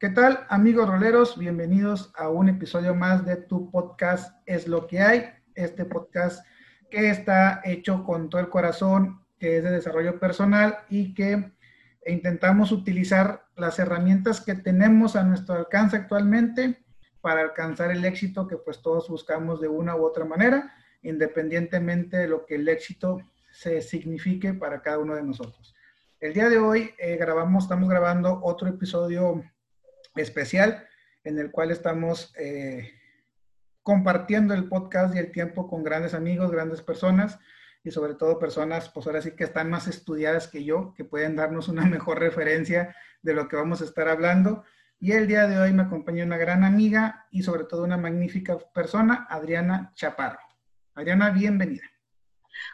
¿Qué 0.00 0.10
tal, 0.10 0.46
amigos 0.48 0.88
roleros? 0.88 1.36
Bienvenidos 1.36 2.12
a 2.14 2.28
un 2.28 2.48
episodio 2.48 2.94
más 2.94 3.26
de 3.26 3.34
tu 3.34 3.68
podcast 3.68 4.32
Es 4.46 4.68
lo 4.68 4.86
que 4.86 5.00
hay. 5.00 5.24
Este 5.56 5.84
podcast 5.84 6.46
que 6.88 7.10
está 7.10 7.60
hecho 7.64 8.04
con 8.04 8.30
todo 8.30 8.40
el 8.40 8.48
corazón, 8.48 9.24
que 9.40 9.56
es 9.56 9.64
de 9.64 9.72
desarrollo 9.72 10.20
personal 10.20 10.78
y 10.88 11.14
que 11.14 11.50
intentamos 12.06 12.70
utilizar 12.70 13.46
las 13.56 13.80
herramientas 13.80 14.40
que 14.40 14.54
tenemos 14.54 15.16
a 15.16 15.24
nuestro 15.24 15.56
alcance 15.56 15.96
actualmente 15.96 16.78
para 17.20 17.40
alcanzar 17.40 17.90
el 17.90 18.04
éxito 18.04 18.46
que 18.46 18.56
pues 18.56 18.80
todos 18.80 19.08
buscamos 19.08 19.60
de 19.60 19.66
una 19.66 19.96
u 19.96 20.04
otra 20.04 20.24
manera, 20.24 20.74
independientemente 21.02 22.18
de 22.18 22.28
lo 22.28 22.46
que 22.46 22.54
el 22.54 22.68
éxito 22.68 23.18
se 23.50 23.82
signifique 23.82 24.54
para 24.54 24.80
cada 24.80 25.00
uno 25.00 25.16
de 25.16 25.24
nosotros. 25.24 25.74
El 26.20 26.34
día 26.34 26.48
de 26.48 26.58
hoy 26.58 26.92
eh, 26.98 27.16
grabamos, 27.16 27.64
estamos 27.64 27.88
grabando 27.88 28.38
otro 28.44 28.68
episodio 28.68 29.42
especial 30.20 30.86
en 31.24 31.38
el 31.38 31.50
cual 31.50 31.70
estamos 31.70 32.32
eh, 32.38 32.92
compartiendo 33.82 34.54
el 34.54 34.68
podcast 34.68 35.14
y 35.14 35.18
el 35.18 35.32
tiempo 35.32 35.68
con 35.68 35.82
grandes 35.82 36.14
amigos, 36.14 36.50
grandes 36.50 36.82
personas 36.82 37.38
y 37.84 37.90
sobre 37.90 38.14
todo 38.14 38.38
personas, 38.38 38.88
pues 38.90 39.06
ahora 39.06 39.22
sí 39.22 39.32
que 39.32 39.44
están 39.44 39.70
más 39.70 39.88
estudiadas 39.88 40.48
que 40.48 40.64
yo, 40.64 40.92
que 40.94 41.04
pueden 41.04 41.36
darnos 41.36 41.68
una 41.68 41.84
mejor 41.86 42.18
referencia 42.18 42.94
de 43.22 43.34
lo 43.34 43.48
que 43.48 43.56
vamos 43.56 43.80
a 43.80 43.84
estar 43.84 44.08
hablando. 44.08 44.64
Y 45.00 45.12
el 45.12 45.26
día 45.26 45.46
de 45.46 45.58
hoy 45.58 45.72
me 45.72 45.82
acompaña 45.82 46.24
una 46.24 46.36
gran 46.36 46.64
amiga 46.64 47.26
y 47.30 47.42
sobre 47.42 47.64
todo 47.64 47.84
una 47.84 47.96
magnífica 47.96 48.58
persona, 48.74 49.26
Adriana 49.30 49.92
Chaparro. 49.94 50.40
Adriana, 50.94 51.30
bienvenida. 51.30 51.84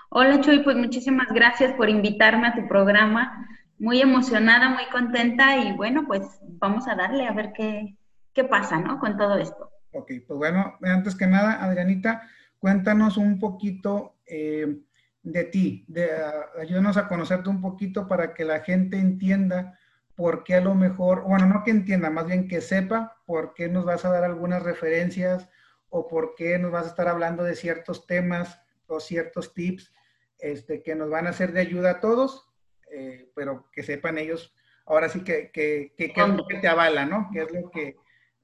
Hola 0.08 0.40
Chuy, 0.40 0.62
pues 0.62 0.76
muchísimas 0.76 1.28
gracias 1.28 1.74
por 1.74 1.90
invitarme 1.90 2.46
a 2.46 2.54
tu 2.54 2.66
programa 2.66 3.46
muy 3.78 4.00
emocionada, 4.00 4.70
muy 4.70 4.84
contenta 4.92 5.56
y 5.58 5.72
bueno, 5.72 6.04
pues 6.06 6.22
vamos 6.42 6.86
a 6.88 6.94
darle 6.94 7.26
a 7.26 7.32
ver 7.32 7.52
qué, 7.52 7.96
qué 8.32 8.44
pasa, 8.44 8.78
¿no? 8.78 8.98
Con 8.98 9.16
todo 9.16 9.36
esto. 9.38 9.70
Ok, 9.92 10.10
pues 10.26 10.38
bueno, 10.38 10.76
antes 10.82 11.14
que 11.14 11.26
nada, 11.26 11.62
Adrianita, 11.64 12.28
cuéntanos 12.58 13.16
un 13.16 13.38
poquito 13.38 14.16
eh, 14.26 14.80
de 15.22 15.44
ti, 15.44 15.84
de, 15.88 16.06
uh, 16.06 16.60
ayúdanos 16.60 16.96
a 16.96 17.08
conocerte 17.08 17.48
un 17.48 17.60
poquito 17.60 18.06
para 18.06 18.34
que 18.34 18.44
la 18.44 18.60
gente 18.60 18.98
entienda 18.98 19.78
por 20.14 20.44
qué 20.44 20.56
a 20.56 20.60
lo 20.60 20.74
mejor, 20.74 21.22
bueno, 21.22 21.46
no 21.46 21.64
que 21.64 21.70
entienda, 21.70 22.10
más 22.10 22.26
bien 22.26 22.46
que 22.46 22.60
sepa 22.60 23.16
por 23.26 23.54
qué 23.54 23.68
nos 23.68 23.84
vas 23.84 24.04
a 24.04 24.10
dar 24.10 24.24
algunas 24.24 24.62
referencias 24.62 25.48
o 25.88 26.06
por 26.08 26.34
qué 26.34 26.58
nos 26.58 26.70
vas 26.70 26.86
a 26.86 26.88
estar 26.88 27.08
hablando 27.08 27.42
de 27.42 27.56
ciertos 27.56 28.06
temas 28.06 28.60
o 28.86 29.00
ciertos 29.00 29.54
tips 29.54 29.92
este, 30.38 30.82
que 30.82 30.94
nos 30.94 31.10
van 31.10 31.26
a 31.26 31.32
ser 31.32 31.52
de 31.52 31.60
ayuda 31.60 31.90
a 31.90 32.00
todos 32.00 32.53
eh, 32.94 33.30
pero 33.34 33.68
que 33.72 33.82
sepan 33.82 34.18
ellos, 34.18 34.54
ahora 34.86 35.08
sí 35.08 35.24
que, 35.24 35.50
que, 35.52 35.92
que, 35.96 36.12
es 36.14 36.28
lo 36.28 36.46
que 36.46 36.58
te 36.58 36.68
avala, 36.68 37.06
¿no? 37.06 37.28
Que 37.32 37.42
es 37.42 37.52
lo 37.52 37.70
que, 37.70 37.96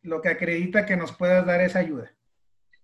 lo 0.03 0.21
que 0.21 0.29
acredita 0.29 0.87
que 0.87 0.97
nos 0.97 1.13
puedas 1.13 1.47
dar 1.47 1.61
esa 1.61 1.79
ayuda. 1.79 2.11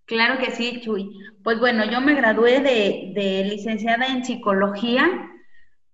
Claro 0.05 0.39
que 0.39 0.51
sí, 0.51 0.79
Chuy. 0.81 1.11
Pues 1.43 1.59
bueno, 1.59 1.83
yo 1.85 1.99
me 1.99 2.15
gradué 2.15 2.61
de, 2.61 3.11
de 3.13 3.43
licenciada 3.43 4.07
en 4.07 4.23
psicología 4.23 5.31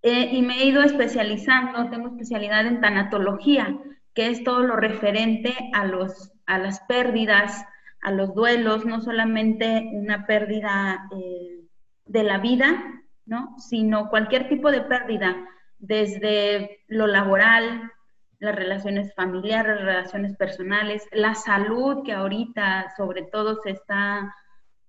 eh, 0.03 0.29
y 0.33 0.41
me 0.41 0.59
he 0.59 0.65
ido 0.65 0.83
especializando, 0.83 1.89
tengo 1.89 2.09
especialidad 2.09 2.67
en 2.67 2.81
tanatología, 2.81 3.75
que 4.13 4.27
es 4.27 4.43
todo 4.43 4.61
lo 4.61 4.75
referente 4.75 5.55
a, 5.73 5.85
los, 5.85 6.31
a 6.45 6.59
las 6.59 6.81
pérdidas, 6.81 7.65
a 8.01 8.11
los 8.11 8.35
duelos, 8.35 8.85
no 8.85 9.01
solamente 9.01 9.89
una 9.93 10.27
pérdida 10.27 11.07
eh, 11.15 11.61
de 12.05 12.23
la 12.23 12.37
vida, 12.37 13.01
¿no? 13.25 13.55
sino 13.57 14.09
cualquier 14.09 14.49
tipo 14.49 14.71
de 14.71 14.81
pérdida, 14.81 15.37
desde 15.83 16.79
lo 16.87 17.07
laboral, 17.07 17.91
las 18.39 18.55
relaciones 18.55 19.13
familiares, 19.15 19.81
relaciones 19.81 20.35
personales, 20.37 21.05
la 21.11 21.35
salud 21.35 22.03
que 22.05 22.13
ahorita 22.13 22.93
sobre 22.95 23.23
todo 23.23 23.59
se 23.61 23.71
está, 23.71 24.33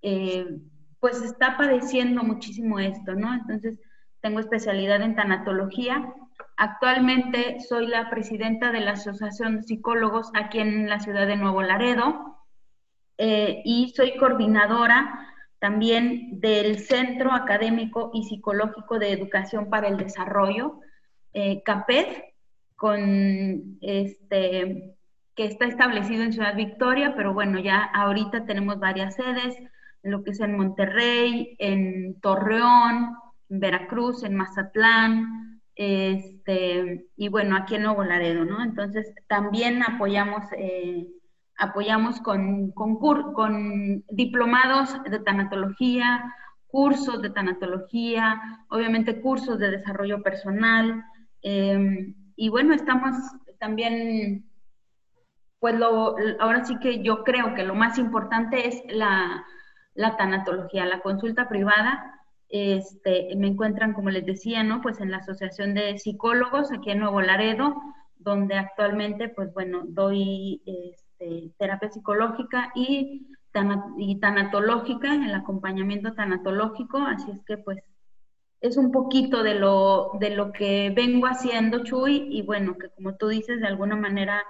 eh, 0.03 0.47
pues 1.01 1.21
está 1.21 1.57
padeciendo 1.57 2.23
muchísimo 2.23 2.79
esto, 2.79 3.15
¿no? 3.15 3.35
Entonces, 3.35 3.81
tengo 4.21 4.39
especialidad 4.39 5.03
en 5.03 5.17
tanatología. 5.17 6.15
Actualmente 6.57 7.59
soy 7.59 7.89
la 7.89 8.09
presidenta 8.09 8.71
de 8.71 8.81
la 8.81 8.93
Asociación 8.93 9.57
de 9.57 9.63
Psicólogos 9.65 10.31
aquí 10.35 10.61
en 10.61 10.89
la 10.89 11.01
ciudad 11.01 11.27
de 11.27 11.37
Nuevo 11.37 11.63
Laredo 11.63 12.39
eh, 13.19 13.63
y 13.65 13.93
soy 13.97 14.17
coordinadora 14.17 15.34
también 15.65 16.41
del 16.41 16.79
Centro 16.79 17.33
Académico 17.33 18.11
y 18.13 18.25
Psicológico 18.25 18.99
de 18.99 19.13
Educación 19.13 19.71
para 19.71 19.89
el 19.89 19.97
Desarrollo, 19.97 20.81
eh, 21.33 21.63
CAPED, 21.65 22.05
con 22.77 23.79
este, 23.81 24.95
que 25.35 25.47
está 25.47 25.65
establecido 25.65 26.23
en 26.23 26.35
Ciudad 26.35 26.55
Victoria, 26.55 27.15
pero 27.17 27.33
bueno, 27.33 27.61
ya 27.61 27.83
ahorita 27.83 28.45
tenemos 28.45 28.79
varias 28.79 29.15
sedes, 29.15 29.57
lo 30.03 30.23
que 30.23 30.33
es 30.33 30.41
en 30.41 30.55
Monterrey, 30.55 31.57
en 31.59 32.21
Torreón, 32.21 33.17
en 33.49 33.61
Veracruz, 33.61 34.23
en 34.23 34.35
Mazatlán, 34.35 35.63
este, 35.77 37.07
y 37.17 37.29
bueno, 37.29 37.57
aquí 37.57 37.77
en 37.77 37.85
Nuevo 37.85 38.05
Laredo, 38.05 38.45
¿no? 38.45 38.63
Entonces, 38.63 39.15
también 39.29 39.83
apoyamos 39.83 40.45
eh, 40.59 41.07
apoyamos 41.59 42.21
con, 42.21 42.71
con, 42.73 42.97
con 42.97 44.05
diplomados 44.09 45.03
de 45.05 45.19
tanatología, 45.21 46.35
cursos 46.67 47.23
de 47.23 47.31
tanatología, 47.31 48.41
obviamente 48.69 49.21
cursos 49.21 49.59
de 49.59 49.71
desarrollo 49.71 50.23
personal. 50.23 51.05
Em, 51.43 52.15
y 52.37 52.49
bueno, 52.49 52.75
estamos 52.75 53.15
también, 53.61 54.51
pues 55.61 55.77
lo, 55.79 56.17
ahora 56.41 56.65
sí 56.65 56.79
que 56.81 57.03
yo 57.03 57.23
creo 57.23 57.55
que 57.55 57.63
lo 57.63 57.75
más 57.75 57.99
importante 57.99 58.67
es 58.67 58.83
la, 58.89 59.45
la 59.95 60.17
tanatología, 60.17 60.85
la 60.85 61.01
consulta 61.01 61.49
privada. 61.49 62.21
Este, 62.49 63.35
me 63.37 63.47
encuentran, 63.49 63.95
como 63.95 64.11
les 64.11 64.27
decía, 64.27 64.63
¿no? 64.65 64.81
Pues 64.83 65.01
en 65.01 65.11
la 65.11 65.19
Asociación 65.19 65.75
de 65.75 65.99
Psicólogos 65.99 66.73
aquí 66.73 66.91
en 66.91 66.99
Nuevo 66.99 67.21
Laredo, 67.21 67.81
donde 68.17 68.57
actualmente, 68.57 69.29
pues 69.29 69.53
bueno, 69.55 69.83
doy... 69.87 70.61
Este, 71.25 71.55
terapia 71.59 71.91
psicológica 71.91 72.73
y, 72.75 73.29
y 73.99 74.21
tanatológica, 74.21 75.15
el 75.15 75.35
acompañamiento 75.35 76.15
tanatológico, 76.15 76.99
así 76.99 77.31
es 77.31 77.43
que 77.45 77.59
pues 77.59 77.79
es 78.61 78.77
un 78.77 78.91
poquito 78.91 79.43
de 79.43 79.55
lo, 79.55 80.13
de 80.21 80.31
lo 80.31 80.53
que 80.53 80.93
vengo 80.95 81.27
haciendo, 81.27 81.85
Chuy, 81.85 82.29
y 82.31 82.43
bueno, 82.43 82.77
que 82.79 82.89
como 82.91 83.15
tú 83.17 83.29
dices, 83.29 83.61
de 83.61 83.67
alguna 83.67 83.95
manera, 83.95 84.43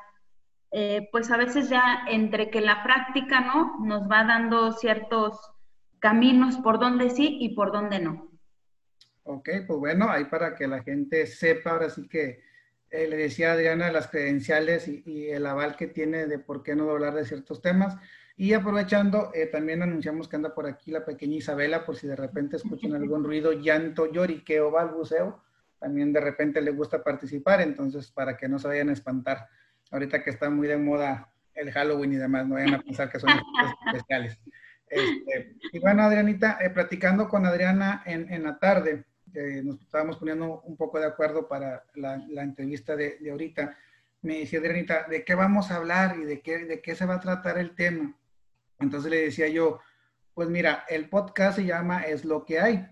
eh, 0.70 1.08
pues 1.10 1.30
a 1.30 1.36
veces 1.36 1.68
ya 1.68 2.04
entre 2.08 2.50
que 2.50 2.60
la 2.60 2.84
práctica, 2.84 3.41
¿no? 3.41 3.78
Nos 3.84 4.08
va 4.08 4.24
dando 4.24 4.72
ciertos 4.72 5.38
caminos 5.98 6.56
por 6.58 6.78
donde 6.78 7.10
sí 7.10 7.38
y 7.41 7.54
por 7.54 7.72
donde 7.72 7.98
no. 7.98 8.28
Ok, 9.24 9.48
pues 9.66 9.78
bueno, 9.78 10.08
ahí 10.08 10.26
para 10.26 10.54
que 10.54 10.68
la 10.68 10.82
gente 10.82 11.26
sepa, 11.26 11.70
ahora 11.70 11.91
sí 11.91 12.06
que 12.08 12.44
eh, 12.94 13.09
le 13.09 13.16
decía 13.16 13.50
a 13.50 13.55
Adriana 13.55 13.91
las 13.91 14.06
credenciales 14.06 14.87
y, 14.87 15.28
el 15.28 15.47
aval 15.47 15.75
que 15.75 15.88
tiene 15.88 16.27
de 16.27 16.38
por 16.38 16.62
qué 16.62 16.77
no 16.77 16.88
hablar 16.88 17.15
de 17.15 17.25
ciertos 17.25 17.60
temas. 17.60 17.97
Y 18.37 18.53
aprovechando, 18.53 19.32
eh, 19.34 19.47
también 19.47 19.82
anunciamos 19.82 20.28
que 20.28 20.37
anda 20.37 20.55
por 20.55 20.66
aquí 20.66 20.93
la 20.93 21.04
pequeña 21.04 21.37
Isabela, 21.37 21.84
por 21.84 21.97
si 21.97 22.06
de 22.06 22.15
repente 22.15 22.56
escuchan 22.56 22.94
algún 22.94 23.25
ruido, 23.25 23.53
llanto, 23.53 24.12
lloriqueo, 24.12 24.71
balbuceo, 24.71 25.43
también 25.81 26.12
de 26.12 26.21
repente 26.21 26.62
le 26.62 26.71
gusta 26.71 27.03
participar, 27.03 27.60
entonces 27.62 28.12
para 28.12 28.37
que 28.37 28.49
no 28.49 28.60
se 28.60 28.69
vayan 28.69 28.91
a 28.91 28.93
espantar, 28.93 29.49
ahorita 29.91 30.22
que 30.22 30.31
está 30.31 30.49
muy 30.49 30.69
de 30.69 30.77
moda 30.77 31.33
el 31.54 31.72
Halloween 31.72 32.12
y 32.12 32.16
demás, 32.16 32.47
no 32.47 32.54
vayan 32.54 32.75
a 32.75 32.83
pensar 32.83 33.10
que 33.10 33.19
son 33.19 33.31
especiales. 33.93 34.38
Este, 34.88 35.56
y 35.72 35.81
bueno, 35.81 36.03
Adrianita, 36.03 36.59
eh, 36.60 36.71
platicando 36.71 37.28
con 37.28 37.44
Adriana 37.44 38.03
en, 38.06 38.33
en 38.33 38.44
la 38.44 38.59
tarde, 38.59 39.04
nos 39.62 39.81
estábamos 39.81 40.17
poniendo 40.17 40.61
un 40.62 40.77
poco 40.77 40.99
de 40.99 41.06
acuerdo 41.06 41.49
para 41.49 41.84
la, 41.95 42.43
entrevista 42.43 42.97
de, 42.97 43.19
ahorita, 43.31 43.77
me 44.22 44.39
decía 44.39 44.59
Adrianita, 44.59 45.07
¿de 45.09 45.25
qué 45.25 45.34
vamos 45.34 45.71
a 45.71 45.77
hablar 45.77 46.16
y 46.19 46.25
de 46.25 46.41
qué, 46.41 46.65
de 46.65 46.81
qué 46.81 46.95
se 46.95 47.07
va 47.07 47.16
a 47.16 47.21
tratar 47.21 47.59
el 47.59 47.75
tema? 47.75 48.16
Entonces 48.78 49.10
le 49.10 49.22
decía 49.22 49.48
yo, 49.48 49.81
pues 50.34 50.48
mira, 50.48 50.84
el 50.89 51.09
podcast 51.09 51.57
se 51.57 51.65
llama 51.65 52.03
Es 52.03 52.25
lo 52.25 52.45
que 52.45 52.60
hay. 52.60 52.86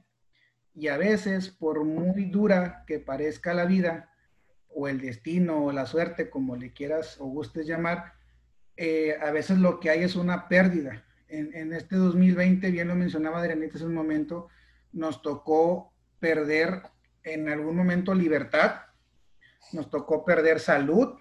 Y 0.74 0.88
a 0.88 0.96
veces, 0.96 1.50
por 1.50 1.84
muy 1.84 2.24
dura 2.26 2.84
que 2.86 2.98
parezca 2.98 3.54
la 3.54 3.66
vida, 3.66 4.10
o 4.74 4.88
el 4.88 5.00
destino, 5.00 5.64
o 5.64 5.72
la 5.72 5.86
suerte, 5.86 6.30
como 6.30 6.56
le 6.56 6.72
quieras 6.72 7.20
o 7.20 7.26
gustes 7.26 7.66
llamar, 7.66 8.14
eh, 8.76 9.16
a 9.20 9.30
veces 9.30 9.58
lo 9.58 9.80
que 9.80 9.90
hay 9.90 10.02
es 10.02 10.16
una 10.16 10.48
pérdida. 10.48 11.04
En, 11.28 11.54
en 11.54 11.72
este 11.72 11.96
2020, 11.96 12.70
bien 12.70 12.88
lo 12.88 12.94
mencionaba 12.94 13.40
Adrianita 13.40 13.76
hace 13.76 13.84
un 13.84 13.94
momento, 13.94 14.48
nos 14.92 15.22
tocó 15.22 15.91
perder 16.22 16.82
en 17.24 17.48
algún 17.48 17.76
momento 17.76 18.14
libertad, 18.14 18.76
nos 19.72 19.90
tocó 19.90 20.24
perder 20.24 20.60
salud, 20.60 21.18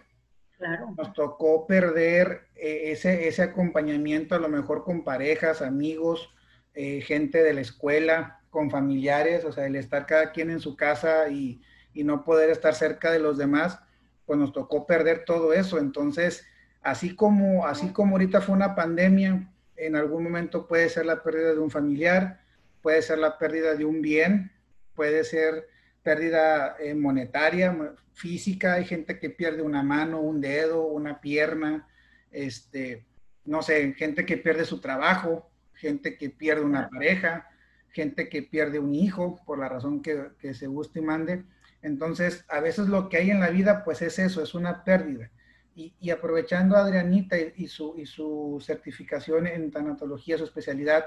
nos 0.96 1.14
tocó 1.14 1.66
perder 1.66 2.50
eh, 2.56 2.92
ese, 2.92 3.28
ese 3.28 3.42
acompañamiento 3.42 4.36
a 4.36 4.40
lo 4.40 4.48
mejor 4.48 4.84
con 4.84 5.04
parejas, 5.04 5.64
amigos, 5.64 6.30
eh, 6.76 7.02
gente 7.02 7.42
de 7.42 7.54
la 7.54 7.62
escuela, 7.62 8.42
con 8.52 8.70
familiares, 8.70 9.44
o 9.44 9.52
sea, 9.52 9.66
el 9.66 9.76
estar 9.76 10.06
cada 10.06 10.32
quien 10.32 10.52
en 10.52 10.60
su 10.60 10.76
casa 10.76 11.30
y, 11.30 11.64
y, 11.94 12.04
no 12.04 12.24
poder 12.24 12.52
estar 12.52 12.76
cerca 12.76 13.12
de 13.12 13.18
los 13.18 13.40
demás, 13.40 13.80
pues 14.28 14.38
nos 14.38 14.54
tocó 14.54 14.86
perder 14.86 15.26
todo 15.26 15.52
eso. 15.52 15.80
Entonces, 15.80 16.46
así 16.84 17.16
como, 17.16 17.66
así 17.66 17.92
como 17.92 18.12
ahorita 18.12 18.42
fue 18.42 18.54
una 18.54 18.76
pandemia, 18.76 19.52
en 19.78 19.96
algún 19.96 20.24
momento 20.24 20.68
puede 20.68 20.90
ser 20.90 21.08
la 21.08 21.24
pérdida 21.24 21.54
de 21.54 21.60
un 21.60 21.72
familiar, 21.72 22.42
puede 22.84 23.02
ser 23.02 23.18
la 23.18 23.40
pérdida 23.40 23.74
de 23.74 23.86
un 23.86 24.02
bien, 24.04 24.52
puede 24.96 25.24
ser 25.24 25.68
pérdida 26.04 26.76
eh, 26.80 26.96
monetaria, 26.96 27.96
física, 28.14 28.74
hay 28.74 28.86
gente 28.86 29.20
que 29.20 29.30
pierde 29.30 29.62
una 29.62 29.84
mano, 29.84 30.20
un 30.20 30.42
dedo, 30.42 30.86
una 30.86 31.22
pierna, 31.22 31.88
este, 32.32 33.06
no 33.46 33.62
sé, 33.62 33.94
gente 33.94 34.26
que 34.26 34.38
pierde 34.38 34.66
su 34.66 34.80
trabajo, 34.80 35.50
gente 35.74 36.18
que 36.18 36.30
pierde 36.30 36.64
una 36.64 36.90
pareja, 36.90 37.50
gente 37.90 38.30
que 38.30 38.44
pierde 38.44 38.80
un 38.80 38.94
hijo 38.94 39.42
por 39.46 39.60
la 39.60 39.70
razón 39.70 40.02
que, 40.02 40.54
se 40.54 40.68
guste 40.68 41.00
y 41.00 41.04
mande. 41.04 41.44
Entonces, 41.82 42.46
a 42.48 42.60
veces 42.60 42.88
lo 42.88 43.10
que 43.10 43.18
hay 43.18 43.32
en 43.32 43.40
la 43.40 43.50
vida, 43.50 43.84
pues 43.84 44.02
es 44.02 44.20
eso, 44.20 44.44
es 44.44 44.54
una 44.54 44.84
pérdida. 44.84 45.32
Y, 45.74 46.10
aprovechando 46.12 46.76
a 46.76 46.82
Adrianita 46.82 47.38
y, 47.40 47.68
su, 47.68 47.96
y 47.98 48.06
su 48.06 48.62
certificación 48.64 49.48
en 49.48 49.72
tanatología, 49.72 50.38
su 50.38 50.44
especialidad, 50.44 51.06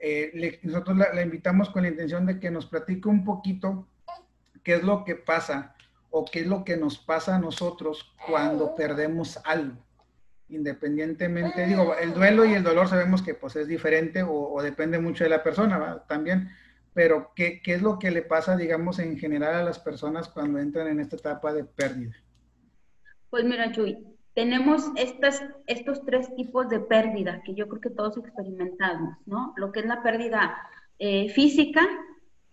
eh, 0.00 0.58
nosotros 0.62 0.96
la, 0.96 1.22
invitamos 1.22 1.70
con 1.70 1.82
la 1.82 1.88
intención 1.88 2.24
de 2.26 2.40
que 2.40 2.50
nos 2.50 2.66
platique 2.66 3.08
un 3.08 3.24
poquito 3.24 3.86
qué 4.64 4.74
es 4.74 4.82
lo 4.82 5.04
que 5.04 5.14
pasa 5.14 5.74
o 6.10 6.24
qué 6.24 6.40
es 6.40 6.46
lo 6.46 6.64
que 6.64 6.76
nos 6.76 6.98
pasa 6.98 7.36
a 7.36 7.38
nosotros 7.38 8.14
cuando 8.26 8.74
perdemos 8.74 9.38
algo. 9.44 9.76
Independientemente, 10.48 11.66
digo, 11.66 11.94
el 11.94 12.12
duelo 12.12 12.44
y 12.44 12.54
el 12.54 12.64
dolor 12.64 12.88
sabemos 12.88 13.22
que 13.22 13.34
pues 13.34 13.54
es 13.56 13.68
diferente 13.68 14.24
o, 14.26 14.60
depende 14.62 14.98
mucho 14.98 15.22
de 15.22 15.30
la 15.30 15.44
persona 15.44 16.02
también, 16.08 16.50
pero 16.92 17.32
¿qué, 17.36 17.60
¿qué, 17.62 17.74
es 17.74 17.82
lo 17.82 17.98
que 17.98 18.10
le 18.10 18.22
pasa, 18.22 18.56
digamos, 18.56 18.98
en 18.98 19.16
general 19.16 19.54
a 19.54 19.62
las 19.62 19.78
personas 19.78 20.28
cuando 20.28 20.58
entran 20.58 20.88
en 20.88 20.98
esta 20.98 21.16
etapa 21.16 21.52
de 21.52 21.64
pérdida? 21.64 22.16
Pues 23.28 23.44
mira, 23.44 23.70
Chuy, 23.70 23.96
tenemos 24.34 24.90
estas, 24.96 25.42
estos 25.66 26.04
tres 26.04 26.34
tipos 26.36 26.68
de 26.68 26.80
pérdida 26.80 27.42
que 27.42 27.54
yo 27.54 27.68
creo 27.68 27.80
que 27.80 27.90
todos 27.90 28.16
experimentamos, 28.16 29.16
¿no? 29.26 29.52
Lo 29.56 29.72
que 29.72 29.80
es 29.80 29.86
la 29.86 30.02
pérdida 30.02 30.56
eh, 30.98 31.28
física, 31.30 31.86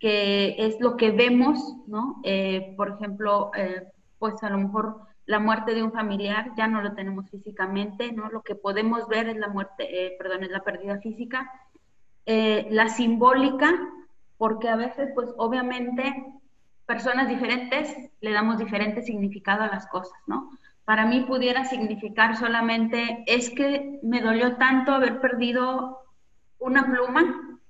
que 0.00 0.56
es 0.58 0.80
lo 0.80 0.96
que 0.96 1.10
vemos, 1.10 1.76
¿no? 1.86 2.20
Eh, 2.24 2.74
por 2.76 2.90
ejemplo, 2.90 3.50
eh, 3.56 3.86
pues 4.18 4.42
a 4.42 4.50
lo 4.50 4.58
mejor 4.58 5.02
la 5.26 5.38
muerte 5.38 5.74
de 5.74 5.82
un 5.82 5.92
familiar 5.92 6.52
ya 6.56 6.66
no 6.66 6.82
lo 6.82 6.94
tenemos 6.94 7.30
físicamente, 7.30 8.12
¿no? 8.12 8.28
Lo 8.30 8.42
que 8.42 8.54
podemos 8.54 9.06
ver 9.08 9.28
es 9.28 9.36
la 9.36 9.48
muerte, 9.48 10.16
perdón, 10.18 10.44
es 10.44 10.50
la 10.50 10.64
pérdida 10.64 10.98
física. 10.98 11.50
la 12.26 12.88
simbólica, 12.88 13.70
porque 14.36 14.68
a 14.68 14.76
veces, 14.76 15.10
pues 15.14 15.30
obviamente, 15.38 16.02
personas 16.86 17.28
diferentes 17.28 18.10
le 18.20 18.32
damos 18.32 18.58
diferente 18.58 19.02
significado 19.02 19.62
a 19.62 19.68
las 19.68 19.86
cosas, 19.86 20.18
¿no? 20.26 20.50
Para 20.88 21.04
mí 21.04 21.20
pudiera 21.20 21.66
significar 21.66 22.34
solamente, 22.38 23.22
es 23.26 23.50
que 23.50 24.00
me 24.02 24.22
dolió 24.22 24.56
tanto 24.56 24.92
haber 24.92 25.20
perdido 25.20 25.98
una 26.58 26.86
pluma 26.86 27.60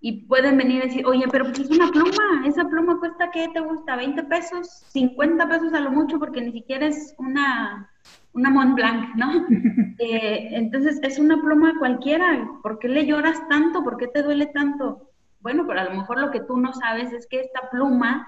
y 0.00 0.26
pueden 0.26 0.56
venir 0.56 0.82
y 0.82 0.88
decir, 0.88 1.06
oye, 1.06 1.26
pero 1.30 1.44
pues 1.44 1.60
es 1.60 1.70
una 1.70 1.86
pluma, 1.92 2.44
esa 2.44 2.68
pluma 2.68 2.98
cuesta, 2.98 3.30
¿qué 3.30 3.46
te 3.54 3.60
gusta? 3.60 3.96
¿20 3.96 4.26
pesos? 4.26 4.84
¿50 4.92 5.48
pesos 5.48 5.72
a 5.74 5.80
lo 5.80 5.92
mucho? 5.92 6.18
Porque 6.18 6.40
ni 6.40 6.50
siquiera 6.50 6.86
es 6.86 7.14
una, 7.18 7.88
una 8.32 8.50
Mont 8.50 8.74
Blanc, 8.74 9.14
¿no? 9.14 9.46
Eh, 9.98 10.48
entonces, 10.50 10.98
es 11.04 11.20
una 11.20 11.40
pluma 11.40 11.78
cualquiera, 11.78 12.50
¿por 12.64 12.80
qué 12.80 12.88
le 12.88 13.06
lloras 13.06 13.48
tanto? 13.48 13.84
¿Por 13.84 13.96
qué 13.96 14.08
te 14.08 14.22
duele 14.22 14.46
tanto? 14.46 15.12
Bueno, 15.38 15.66
pero 15.68 15.80
a 15.80 15.84
lo 15.84 15.94
mejor 15.94 16.20
lo 16.20 16.32
que 16.32 16.40
tú 16.40 16.56
no 16.56 16.74
sabes 16.74 17.12
es 17.12 17.28
que 17.28 17.40
esta 17.40 17.70
pluma 17.70 18.26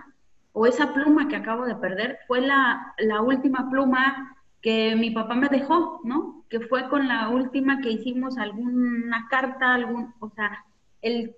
o 0.53 0.67
esa 0.67 0.93
pluma 0.93 1.29
que 1.29 1.37
acabo 1.37 1.67
de 1.67 1.77
perder 1.77 2.19
fue 2.27 2.41
la, 2.41 2.95
última 3.23 3.69
pluma 3.71 4.37
que 4.61 4.97
mi 4.97 5.11
papá 5.11 5.35
me 5.35 5.49
dejó, 5.49 6.01
¿no? 6.05 6.45
Que 6.49 6.61
fue 6.61 6.89
con 6.89 7.07
la 7.07 7.29
última 7.29 7.81
que 7.81 7.91
hicimos 7.91 8.39
alguna 8.39 9.29
carta, 9.31 9.75
algún, 9.75 10.15
o 10.21 10.31
sea, 10.31 10.65
el, 11.03 11.35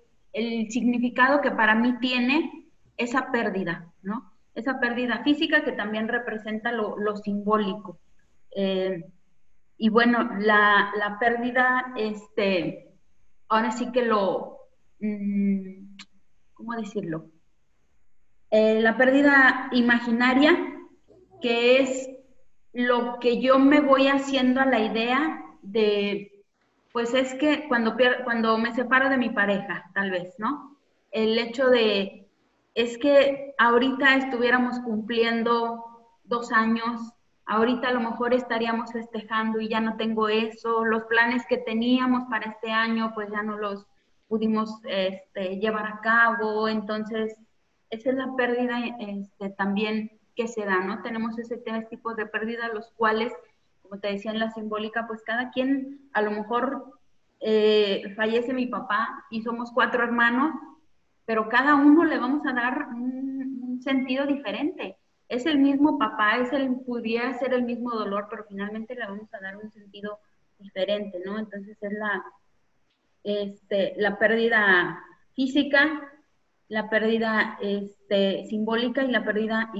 significado 0.69 1.41
que 1.41 1.51
para 1.51 1.75
mí 1.75 1.97
tiene 1.99 2.69
esa 2.97 3.31
pérdida, 3.31 3.91
¿no? 4.01 4.31
Esa 4.55 4.79
pérdida 4.79 5.23
física 5.23 5.63
que 5.63 5.73
también 5.73 6.07
representa 6.07 6.71
lo, 6.71 7.17
simbólico. 7.17 7.99
Eh, 8.55 9.05
y 9.77 9.89
bueno, 9.89 10.29
la, 10.39 11.17
pérdida, 11.19 11.93
este, 11.97 12.93
ahora 13.49 13.71
sí 13.71 13.91
que 13.91 14.05
lo, 14.05 14.57
mm, 14.99 15.97
¿cómo 16.53 16.73
decirlo? 16.75 17.25
Eh, 18.51 18.81
la 18.81 18.97
pérdida 18.97 19.69
imaginaria, 19.71 20.57
que 21.41 21.81
es 21.81 22.09
lo 22.73 23.17
que 23.19 23.41
yo 23.41 23.59
me 23.59 23.79
voy 23.79 24.07
haciendo 24.07 24.59
a 24.59 24.65
la 24.65 24.79
idea 24.79 25.41
de, 25.61 26.43
pues 26.91 27.13
es 27.13 27.33
que 27.35 27.67
cuando, 27.69 27.95
cuando 28.25 28.57
me 28.57 28.73
separo 28.73 29.09
de 29.09 29.17
mi 29.17 29.29
pareja, 29.29 29.89
tal 29.93 30.11
vez, 30.11 30.35
¿no? 30.37 30.77
El 31.11 31.37
hecho 31.37 31.69
de, 31.69 32.27
es 32.75 32.97
que 32.97 33.53
ahorita 33.57 34.15
estuviéramos 34.15 34.79
cumpliendo 34.79 35.85
dos 36.25 36.51
años, 36.51 37.13
ahorita 37.45 37.87
a 37.87 37.93
lo 37.93 38.01
mejor 38.01 38.33
estaríamos 38.33 38.91
festejando 38.91 39.61
y 39.61 39.69
ya 39.69 39.79
no 39.79 39.95
tengo 39.95 40.27
eso, 40.27 40.83
los 40.83 41.03
planes 41.03 41.45
que 41.47 41.57
teníamos 41.57 42.27
para 42.29 42.51
este 42.51 42.71
año, 42.71 43.13
pues 43.13 43.29
ya 43.31 43.43
no 43.43 43.57
los 43.57 43.85
pudimos 44.27 44.79
este, 44.85 45.57
llevar 45.57 45.85
a 45.85 45.99
cabo, 46.01 46.67
entonces 46.67 47.37
esa 47.91 48.09
es 48.09 48.15
la 48.15 48.35
pérdida 48.35 48.79
este, 48.99 49.49
también 49.51 50.11
que 50.35 50.47
se 50.47 50.65
da, 50.65 50.79
¿no? 50.79 51.01
Tenemos 51.01 51.37
ese 51.37 51.57
tres 51.57 51.87
tipos 51.89 52.15
de 52.15 52.25
pérdida, 52.25 52.69
los 52.69 52.91
cuales, 52.91 53.33
como 53.81 53.99
te 53.99 54.07
decía 54.07 54.31
en 54.31 54.39
la 54.39 54.51
simbólica, 54.51 55.07
pues 55.07 55.21
cada 55.23 55.51
quien, 55.51 56.09
a 56.13 56.21
lo 56.21 56.31
mejor 56.31 56.99
eh, 57.41 58.13
fallece 58.15 58.53
mi 58.53 58.67
papá 58.67 59.25
y 59.29 59.41
somos 59.41 59.71
cuatro 59.71 60.03
hermanos, 60.03 60.53
pero 61.25 61.49
cada 61.49 61.75
uno 61.75 62.05
le 62.05 62.17
vamos 62.17 62.45
a 62.45 62.53
dar 62.53 62.87
un, 62.95 63.61
un, 63.63 63.81
sentido 63.81 64.25
diferente. 64.25 64.97
Es 65.27 65.45
el 65.45 65.59
mismo 65.59 65.97
papá, 65.97 66.37
es 66.37 66.51
el, 66.53 66.75
pudiera 66.81 67.37
ser 67.39 67.53
el 67.53 67.63
mismo 67.63 67.91
dolor, 67.91 68.27
pero 68.29 68.45
finalmente 68.45 68.95
le 68.95 69.05
vamos 69.05 69.33
a 69.33 69.39
dar 69.39 69.57
un 69.57 69.71
sentido 69.71 70.19
diferente, 70.59 71.21
¿no? 71.25 71.37
Entonces 71.39 71.77
es 71.81 71.93
la, 71.93 72.23
este, 73.23 73.93
la 73.97 74.17
pérdida 74.17 75.03
física, 75.35 76.10
la 76.71 76.89
pérdida 76.89 77.57
este, 77.59 78.45
simbólica 78.45 79.03
y 79.03 79.11
la 79.11 79.25
pérdida 79.25 79.73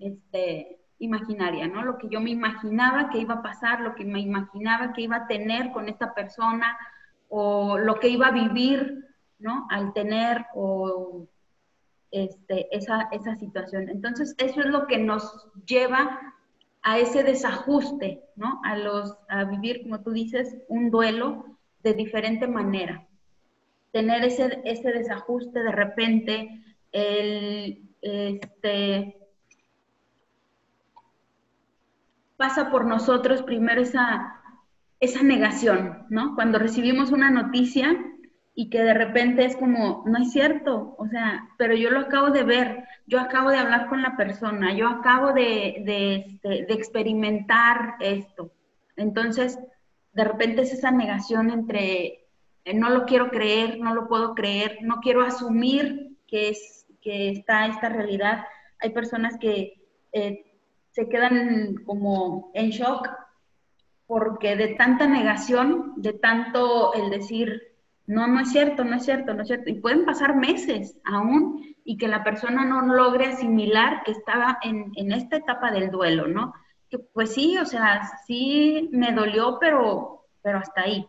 este, 0.00 0.80
imaginaria, 0.98 1.68
¿no? 1.68 1.84
Lo 1.84 1.96
que 1.96 2.08
yo 2.08 2.20
me 2.20 2.30
imaginaba 2.30 3.08
que 3.08 3.18
iba 3.18 3.34
a 3.34 3.42
pasar, 3.42 3.82
lo 3.82 3.94
que 3.94 4.04
me 4.04 4.18
imaginaba 4.18 4.94
que 4.94 5.02
iba 5.02 5.14
a 5.14 5.26
tener 5.28 5.70
con 5.70 5.88
esta 5.88 6.12
persona 6.12 6.76
o 7.28 7.78
lo 7.78 8.00
que 8.00 8.08
iba 8.08 8.26
a 8.26 8.32
vivir, 8.32 9.06
¿no? 9.38 9.68
Al 9.70 9.92
tener 9.92 10.44
o 10.56 11.28
este, 12.10 12.66
esa, 12.76 13.02
esa 13.12 13.36
situación. 13.36 13.88
Entonces, 13.88 14.34
eso 14.38 14.58
es 14.58 14.66
lo 14.66 14.88
que 14.88 14.98
nos 14.98 15.52
lleva 15.66 16.18
a 16.82 16.98
ese 16.98 17.22
desajuste, 17.22 18.24
¿no? 18.34 18.60
A, 18.64 18.76
los, 18.76 19.16
a 19.28 19.44
vivir, 19.44 19.84
como 19.84 20.00
tú 20.00 20.10
dices, 20.10 20.56
un 20.66 20.90
duelo 20.90 21.44
de 21.84 21.94
diferente 21.94 22.48
manera 22.48 23.06
tener 23.92 24.24
ese, 24.24 24.60
ese 24.64 24.90
desajuste 24.90 25.62
de 25.62 25.72
repente, 25.72 26.64
el, 26.90 27.88
este, 28.00 29.16
pasa 32.36 32.70
por 32.70 32.86
nosotros 32.86 33.42
primero 33.42 33.82
esa, 33.82 34.40
esa 34.98 35.22
negación, 35.22 36.06
¿no? 36.08 36.34
Cuando 36.34 36.58
recibimos 36.58 37.12
una 37.12 37.30
noticia 37.30 38.04
y 38.54 38.68
que 38.68 38.82
de 38.82 38.94
repente 38.94 39.44
es 39.44 39.56
como, 39.56 40.02
no 40.06 40.18
es 40.18 40.32
cierto, 40.32 40.94
o 40.98 41.06
sea, 41.08 41.48
pero 41.56 41.74
yo 41.74 41.90
lo 41.90 42.00
acabo 42.00 42.30
de 42.30 42.42
ver, 42.42 42.84
yo 43.06 43.20
acabo 43.20 43.50
de 43.50 43.58
hablar 43.58 43.88
con 43.88 44.02
la 44.02 44.16
persona, 44.16 44.74
yo 44.74 44.88
acabo 44.88 45.32
de, 45.32 45.82
de, 45.84 46.14
este, 46.16 46.66
de 46.66 46.74
experimentar 46.74 47.94
esto. 48.00 48.52
Entonces, 48.96 49.58
de 50.12 50.24
repente 50.24 50.62
es 50.62 50.72
esa 50.72 50.90
negación 50.90 51.50
entre 51.50 52.21
no 52.74 52.90
lo 52.90 53.04
quiero 53.06 53.30
creer, 53.30 53.78
no 53.80 53.94
lo 53.94 54.08
puedo 54.08 54.34
creer, 54.34 54.78
no 54.82 55.00
quiero 55.00 55.22
asumir 55.22 56.16
que, 56.26 56.50
es, 56.50 56.86
que 57.00 57.30
está 57.30 57.66
esta 57.66 57.88
realidad. 57.88 58.44
Hay 58.78 58.90
personas 58.90 59.36
que 59.38 59.82
eh, 60.12 60.44
se 60.90 61.08
quedan 61.08 61.76
como 61.84 62.50
en 62.54 62.70
shock 62.70 63.08
porque 64.06 64.56
de 64.56 64.74
tanta 64.74 65.06
negación, 65.06 65.94
de 65.96 66.12
tanto 66.12 66.92
el 66.94 67.10
decir, 67.10 67.62
no, 68.06 68.26
no 68.26 68.40
es 68.40 68.50
cierto, 68.50 68.84
no 68.84 68.96
es 68.96 69.04
cierto, 69.04 69.32
no 69.32 69.42
es 69.42 69.48
cierto, 69.48 69.70
y 69.70 69.80
pueden 69.80 70.04
pasar 70.04 70.36
meses 70.36 70.98
aún 71.04 71.76
y 71.84 71.96
que 71.96 72.08
la 72.08 72.22
persona 72.22 72.64
no 72.64 72.82
logre 72.82 73.26
asimilar 73.26 74.02
que 74.04 74.12
estaba 74.12 74.58
en, 74.62 74.92
en 74.96 75.12
esta 75.12 75.36
etapa 75.36 75.70
del 75.70 75.90
duelo, 75.90 76.26
¿no? 76.28 76.52
Que 76.90 76.98
pues 76.98 77.32
sí, 77.32 77.56
o 77.58 77.64
sea, 77.64 78.02
sí 78.26 78.90
me 78.92 79.12
dolió, 79.12 79.58
pero, 79.58 80.26
pero 80.42 80.58
hasta 80.58 80.82
ahí. 80.82 81.06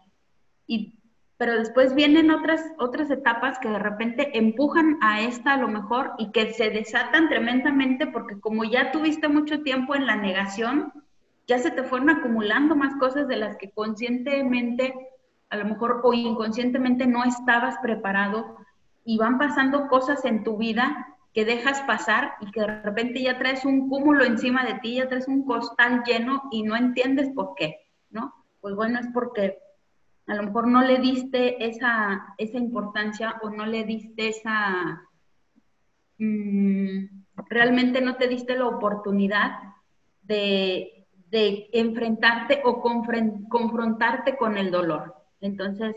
Y 0.65 0.97
pero 1.43 1.59
después 1.59 1.93
vienen 1.93 2.31
otras, 2.31 2.63
otras 2.77 3.11
etapas 3.11 3.59
que 3.59 3.67
de 3.67 3.77
repente 3.77 4.37
empujan 4.37 4.97
a 5.01 5.19
esta 5.23 5.55
a 5.55 5.57
lo 5.57 5.67
mejor 5.67 6.13
y 6.17 6.31
que 6.31 6.53
se 6.53 6.69
desatan 6.69 7.27
tremendamente 7.27 8.07
porque 8.07 8.39
como 8.39 8.63
ya 8.63 8.93
tuviste 8.93 9.27
mucho 9.27 9.61
tiempo 9.61 9.93
en 9.93 10.05
la 10.05 10.15
negación, 10.15 10.93
ya 11.45 11.59
se 11.59 11.69
te 11.69 11.83
fueron 11.83 12.09
acumulando 12.11 12.77
más 12.77 12.95
cosas 12.95 13.27
de 13.27 13.35
las 13.35 13.57
que 13.57 13.71
conscientemente, 13.71 14.93
a 15.49 15.57
lo 15.57 15.65
mejor 15.65 15.99
o 16.05 16.13
inconscientemente 16.13 17.07
no 17.07 17.25
estabas 17.25 17.77
preparado 17.79 18.55
y 19.03 19.17
van 19.17 19.37
pasando 19.37 19.89
cosas 19.89 20.23
en 20.23 20.45
tu 20.45 20.55
vida 20.55 21.09
que 21.33 21.43
dejas 21.43 21.81
pasar 21.81 22.35
y 22.39 22.51
que 22.51 22.61
de 22.61 22.67
repente 22.83 23.21
ya 23.21 23.37
traes 23.37 23.65
un 23.65 23.89
cúmulo 23.89 24.23
encima 24.23 24.63
de 24.63 24.75
ti, 24.75 24.95
ya 24.95 25.09
traes 25.09 25.27
un 25.27 25.45
costal 25.45 26.03
lleno 26.05 26.43
y 26.51 26.63
no 26.63 26.77
entiendes 26.77 27.31
por 27.35 27.53
qué, 27.55 27.81
¿no? 28.11 28.33
Pues 28.61 28.75
bueno, 28.75 28.97
es 28.97 29.07
porque 29.13 29.57
a 30.27 30.35
lo 30.35 30.43
mejor 30.43 30.67
no 30.67 30.81
le 30.81 30.99
diste 30.99 31.65
esa, 31.65 32.35
esa 32.37 32.57
importancia 32.57 33.39
o 33.41 33.49
no 33.49 33.65
le 33.65 33.83
diste 33.83 34.29
esa, 34.29 35.01
mm, 36.17 37.05
realmente 37.49 38.01
no 38.01 38.15
te 38.15 38.27
diste 38.27 38.55
la 38.55 38.67
oportunidad 38.67 39.59
de, 40.21 41.07
de 41.29 41.69
enfrentarte 41.73 42.61
o 42.63 42.81
confrontarte 43.49 44.37
con 44.37 44.57
el 44.57 44.71
dolor. 44.71 45.15
Entonces, 45.41 45.95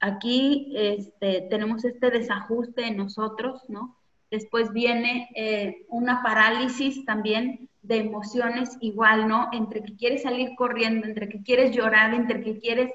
aquí 0.00 0.72
este, 0.74 1.46
tenemos 1.48 1.84
este 1.84 2.10
desajuste 2.10 2.86
en 2.86 2.96
nosotros, 2.96 3.62
¿no? 3.68 3.96
Después 4.30 4.72
viene 4.72 5.28
eh, 5.36 5.84
una 5.88 6.22
parálisis 6.22 7.04
también 7.04 7.68
de 7.82 7.98
emociones 7.98 8.76
igual, 8.80 9.28
¿no? 9.28 9.48
Entre 9.52 9.82
que 9.82 9.94
quieres 9.94 10.22
salir 10.22 10.50
corriendo, 10.56 11.06
entre 11.06 11.28
que 11.28 11.42
quieres 11.42 11.76
llorar, 11.76 12.14
entre 12.14 12.42
que 12.42 12.58
quieres, 12.58 12.90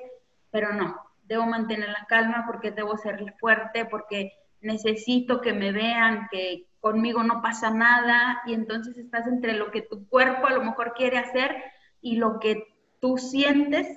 pero 0.51 0.73
no, 0.73 0.95
debo 1.23 1.45
mantener 1.45 1.89
la 1.89 2.05
calma 2.07 2.45
porque 2.45 2.71
debo 2.71 2.97
ser 2.97 3.35
fuerte, 3.39 3.85
porque 3.85 4.33
necesito 4.61 5.41
que 5.41 5.53
me 5.53 5.71
vean, 5.71 6.27
que 6.31 6.67
conmigo 6.79 7.23
no 7.23 7.41
pasa 7.41 7.69
nada, 7.69 8.41
y 8.45 8.53
entonces 8.53 8.97
estás 8.97 9.27
entre 9.27 9.53
lo 9.53 9.71
que 9.71 9.81
tu 9.81 10.07
cuerpo 10.07 10.47
a 10.47 10.53
lo 10.53 10.63
mejor 10.63 10.93
quiere 10.93 11.17
hacer 11.17 11.55
y 12.01 12.15
lo 12.15 12.39
que 12.39 12.63
tú 12.99 13.17
sientes 13.17 13.87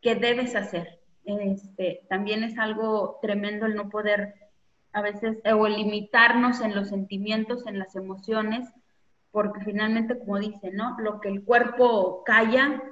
que 0.00 0.14
debes 0.14 0.56
hacer. 0.56 1.00
Este, 1.24 2.06
también 2.08 2.44
es 2.44 2.58
algo 2.58 3.18
tremendo 3.20 3.66
el 3.66 3.74
no 3.74 3.88
poder 3.88 4.34
a 4.92 5.02
veces, 5.02 5.38
eh, 5.44 5.52
o 5.52 5.68
limitarnos 5.68 6.60
en 6.60 6.74
los 6.74 6.88
sentimientos, 6.88 7.66
en 7.66 7.78
las 7.78 7.94
emociones, 7.96 8.66
porque 9.30 9.60
finalmente, 9.62 10.18
como 10.18 10.38
dice, 10.38 10.70
¿no? 10.70 10.96
Lo 10.98 11.20
que 11.20 11.28
el 11.28 11.44
cuerpo 11.44 12.22
calla, 12.24 12.82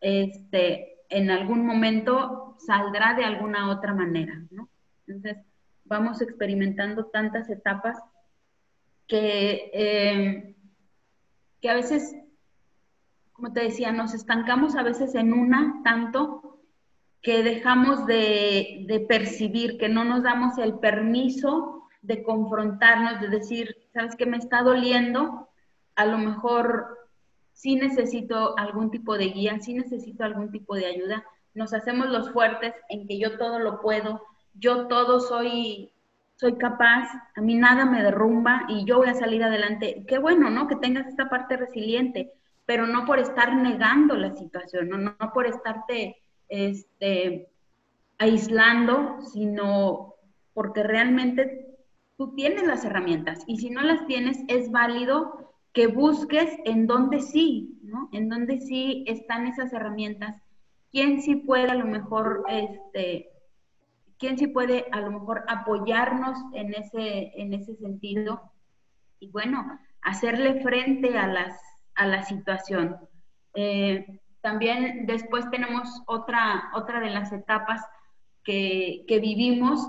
este, 0.00 0.91
en 1.12 1.30
algún 1.30 1.66
momento 1.66 2.56
saldrá 2.58 3.14
de 3.14 3.24
alguna 3.24 3.70
otra 3.70 3.94
manera, 3.94 4.42
¿no? 4.50 4.68
Entonces, 5.06 5.38
vamos 5.84 6.20
experimentando 6.20 7.06
tantas 7.06 7.48
etapas 7.50 7.98
que, 9.06 9.70
eh, 9.72 10.56
que 11.60 11.70
a 11.70 11.74
veces, 11.74 12.14
como 13.32 13.52
te 13.52 13.60
decía, 13.60 13.92
nos 13.92 14.14
estancamos 14.14 14.74
a 14.74 14.82
veces 14.82 15.14
en 15.14 15.32
una 15.32 15.80
tanto 15.84 16.52
que 17.22 17.44
dejamos 17.44 18.04
de, 18.06 19.06
percibir, 19.08 19.78
que 19.78 19.88
no 19.88 20.04
nos 20.04 20.24
damos 20.24 20.58
el 20.58 20.78
permiso 20.80 21.88
de 22.02 22.24
confrontarnos, 22.24 23.20
de 23.20 23.28
decir, 23.28 23.76
¿sabes 23.94 24.16
qué 24.16 24.26
me 24.26 24.38
está 24.38 24.62
doliendo? 24.62 25.48
A 25.94 26.04
lo 26.04 26.18
mejor 26.18 27.01
sí 27.62 27.76
necesito 27.76 28.58
algún 28.58 28.90
tipo 28.90 29.16
de 29.16 29.26
guía, 29.26 29.60
sí 29.60 29.72
necesito 29.72 30.24
algún 30.24 30.50
tipo 30.50 30.74
de 30.74 30.86
ayuda. 30.86 31.24
Nos 31.54 31.72
hacemos 31.72 32.08
los 32.08 32.32
fuertes 32.32 32.74
en 32.88 33.06
que 33.06 33.20
yo 33.20 33.38
todo 33.38 33.60
lo 33.60 33.80
puedo, 33.80 34.20
yo 34.54 34.88
todo 34.88 35.20
soy, 35.20 35.92
soy 36.34 36.56
capaz, 36.56 37.08
a 37.36 37.40
mí 37.40 37.54
nada 37.54 37.84
me 37.84 38.02
derrumba 38.02 38.64
y 38.68 38.84
yo 38.84 38.98
voy 38.98 39.10
a 39.10 39.14
salir 39.14 39.44
adelante. 39.44 40.04
Qué 40.08 40.18
bueno, 40.18 40.50
¿no? 40.50 40.66
Que 40.66 40.74
tengas 40.74 41.06
esta 41.06 41.30
parte 41.30 41.56
resiliente, 41.56 42.32
pero 42.66 42.88
no 42.88 43.04
por 43.04 43.20
estar 43.20 43.54
negando 43.54 44.16
la 44.16 44.34
situación, 44.34 44.88
no, 44.88 44.98
no 44.98 45.32
por 45.32 45.46
estarte 45.46 46.16
este, 46.48 47.48
aislando, 48.18 49.20
sino 49.32 50.16
porque 50.52 50.82
realmente 50.82 51.76
tú 52.16 52.34
tienes 52.34 52.64
las 52.64 52.84
herramientas 52.84 53.44
y 53.46 53.58
si 53.58 53.70
no 53.70 53.82
las 53.82 54.04
tienes, 54.08 54.40
es 54.48 54.72
válido 54.72 55.51
que 55.72 55.86
busques 55.86 56.50
en 56.64 56.86
dónde 56.86 57.20
sí, 57.20 57.78
¿no? 57.82 58.08
En 58.12 58.28
dónde 58.28 58.60
sí 58.60 59.04
están 59.06 59.46
esas 59.46 59.72
herramientas. 59.72 60.40
¿Quién 60.90 61.22
sí 61.22 61.36
puede 61.36 61.70
a 61.70 61.74
lo 61.74 61.86
mejor, 61.86 62.44
este, 62.48 63.30
quién 64.18 64.36
sí 64.36 64.48
puede 64.48 64.86
a 64.92 65.00
lo 65.00 65.10
mejor 65.10 65.44
apoyarnos 65.48 66.38
en 66.52 66.74
ese, 66.74 67.32
en 67.40 67.54
ese 67.54 67.74
sentido? 67.76 68.52
Y 69.18 69.30
bueno, 69.30 69.78
hacerle 70.02 70.60
frente 70.62 71.16
a, 71.16 71.26
las, 71.26 71.58
a 71.94 72.06
la 72.06 72.22
situación. 72.22 72.96
Eh, 73.54 74.20
también 74.42 75.06
después 75.06 75.48
tenemos 75.50 76.02
otra, 76.06 76.70
otra 76.74 77.00
de 77.00 77.10
las 77.10 77.32
etapas 77.32 77.80
que, 78.44 79.04
vivimos, 79.08 79.88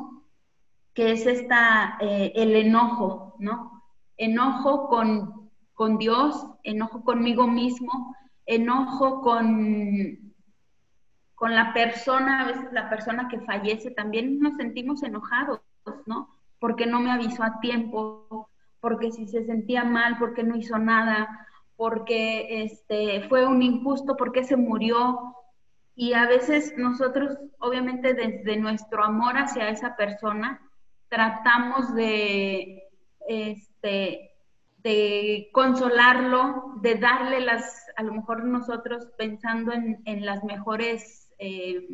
que 0.93 1.11
es 1.11 1.25
esta, 1.25 1.97
eh, 1.99 2.31
el 2.35 2.55
enojo, 2.55 3.35
¿no? 3.39 3.83
Enojo 4.15 4.87
con, 4.87 5.42
con 5.73 5.97
Dios, 5.97 6.45
enojo 6.63 7.03
conmigo 7.03 7.47
mismo, 7.47 8.15
enojo 8.45 9.21
con, 9.21 10.33
con 11.35 11.55
la 11.55 11.73
persona, 11.73 12.41
a 12.41 12.47
veces 12.47 12.71
la 12.71 12.89
persona 12.89 13.27
que 13.27 13.39
fallece, 13.41 13.91
también 13.91 14.39
nos 14.39 14.55
sentimos 14.55 15.03
enojados, 15.03 15.61
¿no? 16.05 16.29
Porque 16.59 16.85
no 16.85 16.99
me 16.99 17.11
avisó 17.11 17.43
a 17.43 17.59
tiempo, 17.59 18.49
porque 18.79 19.11
si 19.11 19.27
se 19.27 19.45
sentía 19.45 19.83
mal, 19.83 20.17
porque 20.19 20.43
no 20.43 20.55
hizo 20.55 20.77
nada, 20.77 21.47
porque 21.75 22.63
este, 22.63 23.27
fue 23.29 23.45
un 23.45 23.61
injusto, 23.61 24.15
porque 24.15 24.43
se 24.43 24.55
murió. 24.55 25.35
Y 25.95 26.13
a 26.13 26.27
veces 26.27 26.73
nosotros, 26.77 27.37
obviamente 27.59 28.13
desde 28.13 28.57
nuestro 28.57 29.03
amor 29.03 29.37
hacia 29.37 29.69
esa 29.69 29.95
persona, 29.95 30.61
tratamos 31.09 31.93
de, 31.93 32.83
este, 33.27 34.32
de 34.83 35.49
consolarlo, 35.53 36.73
de 36.81 36.95
darle 36.95 37.39
las, 37.39 37.85
a 37.95 38.03
lo 38.03 38.13
mejor 38.13 38.43
nosotros 38.43 39.07
pensando 39.17 39.71
en, 39.71 40.25
las 40.25 40.43
mejores, 40.43 41.29
eh, 41.39 41.87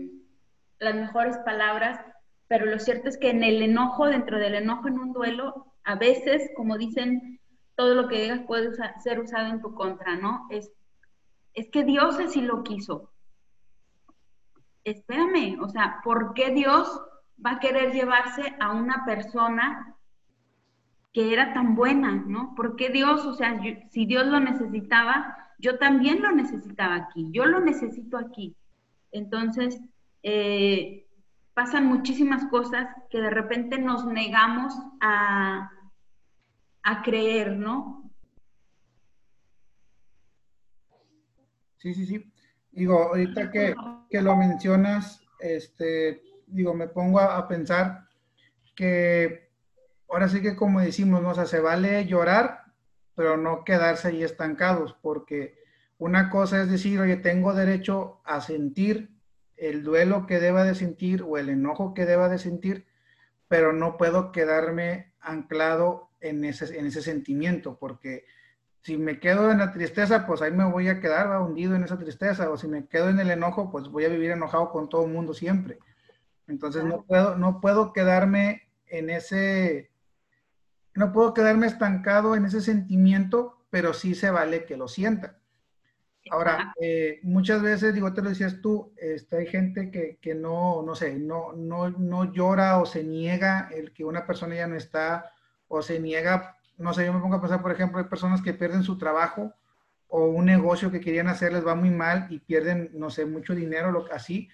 las 0.79 0.95
mejores 0.95 1.37
palabras, 1.45 1.99
pero 2.47 2.65
lo 2.65 2.79
cierto 2.79 3.09
es 3.09 3.17
que 3.17 3.29
en 3.29 3.43
el 3.43 3.61
enojo, 3.61 4.07
dentro 4.07 4.39
del 4.39 4.55
enojo 4.55 4.87
en 4.87 4.99
un 4.99 5.13
duelo, 5.13 5.73
a 5.83 5.95
veces, 5.95 6.49
como 6.55 6.77
dicen 6.77 7.39
todo 7.75 7.93
lo 7.93 8.07
que 8.07 8.23
digas 8.23 8.41
puede 8.47 8.71
ser 9.03 9.19
usado 9.19 9.47
en 9.47 9.61
tu 9.61 9.73
contra, 9.75 10.15
¿no? 10.15 10.47
Es, 10.49 10.71
es 11.53 11.69
que 11.69 11.83
Dios 11.83 12.19
así 12.19 12.41
lo 12.41 12.63
quiso. 12.63 13.11
Espérame, 14.83 15.59
o 15.61 15.69
sea, 15.69 16.01
¿por 16.03 16.33
qué 16.33 16.49
Dios 16.51 17.01
va 17.45 17.51
a 17.51 17.59
querer 17.59 17.93
llevarse 17.93 18.55
a 18.59 18.71
una 18.71 19.05
persona 19.05 19.95
que 21.13 21.33
era 21.33 21.53
tan 21.53 21.75
buena, 21.75 22.11
¿no? 22.11 22.53
¿Por 22.55 22.75
qué 22.75 22.89
Dios, 22.89 23.25
o 23.25 23.33
sea, 23.33 23.59
si 23.89 24.05
Dios 24.05 24.27
lo 24.27 24.39
necesitaba, 24.39 25.35
yo 25.57 25.77
también 25.77 26.21
lo 26.21 26.31
necesitaba 26.31 26.95
aquí, 26.95 27.29
yo 27.31 27.45
lo 27.45 27.59
necesito 27.59 28.17
aquí. 28.17 28.55
Entonces, 29.11 29.79
eh, 30.23 31.07
pasan 31.53 31.87
muchísimas 31.87 32.45
cosas 32.45 32.87
que 33.09 33.19
de 33.19 33.29
repente 33.29 33.77
nos 33.77 34.05
negamos 34.05 34.73
a, 35.01 35.71
creer, 37.03 37.55
¿no? 37.55 38.09
Sí, 41.77 41.93
sí, 41.93 42.05
sí. 42.05 42.31
Digo, 42.71 43.03
ahorita 43.03 43.51
que, 43.51 43.75
lo 44.09 44.35
mencionas, 44.35 45.21
este, 45.39 46.23
digo, 46.47 46.73
me 46.73 46.87
pongo 46.87 47.19
a, 47.19 47.47
pensar 47.47 48.07
que 48.75 49.48
ahora 50.09 50.27
sí 50.29 50.41
que 50.41 50.55
como 50.55 50.79
decimos, 50.79 51.21
¿no? 51.21 51.29
O 51.29 51.35
sea, 51.35 51.45
se 51.45 51.59
vale 51.59 52.05
llorar, 52.05 52.63
pero 53.15 53.37
no 53.37 53.63
quedarse 53.63 54.09
ahí 54.09 54.23
estancados, 54.23 54.95
porque 55.01 55.59
una 55.97 56.29
cosa 56.29 56.61
es 56.61 56.69
decir, 56.69 56.99
oye, 56.99 57.17
tengo 57.17 57.53
derecho 57.53 58.21
a 58.23 58.41
sentir 58.41 59.09
el 59.57 59.83
duelo 59.83 60.25
que 60.25 60.39
deba 60.39 60.63
de 60.63 60.75
sentir 60.75 61.23
o 61.23 61.37
el 61.37 61.49
enojo 61.49 61.93
que 61.93 62.05
deba 62.05 62.29
de 62.29 62.39
sentir, 62.39 62.87
pero 63.47 63.73
no 63.73 63.97
puedo 63.97 64.31
quedarme 64.31 65.13
anclado 65.19 66.09
en 66.21 66.45
ese, 66.45 66.77
en 66.77 66.85
ese 66.85 67.01
sentimiento, 67.01 67.77
porque 67.77 68.25
si 68.81 68.97
me 68.97 69.19
quedo 69.19 69.51
en 69.51 69.57
la 69.57 69.71
tristeza, 69.71 70.25
pues 70.25 70.41
ahí 70.41 70.51
me 70.51 70.63
voy 70.63 70.87
a 70.87 71.01
quedar 71.01 71.41
hundido 71.41 71.75
en 71.75 71.83
esa 71.83 71.97
tristeza, 71.97 72.49
o 72.49 72.57
si 72.57 72.67
me 72.67 72.87
quedo 72.87 73.09
en 73.09 73.19
el 73.19 73.29
enojo, 73.29 73.69
pues 73.69 73.89
voy 73.89 74.05
a 74.05 74.09
vivir 74.09 74.31
enojado 74.31 74.71
con 74.71 74.87
todo 74.87 75.05
el 75.05 75.11
mundo 75.11 75.33
siempre. 75.33 75.79
Entonces 76.47 76.83
no 76.83 77.03
puedo, 77.03 77.35
no 77.35 77.59
puedo 77.59 77.91
quedarme 77.93 78.69
en 78.87 79.09
ese, 79.09 79.91
no 80.99 81.13
puedo 81.13 81.33
quedarme 81.33 81.65
estancado 81.65 82.35
en 82.35 82.43
ese 82.43 82.59
sentimiento, 82.59 83.63
pero 83.69 83.93
sí 83.93 84.15
se 84.15 84.31
vale 84.31 84.65
que 84.65 84.75
lo 84.75 84.89
sienta. 84.89 85.37
Ahora, 86.29 86.73
eh, 86.81 87.21
muchas 87.23 87.61
veces, 87.61 87.93
digo, 87.93 88.13
te 88.13 88.21
lo 88.21 88.27
decías 88.27 88.59
tú, 88.61 88.91
este, 88.97 89.37
hay 89.37 89.47
gente 89.47 89.91
que, 89.91 90.17
que, 90.21 90.35
no, 90.35 90.83
no 90.83 90.95
sé, 90.95 91.17
no, 91.17 91.53
no, 91.53 91.89
no 91.89 92.33
llora 92.33 92.79
o 92.79 92.85
se 92.85 93.05
niega 93.05 93.69
el 93.71 93.93
que 93.93 94.03
una 94.03 94.25
persona 94.27 94.55
ya 94.55 94.67
no 94.67 94.75
está, 94.75 95.31
o 95.69 95.81
se 95.81 96.01
niega, 96.01 96.57
no 96.77 96.93
sé, 96.93 97.05
yo 97.05 97.13
me 97.13 97.21
pongo 97.21 97.37
a 97.37 97.41
pensar, 97.41 97.61
por 97.61 97.71
ejemplo, 97.71 97.99
hay 97.99 98.05
personas 98.05 98.41
que 98.41 98.53
pierden 98.53 98.83
su 98.83 98.97
trabajo 98.97 99.53
o 100.09 100.25
un 100.25 100.45
negocio 100.45 100.91
que 100.91 100.99
querían 100.99 101.29
hacer 101.29 101.53
les 101.53 101.65
va 101.65 101.75
muy 101.75 101.91
mal 101.91 102.27
y 102.29 102.39
pierden, 102.39 102.91
no 102.93 103.09
sé, 103.09 103.25
mucho 103.25 103.55
dinero, 103.55 103.89
lo, 103.89 104.05
así, 104.11 104.49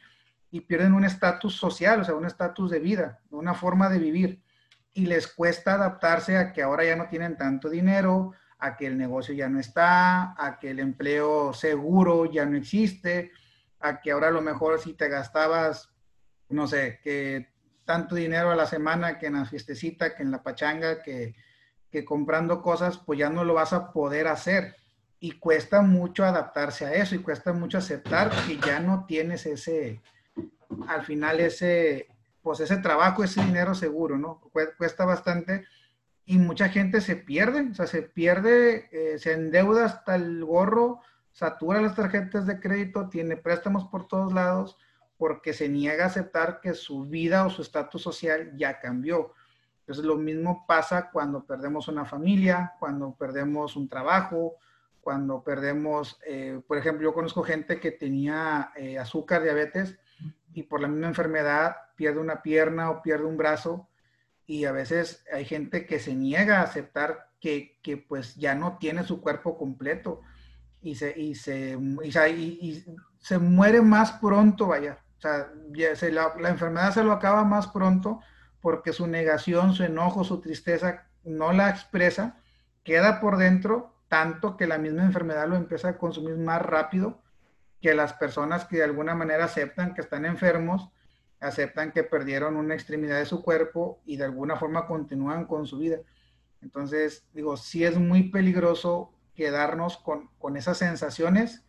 y 0.51 0.61
pierden 0.61 0.93
un 0.93 1.05
estatus 1.05 1.55
social, 1.55 2.01
o 2.01 2.03
sea, 2.03 2.13
un 2.13 2.25
estatus 2.25 2.69
de 2.69 2.79
vida, 2.79 3.19
una 3.31 3.55
forma 3.55 3.89
de 3.89 3.97
vivir, 3.97 4.44
y 4.95 5.05
les 5.05 5.27
cuesta 5.27 5.73
adaptarse 5.73 6.37
a 6.37 6.53
que 6.53 6.63
ahora 6.63 6.85
ya 6.85 6.95
no 6.95 7.09
tienen 7.09 7.37
tanto 7.37 7.69
dinero, 7.69 8.31
a 8.57 8.77
que 8.77 8.87
el 8.87 8.97
negocio 8.97 9.35
ya 9.35 9.49
no 9.49 9.59
está, 9.59 10.33
a 10.41 10.57
que 10.57 10.71
el 10.71 10.79
empleo 10.79 11.53
seguro 11.53 12.25
ya 12.25 12.45
no 12.45 12.57
existe, 12.57 13.31
a 13.81 13.99
que 13.99 14.11
ahora 14.11 14.29
a 14.29 14.31
lo 14.31 14.41
mejor 14.41 14.79
si 14.79 14.93
te 14.93 15.09
gastabas, 15.09 15.93
no 16.47 16.65
sé, 16.65 16.99
que 17.03 17.49
tanto 17.83 18.15
dinero 18.15 18.51
a 18.51 18.55
la 18.55 18.65
semana, 18.65 19.19
que 19.19 19.27
en 19.27 19.33
la 19.33 19.45
fiestecita, 19.45 20.15
que 20.15 20.23
en 20.23 20.31
la 20.31 20.41
pachanga, 20.41 21.03
que, 21.03 21.35
que 21.91 22.05
comprando 22.05 22.61
cosas, 22.61 22.97
pues 22.97 23.19
ya 23.19 23.29
no 23.29 23.43
lo 23.43 23.53
vas 23.53 23.73
a 23.73 23.91
poder 23.91 24.27
hacer. 24.27 24.77
Y 25.19 25.33
cuesta 25.33 25.81
mucho 25.81 26.23
adaptarse 26.23 26.85
a 26.85 26.93
eso 26.93 27.15
y 27.15 27.19
cuesta 27.19 27.51
mucho 27.51 27.77
aceptar 27.77 28.31
que 28.47 28.57
ya 28.65 28.79
no 28.79 29.05
tienes 29.05 29.45
ese, 29.45 30.01
al 30.87 31.03
final 31.03 31.41
ese, 31.41 32.07
pues 32.45 32.59
ese 32.59 32.77
trabajo, 32.77 33.23
ese 33.23 33.43
dinero 33.43 33.73
seguro, 33.73 34.19
¿no? 34.19 34.39
Cuesta 34.77 35.03
bastante 35.03 35.65
y 36.25 36.37
mucha 36.37 36.69
gente 36.69 37.01
se 37.01 37.15
pierde, 37.15 37.71
o 37.71 37.73
sea, 37.73 37.87
se 37.87 38.03
pierde, 38.03 38.87
eh, 38.91 39.17
se 39.17 39.33
endeuda 39.33 39.85
hasta 39.85 40.13
el 40.13 40.45
gorro, 40.45 41.01
satura 41.31 41.81
las 41.81 41.95
tarjetas 41.95 42.45
de 42.45 42.59
crédito, 42.59 43.09
tiene 43.09 43.35
préstamos 43.35 43.85
por 43.85 44.07
todos 44.07 44.31
lados 44.31 44.77
porque 45.17 45.53
se 45.53 45.69
niega 45.69 46.03
a 46.03 46.07
aceptar 46.07 46.61
que 46.61 46.75
su 46.75 47.05
vida 47.05 47.47
o 47.47 47.49
su 47.49 47.63
estatus 47.63 48.03
social 48.03 48.55
ya 48.55 48.79
cambió. 48.79 49.33
Entonces 49.79 50.05
lo 50.05 50.15
mismo 50.15 50.65
pasa 50.67 51.09
cuando 51.09 51.47
perdemos 51.47 51.87
una 51.87 52.05
familia, 52.05 52.73
cuando 52.79 53.15
perdemos 53.15 53.75
un 53.75 53.89
trabajo, 53.89 54.57
cuando 55.01 55.41
perdemos, 55.41 56.19
eh, 56.27 56.61
por 56.67 56.77
ejemplo, 56.77 57.05
yo 57.05 57.13
conozco 57.15 57.41
gente 57.41 57.79
que 57.79 57.89
tenía 57.89 58.71
eh, 58.75 58.99
azúcar, 58.99 59.41
diabetes, 59.41 59.97
y 60.53 60.61
por 60.61 60.79
la 60.79 60.87
misma 60.87 61.07
enfermedad 61.07 61.75
pierde 61.95 62.19
una 62.19 62.41
pierna 62.41 62.89
o 62.89 63.01
pierde 63.01 63.25
un 63.25 63.37
brazo 63.37 63.89
y 64.45 64.65
a 64.65 64.71
veces 64.71 65.25
hay 65.33 65.45
gente 65.45 65.85
que 65.85 65.99
se 65.99 66.13
niega 66.13 66.59
a 66.59 66.63
aceptar 66.63 67.29
que, 67.39 67.79
que 67.81 67.97
pues 67.97 68.35
ya 68.35 68.55
no 68.55 68.77
tiene 68.77 69.03
su 69.03 69.21
cuerpo 69.21 69.57
completo 69.57 70.21
y 70.81 70.95
se, 70.95 71.19
y 71.19 71.35
se, 71.35 71.77
y, 71.77 72.85
se 73.19 73.39
muere 73.39 73.81
más 73.81 74.11
pronto, 74.13 74.67
vaya. 74.67 74.99
O 75.17 75.21
sea, 75.21 75.51
la, 76.11 76.33
la, 76.39 76.49
enfermedad 76.49 76.93
se 76.93 77.03
lo 77.03 77.11
acaba 77.11 77.43
más 77.43 77.67
pronto 77.67 78.19
porque 78.61 78.93
su 78.93 79.07
negación, 79.07 79.73
su 79.73 79.83
enojo, 79.83 80.23
su 80.23 80.41
tristeza 80.41 81.07
no 81.23 81.51
la 81.53 81.69
expresa, 81.69 82.37
queda 82.83 83.19
por 83.19 83.37
dentro 83.37 83.95
tanto 84.07 84.57
que 84.57 84.67
la 84.67 84.77
misma 84.77 85.03
enfermedad 85.03 85.47
lo 85.47 85.55
empieza 85.55 85.89
a 85.89 85.97
consumir 85.97 86.37
más 86.37 86.61
rápido 86.61 87.21
que 87.81 87.95
las 87.95 88.13
personas 88.13 88.65
que 88.65 88.77
de 88.77 88.83
alguna 88.83 89.15
manera 89.15 89.45
aceptan 89.45 89.93
que 89.93 90.01
están 90.01 90.25
enfermos 90.25 90.89
aceptan 91.45 91.91
que 91.91 92.03
perdieron 92.03 92.55
una 92.55 92.73
extremidad 92.73 93.19
de 93.19 93.25
su 93.25 93.43
cuerpo 93.43 94.01
y 94.05 94.17
de 94.17 94.25
alguna 94.25 94.57
forma 94.57 94.87
continúan 94.87 95.45
con 95.45 95.65
su 95.67 95.77
vida. 95.77 95.97
Entonces, 96.61 97.27
digo, 97.33 97.57
sí 97.57 97.83
es 97.83 97.97
muy 97.97 98.29
peligroso 98.29 99.13
quedarnos 99.35 99.97
con, 99.97 100.29
con 100.37 100.57
esas 100.57 100.77
sensaciones 100.77 101.63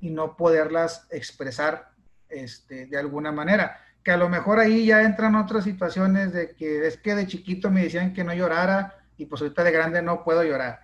y 0.00 0.10
no 0.10 0.36
poderlas 0.36 1.06
expresar 1.10 1.92
este, 2.28 2.86
de 2.86 2.98
alguna 2.98 3.32
manera. 3.32 3.80
Que 4.02 4.10
a 4.10 4.16
lo 4.16 4.28
mejor 4.28 4.58
ahí 4.58 4.86
ya 4.86 5.02
entran 5.02 5.34
otras 5.34 5.64
situaciones 5.64 6.32
de 6.32 6.54
que 6.54 6.86
es 6.86 6.98
que 6.98 7.14
de 7.14 7.26
chiquito 7.26 7.70
me 7.70 7.84
decían 7.84 8.12
que 8.12 8.24
no 8.24 8.34
llorara 8.34 8.94
y 9.16 9.26
pues 9.26 9.40
ahorita 9.40 9.64
de 9.64 9.70
grande 9.70 10.02
no 10.02 10.24
puedo 10.24 10.42
llorar. 10.42 10.80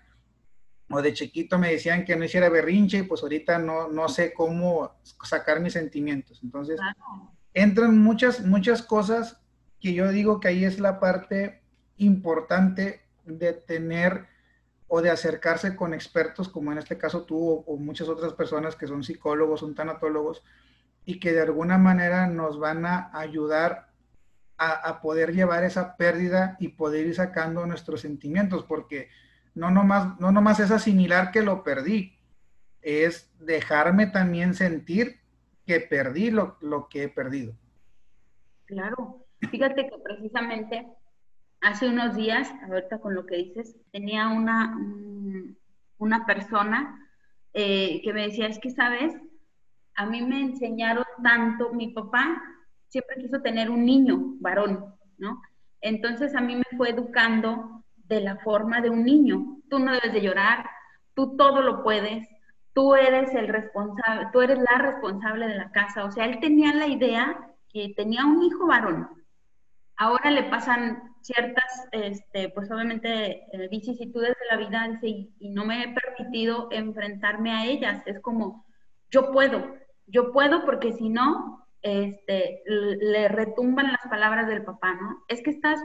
O 0.89 1.03
de 1.03 1.13
chiquito 1.13 1.59
me 1.59 1.71
decían 1.71 2.05
que 2.05 2.17
no 2.17 2.25
hiciera 2.25 2.49
berrinche 2.49 2.99
y 2.99 3.03
pues 3.03 3.23
ahorita 3.23 3.59
no, 3.59 3.89
no 3.89 4.09
sé 4.09 4.33
cómo 4.33 4.97
sacar 5.25 5.61
mis 5.61 5.75
sentimientos. 5.75 6.41
Entonces, 6.43 6.81
entran 7.55 7.99
muchas, 7.99 8.45
muchas 8.45 8.83
cosas 8.83 9.41
que 9.81 9.95
yo 9.95 10.09
digo 10.11 10.41
que 10.41 10.49
ahí 10.49 10.65
es 10.65 10.79
la 10.79 11.01
parte 11.01 11.63
importante 11.97 13.03
de 13.25 13.53
tener 13.53 14.27
o 14.93 15.01
de 15.03 15.11
acercarse 15.11 15.77
con 15.77 15.95
expertos, 15.95 16.49
como 16.49 16.73
en 16.73 16.79
este 16.79 16.99
caso 16.99 17.23
tú 17.23 17.65
o, 17.67 17.77
muchas 17.77 18.09
otras 18.09 18.33
personas 18.33 18.75
que 18.75 18.89
son 18.89 19.05
psicólogos, 19.05 19.61
son 19.61 19.75
tanatólogos, 19.75 20.43
y 21.05 21.21
que 21.21 21.33
de 21.33 21.43
alguna 21.43 21.79
manera 21.79 22.27
nos 22.27 22.59
van 22.59 22.85
a 22.85 23.11
ayudar 23.13 23.91
a, 24.59 25.01
poder 25.01 25.33
llevar 25.33 25.65
esa 25.65 25.97
pérdida 25.97 26.57
y 26.61 26.69
poder 26.69 27.07
ir 27.07 27.15
sacando 27.15 27.65
nuestros 27.67 28.03
sentimientos, 28.03 28.65
porque 28.65 29.09
no 29.55 29.71
nomás, 29.71 30.21
no 30.21 30.33
nomás 30.33 30.61
es 30.61 30.71
asimilar 30.71 31.31
que 31.31 31.41
lo 31.41 31.65
perdí, 31.65 32.19
es 32.83 33.31
dejarme 33.39 34.07
también 34.07 34.55
sentir 34.55 35.21
perdí 35.79 36.33
lo, 36.33 36.89
que 36.91 37.05
he 37.05 37.09
perdido. 37.09 37.55
Claro, 38.65 39.25
fíjate 39.51 39.89
que 39.89 39.99
precisamente 40.03 40.89
hace 41.61 41.89
unos 41.89 42.17
días, 42.17 42.51
ahorita 42.67 43.01
con 43.01 43.15
lo 43.15 43.27
que 43.27 43.37
dices, 43.37 43.77
tenía 43.93 44.29
una, 44.29 44.77
una 45.99 46.27
persona 46.27 47.07
eh, 47.53 48.01
que 48.03 48.13
me 48.13 48.23
decía, 48.23 48.49
es 48.49 48.59
que, 48.59 48.71
¿sabes? 48.71 49.15
A 49.95 50.07
mí 50.07 50.23
me 50.23 50.41
enseñaron 50.41 51.05
tanto, 51.23 51.73
mi 51.73 51.93
papá 51.93 52.43
siempre 52.89 53.17
quiso 53.23 53.41
tener 53.41 53.71
un 53.71 53.85
niño, 53.85 54.37
varón, 54.41 54.95
¿no? 55.19 55.41
Entonces 55.81 56.35
a 56.35 56.41
mí 56.41 56.57
me 56.57 56.77
fue 56.77 56.91
educando 56.91 57.85
de 57.97 58.21
la 58.21 58.37
forma 58.39 58.81
de 58.81 58.91
un 58.91 59.05
niño. 59.05 59.59
Tú 59.71 59.79
no 59.79 59.93
debes 59.93 60.13
de 60.13 60.21
llorar, 60.21 60.69
tú 61.15 61.37
todo 61.37 61.63
lo 61.63 61.83
puedes, 61.83 62.29
tú 62.73 62.95
eres 62.95 63.35
el 63.35 63.49
responsable, 63.49 64.29
tú 64.33 64.41
eres 64.41 64.59
la 64.59 64.79
responsable 64.79 65.49
de 65.49 65.57
la 65.57 65.71
casa. 65.71 66.05
O 66.05 66.11
sea, 66.11 66.27
él 66.27 66.41
tenía 66.41 66.75
la 66.75 66.87
idea 66.87 67.51
que 67.69 67.93
tenía 67.97 68.25
un 68.25 68.43
hijo 68.43 68.67
varón. 68.67 69.09
Ahora 69.97 70.31
le 70.31 70.45
pasan 70.45 71.15
ciertas, 71.21 71.89
este, 71.93 72.49
pues 72.51 72.71
obviamente, 72.71 73.45
eh, 73.53 73.69
vicisitudes 73.71 74.31
de 74.31 74.47
la 74.51 74.57
vida 74.57 74.99
y, 75.03 75.35
y 75.39 75.51
no 75.51 75.65
me 75.65 75.83
he 75.83 75.95
permitido 75.95 76.69
enfrentarme 76.71 77.53
a 77.53 77.67
ellas. 77.67 78.03
Es 78.07 78.21
como, 78.21 78.65
yo 79.11 79.31
puedo, 79.33 79.75
yo 80.07 80.33
puedo 80.33 80.65
porque 80.65 80.93
si 80.93 81.09
no, 81.11 81.67
este, 81.83 82.63
le 82.67 83.29
retumban 83.29 83.93
las 83.93 84.07
palabras 84.09 84.49
del 84.49 84.65
papá, 84.65 84.95
¿no? 84.95 85.25
Es 85.29 85.43
que 85.43 85.51
estás 85.51 85.81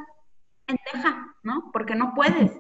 pendeja, 0.66 1.36
¿no? 1.44 1.70
Porque 1.74 1.96
no 1.96 2.14
puedes. 2.16 2.52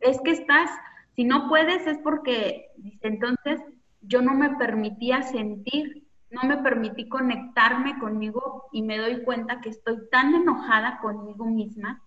Es 0.00 0.20
que 0.22 0.32
estás 0.32 0.70
si 1.14 1.24
no 1.24 1.48
puedes 1.48 1.86
es 1.86 1.98
porque, 1.98 2.70
dice, 2.76 3.08
entonces 3.08 3.60
yo 4.02 4.22
no 4.22 4.34
me 4.34 4.56
permitía 4.56 5.22
sentir, 5.22 6.06
no 6.30 6.42
me 6.44 6.58
permití 6.58 7.08
conectarme 7.08 7.98
conmigo 7.98 8.68
y 8.72 8.82
me 8.82 8.98
doy 8.98 9.22
cuenta 9.22 9.60
que 9.60 9.70
estoy 9.70 9.98
tan 10.10 10.34
enojada 10.34 10.98
conmigo 11.00 11.44
misma 11.44 12.02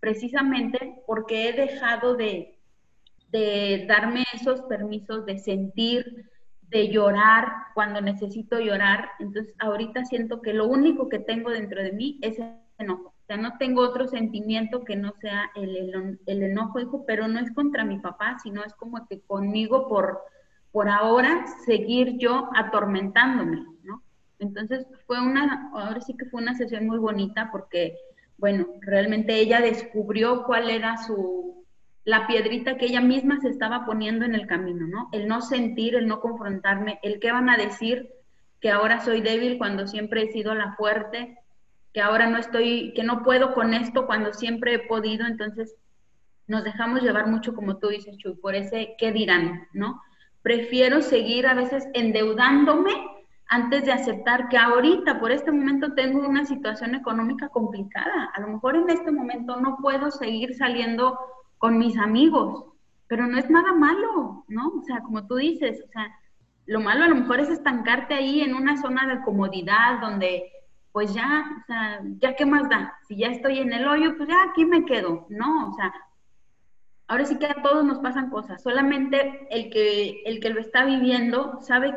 precisamente 0.00 1.02
porque 1.06 1.48
he 1.48 1.52
dejado 1.52 2.14
de, 2.14 2.58
de 3.30 3.84
darme 3.88 4.24
esos 4.32 4.62
permisos 4.62 5.26
de 5.26 5.38
sentir, 5.38 6.30
de 6.62 6.88
llorar 6.88 7.48
cuando 7.74 8.00
necesito 8.00 8.60
llorar. 8.60 9.10
Entonces 9.18 9.54
ahorita 9.58 10.04
siento 10.04 10.40
que 10.40 10.54
lo 10.54 10.66
único 10.66 11.08
que 11.08 11.18
tengo 11.18 11.50
dentro 11.50 11.82
de 11.82 11.92
mí 11.92 12.18
es 12.22 12.38
enojo 12.78 13.12
sea, 13.28 13.36
no 13.36 13.58
tengo 13.58 13.82
otro 13.82 14.08
sentimiento 14.08 14.84
que 14.84 14.96
no 14.96 15.12
sea 15.20 15.50
el, 15.54 16.18
el, 16.26 16.42
enojo, 16.42 16.80
hijo, 16.80 17.04
pero 17.06 17.28
no 17.28 17.38
es 17.38 17.52
contra 17.52 17.84
mi 17.84 17.98
papá, 17.98 18.38
sino 18.42 18.64
es 18.64 18.74
como 18.74 19.06
que 19.06 19.20
conmigo 19.20 19.86
por, 19.86 20.22
por 20.72 20.88
ahora 20.88 21.46
seguir 21.64 22.18
yo 22.18 22.50
atormentándome, 22.54 23.64
¿no? 23.84 24.02
Entonces 24.38 24.86
fue 25.06 25.20
una, 25.20 25.70
ahora 25.74 26.00
sí 26.00 26.16
que 26.16 26.26
fue 26.26 26.42
una 26.42 26.54
sesión 26.54 26.86
muy 26.86 26.98
bonita 26.98 27.48
porque, 27.50 27.96
bueno, 28.36 28.66
realmente 28.80 29.34
ella 29.34 29.60
descubrió 29.60 30.44
cuál 30.44 30.70
era 30.70 30.96
su, 30.98 31.64
la 32.04 32.26
piedrita 32.26 32.76
que 32.76 32.86
ella 32.86 33.00
misma 33.00 33.40
se 33.40 33.48
estaba 33.48 33.84
poniendo 33.84 34.24
en 34.24 34.34
el 34.34 34.46
camino, 34.46 34.86
¿no? 34.86 35.08
El 35.12 35.28
no 35.28 35.42
sentir, 35.42 35.94
el 35.94 36.06
no 36.06 36.20
confrontarme, 36.20 36.98
el 37.02 37.20
qué 37.20 37.32
van 37.32 37.50
a 37.50 37.56
decir 37.56 38.10
que 38.60 38.70
ahora 38.70 39.00
soy 39.00 39.20
débil 39.20 39.58
cuando 39.58 39.86
siempre 39.86 40.22
he 40.22 40.32
sido 40.32 40.54
la 40.54 40.74
fuerte, 40.74 41.38
que 41.92 42.00
ahora 42.00 42.28
no 42.28 42.38
estoy, 42.38 42.92
que 42.94 43.02
no 43.02 43.22
puedo 43.22 43.54
con 43.54 43.74
esto 43.74 44.06
cuando 44.06 44.32
siempre 44.32 44.74
he 44.74 44.78
podido, 44.78 45.26
entonces 45.26 45.74
nos 46.46 46.64
dejamos 46.64 47.02
llevar 47.02 47.26
mucho, 47.26 47.54
como 47.54 47.76
tú 47.76 47.88
dices, 47.88 48.16
Chuy, 48.16 48.34
por 48.36 48.54
ese 48.54 48.94
qué 48.98 49.12
dirán, 49.12 49.68
¿no? 49.72 50.00
Prefiero 50.48 51.02
seguir 51.02 51.46
a 51.46 51.52
veces 51.52 51.82
endeudándome 51.92 52.92
antes 53.48 53.84
de 53.84 53.92
aceptar 53.92 54.48
que 54.48 54.56
ahorita, 54.56 55.20
por 55.20 55.30
este 55.30 55.52
momento, 55.52 55.92
tengo 55.92 56.26
una 56.26 56.46
situación 56.46 56.94
económica 56.94 57.50
complicada. 57.50 58.30
A 58.34 58.40
lo 58.40 58.48
mejor 58.54 58.76
en 58.76 58.88
este 58.88 59.10
momento 59.12 59.60
no 59.60 59.76
puedo 59.82 60.10
seguir 60.10 60.54
saliendo 60.54 61.18
con 61.58 61.76
mis 61.76 61.98
amigos, 61.98 62.64
pero 63.08 63.26
no 63.26 63.36
es 63.36 63.50
nada 63.50 63.74
malo, 63.74 64.44
¿no? 64.48 64.68
O 64.68 64.82
sea, 64.84 65.00
como 65.00 65.26
tú 65.26 65.34
dices, 65.36 65.74
o 65.86 65.88
sea, 65.92 66.06
Lo 66.68 66.80
malo 66.80 67.04
a 67.04 67.08
lo 67.08 67.14
mejor 67.14 67.40
es 67.40 67.48
estancarte 67.48 68.12
ahí 68.14 68.42
en 68.42 68.54
una 68.54 68.76
zona 68.76 69.06
de 69.06 69.22
comodidad 69.22 70.00
donde 70.02 70.52
pues 70.92 71.14
ya, 71.14 71.44
o 71.62 71.64
sea, 71.66 72.00
ya 72.18 72.36
qué 72.36 72.44
más 72.44 72.68
da. 72.68 72.94
Si 73.06 73.16
ya 73.16 73.28
estoy 73.28 73.58
en 73.60 73.72
el 73.72 73.86
hoyo, 73.88 74.16
pues 74.16 74.28
ya 74.28 74.36
aquí 74.50 74.64
me 74.66 74.84
quedo. 74.84 75.26
No, 75.30 75.70
o 75.70 75.74
sea, 75.74 75.92
ahora 77.08 77.24
sí 77.24 77.38
que 77.38 77.46
a 77.46 77.62
todos 77.62 77.84
nos 77.84 77.98
pasan 77.98 78.30
cosas. 78.30 78.62
Solamente 78.62 79.48
el 79.50 79.70
que, 79.70 80.22
el 80.24 80.40
que 80.40 80.50
lo 80.50 80.60
está 80.60 80.84
viviendo 80.84 81.58
sabe 81.62 81.94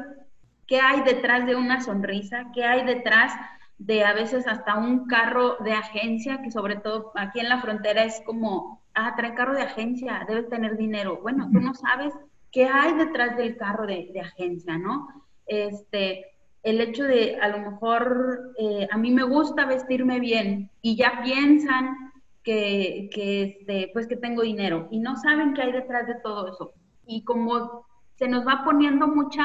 qué 0.67 0.79
hay 0.79 1.01
detrás 1.01 1.45
de 1.45 1.55
una 1.55 1.81
sonrisa, 1.81 2.47
qué 2.53 2.63
hay 2.63 2.85
detrás 2.85 3.33
de 3.77 4.03
a 4.03 4.13
veces 4.13 4.47
hasta 4.47 4.77
un 4.77 5.07
carro 5.07 5.57
de 5.57 5.73
agencia, 5.73 6.41
que 6.41 6.51
sobre 6.51 6.77
todo 6.77 7.11
aquí 7.15 7.39
en 7.39 7.49
la 7.49 7.61
frontera 7.61 8.03
es 8.03 8.21
como, 8.25 8.81
ah, 8.93 9.13
trae 9.15 9.33
carro 9.33 9.53
de 9.53 9.63
agencia, 9.63 10.23
debe 10.27 10.43
tener 10.43 10.77
dinero. 10.77 11.19
Bueno, 11.21 11.49
tú 11.51 11.59
no 11.59 11.73
sabes 11.73 12.13
qué 12.51 12.67
hay 12.67 12.93
detrás 12.93 13.35
del 13.37 13.57
carro 13.57 13.87
de, 13.87 14.13
agencia, 14.21 14.77
¿no? 14.77 15.07
Este, 15.47 16.25
el 16.63 16.79
hecho 16.79 17.03
de 17.03 17.37
a 17.41 17.47
lo 17.49 17.71
mejor 17.71 18.53
eh, 18.59 18.87
a 18.89 18.97
mí 18.97 19.11
me 19.11 19.23
gusta 19.23 19.65
vestirme 19.65 20.19
bien 20.19 20.69
y 20.81 20.95
ya 20.95 21.21
piensan 21.23 22.10
que, 22.43 23.09
que, 23.13 23.43
este, 23.43 23.89
pues 23.93 24.07
que 24.07 24.17
tengo 24.17 24.41
dinero 24.41 24.87
y 24.91 24.99
no 24.99 25.15
saben 25.15 25.53
qué 25.53 25.63
hay 25.63 25.71
detrás 25.71 26.07
de 26.07 26.15
todo 26.15 26.47
eso. 26.47 26.73
Y 27.05 27.23
como 27.23 27.85
se 28.15 28.27
nos 28.27 28.45
va 28.45 28.63
poniendo 28.63 29.07
mucha 29.07 29.43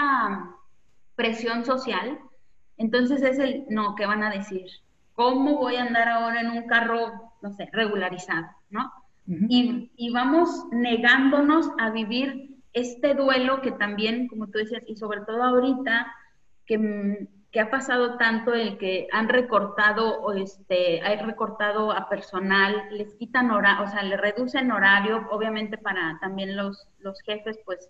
presión 1.14 1.64
social, 1.64 2.18
entonces 2.76 3.22
es 3.22 3.38
el, 3.38 3.64
no, 3.70 3.94
¿qué 3.94 4.06
van 4.06 4.22
a 4.22 4.30
decir? 4.30 4.66
¿Cómo 5.14 5.56
voy 5.59 5.76
a 5.76 5.82
andar 5.82 6.09
ahora 6.09 6.40
en 6.40 6.50
un 6.50 6.66
carro, 6.66 7.32
no 7.42 7.52
sé, 7.52 7.68
regularizado, 7.72 8.46
¿no? 8.70 8.92
y, 9.26 9.90
y, 9.96 10.12
vamos 10.12 10.66
negándonos 10.70 11.68
a 11.80 11.90
vivir 11.90 12.61
este 12.72 13.14
duelo 13.14 13.61
que 13.61 13.72
también, 13.72 14.28
como 14.28 14.46
tú 14.46 14.59
decías, 14.59 14.85
y 14.87 14.94
sobre 14.94 15.22
todo 15.22 15.42
ahorita, 15.42 16.12
que, 16.64 17.26
que 17.57 17.62
ha 17.62 17.71
pasado 17.71 18.19
tanto 18.19 18.53
el 18.53 18.77
que 18.77 19.09
han 19.12 19.31
recortado, 19.31 20.31
este, 20.35 21.01
hay 21.01 21.16
recortado 21.21 21.90
a 21.90 22.07
personal, 22.07 22.83
les 22.90 23.14
quitan 23.14 23.51
horario, 23.51 23.85
o 23.85 23.88
sea, 23.88 24.03
le 24.03 24.19
reducen 24.19 24.71
horario, 24.71 25.27
obviamente 25.31 25.79
para 25.79 26.19
también 26.21 26.55
los, 26.55 26.87
los 26.99 27.19
jefes, 27.23 27.59
pues, 27.64 27.88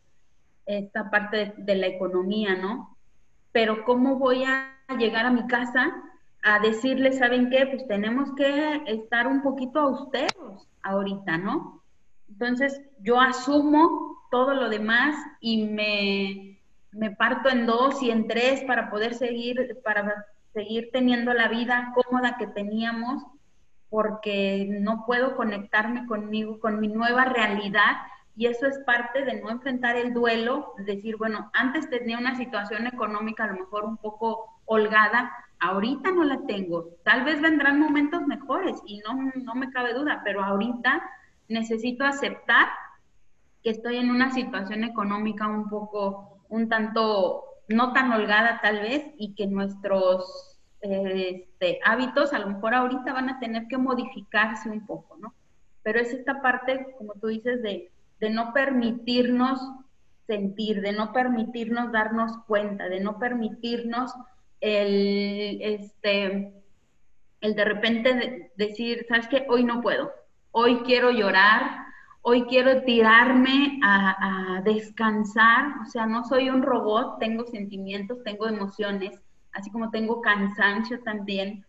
esta 0.67 1.11
parte 1.11 1.53
de, 1.57 1.75
la 1.75 1.89
economía, 1.89 2.55
¿no? 2.55 2.97
Pero 3.51 3.85
¿cómo 3.85 4.21
voy 4.21 4.45
a 4.45 4.73
llegar 4.97 5.27
a 5.27 5.33
mi 5.33 5.49
casa 5.49 5.93
a 6.45 6.61
decirle, 6.61 7.11
¿saben 7.11 7.51
qué? 7.51 7.67
Pues 7.67 7.89
tenemos 7.89 8.33
que 8.37 8.83
estar 8.87 9.27
un 9.27 9.43
poquito 9.43 9.81
austeros 9.81 10.69
ahorita, 10.85 11.39
¿no? 11.39 11.83
Entonces 12.29 12.81
yo 13.01 13.21
asumo 13.21 14.29
todo 14.31 14.55
lo 14.55 14.69
demás 14.69 15.17
y 15.41 15.65
me, 15.65 16.56
me 16.97 17.11
parto 17.11 17.49
en 17.49 17.67
dos 17.67 18.03
y 18.03 18.11
en 18.11 18.27
tres 18.27 18.63
para 18.65 18.91
poder 18.91 19.15
seguir, 19.15 19.79
para 19.85 20.27
seguir 20.53 20.91
teniendo 20.93 21.33
la 21.33 21.49
vida 21.49 21.93
cómoda 21.95 22.37
que 22.39 22.47
teníamos, 22.47 23.23
porque 23.91 24.67
no 24.81 25.05
puedo 25.07 25.37
conectarme 25.37 26.07
conmigo, 26.07 26.59
con 26.59 26.81
mi 26.81 26.89
nueva 26.89 27.27
realidad 27.27 27.97
y 28.37 28.47
eso 28.47 28.67
es 28.67 28.79
parte 28.81 29.25
de 29.25 29.41
no 29.41 29.51
enfrentar 29.51 29.97
el 29.97 30.13
duelo, 30.13 30.75
decir, 30.79 31.17
bueno, 31.17 31.51
antes 31.55 31.89
tenía 31.89 32.19
una 32.19 32.37
situación 32.37 32.87
económica 32.87 33.45
a 33.45 33.47
lo 33.49 33.55
mejor 33.55 33.85
un 33.85 33.97
poco 33.97 34.61
holgada, 34.67 35.33
ahorita 35.59 36.11
no 36.11 36.23
la 36.23 36.41
tengo. 36.47 36.91
Tal 37.03 37.25
vez 37.25 37.41
vendrán 37.41 37.81
momentos 37.81 38.27
mejores 38.27 38.79
y 38.85 38.99
no, 38.99 39.33
no 39.43 39.55
me 39.55 39.71
cabe 39.71 39.95
duda, 39.95 40.21
pero 40.23 40.45
ahorita 40.45 41.03
necesito 41.49 42.05
aceptar 42.05 42.69
que 43.63 43.71
estoy 43.71 43.97
en 43.97 44.11
una 44.11 44.31
situación 44.33 44.85
económica 44.85 45.47
un 45.49 45.71
poco, 45.71 46.36
un 46.49 46.69
tanto, 46.69 47.45
no 47.69 47.93
tan 47.93 48.13
holgada 48.13 48.61
tal 48.63 48.81
vez, 48.81 49.05
y 49.19 49.35
que 49.35 49.47
nuestros 49.47 50.59
este, 50.81 51.81
hábitos 51.85 52.33
a 52.33 52.39
lo 52.39 52.49
mejor 52.49 52.75
ahorita 52.75 53.13
van 53.13 53.31
a 53.31 53.41
tener 53.41 53.67
que 53.69 53.79
modificarse 53.79 54.69
un 54.69 54.87
poco, 54.87 55.17
¿no? 55.17 55.35
Pero 55.83 56.01
es 56.01 56.13
esta 56.13 56.43
parte, 56.43 56.95
como 56.99 57.15
tú 57.15 57.29
dices, 57.29 57.63
de 57.63 57.91
de 58.21 58.31
no 58.31 58.53
permitirnos 58.53 59.61
sentir, 60.27 60.81
de 60.81 60.93
no 60.93 61.13
permitirnos 61.13 61.93
darnos 61.93 62.33
cuenta, 62.47 62.89
de 62.89 63.01
no 63.01 63.19
permitirnos 63.19 64.13
el, 64.61 65.59
este, 65.61 66.53
el 67.41 67.55
de 67.55 67.65
repente 67.65 68.53
decir, 68.57 69.07
¿sabes 69.09 69.29
qué? 69.29 69.47
Hoy 69.49 69.65
no 69.65 69.83
puedo, 69.83 70.13
hoy 70.51 70.79
quiero 70.85 71.11
llorar, 71.11 71.86
hoy 72.29 72.43
quiero 72.47 72.83
tirarme 72.83 73.79
a, 73.85 74.61
descansar, 74.65 75.67
o 75.81 75.85
sea, 75.89 76.07
no 76.07 76.25
soy 76.25 76.51
un 76.51 76.61
robot, 76.61 77.21
tengo 77.21 77.47
sentimientos, 77.47 78.25
tengo 78.25 78.49
emociones, 78.49 79.21
así 79.53 79.71
como 79.71 79.91
tengo 79.91 80.21
cansancio 80.23 81.01
también, 81.05 81.65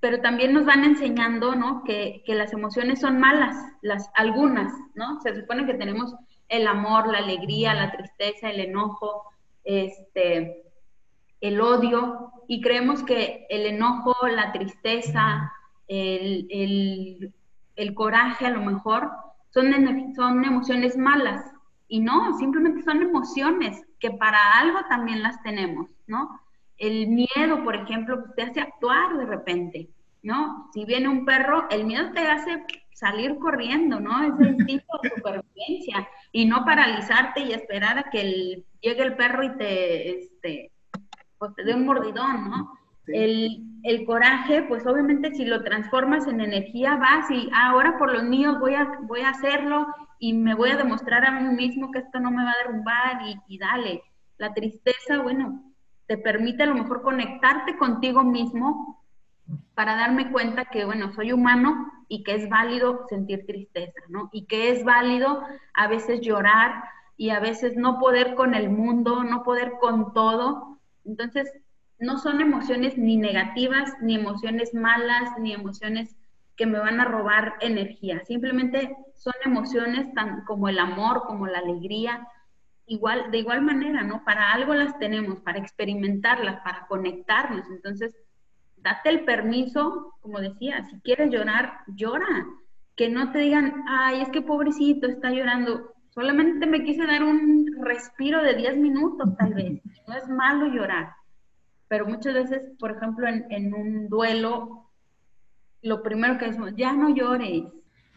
pero 0.00 0.22
también 0.22 0.54
nos 0.54 0.64
van 0.64 0.84
enseñando, 0.84 1.54
¿no? 1.54 1.84
Que, 1.84 2.22
las 2.28 2.54
emociones 2.54 3.00
son 3.00 3.20
malas, 3.20 3.56
las 3.82 4.10
algunas, 4.14 4.72
¿no? 4.94 5.20
Se 5.20 5.38
supone 5.38 5.66
que 5.66 5.74
tenemos 5.74 6.14
el 6.48 6.66
amor, 6.66 7.06
la 7.08 7.18
alegría, 7.18 7.74
la 7.74 7.92
tristeza, 7.92 8.48
el 8.48 8.60
enojo, 8.60 9.24
este, 9.64 10.62
el 11.42 11.60
odio, 11.60 12.32
y 12.48 12.62
creemos 12.62 13.02
que 13.02 13.46
el 13.50 13.66
enojo, 13.66 14.14
la 14.28 14.50
tristeza, 14.50 15.52
el, 15.88 17.34
coraje 17.94 18.46
a 18.46 18.50
lo 18.50 18.62
mejor 18.62 19.27
son, 19.50 20.14
son 20.14 20.44
emociones 20.44 20.96
malas, 20.96 21.44
y 21.88 22.00
no, 22.00 22.36
simplemente 22.38 22.82
son 22.82 23.02
emociones 23.02 23.82
que 23.98 24.10
para 24.10 24.38
algo 24.58 24.78
también 24.88 25.22
las 25.22 25.42
tenemos, 25.42 25.90
¿no? 26.06 26.40
El 26.76 27.08
miedo, 27.08 27.64
por 27.64 27.74
ejemplo, 27.74 28.20
pues, 28.20 28.34
te 28.36 28.42
hace 28.42 28.60
actuar 28.60 29.16
de 29.16 29.24
repente, 29.24 29.88
¿no? 30.22 30.68
Si 30.72 30.84
viene 30.84 31.08
un 31.08 31.24
perro, 31.24 31.66
el 31.70 31.86
miedo 31.86 32.12
te 32.12 32.20
hace 32.20 32.62
salir 32.92 33.38
corriendo, 33.38 33.98
¿no? 33.98 34.22
Es 34.22 34.38
el 34.38 34.48
instinto 34.58 35.00
de 35.02 35.10
supervivencia 35.10 36.08
y 36.30 36.44
no 36.44 36.64
paralizarte 36.64 37.40
y 37.40 37.52
esperar 37.52 37.98
a 37.98 38.10
que 38.10 38.64
llegue 38.80 39.02
el 39.02 39.16
perro 39.16 39.44
y 39.44 39.56
te, 39.56 40.18
este, 40.18 40.72
pues 41.38 41.54
te 41.54 41.64
dé 41.64 41.74
un 41.74 41.86
mordidón, 41.86 42.50
¿no? 42.50 42.78
El, 43.08 43.64
el, 43.82 44.04
coraje, 44.04 44.62
pues 44.62 44.86
obviamente 44.86 45.34
si 45.34 45.44
lo 45.44 45.62
transformas 45.62 46.26
en 46.26 46.40
energía, 46.40 46.96
vas 46.96 47.30
y 47.30 47.48
ah, 47.52 47.70
ahora 47.70 47.98
por 47.98 48.12
los 48.12 48.24
míos 48.24 48.58
voy 48.60 48.74
a, 48.74 48.98
voy 49.02 49.20
a 49.20 49.30
hacerlo 49.30 49.86
y 50.18 50.32
me 50.32 50.54
voy 50.54 50.70
a 50.70 50.76
demostrar 50.76 51.24
a 51.24 51.40
mí 51.40 51.54
mismo 51.54 51.90
que 51.90 52.00
esto 52.00 52.20
no 52.20 52.30
me 52.30 52.44
va 52.44 52.52
a 52.52 52.64
derrumbar 52.64 53.22
y, 53.26 53.54
y 53.54 53.58
dale. 53.58 54.02
La 54.36 54.52
tristeza, 54.54 55.22
bueno, 55.22 55.62
te 56.06 56.18
permite 56.18 56.62
a 56.62 56.66
lo 56.66 56.74
mejor 56.74 57.02
conectarte 57.02 57.76
contigo 57.76 58.22
mismo 58.24 59.02
para 59.74 59.96
darme 59.96 60.30
cuenta 60.32 60.66
que, 60.66 60.84
bueno, 60.84 61.12
soy 61.12 61.32
humano 61.32 61.90
y 62.08 62.22
que 62.24 62.34
es 62.34 62.48
válido 62.48 63.06
sentir 63.08 63.46
tristeza, 63.46 64.00
¿no? 64.08 64.28
Y 64.32 64.46
que 64.46 64.70
es 64.70 64.84
válido 64.84 65.42
a 65.74 65.88
veces 65.88 66.20
llorar 66.20 66.82
y 67.16 67.30
a 67.30 67.40
veces 67.40 67.76
no 67.76 67.98
poder 67.98 68.34
con 68.34 68.54
el 68.54 68.70
mundo, 68.70 69.24
no 69.24 69.42
poder 69.42 69.74
con 69.80 70.12
todo. 70.12 70.78
Entonces, 71.04 71.52
no 71.98 72.18
son 72.18 72.40
emociones 72.40 72.96
ni 72.96 73.16
negativas, 73.16 73.92
ni 74.00 74.14
emociones 74.14 74.74
malas, 74.74 75.30
ni 75.40 75.52
emociones 75.52 76.16
que 76.56 76.66
me 76.66 76.78
van 76.78 77.00
a 77.00 77.04
robar 77.04 77.54
energía. 77.60 78.24
Simplemente 78.24 78.96
son 79.14 79.34
emociones 79.44 80.12
tan 80.14 80.44
como 80.44 80.68
el 80.68 80.78
amor, 80.78 81.24
como 81.26 81.46
la 81.46 81.58
alegría, 81.58 82.26
igual, 82.86 83.30
de 83.30 83.38
igual 83.38 83.62
manera, 83.62 84.02
¿no? 84.02 84.24
Para 84.24 84.52
algo 84.52 84.74
las 84.74 84.98
tenemos, 84.98 85.40
para 85.40 85.58
experimentarlas, 85.58 86.60
para 86.62 86.86
conectarnos. 86.88 87.64
Entonces, 87.70 88.16
date 88.76 89.10
el 89.10 89.24
permiso, 89.24 90.14
como 90.20 90.40
decía, 90.40 90.84
si 90.84 91.00
quieres 91.00 91.30
llorar, 91.30 91.80
llora. 91.86 92.46
Que 92.96 93.08
no 93.08 93.30
te 93.30 93.38
digan, 93.38 93.84
ay, 93.86 94.22
es 94.22 94.28
que 94.30 94.42
pobrecito 94.42 95.06
está 95.06 95.30
llorando. 95.30 95.94
Solamente 96.10 96.66
me 96.66 96.82
quise 96.82 97.06
dar 97.06 97.22
un 97.22 97.76
respiro 97.80 98.42
de 98.42 98.54
10 98.54 98.78
minutos, 98.78 99.36
tal 99.36 99.54
vez. 99.54 99.80
No 100.08 100.14
es 100.14 100.28
malo 100.28 100.66
llorar. 100.66 101.17
Pero 101.88 102.06
muchas 102.06 102.34
veces, 102.34 102.62
por 102.78 102.92
ejemplo, 102.92 103.26
en, 103.26 103.46
en 103.50 103.74
un 103.74 104.08
duelo, 104.08 104.90
lo 105.82 106.02
primero 106.02 106.38
que 106.38 106.46
decimos, 106.46 106.72
ya 106.76 106.92
no 106.92 107.14
llores, 107.14 107.64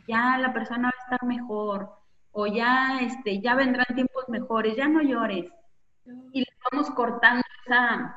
ya 0.07 0.38
la 0.38 0.53
persona 0.53 0.89
va 0.89 0.93
a 0.97 1.03
estar 1.03 1.27
mejor, 1.27 1.89
o 2.31 2.47
ya, 2.47 2.99
este, 3.01 3.41
ya 3.41 3.55
vendrán 3.55 3.88
tiempos 3.95 4.27
mejores, 4.29 4.75
ya 4.75 4.88
no 4.88 5.01
llores. 5.01 5.51
Y 6.31 6.41
le 6.41 6.47
vamos 6.71 6.89
cortando 6.91 7.43
esa, 7.65 8.15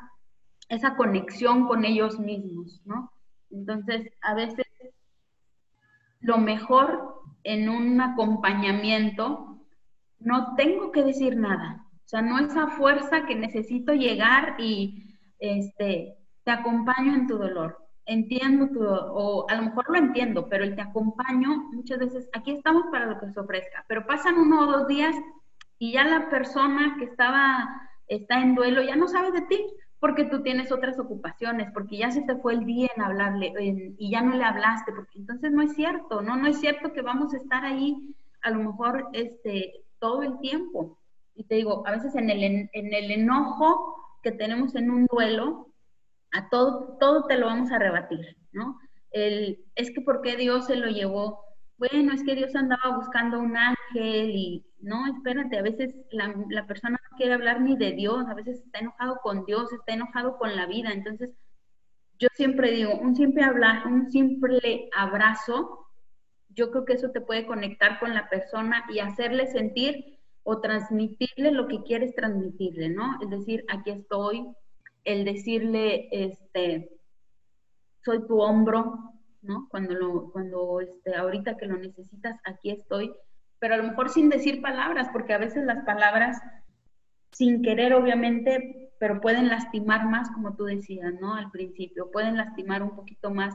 esa 0.68 0.96
conexión 0.96 1.66
con 1.66 1.84
ellos 1.84 2.18
mismos, 2.18 2.80
¿no? 2.84 3.12
Entonces, 3.50 4.10
a 4.22 4.34
veces 4.34 4.66
lo 6.20 6.38
mejor 6.38 7.22
en 7.42 7.68
un 7.68 8.00
acompañamiento, 8.00 9.60
no 10.18 10.54
tengo 10.54 10.90
que 10.90 11.02
decir 11.04 11.36
nada. 11.36 11.86
O 12.04 12.08
sea, 12.08 12.22
no 12.22 12.38
esa 12.38 12.68
fuerza 12.68 13.26
que 13.26 13.34
necesito 13.34 13.92
llegar 13.92 14.56
y 14.58 15.03
este, 15.58 16.16
te 16.44 16.50
acompaño 16.50 17.14
en 17.14 17.26
tu 17.26 17.38
dolor 17.38 17.84
entiendo 18.06 18.68
tu, 18.68 18.84
o 18.84 19.48
a 19.48 19.54
lo 19.54 19.62
mejor 19.62 19.86
lo 19.88 19.96
entiendo, 19.96 20.48
pero 20.48 20.64
el 20.64 20.74
te 20.74 20.82
acompaño, 20.82 21.70
muchas 21.72 21.98
veces, 21.98 22.28
aquí 22.32 22.52
estamos 22.52 22.84
para 22.90 23.06
lo 23.06 23.18
que 23.18 23.30
se 23.30 23.40
ofrezca, 23.40 23.84
pero 23.88 24.06
pasan 24.06 24.38
uno 24.38 24.62
o 24.62 24.66
dos 24.66 24.88
días 24.88 25.14
y 25.78 25.92
ya 25.92 26.04
la 26.04 26.28
persona 26.28 26.96
que 26.98 27.04
estaba 27.04 27.88
está 28.06 28.40
en 28.40 28.54
duelo, 28.54 28.82
ya 28.82 28.96
no 28.96 29.08
sabe 29.08 29.32
de 29.32 29.42
ti, 29.42 29.64
porque 29.98 30.24
tú 30.24 30.42
tienes 30.42 30.70
otras 30.70 30.98
ocupaciones, 30.98 31.70
porque 31.72 31.96
ya 31.96 32.10
se 32.10 32.20
te 32.22 32.36
fue 32.36 32.52
el 32.52 32.66
día 32.66 32.88
en 32.94 33.02
hablarle 33.02 33.54
y 33.98 34.10
ya 34.10 34.20
no 34.20 34.36
le 34.36 34.44
hablaste, 34.44 34.92
porque 34.92 35.18
entonces 35.18 35.50
no 35.50 35.62
es 35.62 35.74
cierto, 35.74 36.20
¿no? 36.20 36.36
No 36.36 36.46
es 36.46 36.60
cierto 36.60 36.92
que 36.92 37.00
vamos 37.00 37.32
a 37.32 37.38
estar 37.38 37.64
ahí 37.64 38.14
a 38.42 38.50
lo 38.50 38.58
mejor 38.58 39.08
este, 39.14 39.84
todo 39.98 40.22
el 40.22 40.38
tiempo. 40.40 40.98
Y 41.34 41.44
te 41.44 41.54
digo, 41.54 41.86
a 41.86 41.92
veces 41.92 42.14
en 42.16 42.28
el, 42.28 42.42
en 42.44 42.68
el 42.94 43.10
enojo 43.10 44.03
que 44.24 44.32
tenemos 44.32 44.74
en 44.74 44.90
un 44.90 45.06
duelo, 45.06 45.72
a 46.32 46.48
todo, 46.48 46.96
todo 46.98 47.26
te 47.26 47.38
lo 47.38 47.46
vamos 47.46 47.70
a 47.70 47.78
rebatir, 47.78 48.36
¿no? 48.50 48.80
El, 49.12 49.64
es 49.76 49.92
que 49.92 50.00
¿por 50.00 50.22
qué 50.22 50.36
Dios 50.36 50.66
se 50.66 50.76
lo 50.76 50.88
llevó? 50.88 51.44
Bueno, 51.76 52.12
es 52.12 52.24
que 52.24 52.34
Dios 52.34 52.56
andaba 52.56 52.96
buscando 52.96 53.38
un 53.38 53.56
ángel 53.56 54.30
y 54.30 54.66
no, 54.80 55.06
espérate, 55.06 55.58
a 55.58 55.62
veces 55.62 55.94
la, 56.10 56.34
la 56.50 56.66
persona 56.66 56.98
no 57.10 57.16
quiere 57.16 57.34
hablar 57.34 57.60
ni 57.60 57.76
de 57.76 57.92
Dios, 57.92 58.26
a 58.26 58.34
veces 58.34 58.62
está 58.64 58.80
enojado 58.80 59.20
con 59.22 59.44
Dios, 59.44 59.72
está 59.72 59.92
enojado 59.92 60.38
con 60.38 60.56
la 60.56 60.66
vida. 60.66 60.90
Entonces, 60.92 61.30
yo 62.18 62.28
siempre 62.34 62.70
digo, 62.70 62.96
un 62.98 63.14
simple 63.14 63.44
hablar, 63.44 63.86
un 63.86 64.10
simple 64.10 64.88
abrazo, 64.96 65.86
yo 66.48 66.70
creo 66.70 66.84
que 66.84 66.94
eso 66.94 67.10
te 67.10 67.20
puede 67.20 67.46
conectar 67.46 68.00
con 68.00 68.14
la 68.14 68.28
persona 68.28 68.84
y 68.88 69.00
hacerle 69.00 69.46
sentir 69.46 70.13
o 70.44 70.60
transmitirle 70.60 71.50
lo 71.50 71.66
que 71.66 71.82
quieres 71.82 72.14
transmitirle, 72.14 72.90
¿no? 72.90 73.18
Es 73.20 73.30
decir, 73.30 73.64
aquí 73.68 73.90
estoy, 73.90 74.46
el 75.04 75.24
decirle, 75.24 76.08
este, 76.12 76.90
soy 78.04 78.26
tu 78.26 78.40
hombro, 78.40 79.14
¿no? 79.42 79.68
Cuando, 79.70 79.94
lo, 79.94 80.30
cuando 80.32 80.80
este, 80.80 81.16
ahorita 81.16 81.56
que 81.56 81.66
lo 81.66 81.76
necesitas, 81.78 82.38
aquí 82.44 82.70
estoy, 82.70 83.12
pero 83.58 83.74
a 83.74 83.76
lo 83.78 83.84
mejor 83.84 84.10
sin 84.10 84.28
decir 84.28 84.60
palabras, 84.60 85.08
porque 85.12 85.32
a 85.32 85.38
veces 85.38 85.64
las 85.64 85.84
palabras, 85.84 86.40
sin 87.32 87.62
querer 87.62 87.94
obviamente, 87.94 88.92
pero 88.98 89.20
pueden 89.20 89.48
lastimar 89.48 90.06
más, 90.06 90.30
como 90.30 90.54
tú 90.56 90.64
decías, 90.64 91.14
¿no? 91.20 91.34
Al 91.34 91.50
principio, 91.50 92.10
pueden 92.10 92.36
lastimar 92.36 92.82
un 92.82 92.94
poquito 92.94 93.30
más 93.30 93.54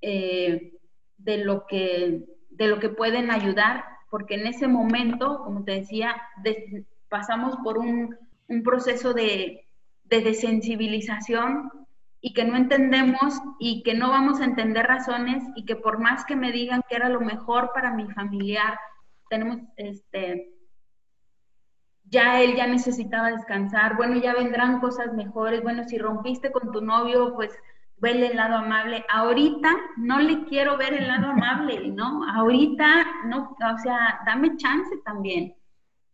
eh, 0.00 0.78
de, 1.18 1.38
lo 1.38 1.66
que, 1.66 2.24
de 2.50 2.68
lo 2.68 2.78
que 2.78 2.88
pueden 2.88 3.30
ayudar, 3.30 3.84
porque 4.14 4.36
en 4.36 4.46
ese 4.46 4.68
momento, 4.68 5.42
como 5.42 5.64
te 5.64 5.72
decía, 5.72 6.14
pasamos 7.08 7.56
por 7.64 7.78
un, 7.78 8.16
un 8.46 8.62
proceso 8.62 9.12
de, 9.12 9.66
de 10.04 10.20
desensibilización 10.20 11.68
y 12.20 12.32
que 12.32 12.44
no 12.44 12.56
entendemos 12.56 13.34
y 13.58 13.82
que 13.82 13.94
no 13.94 14.10
vamos 14.10 14.40
a 14.40 14.44
entender 14.44 14.86
razones 14.86 15.42
y 15.56 15.64
que 15.64 15.74
por 15.74 15.98
más 15.98 16.24
que 16.26 16.36
me 16.36 16.52
digan 16.52 16.82
que 16.88 16.94
era 16.94 17.08
lo 17.08 17.22
mejor 17.22 17.72
para 17.74 17.92
mi 17.92 18.08
familiar, 18.12 18.78
tenemos 19.28 19.58
este 19.76 20.52
ya 22.04 22.40
él 22.40 22.54
ya 22.54 22.68
necesitaba 22.68 23.32
descansar, 23.32 23.96
bueno, 23.96 24.20
ya 24.20 24.32
vendrán 24.32 24.78
cosas 24.78 25.12
mejores, 25.12 25.60
bueno, 25.60 25.82
si 25.88 25.98
rompiste 25.98 26.52
con 26.52 26.70
tu 26.70 26.82
novio, 26.82 27.34
pues 27.34 27.52
vele 27.96 28.28
el 28.28 28.36
lado 28.36 28.56
amable. 28.56 29.04
Ahorita 29.08 29.70
no 29.96 30.20
le 30.20 30.44
quiero 30.44 30.76
ver 30.76 30.94
el 30.94 31.08
lado 31.08 31.28
amable, 31.28 31.88
¿no? 31.90 32.28
Ahorita 32.28 33.06
no, 33.26 33.56
o 33.58 33.78
sea, 33.78 34.20
dame 34.26 34.56
chance 34.56 34.96
también 35.04 35.54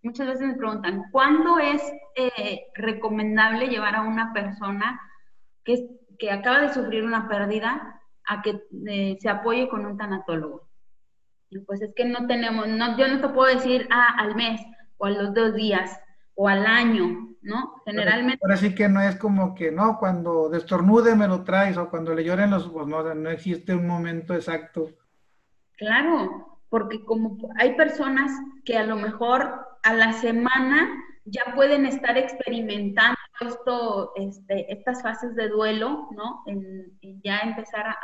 muchas 0.03 0.27
veces 0.27 0.47
me 0.47 0.55
preguntan, 0.55 1.05
¿cuándo 1.11 1.59
es 1.59 1.83
eh, 2.17 2.61
recomendable 2.75 3.69
llevar 3.69 3.97
a 3.97 4.03
una 4.03 4.33
persona 4.33 5.01
que, 5.65 5.89
que, 6.19 6.31
acaba 6.31 6.61
de 6.63 6.73
sufrir 6.73 7.05
una 7.05 7.29
pérdida 7.29 8.01
a 8.25 8.43
que 8.43 8.63
eh, 8.87 9.19
se 9.21 9.29
apoye 9.29 9.69
con 9.69 9.85
un 9.85 9.97
tanatólogo? 9.97 10.69
Pues 11.67 11.83
es 11.83 11.93
que 11.95 12.05
no 12.05 12.27
tenemos, 12.27 12.69
no, 12.69 12.97
yo 12.97 13.09
no 13.09 13.21
te 13.21 13.29
puedo 13.29 13.53
decir, 13.53 13.89
ah, 13.91 14.15
al 14.19 14.37
mes, 14.37 14.61
o 14.99 15.07
a 15.07 15.11
los 15.11 15.35
dos 15.35 15.55
días, 15.55 15.99
o 16.35 16.49
al 16.49 16.65
año, 16.65 17.30
¿no? 17.43 17.83
Generalmente... 17.85 18.41
Ahora 18.43 18.57
sí 18.57 18.75
que 18.75 18.89
no 18.89 19.01
es 19.01 19.17
como 19.17 19.55
que, 19.55 19.71
no, 19.71 19.99
cuando 19.99 20.49
destornude 20.49 21.15
me 21.17 21.29
lo 21.29 21.43
traes, 21.43 21.77
o 21.77 21.89
cuando 21.89 22.15
le 22.15 22.25
lloren 22.25 22.51
los 22.51 22.67
ojos, 22.67 22.87
no, 22.87 23.15
no 23.15 23.31
existe 23.31 23.75
un 23.75 23.87
momento 23.87 24.35
exacto. 24.35 24.91
Claro, 25.77 26.59
porque 26.69 27.05
como 27.05 27.39
hay 27.59 27.75
personas 27.75 28.31
que 28.65 28.77
a 28.77 28.85
lo 28.85 28.97
mejor 28.97 29.67
a 29.83 29.95
la 29.95 30.13
semana 30.13 30.89
ya 31.25 31.55
pueden 31.55 31.87
estar 31.87 32.17
experimentando 32.19 33.17
esto, 33.41 34.13
este, 34.17 34.73
estas 34.73 35.03
fases 35.03 35.35
de 35.35 35.49
duelo, 35.49 36.09
¿no? 36.13 36.43
En, 36.47 36.99
ya 37.23 37.39
empezar 37.41 37.87
a, 37.87 37.97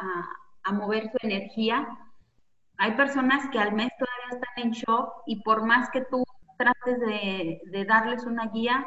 a, 0.64 0.72
mover 0.72 1.11
su 1.11 1.18
energía. 1.22 1.87
Hay 2.79 2.92
personas 2.92 3.49
que 3.51 3.59
al 3.59 3.72
mes 3.72 3.90
todavía 3.99 4.40
están 4.40 4.64
en 4.64 4.70
shock 4.72 5.12
y 5.27 5.42
por 5.42 5.64
más 5.64 5.90
que 5.90 6.03
tú 6.03 6.25
trates 6.57 7.01
de, 7.01 7.61
de 7.66 7.85
darles 7.85 8.25
una 8.25 8.46
guía, 8.46 8.85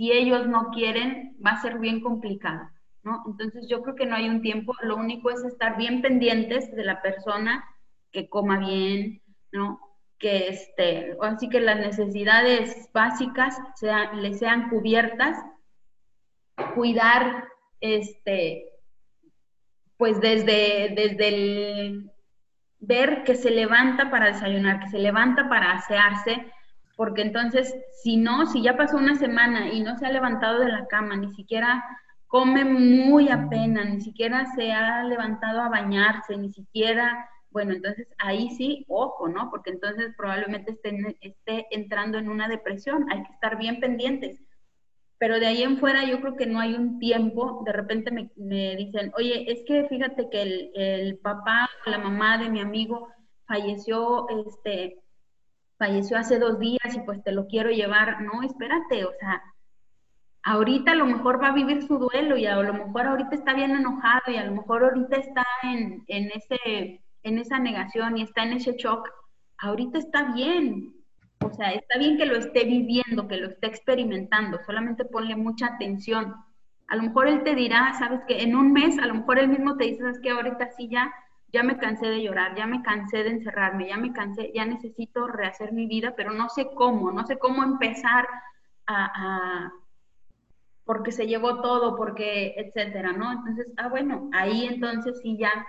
si 0.00 0.12
ellos 0.12 0.46
no 0.46 0.70
quieren, 0.70 1.36
va 1.44 1.50
a 1.50 1.60
ser 1.60 1.78
bien 1.78 2.00
complicado, 2.00 2.70
¿no? 3.02 3.22
Entonces 3.26 3.68
yo 3.68 3.82
creo 3.82 3.96
que 3.96 4.06
no 4.06 4.16
hay 4.16 4.30
un 4.30 4.40
tiempo, 4.40 4.74
lo 4.80 4.96
único 4.96 5.28
es 5.28 5.44
estar 5.44 5.76
bien 5.76 6.00
pendientes 6.00 6.74
de 6.74 6.84
la 6.84 7.02
persona, 7.02 7.62
que 8.10 8.30
coma 8.30 8.58
bien, 8.58 9.20
¿no? 9.52 9.78
que 10.18 10.48
este, 10.48 11.18
así 11.20 11.50
que 11.50 11.60
las 11.60 11.80
necesidades 11.80 12.88
básicas 12.94 13.58
le 14.14 14.32
sean 14.32 14.70
cubiertas, 14.70 15.36
cuidar, 16.74 17.44
este, 17.80 18.70
pues 19.98 20.18
desde, 20.22 20.94
desde 20.96 21.28
el 21.28 22.10
ver 22.78 23.22
que 23.24 23.34
se 23.34 23.50
levanta 23.50 24.10
para 24.10 24.28
desayunar, 24.32 24.80
que 24.80 24.88
se 24.88 24.98
levanta 24.98 25.50
para 25.50 25.72
asearse, 25.72 26.50
porque 27.00 27.22
entonces, 27.22 27.74
si 28.02 28.18
no, 28.18 28.44
si 28.44 28.60
ya 28.60 28.76
pasó 28.76 28.98
una 28.98 29.14
semana 29.14 29.72
y 29.72 29.80
no 29.80 29.96
se 29.96 30.04
ha 30.04 30.12
levantado 30.12 30.58
de 30.58 30.68
la 30.68 30.86
cama, 30.86 31.16
ni 31.16 31.32
siquiera 31.34 31.82
come 32.26 32.62
muy 32.62 33.30
apenas, 33.30 33.88
ni 33.88 34.02
siquiera 34.02 34.44
se 34.54 34.70
ha 34.70 35.02
levantado 35.04 35.62
a 35.62 35.70
bañarse, 35.70 36.36
ni 36.36 36.52
siquiera 36.52 37.26
bueno, 37.48 37.72
entonces 37.72 38.06
ahí 38.18 38.50
sí, 38.50 38.84
ojo, 38.86 39.28
¿no? 39.28 39.48
Porque 39.48 39.70
entonces 39.70 40.12
probablemente 40.14 40.72
esté, 40.72 41.16
esté 41.22 41.68
entrando 41.70 42.18
en 42.18 42.28
una 42.28 42.48
depresión, 42.48 43.06
hay 43.10 43.22
que 43.22 43.32
estar 43.32 43.56
bien 43.56 43.80
pendientes. 43.80 44.38
Pero 45.16 45.40
de 45.40 45.46
ahí 45.46 45.62
en 45.62 45.78
fuera 45.78 46.04
yo 46.04 46.20
creo 46.20 46.36
que 46.36 46.44
no 46.44 46.60
hay 46.60 46.74
un 46.74 46.98
tiempo, 46.98 47.62
de 47.64 47.72
repente 47.72 48.10
me, 48.10 48.30
me 48.36 48.76
dicen, 48.76 49.10
oye, 49.16 49.50
es 49.50 49.62
que 49.66 49.88
fíjate 49.88 50.28
que 50.28 50.42
el, 50.42 50.70
el 50.74 51.16
papá 51.16 51.70
o 51.86 51.90
la 51.90 51.98
mamá 51.98 52.36
de 52.36 52.50
mi 52.50 52.60
amigo 52.60 53.08
falleció, 53.46 54.26
este, 54.46 55.00
falleció 55.80 56.18
hace 56.18 56.38
dos 56.38 56.60
días 56.60 56.94
y 56.94 57.00
pues 57.00 57.24
te 57.24 57.32
lo 57.32 57.48
quiero 57.48 57.70
llevar. 57.70 58.22
No, 58.22 58.42
espérate, 58.44 59.04
o 59.04 59.12
sea, 59.18 59.42
ahorita 60.44 60.92
a 60.92 60.94
lo 60.94 61.06
mejor 61.06 61.42
va 61.42 61.48
a 61.48 61.54
vivir 61.54 61.82
su 61.82 61.98
duelo 61.98 62.36
y 62.36 62.46
a 62.46 62.54
lo 62.62 62.74
mejor 62.74 63.06
ahorita 63.06 63.34
está 63.34 63.54
bien 63.54 63.72
enojado 63.72 64.22
y 64.28 64.36
a 64.36 64.44
lo 64.44 64.52
mejor 64.52 64.84
ahorita 64.84 65.16
está 65.16 65.44
en, 65.64 66.04
en 66.06 66.30
ese 66.30 67.00
en 67.22 67.38
esa 67.38 67.58
negación 67.58 68.16
y 68.16 68.22
está 68.22 68.44
en 68.44 68.54
ese 68.54 68.76
shock, 68.76 69.08
ahorita 69.58 69.98
está 69.98 70.32
bien. 70.32 70.94
O 71.42 71.50
sea, 71.52 71.72
está 71.72 71.98
bien 71.98 72.18
que 72.18 72.26
lo 72.26 72.36
esté 72.36 72.64
viviendo, 72.64 73.26
que 73.26 73.38
lo 73.38 73.48
esté 73.48 73.66
experimentando, 73.66 74.58
solamente 74.64 75.04
ponle 75.04 75.36
mucha 75.36 75.66
atención. 75.66 76.34
A 76.88 76.96
lo 76.96 77.04
mejor 77.04 77.28
él 77.28 77.42
te 77.44 77.54
dirá, 77.54 77.94
sabes 77.98 78.20
que 78.26 78.42
en 78.42 78.56
un 78.56 78.72
mes, 78.72 78.98
a 78.98 79.06
lo 79.06 79.14
mejor 79.14 79.38
él 79.38 79.48
mismo 79.48 79.76
te 79.76 79.84
dice, 79.84 80.00
sabes 80.00 80.20
que 80.20 80.30
ahorita 80.30 80.70
sí 80.76 80.88
ya, 80.88 81.12
ya 81.52 81.62
me 81.62 81.78
cansé 81.78 82.06
de 82.06 82.22
llorar, 82.22 82.56
ya 82.56 82.66
me 82.66 82.82
cansé 82.82 83.22
de 83.24 83.30
encerrarme, 83.30 83.88
ya 83.88 83.96
me 83.96 84.12
cansé, 84.12 84.52
ya 84.54 84.64
necesito 84.64 85.26
rehacer 85.26 85.72
mi 85.72 85.86
vida, 85.86 86.14
pero 86.16 86.32
no 86.32 86.48
sé 86.48 86.68
cómo, 86.74 87.10
no 87.12 87.26
sé 87.26 87.38
cómo 87.38 87.62
empezar 87.62 88.28
a, 88.86 89.72
porque 90.84 91.12
se 91.12 91.26
llevó 91.26 91.60
todo, 91.60 91.96
porque, 91.96 92.54
etcétera, 92.56 93.12
¿no? 93.12 93.30
Entonces, 93.30 93.68
ah, 93.76 93.88
bueno, 93.88 94.28
ahí 94.32 94.66
entonces 94.66 95.20
sí 95.22 95.36
ya 95.38 95.66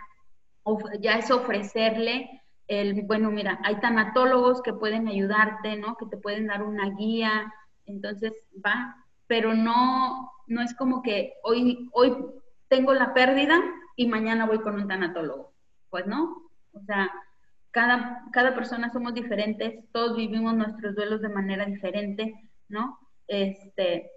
ya 0.99 1.17
es 1.17 1.31
ofrecerle 1.31 2.41
el, 2.67 3.03
bueno, 3.03 3.31
mira, 3.31 3.59
hay 3.63 3.79
tanatólogos 3.79 4.61
que 4.61 4.73
pueden 4.73 5.07
ayudarte, 5.07 5.75
¿no? 5.77 5.97
Que 5.97 6.05
te 6.05 6.17
pueden 6.17 6.47
dar 6.47 6.63
una 6.63 6.89
guía, 6.91 7.53
entonces 7.85 8.33
va, 8.65 8.95
pero 9.27 9.53
no, 9.53 10.31
no 10.47 10.61
es 10.61 10.73
como 10.75 11.01
que 11.01 11.33
hoy, 11.43 11.89
hoy 11.93 12.15
tengo 12.69 12.93
la 12.93 13.13
pérdida 13.13 13.59
y 13.95 14.07
mañana 14.07 14.45
voy 14.45 14.59
con 14.59 14.75
un 14.75 14.87
tanatólogo. 14.87 15.50
Pues 15.91 16.07
no, 16.07 16.49
o 16.73 16.81
sea, 16.87 17.11
cada, 17.69 18.23
cada 18.31 18.55
persona 18.55 18.91
somos 18.91 19.13
diferentes, 19.13 19.85
todos 19.91 20.17
vivimos 20.17 20.55
nuestros 20.55 20.95
duelos 20.95 21.21
de 21.21 21.29
manera 21.29 21.65
diferente, 21.65 22.49
¿no? 22.67 22.97
Este, 23.27 24.09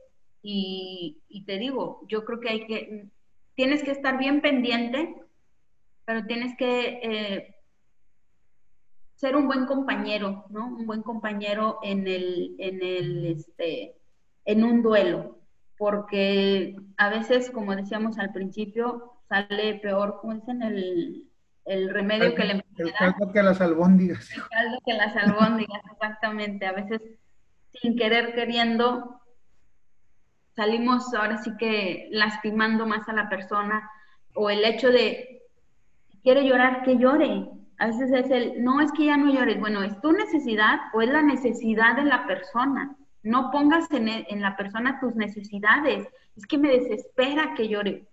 y, 0.43 1.19
y 1.29 1.45
te 1.45 1.59
digo, 1.59 2.01
yo 2.09 2.25
creo 2.25 2.41
que 2.41 2.49
hay 2.49 2.67
que, 2.67 3.09
tienes 3.55 3.83
que 3.83 3.91
estar 3.91 4.17
bien 4.17 4.41
pendiente 4.41 5.21
pero 6.05 6.25
tienes 6.27 6.57
que 6.57 7.01
eh, 7.03 7.55
ser 9.15 9.37
un 9.37 9.47
buen 9.47 9.67
compañero, 9.67 10.45
¿no? 10.51 10.67
Un 10.67 10.87
buen 10.87 11.03
compañero 11.03 11.79
en 11.83 12.07
el, 12.07 12.57
en 12.59 12.83
el, 12.83 13.27
este, 13.27 13.97
en 14.45 14.65
un 14.65 14.83
duelo, 14.83 15.39
porque 15.79 16.77
a 16.97 17.09
veces, 17.09 17.51
como 17.51 17.75
decíamos 17.75 18.19
al 18.19 18.33
principio, 18.33 19.13
sale 19.29 19.77
peor, 19.77 20.19
como 20.21 20.35
dicen, 20.35 20.63
el, 20.63 21.29
el 21.65 21.89
remedio 21.91 22.35
que 22.35 22.45
le 22.45 22.65
El 22.77 22.93
caldo 22.93 23.33
que 23.33 23.43
las 23.43 23.61
albóndigas. 23.61 24.31
El 24.33 24.43
caldo 24.49 24.79
que 24.85 24.95
las 24.95 25.17
albóndigas, 25.17 25.83
exactamente. 25.93 26.67
A 26.67 26.73
veces, 26.73 27.01
sin 27.81 27.97
querer, 27.97 28.35
queriendo, 28.35 29.21
salimos 30.55 31.13
ahora 31.15 31.39
sí 31.39 31.53
que 31.59 32.09
lastimando 32.11 32.87
más 32.87 33.09
a 33.09 33.13
la 33.13 33.29
persona 33.29 33.91
o 34.35 34.51
el 34.51 34.65
hecho 34.65 34.91
de, 34.91 35.43
quiere 36.23 36.47
llorar, 36.47 36.83
que 36.83 36.99
llore. 36.99 37.49
A 37.79 37.87
veces 37.87 38.13
es 38.13 38.31
el, 38.31 38.63
no 38.63 38.81
es 38.81 38.93
que 38.93 39.07
ya 39.07 39.17
no 39.17 39.33
llores, 39.33 39.59
bueno, 39.59 39.83
es 39.83 40.01
tu 40.01 40.13
necesidad 40.13 40.79
o 40.93 41.03
es 41.03 41.11
la 41.11 41.23
necesidad 41.23 41.97
de 41.97 42.05
la 42.05 42.27
persona. 42.27 42.95
No 43.23 43.51
pongas 43.51 43.91
en, 43.91 44.09
e, 44.09 44.27
en 44.29 44.43
la 44.43 44.57
persona 44.57 45.01
tus 45.01 45.17
necesidades. 45.17 46.07
Es 46.37 46.47
que 46.47 46.59
me 46.59 46.69
desespera 46.69 47.55
que 47.55 47.69
llore. 47.69 48.07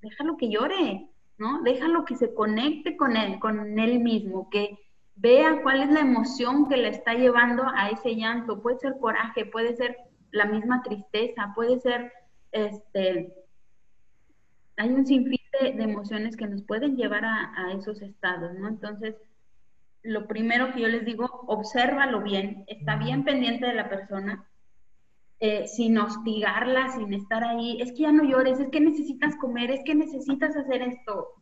Déjalo 0.00 0.36
que 0.36 0.50
llore, 0.50 1.08
¿no? 1.38 1.62
Déjalo 1.62 2.04
que 2.04 2.16
se 2.16 2.34
conecte 2.34 2.96
con 2.96 3.16
él, 3.16 3.38
con 3.38 3.78
él 3.78 4.00
mismo, 4.00 4.48
que 4.50 4.78
vea 5.16 5.62
cuál 5.62 5.82
es 5.82 5.90
la 5.90 6.00
emoción 6.00 6.68
que 6.68 6.76
le 6.76 6.88
está 6.88 7.14
llevando 7.14 7.64
a 7.74 7.90
ese 7.90 8.14
llanto. 8.14 8.62
Puede 8.62 8.78
ser 8.78 8.98
coraje, 8.98 9.46
puede 9.46 9.76
ser 9.76 9.96
la 10.30 10.46
misma 10.46 10.82
tristeza, 10.82 11.52
puede 11.54 11.78
ser, 11.80 12.12
este, 12.52 13.32
hay 14.76 14.88
un 14.90 15.06
sinfín 15.06 15.38
de, 15.60 15.68
emociones 15.82 16.36
que 16.36 16.46
nos 16.46 16.62
pueden 16.62 16.96
llevar 16.96 17.24
a, 17.24 17.72
esos 17.78 18.02
estados, 18.02 18.54
¿no? 18.58 18.68
Entonces, 18.68 19.14
lo 20.02 20.26
primero 20.26 20.72
que 20.72 20.80
yo 20.80 20.88
les 20.88 21.04
digo, 21.04 21.44
obsérvalo 21.46 22.20
bien, 22.20 22.64
está 22.66 22.96
bien 22.96 23.24
pendiente 23.24 23.66
de 23.66 23.74
la 23.74 23.88
persona, 23.88 24.44
eh, 25.46 25.68
sin 25.68 25.98
hostigarla, 25.98 26.88
sin 26.88 27.12
estar 27.12 27.44
ahí, 27.44 27.76
es 27.82 27.92
que 27.92 28.04
ya 28.04 28.12
no 28.12 28.24
llores, 28.24 28.58
es 28.58 28.70
que 28.70 28.80
necesitas 28.80 29.36
comer, 29.36 29.70
es 29.70 29.82
que 29.84 29.94
necesitas 29.94 30.56
hacer 30.56 30.80
esto. 30.80 31.34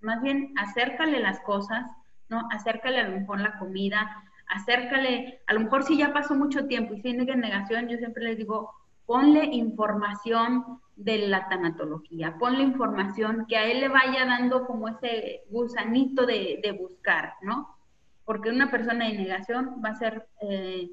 Más 0.00 0.22
bien, 0.22 0.54
acércale 0.56 1.20
las 1.20 1.38
cosas, 1.40 1.84
¿no? 2.30 2.48
Acércale 2.50 2.98
a 2.98 3.08
lo 3.08 3.20
mejor 3.20 3.40
la 3.40 3.58
comida, 3.58 4.24
acércale, 4.48 5.42
a 5.46 5.52
lo 5.52 5.60
mejor 5.60 5.82
si 5.82 5.98
ya 5.98 6.14
pasó 6.14 6.34
mucho 6.34 6.66
tiempo 6.66 6.94
y 6.94 7.02
sigue 7.02 7.30
en 7.30 7.40
negación, 7.40 7.88
yo 7.88 7.98
siempre 7.98 8.24
les 8.24 8.38
digo, 8.38 8.70
ponle 9.04 9.44
información 9.44 10.80
de 10.96 11.28
la 11.28 11.46
tanatología, 11.50 12.38
ponle 12.38 12.62
información 12.62 13.44
que 13.46 13.58
a 13.58 13.70
él 13.70 13.80
le 13.80 13.88
vaya 13.88 14.24
dando 14.24 14.66
como 14.66 14.88
ese 14.88 15.42
gusanito 15.50 16.24
de, 16.24 16.74
buscar, 16.80 17.34
¿no? 17.42 17.76
Porque 18.24 18.48
una 18.48 18.70
persona 18.70 19.08
de 19.08 19.18
negación 19.18 19.82
va 19.84 19.90
a 19.90 19.96
ser, 19.96 20.26
eh, 20.40 20.90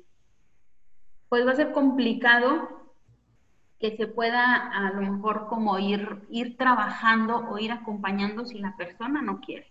pues 1.33 1.47
va 1.47 1.53
a 1.53 1.55
ser 1.55 1.71
complicado 1.71 2.91
que 3.79 3.97
se 3.97 4.05
pueda 4.05 4.69
a 4.69 4.91
lo 4.91 5.01
mejor 5.01 5.47
como 5.47 5.79
ir, 5.79 6.19
ir 6.29 6.57
trabajando 6.57 7.49
o 7.49 7.57
ir 7.57 7.71
acompañando 7.71 8.45
si 8.45 8.59
la 8.59 8.77
persona 8.77 9.19
no 9.23 9.41
quiere. 9.41 9.65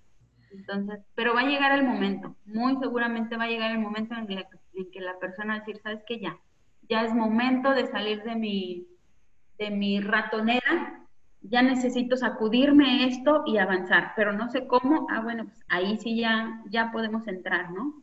Entonces, 0.50 0.98
pero 1.14 1.34
va 1.34 1.42
a 1.42 1.46
llegar 1.46 1.78
el 1.78 1.84
momento, 1.84 2.34
muy 2.46 2.76
seguramente 2.80 3.36
va 3.36 3.44
a 3.44 3.48
llegar 3.48 3.70
el 3.70 3.78
momento 3.78 4.16
en, 4.16 4.26
que 4.26 5.00
la 5.00 5.20
persona 5.20 5.54
va 5.54 5.54
a 5.54 5.58
decir, 5.60 5.80
¿sabes 5.84 6.02
qué? 6.04 6.18
Ya, 6.18 6.36
ya 6.88 7.04
es 7.04 7.14
momento 7.14 7.70
de 7.70 7.86
salir 7.86 8.24
de 8.24 8.34
mi, 8.34 8.88
de 9.56 9.70
mi 9.70 10.00
ratonera, 10.00 11.06
ya 11.42 11.62
necesito 11.62 12.16
sacudirme 12.16 13.06
esto 13.06 13.44
y 13.46 13.58
avanzar, 13.58 14.14
pero 14.16 14.32
no 14.32 14.48
sé 14.48 14.66
cómo, 14.66 15.06
ah, 15.10 15.20
bueno, 15.20 15.44
pues 15.44 15.60
ahí 15.68 15.96
sí 15.98 16.16
ya, 16.16 16.60
ya 16.70 16.90
podemos 16.90 17.28
entrar, 17.28 17.70
¿no? 17.70 18.02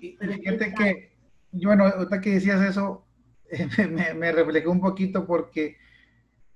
Y 0.00 0.18
fíjate 0.18 0.74
que, 0.74 1.13
bueno, 1.62 1.86
ahorita 1.86 2.20
que 2.20 2.34
decías 2.34 2.62
eso, 2.62 3.06
me, 3.90 4.14
me 4.14 4.32
reflejé 4.32 4.68
un 4.68 4.80
poquito 4.80 5.26
porque 5.26 5.76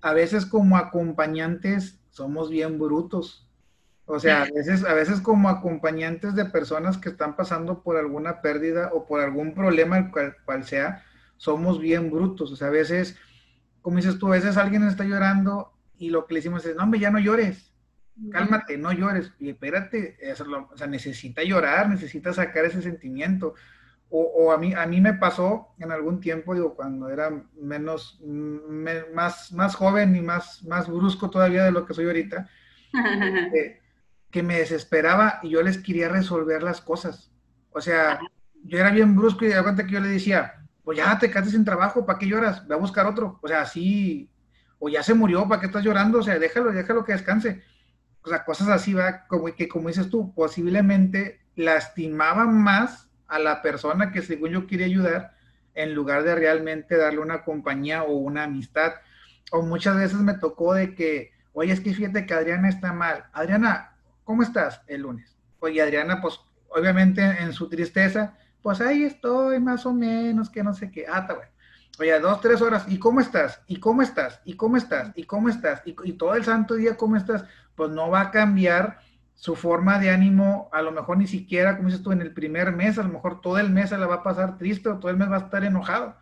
a 0.00 0.12
veces 0.12 0.46
como 0.46 0.76
acompañantes 0.76 2.00
somos 2.10 2.50
bien 2.50 2.78
brutos 2.78 3.48
o 4.10 4.18
sea, 4.18 4.44
a 4.44 4.50
veces, 4.50 4.84
a 4.84 4.94
veces 4.94 5.20
como 5.20 5.50
acompañantes 5.50 6.34
de 6.34 6.46
personas 6.46 6.96
que 6.96 7.10
están 7.10 7.36
pasando 7.36 7.82
por 7.82 7.98
alguna 7.98 8.40
pérdida 8.40 8.90
o 8.94 9.04
por 9.04 9.20
algún 9.20 9.54
problema, 9.54 9.98
el 9.98 10.10
cual, 10.10 10.64
sea, 10.64 11.04
somos 11.36 11.78
bien 11.78 12.10
brutos. 12.10 12.50
O 12.50 12.56
sea, 12.56 12.68
a 12.68 12.70
veces, 12.70 13.18
como 13.82 13.98
dices 13.98 14.18
tú, 14.18 14.28
a 14.28 14.36
veces 14.36 14.56
alguien 14.56 14.82
está 14.84 15.04
llorando 15.04 15.74
y 15.98 16.08
lo 16.08 16.26
que 16.26 16.32
le 16.32 16.38
decimos 16.38 16.64
es, 16.64 16.74
no, 16.74 16.84
hombre, 16.84 17.00
ya 17.00 17.10
no 17.10 17.18
llores, 17.18 17.70
cálmate, 18.32 18.78
no 18.78 18.92
llores. 18.92 19.30
Y 19.38 19.50
espérate, 19.50 20.16
o 20.70 20.76
sea, 20.76 20.86
necesita 20.86 21.42
llorar, 21.42 21.90
necesita 21.90 22.32
sacar 22.32 22.64
ese 22.64 22.80
sentimiento. 22.80 23.56
O, 24.10 24.22
o, 24.22 24.52
a, 24.52 24.58
mí, 24.58 24.72
a 24.72 24.86
mí 24.86 25.00
me 25.00 25.14
pasó 25.14 25.74
en 25.78 25.92
algún 25.92 26.20
tiempo, 26.20 26.54
digo, 26.54 26.74
cuando 26.74 27.10
era 27.10 27.30
menos, 27.60 28.20
más, 28.22 29.52
más 29.52 29.74
joven 29.74 30.16
y 30.16 30.22
más, 30.22 30.62
más 30.64 30.88
brusco 30.88 31.28
todavía 31.28 31.64
de 31.64 31.72
lo 31.72 31.84
que 31.84 31.92
soy 31.92 32.06
ahorita, 32.06 32.48
eh, 33.54 33.80
que 34.30 34.42
me 34.42 34.58
desesperaba 34.58 35.40
y 35.42 35.50
yo 35.50 35.62
les 35.62 35.78
quería 35.78 36.08
resolver 36.08 36.62
las 36.62 36.80
cosas. 36.80 37.30
O 37.70 37.80
sea, 37.80 38.18
yo 38.64 38.78
era 38.78 38.90
bien 38.90 39.14
brusco 39.14 39.44
y 39.44 39.48
de 39.48 39.62
cuenta 39.62 39.84
que 39.84 39.92
yo 39.92 40.00
le 40.00 40.08
decía, 40.08 40.66
pues 40.84 40.96
ya 40.96 41.18
te 41.18 41.30
quedaste 41.30 41.50
sin 41.50 41.66
trabajo, 41.66 42.06
¿para 42.06 42.18
qué 42.18 42.26
lloras? 42.26 42.66
Ve 42.66 42.74
a 42.74 42.78
buscar 42.78 43.06
otro. 43.06 43.38
O 43.42 43.48
sea, 43.48 43.60
así, 43.60 44.30
o 44.78 44.88
ya 44.88 45.02
se 45.02 45.12
murió, 45.12 45.46
¿para 45.46 45.60
qué 45.60 45.66
estás 45.66 45.84
llorando? 45.84 46.20
O 46.20 46.22
sea, 46.22 46.38
déjalo, 46.38 46.72
déjalo 46.72 47.04
que 47.04 47.12
descanse. 47.12 47.62
O 48.22 48.28
sea, 48.28 48.44
cosas 48.44 48.68
así, 48.68 48.94
va, 48.94 49.26
como 49.26 49.46
que 49.54 49.68
como 49.68 49.88
dices 49.88 50.08
tú, 50.08 50.34
posiblemente 50.34 51.40
lastimaban 51.56 52.56
más 52.62 53.07
a 53.28 53.38
la 53.38 53.62
persona 53.62 54.10
que 54.10 54.22
según 54.22 54.50
yo 54.50 54.66
quería 54.66 54.86
ayudar, 54.86 55.34
en 55.74 55.94
lugar 55.94 56.24
de 56.24 56.34
realmente 56.34 56.96
darle 56.96 57.20
una 57.20 57.44
compañía 57.44 58.02
o 58.02 58.12
una 58.12 58.44
amistad. 58.44 58.94
O 59.52 59.62
muchas 59.62 59.96
veces 59.96 60.18
me 60.18 60.34
tocó 60.34 60.74
de 60.74 60.94
que, 60.94 61.32
oye, 61.52 61.72
es 61.72 61.80
que 61.80 61.94
fíjate 61.94 62.26
que 62.26 62.34
Adriana 62.34 62.68
está 62.68 62.92
mal. 62.92 63.26
Adriana, 63.32 63.96
¿cómo 64.24 64.42
estás 64.42 64.82
el 64.88 65.02
lunes? 65.02 65.38
Oye, 65.60 65.80
Adriana, 65.80 66.20
pues 66.20 66.40
obviamente 66.70 67.22
en 67.22 67.52
su 67.52 67.68
tristeza, 67.68 68.36
pues 68.62 68.80
ahí 68.80 69.04
estoy 69.04 69.60
más 69.60 69.86
o 69.86 69.92
menos, 69.92 70.50
que 70.50 70.64
no 70.64 70.74
sé 70.74 70.90
qué. 70.90 71.06
Ah, 71.08 71.20
está 71.20 71.34
bueno. 71.34 71.50
Oye, 72.00 72.18
dos, 72.20 72.40
tres 72.40 72.60
horas, 72.60 72.84
¿y 72.88 72.98
cómo 72.98 73.20
estás? 73.20 73.60
¿Y 73.66 73.80
cómo 73.80 74.02
estás? 74.02 74.40
¿Y 74.44 74.54
cómo 74.54 74.76
estás? 74.76 75.12
¿Y 75.16 75.24
cómo 75.24 75.48
estás? 75.48 75.82
Y, 75.84 75.96
y 76.04 76.12
todo 76.12 76.34
el 76.34 76.44
santo 76.44 76.74
día, 76.74 76.96
¿cómo 76.96 77.16
estás? 77.16 77.44
Pues 77.74 77.90
no 77.90 78.10
va 78.10 78.20
a 78.20 78.30
cambiar 78.30 79.00
su 79.38 79.54
forma 79.54 80.00
de 80.00 80.10
ánimo, 80.10 80.68
a 80.72 80.82
lo 80.82 80.90
mejor 80.90 81.16
ni 81.16 81.28
siquiera, 81.28 81.76
como 81.76 81.88
dices 81.88 82.02
tú, 82.02 82.10
en 82.10 82.22
el 82.22 82.34
primer 82.34 82.72
mes, 82.72 82.98
a 82.98 83.04
lo 83.04 83.08
mejor 83.08 83.40
todo 83.40 83.58
el 83.58 83.70
mes 83.70 83.90
se 83.90 83.96
la 83.96 84.08
va 84.08 84.16
a 84.16 84.22
pasar 84.24 84.58
triste 84.58 84.88
o 84.88 84.98
todo 84.98 85.12
el 85.12 85.16
mes 85.16 85.30
va 85.30 85.36
a 85.36 85.44
estar 85.44 85.62
enojado. 85.62 86.16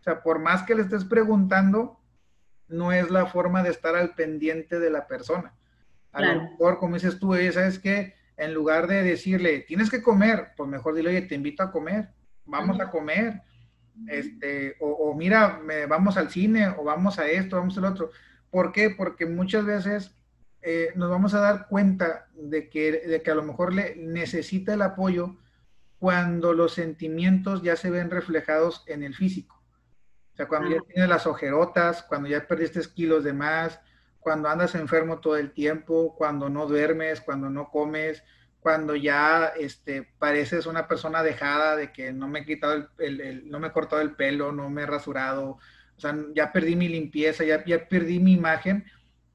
O 0.00 0.02
sea, 0.02 0.22
por 0.22 0.38
más 0.38 0.62
que 0.62 0.74
le 0.74 0.80
estés 0.80 1.04
preguntando, 1.04 2.00
no 2.68 2.90
es 2.90 3.10
la 3.10 3.26
forma 3.26 3.62
de 3.62 3.68
estar 3.68 3.94
al 3.94 4.14
pendiente 4.14 4.80
de 4.80 4.88
la 4.88 5.06
persona. 5.06 5.52
A 6.12 6.22
lo 6.22 6.42
mejor, 6.42 6.78
como 6.78 6.94
dices 6.94 7.18
tú, 7.18 7.34
¿sabes 7.52 7.78
qué? 7.78 8.14
En 8.38 8.54
lugar 8.54 8.86
de 8.86 9.02
decirle, 9.02 9.60
tienes 9.60 9.90
que 9.90 10.02
comer, 10.02 10.52
pues 10.56 10.66
mejor 10.66 10.94
dile, 10.94 11.10
oye, 11.10 11.22
te 11.22 11.34
invito 11.34 11.62
a 11.62 11.70
comer, 11.70 12.08
vamos 12.46 12.80
a 12.80 12.88
comer. 12.88 13.42
Este, 14.08 14.76
o, 14.80 15.14
mira, 15.14 15.60
vamos 15.90 16.16
al 16.16 16.30
cine, 16.30 16.68
o 16.68 16.84
vamos 16.84 17.18
a 17.18 17.26
esto, 17.26 17.56
vamos 17.56 17.76
al 17.76 17.84
otro. 17.84 18.10
¿Por 18.48 18.72
qué? 18.72 18.88
Porque 18.88 19.26
muchas 19.26 19.66
veces 19.66 20.16
eh, 20.62 20.92
nos 20.94 21.10
vamos 21.10 21.34
a 21.34 21.40
dar 21.40 21.66
cuenta 21.68 22.28
de 22.34 22.68
que, 22.68 22.92
de 22.92 23.22
que 23.22 23.30
a 23.30 23.34
lo 23.34 23.42
mejor 23.42 23.72
le 23.72 23.96
necesita 23.96 24.74
el 24.74 24.82
apoyo 24.82 25.36
cuando 25.98 26.52
los 26.52 26.74
sentimientos 26.74 27.62
ya 27.62 27.76
se 27.76 27.90
ven 27.90 28.10
reflejados 28.10 28.84
en 28.86 29.02
el 29.02 29.14
físico. 29.14 29.62
O 30.32 30.36
sea, 30.36 30.48
cuando 30.48 30.70
ya 30.70 30.80
tienes 30.86 31.08
las 31.08 31.26
ojerotas, 31.26 32.02
cuando 32.02 32.28
ya 32.28 32.46
perdiste 32.46 32.80
kilos 32.94 33.24
de 33.24 33.32
más, 33.32 33.80
cuando 34.18 34.48
andas 34.48 34.74
enfermo 34.74 35.20
todo 35.20 35.36
el 35.36 35.52
tiempo, 35.52 36.14
cuando 36.16 36.48
no 36.48 36.66
duermes, 36.66 37.20
cuando 37.20 37.50
no 37.50 37.70
comes, 37.70 38.22
cuando 38.60 38.94
ya 38.94 39.52
este, 39.58 40.08
pareces 40.18 40.66
una 40.66 40.86
persona 40.86 41.22
dejada 41.24 41.74
de 41.74 41.92
que 41.92 42.12
no 42.12 42.28
me 42.28 42.40
he 42.40 42.44
quitado 42.46 42.88
el, 42.98 43.50
no 43.50 43.58
me 43.58 43.68
he 43.68 43.72
cortado 43.72 44.00
el 44.00 44.14
pelo, 44.14 44.52
no 44.52 44.70
me 44.70 44.82
he 44.82 44.86
rasurado, 44.86 45.58
o 45.96 46.00
sea, 46.00 46.16
ya 46.34 46.52
perdí 46.52 46.76
mi 46.76 46.88
limpieza, 46.88 47.44
ya, 47.44 47.64
ya 47.64 47.88
perdí 47.88 48.20
mi 48.20 48.32
imagen, 48.32 48.84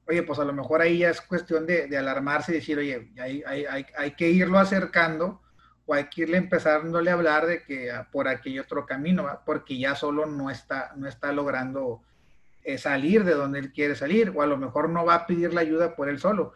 oye, 0.08 0.22
pues 0.22 0.38
a 0.38 0.44
lo 0.44 0.54
mejor 0.54 0.80
ahí 0.80 0.98
ya 0.98 1.10
es 1.10 1.20
cuestión 1.20 1.66
de, 1.66 1.96
alarmarse 1.96 2.52
y 2.52 2.56
decir, 2.56 2.78
oye, 2.78 3.12
hay, 3.20 3.42
hay, 3.46 3.64
hay, 3.66 3.86
hay, 3.96 4.10
que 4.12 4.30
irlo 4.30 4.58
acercando 4.58 5.42
o 5.84 5.92
hay 5.92 6.04
que 6.04 6.22
irle 6.22 6.38
empezándole 6.38 7.10
a 7.10 7.14
hablar 7.14 7.46
de 7.46 7.62
que 7.62 7.90
ah, 7.90 8.08
por 8.10 8.26
aquí 8.26 8.50
hay 8.50 8.58
otro 8.58 8.86
camino, 8.86 9.28
porque 9.44 9.78
ya 9.78 9.94
solo 9.94 10.24
no 10.24 10.50
está, 10.50 10.92
no 10.96 11.06
está 11.06 11.30
logrando 11.32 12.02
eh, 12.64 12.78
salir 12.78 13.24
de 13.24 13.34
donde 13.34 13.58
él 13.58 13.72
quiere 13.72 13.94
salir, 13.94 14.32
o 14.34 14.40
a 14.40 14.46
lo 14.46 14.56
mejor 14.56 14.88
no 14.88 15.04
va 15.04 15.14
a 15.14 15.26
pedir 15.26 15.52
la 15.52 15.60
ayuda 15.60 15.94
por 15.94 16.08
él 16.08 16.18
solo, 16.18 16.54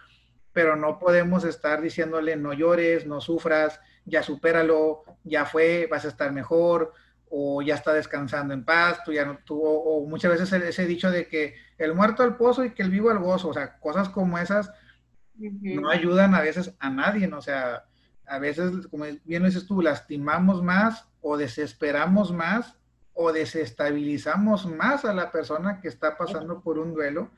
pero 0.55 0.75
no 0.75 0.99
podemos 0.99 1.45
estar 1.45 1.83
diciéndole 1.83 2.37
no 2.37 2.55
llores, 2.55 3.07
no 3.07 3.21
sufras, 3.21 3.81
ya 4.07 4.23
supéralo, 4.23 5.05
ya 5.25 5.45
fue, 5.45 5.89
vas 5.91 6.07
a 6.07 6.09
estar 6.09 6.33
mejor, 6.33 6.95
o 7.35 7.63
ya 7.63 7.77
está 7.77 7.95
descansando 7.95 8.53
en 8.53 8.63
paz, 8.63 9.03
tú 9.05 9.13
ya 9.13 9.25
no 9.25 9.39
tuvo, 9.39 9.83
o 9.83 10.07
muchas 10.07 10.33
veces 10.33 10.53
ese 10.53 10.87
dicho 10.87 11.11
de 11.11 11.29
que 11.29 11.55
el 11.79 11.95
muerto 11.95 12.23
al 12.23 12.37
pozo 12.37 12.63
y 12.63 12.75
que 12.75 12.83
el 12.83 12.91
vivo 12.91 13.11
al 13.11 13.21
gozo, 13.21 13.49
o 13.49 13.55
sea, 13.55 13.79
cosas 13.79 14.11
como 14.11 14.37
esas 14.37 14.71
no 15.35 15.89
ayudan 15.89 16.35
a 16.35 16.43
veces 16.43 16.75
a 16.79 16.91
nadie, 16.91 17.27
o 17.33 17.41
sea, 17.41 17.85
a 18.27 18.39
veces, 18.39 18.87
como 18.89 19.07
bien 19.25 19.45
dices 19.45 19.67
tú, 19.67 19.81
lastimamos 19.81 20.63
más 20.63 21.09
o 21.23 21.39
desesperamos 21.39 22.33
más 22.33 22.77
o 23.15 23.33
desestabilizamos 23.33 24.67
más 24.67 25.07
a 25.07 25.15
la 25.15 25.33
persona 25.33 25.81
que 25.81 25.89
está 25.89 26.19
pasando 26.19 26.61
por 26.61 26.79
un 26.79 26.93
duelo, 26.93 27.31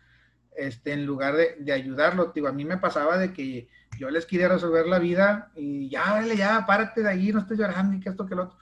este, 0.57 0.93
en 0.93 1.07
lugar 1.07 1.37
de, 1.37 1.57
de 1.61 1.73
ayudarlo. 1.73 2.33
Digo, 2.35 2.49
a 2.49 2.53
mí 2.53 2.65
me 2.65 2.79
pasaba 2.79 3.17
de 3.17 3.33
que 3.33 3.69
yo 3.97 4.11
les 4.11 4.27
quería 4.27 4.49
resolver 4.49 4.87
la 4.87 4.99
vida 4.99 5.53
y 5.55 5.89
ya, 5.89 6.21
ya, 6.35 6.67
párate 6.67 7.03
de 7.03 7.11
ahí, 7.11 7.33
no 7.33 7.41
estés 7.41 7.59
llorando 7.59 7.97
y 7.97 8.01
que 8.01 8.09
esto, 8.09 8.27
que 8.27 8.35
lo 8.35 8.45
otro. 8.45 8.59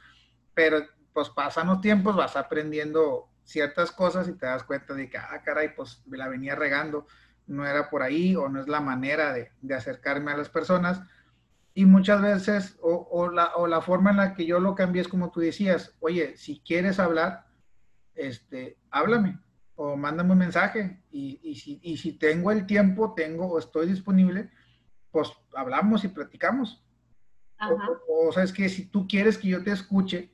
Pero 0.54 0.82
pues 1.12 1.30
pasan 1.30 1.68
los 1.68 1.80
tiempos, 1.80 2.16
vas 2.16 2.36
aprendiendo 2.36 3.28
ciertas 3.44 3.92
cosas 3.92 4.28
y 4.28 4.32
te 4.32 4.46
das 4.46 4.64
cuenta 4.64 4.94
de 4.94 5.08
que, 5.08 5.18
ah, 5.18 5.42
caray, 5.44 5.74
pues 5.74 6.02
me 6.06 6.16
la 6.16 6.28
venía 6.28 6.54
regando, 6.54 7.06
no 7.46 7.66
era 7.66 7.90
por 7.90 8.02
ahí 8.02 8.36
o 8.36 8.48
no 8.48 8.60
es 8.60 8.68
la 8.68 8.80
manera 8.80 9.32
de, 9.32 9.50
de 9.60 9.74
acercarme 9.74 10.32
a 10.32 10.36
las 10.36 10.48
personas. 10.48 11.02
Y 11.74 11.86
muchas 11.86 12.20
veces, 12.20 12.78
o, 12.82 13.08
o, 13.10 13.30
la, 13.30 13.54
o 13.56 13.66
la 13.66 13.80
forma 13.80 14.10
en 14.10 14.18
la 14.18 14.34
que 14.34 14.46
yo 14.46 14.60
lo 14.60 14.74
cambié 14.74 15.02
es 15.02 15.08
como 15.08 15.30
tú 15.30 15.40
decías, 15.40 15.94
oye, 16.00 16.36
si 16.36 16.60
quieres 16.60 16.98
hablar, 16.98 17.46
este, 18.14 18.78
háblame 18.90 19.38
o 19.74 19.96
mándame 19.96 20.32
un 20.32 20.38
mensaje 20.38 21.02
y, 21.10 21.40
y, 21.42 21.54
si, 21.54 21.80
y 21.82 21.96
si 21.96 22.12
tengo 22.12 22.50
el 22.50 22.66
tiempo, 22.66 23.14
tengo 23.14 23.46
o 23.46 23.58
estoy 23.58 23.86
disponible, 23.86 24.50
pues 25.10 25.32
hablamos 25.54 26.04
y 26.04 26.08
platicamos. 26.08 26.84
O, 28.08 28.28
o, 28.28 28.32
sabes 28.32 28.52
que 28.52 28.68
si 28.68 28.86
tú 28.86 29.06
quieres 29.06 29.38
que 29.38 29.48
yo 29.48 29.62
te 29.62 29.70
escuche, 29.70 30.32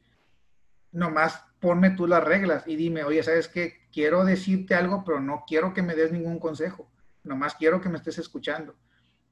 nomás 0.92 1.44
ponme 1.60 1.90
tú 1.90 2.06
las 2.06 2.24
reglas 2.24 2.64
y 2.66 2.76
dime, 2.76 3.04
oye, 3.04 3.22
sabes 3.22 3.48
que 3.48 3.88
quiero 3.92 4.24
decirte 4.24 4.74
algo, 4.74 5.04
pero 5.04 5.20
no 5.20 5.44
quiero 5.46 5.74
que 5.74 5.82
me 5.82 5.94
des 5.94 6.12
ningún 6.12 6.38
consejo, 6.38 6.90
nomás 7.24 7.54
quiero 7.54 7.80
que 7.80 7.88
me 7.88 7.96
estés 7.96 8.18
escuchando. 8.18 8.76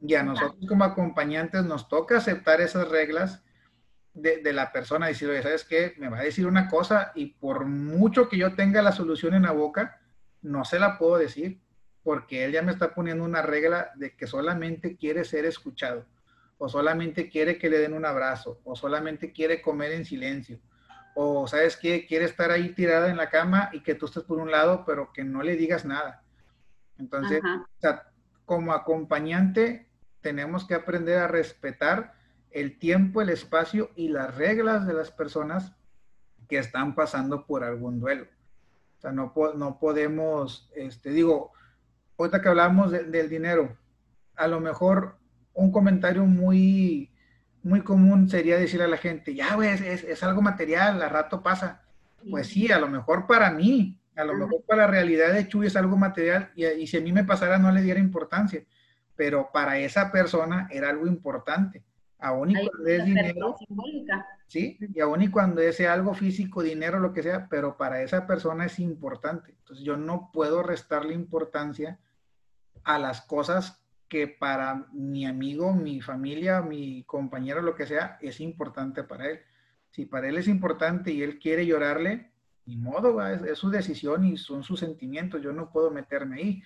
Y 0.01 0.15
a 0.15 0.23
nosotros 0.23 0.67
como 0.69 0.85
acompañantes 0.85 1.65
nos 1.65 1.89
toca 1.89 2.19
aceptar 2.19 2.61
esas 2.61 2.89
reglas 2.89 3.43
de, 4.13 4.43
de 4.43 4.53
la 4.53 4.73
persona, 4.73 5.07
decir, 5.07 5.29
oye, 5.29 5.43
¿sabes 5.43 5.65
qué? 5.65 5.95
Me 5.99 6.09
va 6.09 6.19
a 6.19 6.23
decir 6.23 6.47
una 6.47 6.69
cosa 6.69 7.13
y 7.15 7.35
por 7.35 7.65
mucho 7.65 8.29
que 8.29 8.37
yo 8.37 8.55
tenga 8.55 8.83
la 8.83 8.93
solución 8.93 9.35
en 9.35 9.43
la 9.43 9.53
boca, 9.53 10.01
no 10.43 10.65
se 10.65 10.79
la 10.79 10.99
puedo 10.99 11.17
decir 11.17 11.61
porque 12.07 12.45
él 12.45 12.53
ya 12.53 12.63
me 12.63 12.71
está 12.71 12.95
poniendo 12.95 13.25
una 13.25 13.43
regla 13.43 13.91
de 13.97 14.15
que 14.15 14.29
solamente 14.29 14.97
quiere 14.97 15.25
ser 15.25 15.45
escuchado, 15.45 16.07
o 16.57 16.69
solamente 16.69 17.29
quiere 17.29 17.59
que 17.59 17.69
le 17.69 17.79
den 17.79 17.95
un 17.95 18.05
abrazo, 18.05 18.61
o 18.63 18.77
solamente 18.77 19.33
quiere 19.33 19.61
comer 19.61 19.91
en 19.91 20.05
silencio, 20.05 20.61
o 21.19 21.49
sabes 21.49 21.79
qué, 21.79 22.05
quiere 22.05 22.27
estar 22.27 22.51
ahí 22.51 22.75
tirada 22.75 23.09
en 23.09 23.17
la 23.17 23.31
cama 23.31 23.71
y 23.73 23.83
que 23.83 23.95
tú 23.95 24.05
estés 24.05 24.23
por 24.23 24.39
un 24.39 24.51
lado, 24.51 24.85
pero 24.85 25.15
que 25.15 25.25
no 25.25 25.43
le 25.43 25.57
digas 25.57 25.87
nada. 25.87 26.23
Entonces, 26.99 27.41
o 27.43 27.81
sea, 27.81 28.11
como 28.45 28.75
acompañante, 28.75 29.89
tenemos 30.21 30.67
que 30.67 30.75
aprender 30.75 31.17
a 31.17 31.27
respetar 31.27 32.13
el 32.51 32.79
tiempo, 32.79 33.23
el 33.23 33.31
espacio 33.31 33.91
y 33.97 34.09
las 34.09 34.35
reglas 34.37 34.87
de 34.87 34.93
las 34.93 35.11
personas 35.11 35.73
que 36.51 36.59
están 36.59 36.95
pasando 36.95 37.47
por 37.47 37.65
algún 37.65 37.99
duelo. 37.99 38.27
O 38.99 39.01
sea, 39.01 39.11
no, 39.11 39.33
no 39.55 39.79
podemos, 39.79 40.71
este, 40.77 41.13
digo, 41.13 41.53
ahorita 42.19 42.43
que 42.43 42.49
hablamos 42.51 42.91
de, 42.91 43.05
del 43.05 43.31
dinero, 43.31 43.75
a 44.35 44.49
lo 44.49 44.61
mejor 44.61 45.17
un 45.55 45.73
comentario 45.73 46.27
muy, 46.27 47.11
muy 47.67 47.83
común 47.83 48.29
sería 48.29 48.57
decirle 48.57 48.85
a 48.85 48.89
la 48.89 48.97
gente, 48.97 49.35
ya, 49.35 49.57
güey, 49.57 49.71
es, 49.71 50.05
es, 50.05 50.23
algo 50.23 50.41
material, 50.41 51.03
a 51.03 51.09
rato 51.09 51.43
pasa. 51.43 51.83
Pues 52.31 52.47
sí, 52.47 52.71
a 52.71 52.79
lo 52.79 52.89
mejor 52.89 53.27
para 53.27 53.51
mí, 53.51 53.99
a 54.15 54.25
lo 54.25 54.35
mejor 54.35 54.63
para 54.67 54.83
la 54.83 54.87
realidad 54.87 55.33
de 55.33 55.49
Chuy 55.49 55.67
es 55.67 55.77
algo 55.77 55.97
material 55.97 56.51
y, 56.55 56.65
y, 56.65 56.87
si 56.87 56.97
a 56.97 57.01
mí 57.01 57.13
me 57.13 57.25
pasara 57.25 57.59
no 57.59 57.73
le 57.73 57.83
diera 57.83 58.01
importancia, 58.01 58.65
pero 59.17 59.51
para 59.53 59.79
esa 59.79 60.13
persona 60.13 60.69
era 60.71 60.91
algo 60.91 61.07
importante. 61.07 61.83
Aún 62.19 62.53
y 62.53 62.55
cuando 62.55 62.89
es 62.89 63.05
dinero. 63.05 63.57
Simbólica. 63.59 64.27
Sí, 64.47 64.79
y 64.95 65.01
aún 65.01 65.23
y 65.23 65.29
cuando 65.29 65.61
es 65.61 65.81
algo 65.81 66.15
físico, 66.15 66.63
dinero, 66.63 67.01
lo 67.01 67.13
que 67.13 67.23
sea, 67.23 67.49
pero 67.49 67.77
para 67.77 68.01
esa 68.03 68.27
persona 68.27 68.67
es 68.67 68.79
importante. 68.79 69.51
Entonces 69.59 69.85
yo 69.85 69.97
no 69.97 70.31
puedo 70.33 70.63
restarle 70.63 71.15
importancia 71.15 71.99
a 72.85 72.99
las 72.99 73.23
cosas 73.23 73.86
que 74.09 74.29
para 74.29 74.87
mi 74.93 75.27
amigo, 75.27 75.73
mi 75.73 76.01
familia, 76.01 76.61
mi 76.61 77.05
compañero, 77.05 77.63
lo 77.63 77.75
que 77.75 77.87
sea, 77.87 78.19
es 78.21 78.41
importante 78.41 79.03
para 79.03 79.31
él. 79.31 79.41
Si 79.91 80.07
para 80.07 80.29
él 80.29 80.39
es 80.39 80.49
importante 80.49 81.11
y 81.11 81.23
él 81.23 81.39
quiere 81.39 81.67
llorarle, 81.67 82.31
ni 82.67 82.77
modo, 82.77 83.25
es, 83.27 83.43
es, 83.43 83.59
su 83.59 83.71
decisión 83.71 84.25
y 84.25 84.37
son 84.37 84.63
sus 84.63 84.81
sentimientos, 84.81 85.43
yo 85.43 85.53
no 85.53 85.71
puedo 85.71 85.91
meterme 85.91 86.37
ahí. 86.37 86.63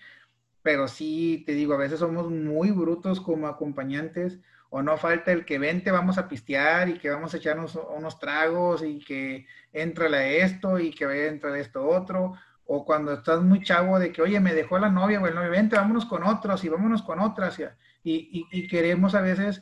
Pero 0.63 0.89
sí, 0.89 1.43
te 1.47 1.53
digo, 1.53 1.75
a 1.75 1.79
veces 1.79 2.01
somos 2.01 2.31
muy 2.31 2.71
brutos 2.71 3.21
como 3.21 3.47
acompañantes 3.47 4.41
o 4.71 4.83
no 4.83 4.97
falta 4.97 5.33
el 5.33 5.45
que 5.45 5.59
vente, 5.59 5.91
vamos 5.91 6.17
a 6.17 6.29
pistear 6.29 6.89
y 6.89 6.99
que 6.99 7.11
vamos 7.11 7.35
a 7.35 7.39
echarnos 7.39 7.79
unos 7.97 8.19
tragos 8.21 8.85
y 8.85 9.01
que 9.01 9.47
entra 9.73 10.27
esto 10.27 10.79
y 10.79 10.93
que 10.93 11.07
vaya 11.07 11.23
a 11.23 11.29
entrar 11.29 11.57
esto 11.57 11.87
otro, 11.87 12.35
o 12.73 12.85
cuando 12.85 13.15
estás 13.15 13.43
muy 13.43 13.65
chavo 13.65 13.99
de 13.99 14.13
que, 14.13 14.23
oye, 14.23 14.39
me 14.39 14.55
dejó 14.55 14.79
la 14.79 14.91
novia 14.91 15.21
o 15.21 15.27
el 15.27 15.35
novio, 15.35 15.51
vente, 15.51 15.75
vámonos 15.75 16.07
con 16.07 16.23
otros 16.23 16.63
y 16.63 16.69
vámonos 16.69 17.03
con 17.03 17.19
otras, 17.19 17.59
y, 17.59 17.65
y, 18.05 18.47
y, 18.53 18.69
queremos 18.69 19.17
a 19.17 19.21
veces 19.21 19.61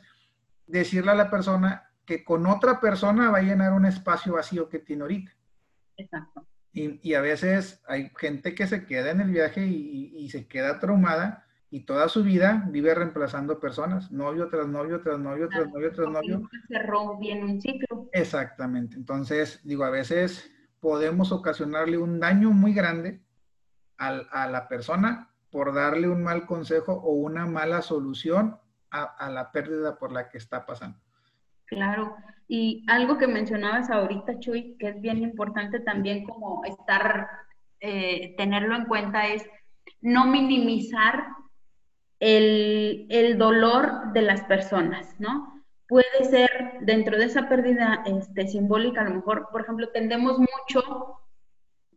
decirle 0.67 1.09
a 1.09 1.15
la 1.15 1.31
persona 1.31 1.89
que 2.05 2.23
con 2.23 2.45
otra 2.45 2.79
persona 2.79 3.31
va 3.31 3.39
a 3.39 3.41
llenar 3.41 3.73
un 3.73 3.85
espacio 3.85 4.33
vacío 4.33 4.69
que 4.69 4.77
tiene 4.77 5.01
ahorita. 5.01 5.31
Exacto. 5.97 6.47
Y, 6.71 6.99
y 7.01 7.15
a 7.15 7.21
veces 7.21 7.81
hay 7.87 8.11
gente 8.15 8.53
que 8.53 8.67
se 8.67 8.85
queda 8.85 9.09
en 9.09 9.21
el 9.21 9.31
viaje 9.31 9.65
y, 9.65 10.29
se 10.29 10.47
queda 10.47 10.79
traumada 10.79 11.47
y 11.71 11.85
toda 11.85 12.09
su 12.09 12.23
vida 12.23 12.67
vive 12.69 12.93
reemplazando 12.93 13.59
personas, 13.59 14.11
novio 14.11 14.49
tras 14.49 14.67
novio, 14.67 15.01
tras 15.01 15.17
novio, 15.17 15.49
tras 15.49 15.67
novio, 15.67 15.91
tras 15.91 16.11
novio. 16.11 16.47
Cerró 16.67 17.17
bien 17.17 17.43
un 17.43 17.59
ciclo. 17.59 18.07
Exactamente. 18.13 18.95
Entonces, 18.97 19.61
digo, 19.63 19.83
a 19.83 19.89
veces 19.89 20.51
podemos 20.79 21.31
ocasionarle 21.31 21.97
un 21.97 22.19
daño 22.19 22.51
muy 22.51 22.73
grande 22.73 23.21
a, 23.97 24.47
la 24.47 24.67
persona 24.67 25.29
por 25.51 25.73
darle 25.73 26.07
un 26.07 26.23
mal 26.23 26.45
consejo 26.45 26.93
o 26.93 27.11
una 27.11 27.45
mala 27.45 27.81
solución 27.81 28.57
a, 28.91 29.29
la 29.29 29.51
pérdida 29.51 29.97
por 29.97 30.11
la 30.11 30.29
que 30.29 30.37
está 30.37 30.65
pasando. 30.65 30.97
Claro, 31.65 32.15
y 32.47 32.83
algo 32.87 33.17
que 33.17 33.27
mencionabas 33.27 33.89
ahorita, 33.89 34.39
Chuy, 34.39 34.77
que 34.79 34.89
es 34.89 35.01
bien 35.01 35.19
importante 35.19 35.79
también 35.81 36.23
como 36.23 36.63
estar, 36.65 37.27
eh, 37.79 38.33
tenerlo 38.37 38.75
en 38.75 38.85
cuenta 38.85 39.27
es 39.27 39.45
no 40.01 40.25
minimizar 40.25 41.27
el, 42.19 43.35
dolor 43.37 44.11
de 44.13 44.21
las 44.21 44.43
personas, 44.43 45.15
¿no? 45.19 45.58
Puede 45.89 46.23
ser 46.29 46.77
dentro 46.81 47.17
de 47.17 47.25
esa 47.25 47.49
pérdida 47.49 48.03
este, 48.05 48.47
simbólica, 48.47 49.01
a 49.01 49.05
lo 49.05 49.15
mejor, 49.15 49.49
por 49.51 49.61
ejemplo, 49.61 49.89
tendemos 49.89 50.37
mucho 50.37 51.19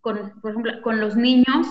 con, 0.00 0.40
por 0.40 0.50
ejemplo, 0.50 0.82
con 0.82 0.98
los 0.98 1.14
niños, 1.14 1.66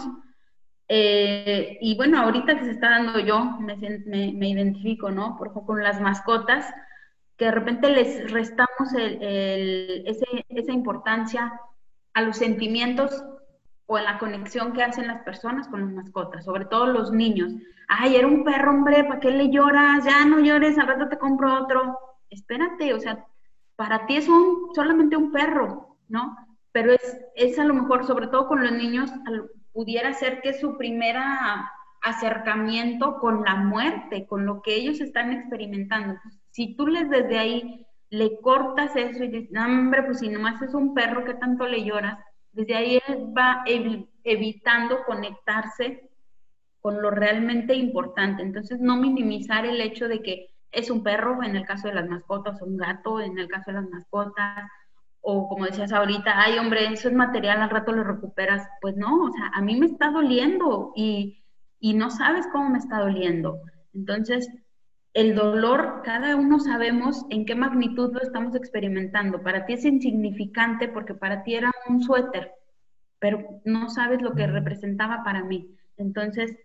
eh, 0.88 1.80
y 1.82 1.98
bueno, 1.98 2.22
ahorita 2.22 2.58
que 2.58 2.66
se 2.66 2.72
está 2.72 2.92
dando 2.92 3.20
yo, 3.20 3.44
me, 3.60 3.76
me, 4.06 4.50
identifico, 4.50 5.10
¿no? 5.10 5.36
Por 5.38 5.48
ejemplo, 5.48 5.66
con 5.66 5.84
las 5.84 6.00
mascotas, 6.00 6.72
que 7.38 7.46
de 7.46 7.52
repente 7.52 7.90
les 7.90 8.32
restamos 8.32 8.94
el, 8.94 9.22
el, 9.24 10.04
ese, 10.06 10.26
esa 10.50 10.72
importancia 10.72 11.60
a 12.14 12.22
los 12.22 12.38
sentimientos 12.38 13.24
o 13.88 13.98
a 13.98 14.02
la 14.04 14.20
conexión 14.20 14.74
que 14.74 14.84
hacen 14.84 15.08
las 15.08 15.24
personas 15.24 15.68
con 15.70 15.82
las 15.82 15.92
mascotas, 15.92 16.46
sobre 16.46 16.66
todo 16.66 16.86
los 16.86 17.12
niños. 17.12 17.52
Ay, 17.88 18.16
era 18.16 18.28
un 18.28 18.44
perro, 18.44 18.72
hombre, 18.72 19.04
¿para 19.06 19.20
qué 19.20 19.32
le 19.32 19.50
lloras? 19.50 20.06
Ya 20.06 20.24
no 20.26 20.40
llores, 20.40 20.78
al 20.78 20.88
rato 20.88 21.10
te 21.10 21.18
compro 21.18 21.64
otro 21.64 21.98
espérate, 22.32 22.94
o 22.94 23.00
sea, 23.00 23.26
para 23.76 24.08
ti 24.08 24.16
es 24.16 24.28
un, 24.28 24.70
solamente 24.74 25.16
un 25.16 25.32
perro, 25.32 25.98
¿no? 26.08 26.36
Pero 26.72 26.94
es, 26.94 27.20
es 27.36 27.60
a 27.60 27.66
lo 27.66 27.76
mejor, 27.76 28.06
sobre 28.08 28.28
todo 28.28 28.48
con 28.48 28.64
los 28.64 28.72
niños, 28.72 29.12
pudiera 29.72 30.14
ser 30.14 30.42
que 30.42 30.54
su 30.54 30.78
primera 30.78 31.72
acercamiento 32.02 33.20
con 33.20 33.44
la 33.44 33.56
muerte, 33.56 34.26
con 34.26 34.46
lo 34.46 34.62
que 34.62 34.76
ellos 34.76 35.00
están 35.02 35.32
experimentando. 35.32 36.20
Si 36.50 36.76
tú 36.76 36.88
les 36.88 37.10
desde 37.10 37.38
ahí 37.38 37.86
le 38.10 38.42
cortas 38.42 38.96
eso 38.96 39.24
y 39.24 39.28
dices, 39.30 39.58
hombre, 39.58 40.04
pues 40.04 40.20
si 40.20 40.30
nomás 40.30 40.62
es 40.62 40.74
un 40.74 40.94
perro, 40.94 41.24
¿qué 41.24 41.36
tanto 41.36 41.68
le 41.68 41.86
lloras? 41.86 42.18
Desde 42.52 42.76
ahí 42.76 43.00
él 43.08 43.34
va 43.38 43.64
ev 43.66 44.08
evitando 44.24 45.04
conectarse 45.06 46.10
con 46.82 47.02
lo 47.02 47.12
realmente 47.12 47.74
importante. 47.74 48.42
Entonces, 48.44 48.80
no 48.80 48.98
minimizar 48.98 49.66
el 49.66 49.80
hecho 49.80 50.08
de 50.08 50.22
que 50.22 50.48
es 50.72 50.90
un 50.90 51.04
perro 51.04 51.44
en 51.44 51.56
el 51.56 51.66
caso 51.66 51.88
de 51.88 51.94
las 51.94 52.10
mascotas, 52.10 52.62
o 52.62 52.66
un 52.66 52.78
gato 52.78 53.20
en 53.20 53.38
el 53.38 53.48
caso 53.48 53.72
de 53.72 53.82
las 53.82 53.90
mascotas, 53.90 54.68
o 55.22 55.48
como 55.48 55.66
decías 55.66 55.92
ahorita, 55.92 56.34
ay 56.36 56.58
hombre, 56.58 56.86
eso 56.92 57.08
es 57.08 57.14
material, 57.14 57.62
al 57.62 57.70
rato 57.70 57.92
lo 57.92 58.04
recuperas. 58.04 58.68
Pues 58.82 58.96
no, 58.96 59.26
o 59.26 59.32
sea, 59.32 59.52
a 59.54 59.62
mí 59.62 59.80
me 59.80 59.86
está 59.86 60.10
doliendo 60.10 60.94
y, 60.96 61.44
y 61.80 61.94
no 61.94 62.10
sabes 62.10 62.48
cómo 62.52 62.70
me 62.70 62.80
está 62.80 63.00
doliendo. 63.00 63.60
Entonces, 63.94 64.50
el 65.14 65.36
dolor, 65.36 66.02
cada 66.04 66.36
uno 66.36 66.60
sabemos 66.60 67.26
en 67.30 67.46
qué 67.46 67.54
magnitud 67.54 68.14
lo 68.14 68.22
estamos 68.22 68.56
experimentando. 68.56 69.44
Para 69.44 69.66
ti 69.66 69.74
es 69.74 69.86
insignificante 69.86 70.88
porque 70.88 71.14
para 71.14 71.44
ti 71.44 71.56
era 71.56 71.72
un 71.88 72.02
suéter, 72.02 72.54
pero 73.20 73.62
no 73.66 73.90
sabes 73.90 74.22
lo 74.22 74.34
que 74.34 74.48
representaba 74.48 75.24
para 75.24 75.44
mí. 75.44 75.76
Entonces, 75.98 76.56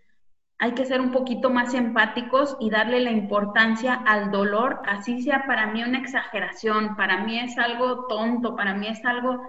hay 0.59 0.73
que 0.73 0.85
ser 0.85 1.01
un 1.01 1.11
poquito 1.11 1.49
más 1.49 1.73
empáticos 1.73 2.57
y 2.59 2.69
darle 2.69 2.99
la 2.99 3.11
importancia 3.11 3.93
al 3.93 4.31
dolor, 4.31 4.81
así 4.85 5.21
sea 5.21 5.45
para 5.45 5.67
mí 5.67 5.83
una 5.83 5.99
exageración, 5.99 6.95
para 6.95 7.23
mí 7.23 7.39
es 7.39 7.57
algo 7.57 8.07
tonto, 8.07 8.55
para 8.55 8.73
mí 8.73 8.87
es 8.87 9.03
algo, 9.05 9.39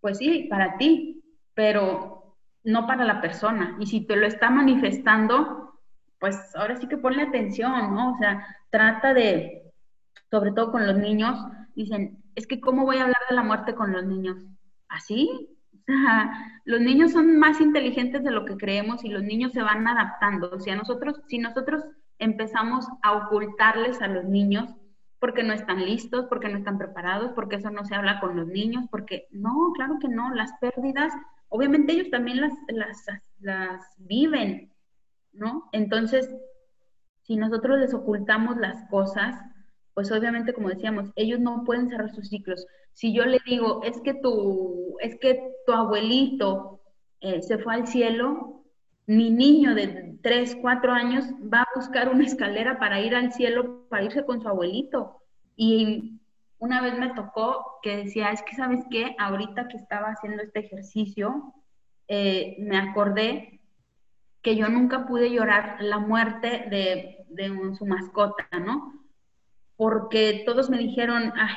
pues 0.00 0.18
sí, 0.18 0.46
para 0.48 0.76
ti, 0.76 1.22
pero 1.54 2.36
no 2.62 2.86
para 2.86 3.04
la 3.04 3.20
persona. 3.20 3.76
Y 3.80 3.86
si 3.86 4.06
te 4.06 4.14
lo 4.14 4.26
está 4.26 4.50
manifestando, 4.50 5.80
pues 6.20 6.54
ahora 6.54 6.76
sí 6.76 6.86
que 6.86 6.96
ponle 6.96 7.22
atención, 7.22 7.94
¿no? 7.94 8.12
O 8.12 8.18
sea, 8.18 8.56
trata 8.70 9.14
de, 9.14 9.72
sobre 10.30 10.52
todo 10.52 10.70
con 10.70 10.86
los 10.86 10.96
niños, 10.96 11.38
dicen, 11.74 12.22
es 12.36 12.46
que 12.46 12.60
¿cómo 12.60 12.84
voy 12.84 12.98
a 12.98 13.02
hablar 13.02 13.22
de 13.28 13.34
la 13.34 13.42
muerte 13.42 13.74
con 13.74 13.92
los 13.92 14.04
niños? 14.04 14.36
¿Así? 14.88 15.57
Los 16.64 16.80
niños 16.80 17.12
son 17.12 17.38
más 17.38 17.60
inteligentes 17.60 18.22
de 18.22 18.30
lo 18.30 18.44
que 18.44 18.56
creemos 18.56 19.04
y 19.04 19.08
los 19.08 19.22
niños 19.22 19.52
se 19.52 19.62
van 19.62 19.86
adaptando. 19.86 20.50
O 20.52 20.60
sea, 20.60 20.76
nosotros, 20.76 21.20
si 21.26 21.38
nosotros 21.38 21.82
empezamos 22.18 22.86
a 23.02 23.12
ocultarles 23.12 24.02
a 24.02 24.08
los 24.08 24.24
niños 24.24 24.74
porque 25.18 25.42
no 25.42 25.52
están 25.52 25.84
listos, 25.84 26.26
porque 26.28 26.48
no 26.48 26.58
están 26.58 26.78
preparados, 26.78 27.32
porque 27.34 27.56
eso 27.56 27.70
no 27.70 27.84
se 27.84 27.94
habla 27.94 28.20
con 28.20 28.36
los 28.36 28.46
niños, 28.46 28.84
porque 28.90 29.26
no, 29.30 29.72
claro 29.74 29.98
que 30.00 30.08
no, 30.08 30.32
las 30.32 30.52
pérdidas, 30.60 31.12
obviamente 31.48 31.92
ellos 31.92 32.10
también 32.10 32.40
las, 32.40 32.52
las, 32.68 33.04
las 33.40 33.82
viven, 33.98 34.70
¿no? 35.32 35.68
Entonces, 35.72 36.30
si 37.22 37.36
nosotros 37.36 37.78
les 37.78 37.94
ocultamos 37.94 38.58
las 38.58 38.88
cosas, 38.88 39.40
pues 39.98 40.12
obviamente, 40.12 40.52
como 40.52 40.68
decíamos, 40.68 41.10
ellos 41.16 41.40
no 41.40 41.64
pueden 41.64 41.88
cerrar 41.88 42.14
sus 42.14 42.28
ciclos. 42.28 42.64
Si 42.92 43.12
yo 43.12 43.24
le 43.24 43.40
digo, 43.44 43.82
es 43.82 44.00
que 44.02 44.14
tu, 44.14 44.96
es 45.00 45.16
que 45.18 45.56
tu 45.66 45.72
abuelito 45.72 46.78
eh, 47.20 47.42
se 47.42 47.58
fue 47.58 47.74
al 47.74 47.88
cielo, 47.88 48.62
mi 49.08 49.30
niño 49.30 49.74
de 49.74 50.16
3, 50.22 50.58
4 50.62 50.92
años 50.92 51.24
va 51.52 51.62
a 51.62 51.68
buscar 51.74 52.10
una 52.10 52.24
escalera 52.24 52.78
para 52.78 53.00
ir 53.00 53.16
al 53.16 53.32
cielo, 53.32 53.88
para 53.88 54.04
irse 54.04 54.24
con 54.24 54.40
su 54.40 54.46
abuelito. 54.46 55.20
Y 55.56 56.20
una 56.60 56.80
vez 56.80 56.96
me 56.96 57.12
tocó 57.12 57.80
que 57.82 57.96
decía, 57.96 58.30
es 58.30 58.42
que 58.42 58.54
sabes 58.54 58.84
qué, 58.92 59.16
ahorita 59.18 59.66
que 59.66 59.78
estaba 59.78 60.10
haciendo 60.10 60.44
este 60.44 60.60
ejercicio, 60.60 61.54
eh, 62.06 62.54
me 62.60 62.78
acordé 62.78 63.62
que 64.42 64.54
yo 64.54 64.68
nunca 64.68 65.08
pude 65.08 65.28
llorar 65.32 65.78
la 65.80 65.98
muerte 65.98 66.68
de, 66.70 67.26
de 67.30 67.74
su 67.76 67.84
mascota, 67.84 68.46
¿no? 68.64 68.97
Porque 69.78 70.42
todos 70.44 70.68
me 70.68 70.76
dijeron, 70.76 71.32
ay, 71.36 71.54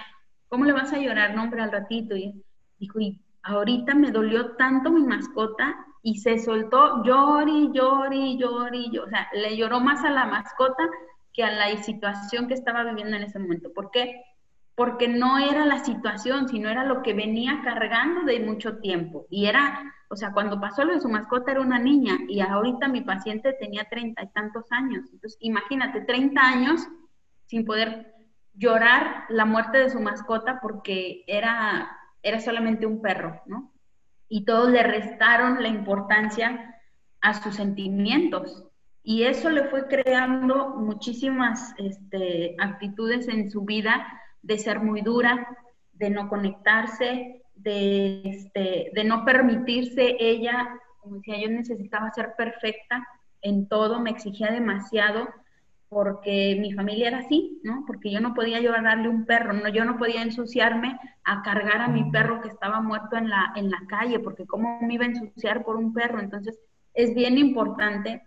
¿cómo 0.47 0.63
le 0.63 0.73
vas 0.73 0.93
a 0.93 0.99
llorar? 0.99 1.33
No, 1.33 1.41
hombre, 1.41 1.63
al 1.63 1.71
ratito. 1.71 2.15
Y 2.15 2.45
dijo, 2.77 2.99
y 2.99 3.19
ahorita 3.41 3.95
me 3.95 4.11
dolió 4.11 4.51
tanto 4.51 4.91
mi 4.91 5.03
mascota 5.03 5.75
y 6.03 6.19
se 6.19 6.37
soltó, 6.37 7.03
llori, 7.03 7.71
llori, 7.73 8.37
llori, 8.37 8.95
O 8.99 9.09
sea, 9.09 9.27
le 9.33 9.57
lloró 9.57 9.79
más 9.79 10.05
a 10.05 10.11
la 10.11 10.25
mascota 10.25 10.87
que 11.33 11.43
a 11.43 11.51
la 11.51 11.75
situación 11.81 12.47
que 12.47 12.53
estaba 12.53 12.83
viviendo 12.83 13.17
en 13.17 13.23
ese 13.23 13.39
momento. 13.39 13.73
¿Por 13.73 13.89
qué? 13.89 14.21
Porque 14.75 15.07
no 15.07 15.39
era 15.39 15.65
la 15.65 15.83
situación, 15.83 16.47
sino 16.47 16.69
era 16.69 16.85
lo 16.85 17.01
que 17.01 17.15
venía 17.15 17.61
cargando 17.63 18.21
de 18.21 18.39
mucho 18.39 18.77
tiempo. 18.77 19.25
Y 19.31 19.47
era, 19.47 19.95
o 20.09 20.15
sea, 20.15 20.31
cuando 20.31 20.61
pasó 20.61 20.85
lo 20.85 20.93
de 20.93 21.01
su 21.01 21.09
mascota 21.09 21.53
era 21.53 21.61
una 21.61 21.79
niña 21.79 22.19
y 22.27 22.41
ahorita 22.41 22.87
mi 22.87 23.01
paciente 23.01 23.53
tenía 23.53 23.85
treinta 23.89 24.21
y 24.21 24.27
tantos 24.27 24.71
años. 24.71 25.05
Entonces, 25.11 25.37
imagínate, 25.41 26.01
treinta 26.01 26.41
años 26.41 26.87
sin 27.51 27.65
poder 27.65 28.13
llorar 28.53 29.25
la 29.27 29.43
muerte 29.43 29.77
de 29.77 29.89
su 29.89 29.99
mascota 29.99 30.59
porque 30.61 31.25
era, 31.27 31.91
era 32.23 32.39
solamente 32.39 32.85
un 32.85 33.01
perro, 33.01 33.41
¿no? 33.45 33.73
Y 34.29 34.45
todos 34.45 34.71
le 34.71 34.81
restaron 34.83 35.61
la 35.61 35.67
importancia 35.67 36.79
a 37.19 37.33
sus 37.33 37.55
sentimientos. 37.55 38.65
Y 39.03 39.23
eso 39.23 39.49
le 39.49 39.65
fue 39.65 39.89
creando 39.89 40.77
muchísimas 40.77 41.73
este, 41.77 42.55
actitudes 42.57 43.27
en 43.27 43.51
su 43.51 43.65
vida 43.65 44.07
de 44.41 44.57
ser 44.57 44.79
muy 44.79 45.01
dura, 45.01 45.45
de 45.91 46.09
no 46.09 46.29
conectarse, 46.29 47.43
de, 47.55 48.21
este, 48.23 48.91
de 48.93 49.03
no 49.03 49.25
permitirse 49.25 50.15
ella, 50.21 50.69
como 51.01 51.17
decía, 51.17 51.37
yo 51.37 51.49
necesitaba 51.49 52.13
ser 52.13 52.33
perfecta 52.37 53.05
en 53.41 53.67
todo, 53.67 53.99
me 53.99 54.11
exigía 54.11 54.51
demasiado 54.51 55.27
porque 55.91 56.57
mi 56.57 56.71
familia 56.71 57.09
era 57.09 57.17
así, 57.17 57.59
¿no? 57.65 57.83
Porque 57.85 58.09
yo 58.09 58.21
no 58.21 58.33
podía 58.33 58.61
darle 58.81 59.09
un 59.09 59.25
perro, 59.25 59.51
no, 59.51 59.67
yo 59.67 59.83
no 59.83 59.97
podía 59.97 60.21
ensuciarme 60.21 60.97
a 61.25 61.41
cargar 61.41 61.81
a 61.81 61.89
mi 61.89 62.09
perro 62.09 62.39
que 62.39 62.47
estaba 62.47 62.79
muerto 62.79 63.17
en 63.17 63.29
la, 63.29 63.51
en 63.57 63.69
la 63.69 63.81
calle, 63.89 64.19
porque 64.19 64.47
cómo 64.47 64.79
me 64.81 64.93
iba 64.93 65.03
a 65.03 65.09
ensuciar 65.09 65.65
por 65.65 65.75
un 65.75 65.93
perro. 65.93 66.21
Entonces, 66.21 66.57
es 66.93 67.13
bien 67.13 67.37
importante 67.37 68.23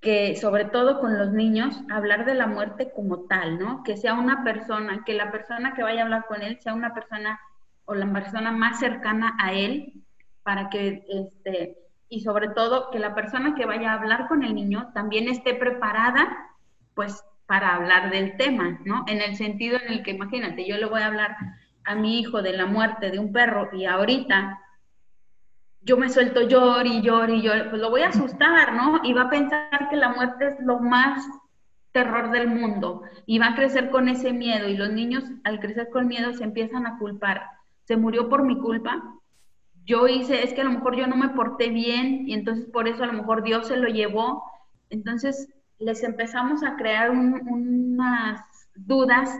que, 0.00 0.36
sobre 0.36 0.66
todo 0.66 1.00
con 1.00 1.18
los 1.18 1.32
niños, 1.32 1.76
hablar 1.90 2.24
de 2.24 2.34
la 2.34 2.46
muerte 2.46 2.92
como 2.94 3.22
tal, 3.22 3.58
¿no? 3.58 3.82
Que 3.82 3.96
sea 3.96 4.14
una 4.14 4.44
persona, 4.44 5.02
que 5.04 5.14
la 5.14 5.32
persona 5.32 5.74
que 5.74 5.82
vaya 5.82 6.02
a 6.02 6.04
hablar 6.04 6.26
con 6.28 6.40
él 6.40 6.60
sea 6.60 6.72
una 6.72 6.94
persona 6.94 7.40
o 7.84 7.96
la 7.96 8.12
persona 8.12 8.52
más 8.52 8.78
cercana 8.78 9.36
a 9.40 9.52
él, 9.54 10.04
para 10.44 10.70
que, 10.70 11.04
este, 11.08 11.78
y 12.08 12.20
sobre 12.20 12.50
todo 12.50 12.92
que 12.92 13.00
la 13.00 13.12
persona 13.12 13.56
que 13.56 13.66
vaya 13.66 13.90
a 13.90 13.94
hablar 13.94 14.28
con 14.28 14.44
el 14.44 14.54
niño 14.54 14.92
también 14.94 15.28
esté 15.28 15.54
preparada 15.54 16.46
pues 16.96 17.22
para 17.46 17.76
hablar 17.76 18.10
del 18.10 18.36
tema, 18.36 18.80
¿no? 18.84 19.04
En 19.06 19.20
el 19.20 19.36
sentido 19.36 19.78
en 19.78 19.92
el 19.92 20.02
que, 20.02 20.10
imagínate, 20.10 20.66
yo 20.66 20.78
le 20.78 20.86
voy 20.86 21.02
a 21.02 21.06
hablar 21.06 21.36
a 21.84 21.94
mi 21.94 22.18
hijo 22.18 22.42
de 22.42 22.54
la 22.54 22.66
muerte 22.66 23.12
de 23.12 23.20
un 23.20 23.32
perro 23.32 23.68
y 23.72 23.84
ahorita 23.84 24.60
yo 25.82 25.96
me 25.96 26.08
suelto 26.08 26.40
llor 26.48 26.84
y 26.84 27.02
llor 27.02 27.30
y 27.30 27.42
llor, 27.42 27.70
pues 27.70 27.80
lo 27.80 27.90
voy 27.90 28.00
a 28.00 28.08
asustar, 28.08 28.72
¿no? 28.72 29.00
Y 29.04 29.12
va 29.12 29.22
a 29.22 29.30
pensar 29.30 29.88
que 29.88 29.96
la 29.96 30.08
muerte 30.08 30.48
es 30.48 30.54
lo 30.58 30.80
más 30.80 31.24
terror 31.92 32.32
del 32.32 32.48
mundo 32.48 33.02
y 33.24 33.38
va 33.38 33.48
a 33.48 33.54
crecer 33.54 33.90
con 33.90 34.08
ese 34.08 34.32
miedo 34.32 34.68
y 34.68 34.76
los 34.76 34.90
niños 34.90 35.22
al 35.44 35.60
crecer 35.60 35.88
con 35.90 36.08
miedo 36.08 36.32
se 36.34 36.42
empiezan 36.42 36.86
a 36.86 36.98
culpar. 36.98 37.42
Se 37.84 37.96
murió 37.96 38.28
por 38.28 38.42
mi 38.42 38.58
culpa. 38.58 39.14
Yo 39.84 40.08
hice, 40.08 40.42
es 40.42 40.52
que 40.52 40.62
a 40.62 40.64
lo 40.64 40.72
mejor 40.72 40.96
yo 40.96 41.06
no 41.06 41.16
me 41.16 41.28
porté 41.28 41.68
bien 41.68 42.28
y 42.28 42.34
entonces 42.34 42.66
por 42.66 42.88
eso 42.88 43.04
a 43.04 43.06
lo 43.06 43.12
mejor 43.12 43.44
Dios 43.44 43.68
se 43.68 43.76
lo 43.76 43.86
llevó. 43.86 44.42
Entonces 44.90 45.48
les 45.78 46.02
empezamos 46.02 46.62
a 46.62 46.76
crear 46.76 47.10
unas 47.10 48.40
dudas, 48.74 49.38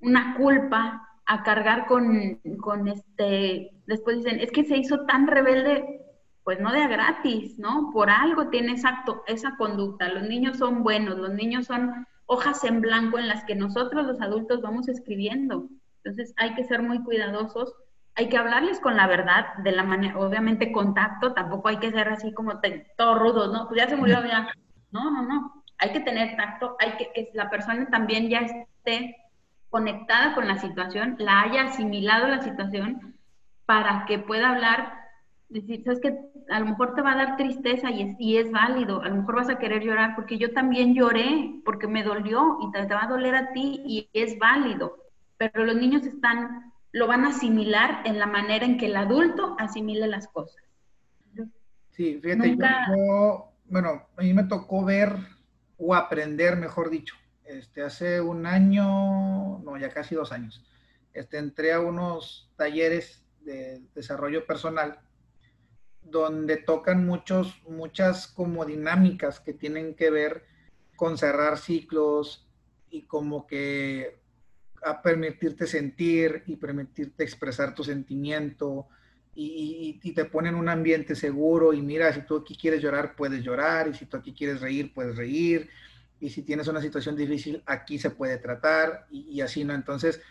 una 0.00 0.36
culpa, 0.36 1.02
a 1.26 1.42
cargar 1.42 1.86
con, 1.86 2.40
con, 2.60 2.88
este, 2.88 3.72
después 3.86 4.18
dicen, 4.18 4.38
es 4.40 4.52
que 4.52 4.64
se 4.64 4.76
hizo 4.76 5.04
tan 5.06 5.26
rebelde, 5.26 6.00
pues 6.44 6.60
no 6.60 6.72
de 6.72 6.82
a 6.82 6.88
gratis, 6.88 7.58
¿no? 7.58 7.90
Por 7.92 8.10
algo 8.10 8.48
tiene 8.48 8.72
esa, 8.72 9.04
esa 9.26 9.56
conducta. 9.56 10.08
Los 10.08 10.22
niños 10.22 10.58
son 10.58 10.84
buenos, 10.84 11.18
los 11.18 11.34
niños 11.34 11.66
son 11.66 12.06
hojas 12.26 12.62
en 12.64 12.80
blanco 12.80 13.18
en 13.18 13.26
las 13.26 13.44
que 13.44 13.56
nosotros 13.56 14.06
los 14.06 14.20
adultos 14.20 14.62
vamos 14.62 14.88
escribiendo. 14.88 15.68
Entonces 16.04 16.32
hay 16.36 16.54
que 16.54 16.64
ser 16.64 16.82
muy 16.82 17.02
cuidadosos, 17.02 17.74
hay 18.14 18.28
que 18.28 18.36
hablarles 18.36 18.78
con 18.78 18.96
la 18.96 19.08
verdad, 19.08 19.54
de 19.64 19.72
la 19.72 19.82
manera, 19.82 20.18
obviamente 20.18 20.70
contacto, 20.70 21.34
tampoco 21.34 21.68
hay 21.68 21.78
que 21.78 21.90
ser 21.90 22.08
así 22.08 22.32
como 22.32 22.60
todo 22.96 23.18
rudo, 23.18 23.52
¿no? 23.52 23.66
Pues 23.66 23.82
ya 23.82 23.88
se 23.88 23.96
murió, 23.96 24.24
ya, 24.24 24.48
no, 24.96 25.10
no, 25.10 25.22
no. 25.22 25.64
Hay 25.78 25.92
que 25.92 26.00
tener 26.00 26.36
tacto, 26.36 26.76
hay 26.78 26.92
que 26.92 27.12
que 27.12 27.30
la 27.34 27.50
persona 27.50 27.86
también 27.90 28.28
ya 28.28 28.40
esté 28.40 29.16
conectada 29.68 30.34
con 30.34 30.48
la 30.48 30.58
situación, 30.58 31.16
la 31.18 31.42
haya 31.42 31.64
asimilado 31.64 32.28
la 32.28 32.42
situación 32.42 33.14
para 33.66 34.06
que 34.06 34.18
pueda 34.18 34.50
hablar, 34.50 34.92
decir, 35.48 35.82
sabes 35.84 36.00
que 36.00 36.16
a 36.48 36.60
lo 36.60 36.66
mejor 36.66 36.94
te 36.94 37.02
va 37.02 37.12
a 37.12 37.16
dar 37.16 37.36
tristeza 37.36 37.90
y 37.90 38.02
es, 38.02 38.16
y 38.18 38.36
es 38.38 38.50
válido, 38.50 39.02
a 39.02 39.08
lo 39.08 39.16
mejor 39.16 39.36
vas 39.36 39.50
a 39.50 39.58
querer 39.58 39.82
llorar 39.82 40.14
porque 40.14 40.38
yo 40.38 40.52
también 40.52 40.94
lloré, 40.94 41.60
porque 41.64 41.88
me 41.88 42.04
dolió 42.04 42.58
y 42.62 42.70
te, 42.70 42.86
te 42.86 42.94
va 42.94 43.04
a 43.04 43.08
doler 43.08 43.34
a 43.34 43.52
ti 43.52 43.82
y 43.84 44.08
es 44.12 44.38
válido, 44.38 44.96
pero 45.36 45.64
los 45.64 45.76
niños 45.76 46.06
están, 46.06 46.72
lo 46.92 47.06
van 47.06 47.24
a 47.24 47.30
asimilar 47.30 48.02
en 48.04 48.18
la 48.18 48.26
manera 48.26 48.64
en 48.64 48.78
que 48.78 48.86
el 48.86 48.96
adulto 48.96 49.56
asimile 49.58 50.06
las 50.06 50.28
cosas. 50.28 50.62
Sí, 51.90 52.20
fíjate, 52.22 52.56
yo 52.56 53.55
bueno, 53.68 54.08
a 54.16 54.22
mí 54.22 54.32
me 54.32 54.44
tocó 54.44 54.84
ver 54.84 55.16
o 55.78 55.94
aprender, 55.94 56.56
mejor 56.56 56.90
dicho. 56.90 57.14
Este, 57.44 57.82
hace 57.82 58.20
un 58.20 58.46
año, 58.46 59.58
no, 59.60 59.76
ya 59.78 59.90
casi 59.90 60.14
dos 60.14 60.32
años, 60.32 60.64
este, 61.12 61.38
entré 61.38 61.72
a 61.72 61.80
unos 61.80 62.50
talleres 62.56 63.24
de 63.40 63.82
desarrollo 63.94 64.46
personal 64.46 64.98
donde 66.02 66.56
tocan 66.56 67.04
muchos, 67.06 67.62
muchas 67.68 68.26
como 68.28 68.64
dinámicas 68.64 69.40
que 69.40 69.52
tienen 69.52 69.94
que 69.94 70.10
ver 70.10 70.44
con 70.96 71.18
cerrar 71.18 71.58
ciclos 71.58 72.48
y 72.90 73.02
como 73.02 73.46
que 73.46 74.20
a 74.82 75.02
permitirte 75.02 75.66
sentir 75.66 76.44
y 76.46 76.56
permitirte 76.56 77.24
expresar 77.24 77.74
tu 77.74 77.82
sentimiento, 77.82 78.88
y, 79.38 80.12
te 80.14 80.24
ponen 80.24 80.54
un 80.54 80.68
ambiente 80.68 81.14
seguro 81.14 81.74
y 81.74 81.82
mira, 81.82 82.12
si 82.12 82.22
tú 82.22 82.38
aquí 82.38 82.56
quieres 82.56 82.80
llorar, 82.80 83.14
puedes 83.14 83.44
llorar, 83.44 83.88
y 83.88 83.94
si 83.94 84.06
tú 84.06 84.16
aquí 84.16 84.32
quieres 84.32 84.60
reír, 84.60 84.94
puedes 84.94 85.16
reír, 85.16 85.68
y 86.20 86.30
si 86.30 86.42
tienes 86.42 86.68
una 86.68 86.80
situación 86.80 87.14
difícil, 87.16 87.62
aquí 87.66 87.98
se 87.98 88.10
puede 88.10 88.38
tratar, 88.38 89.06
y, 89.10 89.40
así, 89.42 89.62
¿no? 89.64 89.74
Entonces, 89.74 90.22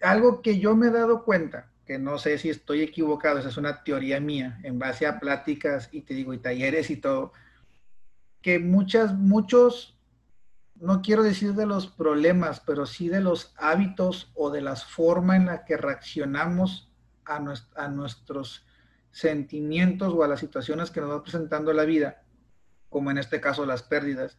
algo 0.00 0.40
que 0.40 0.58
yo 0.58 0.74
me 0.74 0.86
he 0.86 0.90
dado 0.90 1.22
cuenta, 1.24 1.70
que 1.84 1.98
no 1.98 2.18
sé 2.18 2.38
si 2.38 2.48
estoy 2.48 2.80
equivocado, 2.80 3.38
esa 3.38 3.48
es 3.48 3.58
una 3.58 3.84
teoría 3.84 4.20
mía, 4.20 4.58
en 4.62 4.78
base 4.78 5.06
a 5.06 5.20
pláticas 5.20 5.90
y 5.92 6.00
te 6.02 6.14
digo, 6.14 6.32
y 6.32 6.38
talleres 6.38 6.88
y 6.90 6.96
todo, 6.96 7.32
que 8.40 8.58
muchas, 8.58 9.14
muchos, 9.14 9.98
no 10.76 11.02
quiero 11.02 11.22
decir 11.22 11.52
de 11.54 11.66
los 11.66 11.88
problemas, 11.88 12.60
pero 12.60 12.86
sí 12.86 13.10
de 13.10 13.20
los 13.20 13.52
hábitos 13.58 14.30
o 14.34 14.50
de 14.50 14.62
las 14.62 14.84
formas 14.84 15.36
en 15.36 15.46
la 15.46 15.64
que 15.66 15.76
reaccionamos 15.76 16.87
a, 17.28 17.88
nuestros 17.88 18.66
sentimientos 19.10 20.12
o 20.14 20.24
a 20.24 20.28
las 20.28 20.40
situaciones 20.40 20.90
que 20.90 21.00
nos 21.00 21.10
va 21.10 21.22
presentando 21.22 21.72
la 21.72 21.84
vida, 21.84 22.22
como 22.88 23.10
en 23.10 23.18
este 23.18 23.40
caso 23.40 23.66
las 23.66 23.82
pérdidas, 23.82 24.38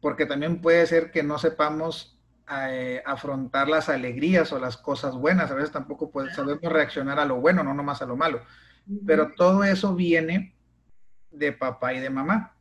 porque 0.00 0.26
también 0.26 0.60
puede 0.60 0.86
ser 0.86 1.10
que 1.10 1.22
no 1.22 1.38
sepamos 1.38 2.20
eh, 2.50 3.02
afrontar 3.04 3.68
las 3.68 3.88
alegrías 3.88 4.52
o 4.52 4.58
las 4.58 4.76
cosas 4.76 5.14
buenas, 5.14 5.50
a 5.50 5.54
veces 5.54 5.72
tampoco 5.72 6.10
podemos, 6.10 6.34
sabemos 6.34 6.62
reaccionar 6.62 7.18
a 7.18 7.24
lo 7.24 7.40
bueno, 7.40 7.62
no 7.62 7.74
nomás 7.74 8.02
a 8.02 8.06
lo 8.06 8.16
malo. 8.16 8.42
pero 9.06 9.32
todo 9.36 9.64
eso 9.64 9.94
viene 9.94 10.56
de 11.30 11.52
papá 11.52 11.92
y 11.94 12.00
de 12.00 12.10
mamá. 12.10 12.54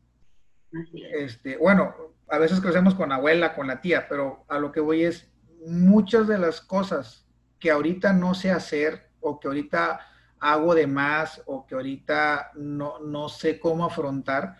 Este, 1.13 1.57
bueno, 1.57 1.95
a 2.29 2.37
veces 2.37 2.59
crecemos 2.59 2.95
con 2.95 3.09
la 3.09 3.15
abuela, 3.15 3.55
con 3.55 3.67
la 3.67 3.81
tía, 3.81 4.07
pero 4.09 4.45
a 4.49 4.59
lo 4.59 4.71
que 4.71 4.81
voy 4.81 5.03
es 5.03 5.31
muchas 5.65 6.27
de 6.27 6.37
las 6.37 6.61
cosas 6.61 7.25
que 7.59 7.71
ahorita 7.71 8.13
no 8.13 8.33
sé 8.33 8.51
hacer 8.51 9.06
o 9.21 9.39
que 9.39 9.47
ahorita 9.47 9.99
hago 10.39 10.75
de 10.75 10.87
más 10.87 11.41
o 11.45 11.65
que 11.65 11.75
ahorita 11.75 12.51
no, 12.55 12.99
no 12.99 13.29
sé 13.29 13.59
cómo 13.59 13.85
afrontar, 13.85 14.57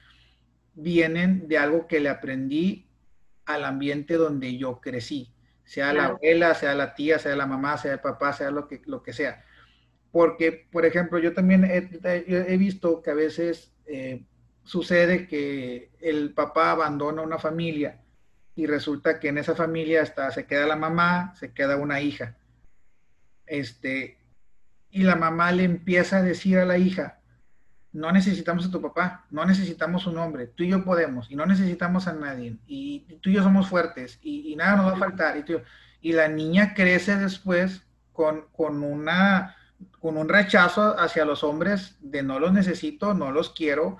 vienen 0.73 1.47
de 1.47 1.57
algo 1.57 1.87
que 1.87 1.99
le 1.99 2.09
aprendí 2.09 2.87
al 3.45 3.65
ambiente 3.65 4.15
donde 4.15 4.57
yo 4.57 4.79
crecí, 4.81 5.33
sea 5.63 5.93
la 5.93 6.05
abuela, 6.05 6.53
sea 6.53 6.75
la 6.75 6.93
tía, 6.95 7.19
sea 7.19 7.35
la 7.35 7.45
mamá, 7.45 7.77
sea 7.77 7.93
el 7.93 7.99
papá, 7.99 8.33
sea 8.33 8.51
lo 8.51 8.67
que, 8.67 8.81
lo 8.85 9.03
que 9.03 9.13
sea. 9.13 9.43
Porque, 10.11 10.67
por 10.71 10.85
ejemplo, 10.85 11.19
yo 11.19 11.33
también 11.33 11.63
he, 11.65 12.57
visto 12.57 13.01
que 13.01 13.11
a 13.11 13.13
veces 13.13 13.73
eh, 13.85 14.23
sucede 14.63 15.27
que 15.27 15.91
el 15.99 16.33
papá 16.33 16.71
abandona 16.71 17.21
una 17.21 17.37
familia 17.37 18.01
y 18.55 18.65
resulta 18.65 19.19
que 19.19 19.29
en 19.29 19.37
esa 19.37 19.55
familia 19.55 20.01
hasta 20.01 20.31
se 20.31 20.45
queda 20.45 20.65
la 20.65 20.75
mamá, 20.75 21.33
se 21.35 21.53
queda 21.53 21.77
una 21.77 22.01
hija. 22.01 22.37
Este, 23.45 24.16
y 24.89 25.03
la 25.03 25.15
mamá 25.15 25.51
le 25.51 25.63
empieza 25.63 26.17
a 26.17 26.23
decir 26.23 26.57
a 26.57 26.65
la 26.65 26.77
hija, 26.77 27.19
no 27.93 28.11
necesitamos 28.11 28.67
a 28.67 28.71
tu 28.71 28.81
papá, 28.81 29.25
no 29.31 29.45
necesitamos 29.45 30.05
un 30.07 30.17
hombre, 30.17 30.47
tú 30.47 30.63
y 30.63 30.69
yo 30.69 30.83
podemos, 30.83 31.31
y 31.31 31.35
no 31.35 31.45
necesitamos 31.45 32.07
a 32.07 32.13
nadie, 32.13 32.57
y 32.67 32.99
tú 33.21 33.29
y 33.29 33.33
yo 33.33 33.43
somos 33.43 33.69
fuertes, 33.69 34.19
y, 34.21 34.55
nada 34.55 34.75
nos 34.75 34.91
va 34.91 34.95
a 34.95 34.99
faltar. 34.99 35.37
Y, 35.37 36.09
y 36.09 36.13
la 36.13 36.27
niña 36.27 36.73
crece 36.73 37.17
después 37.17 37.83
con, 38.13 38.45
con, 38.51 38.83
una, 38.83 39.55
con 39.99 40.17
un 40.17 40.29
rechazo 40.29 40.99
hacia 40.99 41.25
los 41.25 41.43
hombres 41.43 41.97
de 41.99 42.23
no 42.23 42.39
los 42.39 42.53
necesito, 42.53 43.13
no 43.13 43.31
los 43.31 43.49
quiero, 43.49 43.97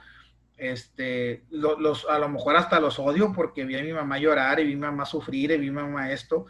este, 0.58 1.46
los, 1.50 2.06
a 2.10 2.20
lo 2.20 2.30
mejor 2.30 2.56
hasta 2.56 2.80
los 2.80 3.00
odio 3.00 3.32
porque 3.32 3.64
vi 3.64 3.78
a 3.78 3.84
mi 3.84 3.94
mamá 3.94 4.18
llorar 4.18 4.60
y 4.60 4.66
vi 4.66 4.74
a 4.74 4.76
mi 4.76 4.82
mamá 4.82 5.06
sufrir 5.06 5.52
y 5.52 5.58
vi 5.58 5.68
a 5.68 5.72
mi 5.72 5.76
mamá 5.76 6.12
esto, 6.12 6.46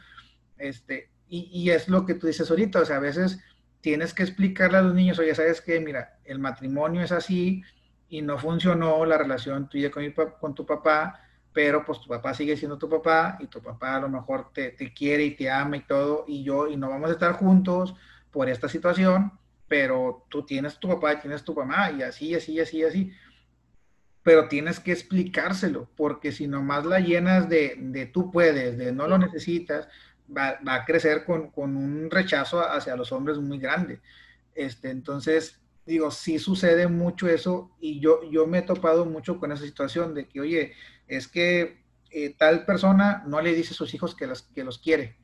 este, 0.58 1.12
y, 1.30 1.50
y, 1.52 1.70
es 1.72 1.90
lo 1.90 2.06
que 2.06 2.14
tú 2.14 2.28
dices 2.28 2.50
ahorita, 2.50 2.82
o 2.82 2.86
sea, 2.86 2.98
a 2.98 3.02
veces 3.02 3.40
tienes 3.88 4.14
que 4.14 4.24
explicarle 4.24 4.80
a 4.80 4.82
los 4.82 4.94
niños, 4.94 5.18
oye, 5.18 5.34
¿sabes 5.34 5.62
qué? 5.62 5.80
Mira, 5.80 6.20
el 6.26 6.40
matrimonio 6.40 7.02
es 7.02 7.14
así 7.14 7.64
y 8.10 8.22
no 8.22 8.38
funcionó 8.38 9.06
la 9.06 9.18
relación 9.18 9.70
tuya 9.70 9.90
con, 9.90 10.04
con 10.42 10.54
tu 10.54 10.66
papá, 10.66 11.22
pero 11.54 11.86
pues 11.86 12.02
tu 12.02 12.10
papá 12.10 12.34
sigue 12.34 12.58
siendo 12.58 12.78
tu 12.78 12.90
papá 12.90 13.38
y 13.40 13.48
tu 13.48 13.62
papá 13.62 13.96
a 13.96 14.02
lo 14.02 14.10
mejor 14.10 14.52
te, 14.52 14.72
te 14.72 14.94
quiere 14.94 15.24
y 15.24 15.38
te 15.38 15.50
ama 15.50 15.78
y 15.78 15.84
todo, 15.84 16.26
y 16.28 16.44
yo, 16.44 16.68
y 16.68 16.76
no 16.76 16.90
vamos 16.90 17.12
a 17.12 17.14
estar 17.14 17.32
juntos 17.32 17.96
por 18.30 18.50
esta 18.50 18.68
situación, 18.68 19.32
pero 19.70 20.26
tú 20.28 20.46
tienes 20.46 20.78
tu 20.80 20.90
papá 20.90 21.14
y 21.14 21.22
tienes 21.22 21.46
tu 21.46 21.56
mamá 21.56 21.90
y 21.92 22.02
así, 22.02 22.36
así, 22.36 22.60
así, 22.60 22.84
así 22.84 23.14
pero 24.22 24.50
tienes 24.50 24.82
que 24.82 24.92
explicárselo, 24.92 25.90
porque 25.96 26.34
si 26.34 26.46
nomás 26.48 26.86
la 26.86 27.00
llenas 27.00 27.48
de, 27.48 27.76
de 27.80 28.06
tú 28.06 28.32
puedes, 28.32 28.78
de 28.78 28.92
no 28.92 29.08
lo 29.08 29.18
necesitas, 29.18 29.88
va, 30.36 30.60
va 30.68 30.76
a 30.76 30.86
crecer 30.86 31.26
con, 31.26 31.52
con, 31.52 31.76
un 31.76 32.10
rechazo 32.10 32.62
hacia 32.62 32.96
los 32.96 33.12
hombres 33.12 33.38
muy 33.38 33.60
grande. 33.60 34.02
Este, 34.56 34.90
entonces, 34.90 35.62
digo, 35.86 36.12
sí 36.12 36.40
sucede 36.40 36.88
mucho 36.88 37.28
eso 37.28 37.72
y 37.80 38.00
yo, 38.00 38.22
yo 38.30 38.48
me 38.48 38.60
he 38.60 38.62
topado 38.64 39.06
mucho 39.06 39.40
con 39.40 39.52
esa 39.52 39.64
situación 39.64 40.14
de 40.14 40.28
que, 40.28 40.42
oye, 40.42 40.74
es 41.08 41.28
que 41.28 41.84
eh, 42.12 42.36
tal 42.38 42.66
persona 42.66 43.24
no 43.28 43.42
le 43.42 43.54
dice 43.54 43.74
a 43.74 43.78
sus 43.78 43.94
hijos 43.94 44.16
que 44.16 44.28
los, 44.28 44.44
que 44.44 44.64
los 44.64 44.80
quiere. 44.80 45.18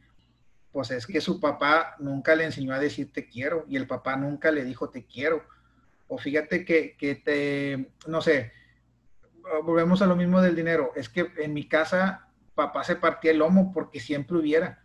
Pues 0.71 0.91
es 0.91 1.05
que 1.05 1.21
su 1.21 1.39
papá 1.39 1.95
nunca 1.99 2.35
le 2.35 2.45
enseñó 2.45 2.73
a 2.73 2.79
decir 2.79 3.11
te 3.13 3.27
quiero 3.27 3.65
y 3.67 3.77
el 3.77 3.87
papá 3.87 4.15
nunca 4.15 4.51
le 4.51 4.63
dijo 4.63 4.89
te 4.89 5.05
quiero. 5.05 5.43
O 6.07 6.17
fíjate 6.17 6.65
que, 6.65 6.95
que 6.97 7.15
te, 7.15 7.91
no 8.07 8.21
sé, 8.21 8.51
volvemos 9.63 10.01
a 10.01 10.07
lo 10.07 10.15
mismo 10.15 10.41
del 10.41 10.55
dinero. 10.55 10.91
Es 10.95 11.09
que 11.09 11.31
en 11.37 11.53
mi 11.53 11.67
casa 11.67 12.27
papá 12.55 12.83
se 12.83 12.95
partía 12.95 13.31
el 13.31 13.39
lomo 13.39 13.71
porque 13.73 13.99
siempre 13.99 14.37
hubiera. 14.37 14.82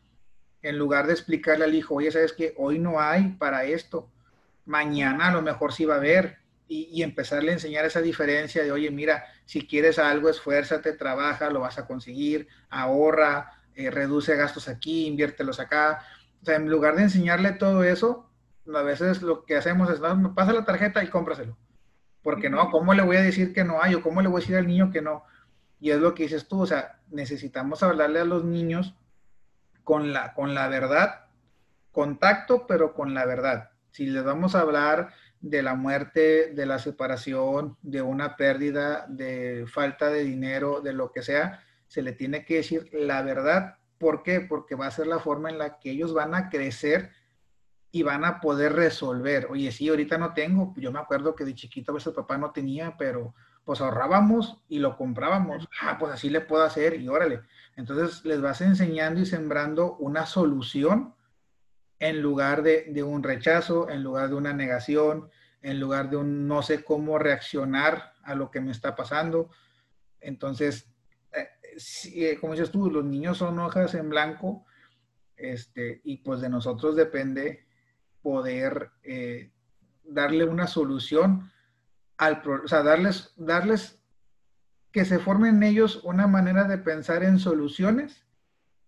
En 0.68 0.78
lugar 0.78 1.06
de 1.06 1.14
explicarle 1.14 1.64
al 1.64 1.74
hijo, 1.74 1.94
oye, 1.94 2.10
sabes 2.10 2.32
que 2.32 2.54
hoy 2.56 2.78
no 2.78 3.00
hay 3.00 3.30
para 3.38 3.64
esto, 3.64 4.10
mañana 4.66 5.28
a 5.28 5.32
lo 5.32 5.42
mejor 5.42 5.72
sí 5.72 5.84
va 5.84 5.94
a 5.94 5.98
haber. 5.98 6.38
Y, 6.70 7.02
empezarle 7.02 7.50
a 7.50 7.54
enseñar 7.54 7.86
esa 7.86 8.02
diferencia 8.02 8.62
de, 8.62 8.70
oye, 8.70 8.90
mira, 8.90 9.24
si 9.46 9.66
quieres 9.66 9.98
algo, 9.98 10.28
esfuérzate, 10.28 10.92
trabaja, 10.92 11.48
lo 11.48 11.60
vas 11.60 11.78
a 11.78 11.86
conseguir, 11.86 12.46
ahorra, 12.68 13.52
eh, 13.74 13.90
reduce 13.90 14.36
gastos 14.36 14.68
aquí, 14.68 15.06
inviértelos 15.06 15.60
acá. 15.60 16.04
O 16.42 16.44
sea, 16.44 16.56
en 16.56 16.68
lugar 16.68 16.96
de 16.96 17.04
enseñarle 17.04 17.52
todo 17.52 17.84
eso, 17.84 18.30
a 18.74 18.82
veces 18.82 19.22
lo 19.22 19.46
que 19.46 19.56
hacemos 19.56 19.88
es, 19.88 20.00
no, 20.00 20.34
pasa 20.34 20.52
la 20.52 20.66
tarjeta 20.66 21.02
y 21.02 21.08
cómpraselo 21.08 21.56
porque 22.22 22.50
no, 22.50 22.70
¿cómo 22.70 22.92
le 22.92 23.02
voy 23.02 23.16
a 23.16 23.22
decir 23.22 23.54
que 23.54 23.64
no 23.64 23.82
hay 23.82 23.94
o 23.94 24.02
cómo 24.02 24.20
le 24.20 24.28
voy 24.28 24.40
a 24.40 24.42
decir 24.42 24.56
al 24.56 24.66
niño 24.66 24.90
que 24.90 25.00
no? 25.00 25.22
Y 25.80 25.92
es 25.92 25.98
lo 25.98 26.14
que 26.14 26.24
dices 26.24 26.46
tú, 26.46 26.60
o 26.60 26.66
sea, 26.66 26.98
necesitamos 27.10 27.82
hablarle 27.82 28.20
a 28.20 28.26
los 28.26 28.44
niños 28.44 28.94
con 29.89 30.12
la, 30.12 30.34
con 30.34 30.55
la 30.55 30.68
verdad, 30.68 31.24
contacto, 31.93 32.66
pero 32.66 32.93
con 32.93 33.14
la 33.14 33.24
verdad. 33.24 33.70
Si 33.91 34.05
les 34.05 34.22
vamos 34.22 34.55
a 34.55 34.61
hablar 34.61 35.14
de 35.41 35.62
la 35.62 35.74
muerte, 35.74 36.53
de 36.53 36.66
la 36.66 36.78
separación, 36.78 37.78
de 37.80 38.03
una 38.03 38.36
pérdida, 38.36 39.07
de 39.09 39.64
falta 39.66 40.11
de 40.11 40.24
dinero, 40.24 40.82
de 40.82 40.93
lo 40.93 41.11
que 41.11 41.22
sea, 41.22 41.64
se 41.86 42.03
le 42.03 42.12
tiene 42.12 42.45
que 42.45 42.57
decir 42.57 42.91
la 42.93 43.22
verdad. 43.22 43.76
¿Por 43.97 44.22
qué? 44.22 44.43
Porque 44.43 44.74
va 44.74 44.89
a 44.89 44.91
ser 44.91 45.07
la 45.07 45.20
forma 45.20 45.49
en 45.49 45.57
la 45.57 45.78
que 45.78 45.93
ellos 45.93 46.12
van 46.12 46.34
a 46.34 46.51
crecer 46.51 47.11
y 47.91 48.03
van 48.03 48.26
a 48.26 48.43
poder 48.43 48.74
resolver. 48.74 49.47
Oye, 49.49 49.72
sí, 49.72 49.89
ahorita 49.89 50.18
no 50.18 50.34
tengo. 50.34 50.74
Yo 50.76 50.93
me 50.93 50.99
acuerdo 50.99 51.34
que 51.34 51.47
de 51.47 51.55
chiquito 51.55 51.93
a 51.93 51.95
veces 51.95 52.12
papá 52.12 52.36
no 52.36 52.53
tenía, 52.53 52.95
pero 52.99 53.34
pues 53.68 53.82
ahorrábamos 53.82 54.56
y 54.70 54.78
lo 54.78 54.96
comprábamos. 54.96 55.68
Ah, 55.82 55.98
pues 55.98 56.10
así 56.10 56.30
le 56.30 56.40
puedo 56.40 56.62
hacer 56.62 56.98
y 56.98 57.06
órale. 57.06 57.42
Entonces 57.76 58.24
les 58.24 58.40
vas 58.40 58.62
enseñando 58.62 59.20
y 59.20 59.26
sembrando 59.26 59.94
una 59.96 60.24
solución 60.24 61.14
en 61.98 62.22
lugar 62.22 62.62
de, 62.62 63.02
un 63.02 63.22
rechazo, 63.22 63.90
en 63.90 64.02
lugar 64.02 64.30
de 64.30 64.36
una 64.36 64.54
negación, 64.54 65.28
en 65.60 65.78
lugar 65.80 66.08
de 66.08 66.16
un 66.16 66.48
no 66.48 66.62
sé 66.62 66.82
cómo 66.82 67.18
reaccionar 67.18 68.14
a 68.22 68.34
lo 68.34 68.50
que 68.50 68.62
me 68.62 68.70
está 68.70 68.96
pasando. 68.96 69.50
Entonces, 70.18 70.90
eh, 71.34 71.50
eh, 72.14 72.38
como 72.40 72.54
dices 72.54 72.70
tú, 72.70 72.90
los 72.90 73.04
niños 73.04 73.36
son 73.36 73.58
hojas 73.58 73.94
en 73.94 74.08
blanco, 74.08 74.64
este, 75.36 76.00
y 76.04 76.16
pues 76.22 76.40
de 76.40 76.48
nosotros 76.48 76.96
depende 76.96 77.66
poder 78.22 78.92
eh, 79.02 79.52
darle 80.04 80.46
una 80.46 80.66
solución 80.66 81.52
al 82.18 82.42
o 82.46 82.68
sea, 82.68 82.82
darles, 82.82 83.32
darles 83.36 84.02
que 84.92 85.04
se 85.04 85.18
formen 85.18 85.56
en 85.56 85.62
ellos 85.62 86.02
una 86.04 86.26
manera 86.26 86.64
de 86.64 86.78
pensar 86.78 87.22
en 87.22 87.38
soluciones 87.38 88.26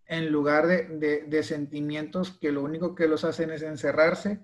en 0.06 0.32
lugar 0.32 0.66
de, 0.66 1.24
de, 1.28 1.42
sentimientos 1.44 2.32
que 2.32 2.50
lo 2.50 2.64
único 2.64 2.96
que 2.96 3.06
los 3.06 3.24
hacen 3.24 3.50
es 3.50 3.62
encerrarse 3.62 4.40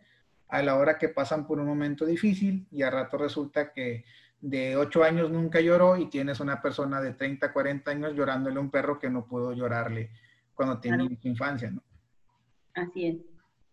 a 0.48 0.62
la 0.62 0.76
hora 0.76 0.96
que 0.96 1.08
pasan 1.08 1.44
por 1.44 1.58
un 1.58 1.66
momento 1.66 2.06
difícil 2.06 2.68
y 2.70 2.82
a 2.82 2.90
rato 2.90 3.18
resulta 3.18 3.72
que 3.72 4.04
de 4.40 4.76
8 4.76 5.02
años 5.02 5.30
nunca 5.30 5.60
lloró 5.60 5.96
y 5.96 6.08
tienes 6.08 6.38
una 6.38 6.62
persona 6.62 7.00
de 7.00 7.14
30, 7.14 7.52
40 7.52 7.90
años 7.90 8.14
llorándole 8.14 8.58
a 8.58 8.60
un 8.60 8.70
perro 8.70 9.00
que 9.00 9.10
no 9.10 9.26
pudo 9.26 9.52
llorarle 9.52 10.10
cuando 10.54 10.78
tenía 10.78 11.08
su 11.20 11.28
infancia, 11.28 11.70
¿no? 11.70 11.82
Así 12.74 13.06
es. 13.06 13.16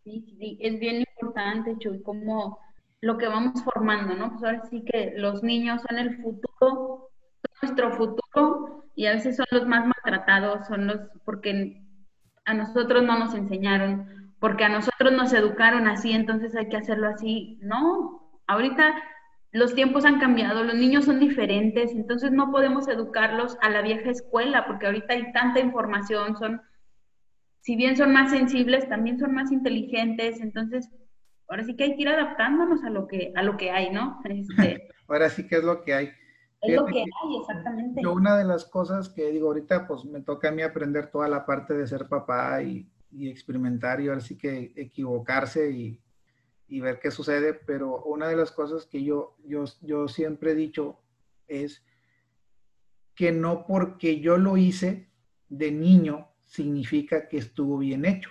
Sí, 0.03 0.35
sí, 0.39 0.57
es 0.61 0.79
bien 0.79 1.01
importante, 1.01 1.77
Chuy, 1.77 2.01
como 2.01 2.59
lo 3.03 3.17
que 3.17 3.27
vamos 3.27 3.61
formando, 3.65 4.15
¿no? 4.15 4.31
Pues 4.31 4.43
ahora 4.45 4.63
sí 4.69 4.81
que 4.85 5.13
los 5.17 5.43
niños 5.43 5.81
son 5.81 5.99
el 5.99 6.15
futuro, 6.21 7.09
nuestro 7.61 7.91
futuro, 7.97 8.85
y 8.95 9.07
a 9.07 9.11
veces 9.11 9.35
son 9.35 9.45
los 9.51 9.67
más 9.67 9.85
maltratados, 9.85 10.65
son 10.67 10.87
los, 10.87 11.01
porque 11.25 11.83
a 12.45 12.53
nosotros 12.53 13.03
no 13.03 13.19
nos 13.19 13.35
enseñaron, 13.35 14.33
porque 14.39 14.63
a 14.63 14.69
nosotros 14.69 15.11
nos 15.11 15.33
educaron 15.33 15.85
así, 15.89 16.13
entonces 16.13 16.55
hay 16.55 16.69
que 16.69 16.77
hacerlo 16.77 17.09
así. 17.09 17.59
No, 17.61 18.39
ahorita 18.47 18.95
los 19.51 19.75
tiempos 19.75 20.05
han 20.05 20.21
cambiado, 20.21 20.63
los 20.63 20.75
niños 20.75 21.03
son 21.03 21.19
diferentes, 21.19 21.91
entonces 21.91 22.31
no 22.31 22.51
podemos 22.51 22.87
educarlos 22.87 23.57
a 23.59 23.69
la 23.69 23.81
vieja 23.81 24.11
escuela, 24.11 24.65
porque 24.65 24.85
ahorita 24.85 25.13
hay 25.13 25.33
tanta 25.33 25.59
información, 25.59 26.37
son 26.37 26.61
si 27.59 27.75
bien 27.75 27.97
son 27.97 28.13
más 28.13 28.31
sensibles, 28.31 28.87
también 28.87 29.19
son 29.19 29.33
más 29.33 29.51
inteligentes, 29.51 30.39
entonces 30.39 30.89
ahora 31.47 31.63
sí 31.63 31.75
que 31.75 31.83
hay 31.83 31.95
que 31.95 32.01
ir 32.01 32.09
adaptándonos 32.09 32.83
a 32.83 32.89
lo 32.89 33.07
que, 33.07 33.31
a 33.35 33.43
lo 33.43 33.57
que 33.57 33.71
hay, 33.71 33.91
¿no? 33.91 34.21
Este, 34.29 34.89
ahora 35.07 35.29
sí 35.29 35.47
que 35.47 35.57
es 35.57 35.63
lo 35.63 35.83
que 35.83 35.93
hay. 35.93 36.09
Es 36.61 36.75
lo 36.75 36.85
que 36.85 36.99
hay, 36.99 37.37
exactamente. 37.41 38.01
Yo 38.01 38.13
una 38.13 38.37
de 38.37 38.45
las 38.45 38.65
cosas 38.65 39.09
que 39.09 39.31
digo 39.31 39.47
ahorita, 39.47 39.85
pues 39.85 40.05
me 40.05 40.21
toca 40.21 40.49
a 40.49 40.51
mí 40.51 40.61
aprender 40.61 41.11
toda 41.11 41.27
la 41.27 41.45
parte 41.45 41.73
de 41.73 41.85
ser 41.85 42.07
papá 42.07 42.61
y, 42.63 42.89
y 43.11 43.29
experimentar 43.29 43.99
y 43.99 44.07
ahora 44.07 44.21
sí 44.21 44.37
que 44.37 44.71
equivocarse 44.75 45.71
y, 45.71 45.99
y, 46.67 46.79
ver 46.79 46.99
qué 47.01 47.11
sucede, 47.11 47.53
pero 47.53 48.03
una 48.03 48.27
de 48.27 48.37
las 48.37 48.51
cosas 48.51 48.85
que 48.85 49.03
yo, 49.03 49.35
yo, 49.45 49.65
yo 49.81 50.07
siempre 50.07 50.51
he 50.51 50.55
dicho 50.55 50.99
es 51.47 51.83
que 53.13 53.31
no 53.31 53.65
porque 53.67 54.19
yo 54.21 54.37
lo 54.37 54.57
hice 54.57 55.09
de 55.49 55.71
niño 55.71 56.29
significa 56.43 57.27
que 57.27 57.37
estuvo 57.37 57.77
bien 57.77 58.05
hecho. 58.05 58.29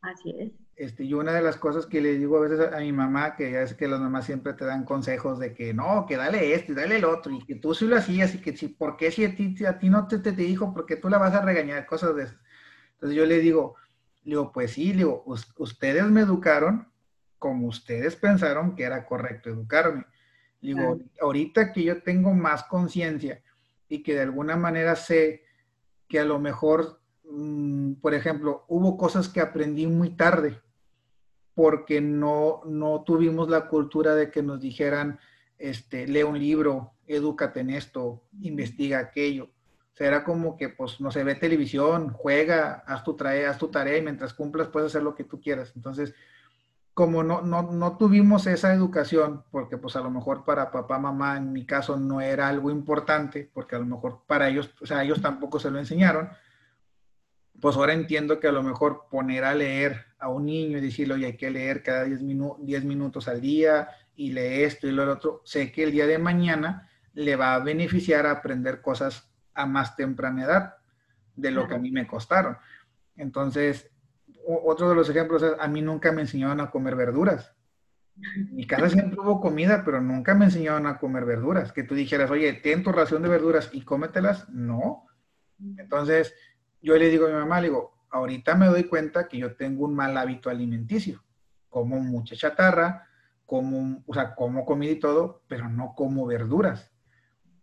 Así 0.00 0.34
es. 0.38 0.52
Este, 0.80 1.04
y 1.04 1.12
una 1.12 1.34
de 1.34 1.42
las 1.42 1.58
cosas 1.58 1.84
que 1.84 2.00
le 2.00 2.16
digo 2.16 2.38
a 2.38 2.40
veces 2.40 2.72
a, 2.72 2.78
mi 2.78 2.90
mamá, 2.90 3.36
que 3.36 3.52
ya 3.52 3.60
es 3.60 3.74
que 3.74 3.86
las 3.86 4.00
mamás 4.00 4.24
siempre 4.24 4.54
te 4.54 4.64
dan 4.64 4.86
consejos 4.86 5.38
de 5.38 5.52
que 5.52 5.74
no, 5.74 6.06
que 6.06 6.16
dale 6.16 6.54
esto 6.54 6.72
y 6.72 6.74
dale 6.74 6.96
el 6.96 7.04
otro, 7.04 7.34
y 7.34 7.44
que 7.44 7.56
tú 7.56 7.74
sí 7.74 7.86
lo 7.86 7.96
hacías, 7.96 8.34
y 8.34 8.38
que 8.38 8.56
si, 8.56 8.68
¿por 8.68 8.96
qué 8.96 9.10
si 9.10 9.26
a 9.26 9.36
ti, 9.36 9.54
a 9.66 9.78
ti 9.78 9.90
no 9.90 10.08
te, 10.08 10.20
te, 10.20 10.32
te 10.32 10.40
dijo, 10.40 10.72
porque 10.72 10.96
tú 10.96 11.10
la 11.10 11.18
vas 11.18 11.34
a 11.34 11.42
regañar? 11.42 11.84
Cosas 11.84 12.16
de 12.16 12.22
eso. 12.22 12.34
Entonces 12.94 13.14
yo 13.14 13.26
le 13.26 13.40
digo, 13.40 13.76
le 14.24 14.30
digo, 14.30 14.52
pues 14.52 14.70
sí, 14.70 14.94
le 14.94 15.00
digo, 15.00 15.22
ustedes 15.58 16.06
me 16.06 16.22
educaron 16.22 16.88
como 17.38 17.66
ustedes 17.66 18.16
pensaron 18.16 18.74
que 18.74 18.84
era 18.84 19.04
correcto 19.04 19.50
educarme. 19.50 20.06
Digo, 20.62 20.98
ahorita 21.20 21.74
que 21.74 21.82
yo 21.84 22.02
tengo 22.02 22.32
más 22.32 22.64
conciencia 22.64 23.42
y 23.86 24.02
que 24.02 24.14
de 24.14 24.22
alguna 24.22 24.56
manera 24.56 24.96
sé 24.96 25.42
que 26.08 26.20
a 26.20 26.24
lo 26.24 26.38
mejor, 26.38 27.02
mm, 27.30 27.96
por 27.96 28.14
ejemplo, 28.14 28.64
hubo 28.68 28.96
cosas 28.96 29.28
que 29.28 29.42
aprendí 29.42 29.86
muy 29.86 30.16
tarde 30.16 30.58
porque 31.54 32.00
no, 32.00 32.62
no 32.64 33.02
tuvimos 33.04 33.48
la 33.48 33.68
cultura 33.68 34.14
de 34.14 34.30
que 34.30 34.42
nos 34.42 34.60
dijeran, 34.60 35.18
este, 35.58 36.06
lee 36.06 36.22
un 36.22 36.38
libro, 36.38 36.92
edúcate 37.06 37.60
en 37.60 37.70
esto, 37.70 38.22
investiga 38.40 38.98
aquello. 38.98 39.44
O 39.92 39.96
sea, 39.96 40.06
era 40.06 40.24
como 40.24 40.56
que, 40.56 40.68
pues, 40.68 41.00
no 41.00 41.10
se 41.10 41.24
ve 41.24 41.34
televisión, 41.34 42.12
juega, 42.12 42.84
haz 42.86 43.04
tu, 43.04 43.14
tarea, 43.14 43.50
haz 43.50 43.58
tu 43.58 43.68
tarea 43.68 43.98
y 43.98 44.02
mientras 44.02 44.32
cumplas 44.32 44.68
puedes 44.68 44.88
hacer 44.88 45.02
lo 45.02 45.14
que 45.14 45.24
tú 45.24 45.40
quieras. 45.40 45.72
Entonces, 45.76 46.14
como 46.94 47.22
no, 47.22 47.40
no, 47.42 47.62
no, 47.62 47.96
tuvimos 47.96 48.46
esa 48.46 48.74
educación, 48.74 49.44
porque 49.50 49.78
pues 49.78 49.96
a 49.96 50.00
lo 50.00 50.10
mejor 50.10 50.44
para 50.44 50.70
papá, 50.70 50.98
mamá, 50.98 51.36
en 51.36 51.52
mi 51.52 51.64
caso 51.64 51.96
no 51.96 52.20
era 52.20 52.48
algo 52.48 52.70
importante, 52.70 53.50
porque 53.52 53.76
a 53.76 53.78
lo 53.78 53.86
mejor 53.86 54.22
para 54.26 54.48
ellos, 54.48 54.70
o 54.80 54.86
sea, 54.86 55.02
ellos 55.02 55.22
tampoco 55.22 55.58
se 55.58 55.70
lo 55.70 55.78
enseñaron, 55.78 56.28
pues 57.60 57.76
ahora 57.76 57.92
entiendo 57.92 58.40
que 58.40 58.48
a 58.48 58.52
lo 58.52 58.62
mejor 58.62 59.06
poner 59.10 59.44
a 59.44 59.54
leer 59.54 60.06
a 60.18 60.28
un 60.28 60.46
niño 60.46 60.78
y 60.78 60.80
decirle, 60.80 61.14
oye, 61.14 61.26
hay 61.26 61.36
que 61.36 61.50
leer 61.50 61.82
cada 61.82 62.04
10, 62.04 62.22
minutos 62.84 63.28
al 63.28 63.40
día 63.40 63.88
y 64.14 64.32
lee 64.32 64.62
esto 64.62 64.86
y 64.86 64.92
lo 64.92 65.10
otro, 65.10 65.42
sé 65.44 65.70
que 65.72 65.84
el 65.84 65.92
día 65.92 66.06
de 66.06 66.18
mañana 66.18 66.88
le 67.14 67.36
va 67.36 67.54
a 67.54 67.58
beneficiar 67.60 68.26
a 68.26 68.32
aprender 68.32 68.80
cosas 68.80 69.32
a 69.54 69.66
más 69.66 69.96
temprana 69.96 70.44
edad 70.44 70.74
de 71.36 71.50
lo 71.50 71.66
que 71.66 71.74
a 71.74 71.78
mí 71.78 71.90
me 71.90 72.06
costaron. 72.06 72.56
Entonces, 73.16 73.90
otro 74.46 74.88
de 74.88 74.94
los 74.94 75.08
ejemplos 75.08 75.42
es, 75.42 75.52
a 75.58 75.68
mí 75.68 75.82
nunca 75.82 76.12
me 76.12 76.22
enseñaron 76.22 76.60
a 76.60 76.70
comer 76.70 76.96
verduras. 76.96 77.54
Mi 78.50 78.66
casa 78.66 78.90
siempre 78.90 79.18
hubo 79.18 79.40
comida, 79.40 79.82
pero 79.84 80.00
nunca 80.00 80.34
me 80.34 80.46
enseñaron 80.46 80.86
a 80.86 80.98
comer 80.98 81.24
verduras. 81.24 81.72
Que 81.72 81.82
tú 81.82 81.94
dijeras, 81.94 82.30
oye, 82.30 82.52
ten 82.52 82.82
tu 82.82 82.92
ración 82.92 83.22
de 83.22 83.28
verduras 83.28 83.70
y 83.72 83.82
cómetelas. 83.82 84.48
No. 84.50 85.06
Entonces, 85.78 86.34
yo 86.82 86.96
le 86.96 87.08
digo 87.08 87.26
a 87.26 87.28
mi 87.28 87.34
mamá, 87.34 87.60
le 87.60 87.68
digo, 87.68 87.94
ahorita 88.10 88.54
me 88.54 88.66
doy 88.66 88.84
cuenta 88.84 89.28
que 89.28 89.38
yo 89.38 89.54
tengo 89.56 89.84
un 89.84 89.94
mal 89.94 90.16
hábito 90.16 90.50
alimenticio. 90.50 91.22
Como 91.68 92.00
mucha 92.00 92.34
chatarra, 92.34 93.06
como, 93.46 94.02
o 94.06 94.14
sea, 94.14 94.34
como 94.34 94.64
comida 94.64 94.92
y 94.92 94.98
todo, 94.98 95.42
pero 95.46 95.68
no 95.68 95.94
como 95.96 96.26
verduras. 96.26 96.92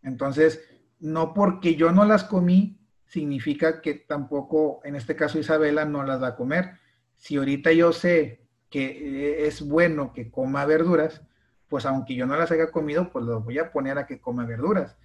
Entonces, 0.02 0.62
no 1.00 1.34
porque 1.34 1.76
yo 1.76 1.92
no 1.92 2.06
las 2.06 2.24
comí, 2.24 2.80
significa 3.06 3.82
que 3.82 3.94
tampoco, 3.94 4.82
en 4.84 4.96
este 4.96 5.16
caso 5.16 5.40
Isabela, 5.40 5.86
no 5.86 6.04
las 6.04 6.22
va 6.22 6.28
a 6.30 6.36
comer. 6.36 6.74
Si 7.16 7.38
ahorita 7.38 7.72
yo 7.72 7.94
sé 7.94 8.48
que 8.70 9.48
es 9.48 9.68
bueno 9.68 10.14
que 10.14 10.30
coma 10.30 10.66
verduras, 10.66 11.22
pues 11.68 11.86
aunque 11.86 12.16
yo 12.16 12.26
no 12.26 12.36
las 12.36 12.52
haya 12.52 12.72
comido, 12.72 13.12
pues 13.12 13.26
lo 13.26 13.42
voy 13.42 13.60
a 13.60 13.72
poner 13.72 13.98
a 13.98 14.06
que 14.06 14.20
coma 14.20 14.46
verduras. 14.46 14.98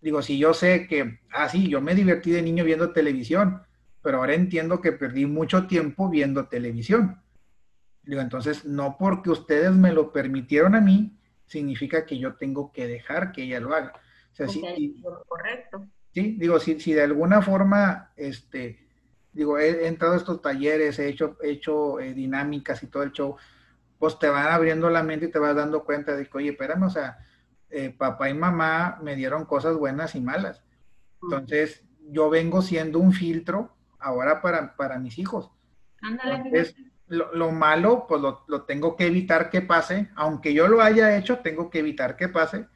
Digo, 0.00 0.22
si 0.22 0.38
yo 0.38 0.54
sé 0.54 0.86
que, 0.86 1.20
ah, 1.32 1.48
sí, 1.48 1.68
yo 1.68 1.80
me 1.80 1.94
divertí 1.94 2.30
de 2.30 2.42
niño 2.42 2.64
viendo 2.64 2.92
televisión, 2.92 3.62
pero 4.02 4.18
ahora 4.18 4.34
entiendo 4.34 4.80
que 4.80 4.92
perdí 4.92 5.26
mucho 5.26 5.66
tiempo 5.66 6.08
viendo 6.08 6.48
televisión. 6.48 7.20
Digo, 8.02 8.20
entonces, 8.20 8.64
no 8.64 8.96
porque 8.98 9.30
ustedes 9.30 9.72
me 9.72 9.92
lo 9.92 10.12
permitieron 10.12 10.74
a 10.74 10.80
mí, 10.80 11.16
significa 11.46 12.04
que 12.04 12.18
yo 12.18 12.34
tengo 12.34 12.72
que 12.72 12.86
dejar 12.86 13.32
que 13.32 13.44
ella 13.44 13.60
lo 13.60 13.74
haga. 13.74 13.92
O 14.32 14.34
sea, 14.34 14.46
correcto. 15.26 15.86
Sí, 16.12 16.36
digo, 16.38 16.58
si, 16.58 16.80
si 16.80 16.92
de 16.92 17.02
alguna 17.02 17.40
forma, 17.42 18.12
este, 18.16 18.86
digo, 19.32 19.58
he, 19.58 19.86
entrado 19.86 20.14
a 20.14 20.18
estos 20.18 20.42
talleres, 20.42 20.98
he 20.98 21.08
hecho, 21.08 21.36
hecho 21.42 22.00
eh, 22.00 22.12
dinámicas 22.12 22.82
y 22.82 22.88
todo 22.88 23.02
el 23.02 23.12
show, 23.12 23.36
pues 23.98 24.18
te 24.18 24.28
van 24.28 24.52
abriendo 24.52 24.90
la 24.90 25.02
mente 25.02 25.26
y 25.26 25.30
te 25.30 25.38
vas 25.38 25.54
dando 25.54 25.84
cuenta 25.84 26.16
de 26.16 26.26
que, 26.26 26.38
oye, 26.38 26.50
espérame, 26.50 26.82
o 26.82 26.90
sea, 26.90 27.18
eh, 27.72 27.90
papá 27.96 28.28
y 28.28 28.34
mamá 28.34 28.98
me 29.02 29.16
dieron 29.16 29.44
cosas 29.44 29.76
buenas 29.76 30.14
y 30.14 30.20
malas. 30.20 30.62
Entonces, 31.22 31.84
yo 32.10 32.30
vengo 32.30 32.62
siendo 32.62 32.98
un 32.98 33.12
filtro 33.12 33.74
ahora 33.98 34.42
para, 34.42 34.76
para 34.76 34.98
mis 34.98 35.18
hijos. 35.18 35.50
Entonces, 36.02 36.76
lo, 37.08 37.34
lo, 37.34 37.50
malo, 37.50 38.06
pues 38.08 38.20
lo, 38.20 38.44
lo, 38.48 38.62
tengo 38.62 38.96
que 38.96 39.06
evitar 39.06 39.50
que 39.50 39.62
pase, 39.62 40.10
aunque 40.16 40.52
yo 40.52 40.68
lo 40.68 40.82
haya 40.82 41.16
hecho, 41.16 41.38
tengo 41.38 41.70
que 41.70 41.78
evitar 41.78 42.16
que 42.16 42.28
pase, 42.28 42.66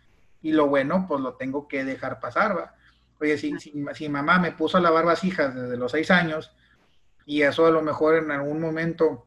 y 0.43 0.53
lo 0.53 0.69
bueno, 0.69 1.07
pues 1.09 1.21
lo 1.21 1.35
tengo 1.35 1.67
que 1.67 1.85
dejar 1.85 2.21
pasar, 2.21 2.57
¿va? 2.57 2.75
Oye, 3.21 3.39
si, 3.39 3.59
si, 3.59 4.09
mamá 4.09 4.39
me 4.39 4.53
puso 4.53 4.77
a 4.77 4.81
lavar 4.81 5.05
vasijas 5.05 5.55
desde 5.55 5.77
los 5.77 5.93
seis 5.93 6.11
años 6.11 6.55
y 7.25 7.43
eso 7.43 7.67
a 7.67 7.71
lo 7.71 7.83
mejor 7.83 8.17
en 8.17 8.31
algún 8.31 8.61
momento 8.61 9.27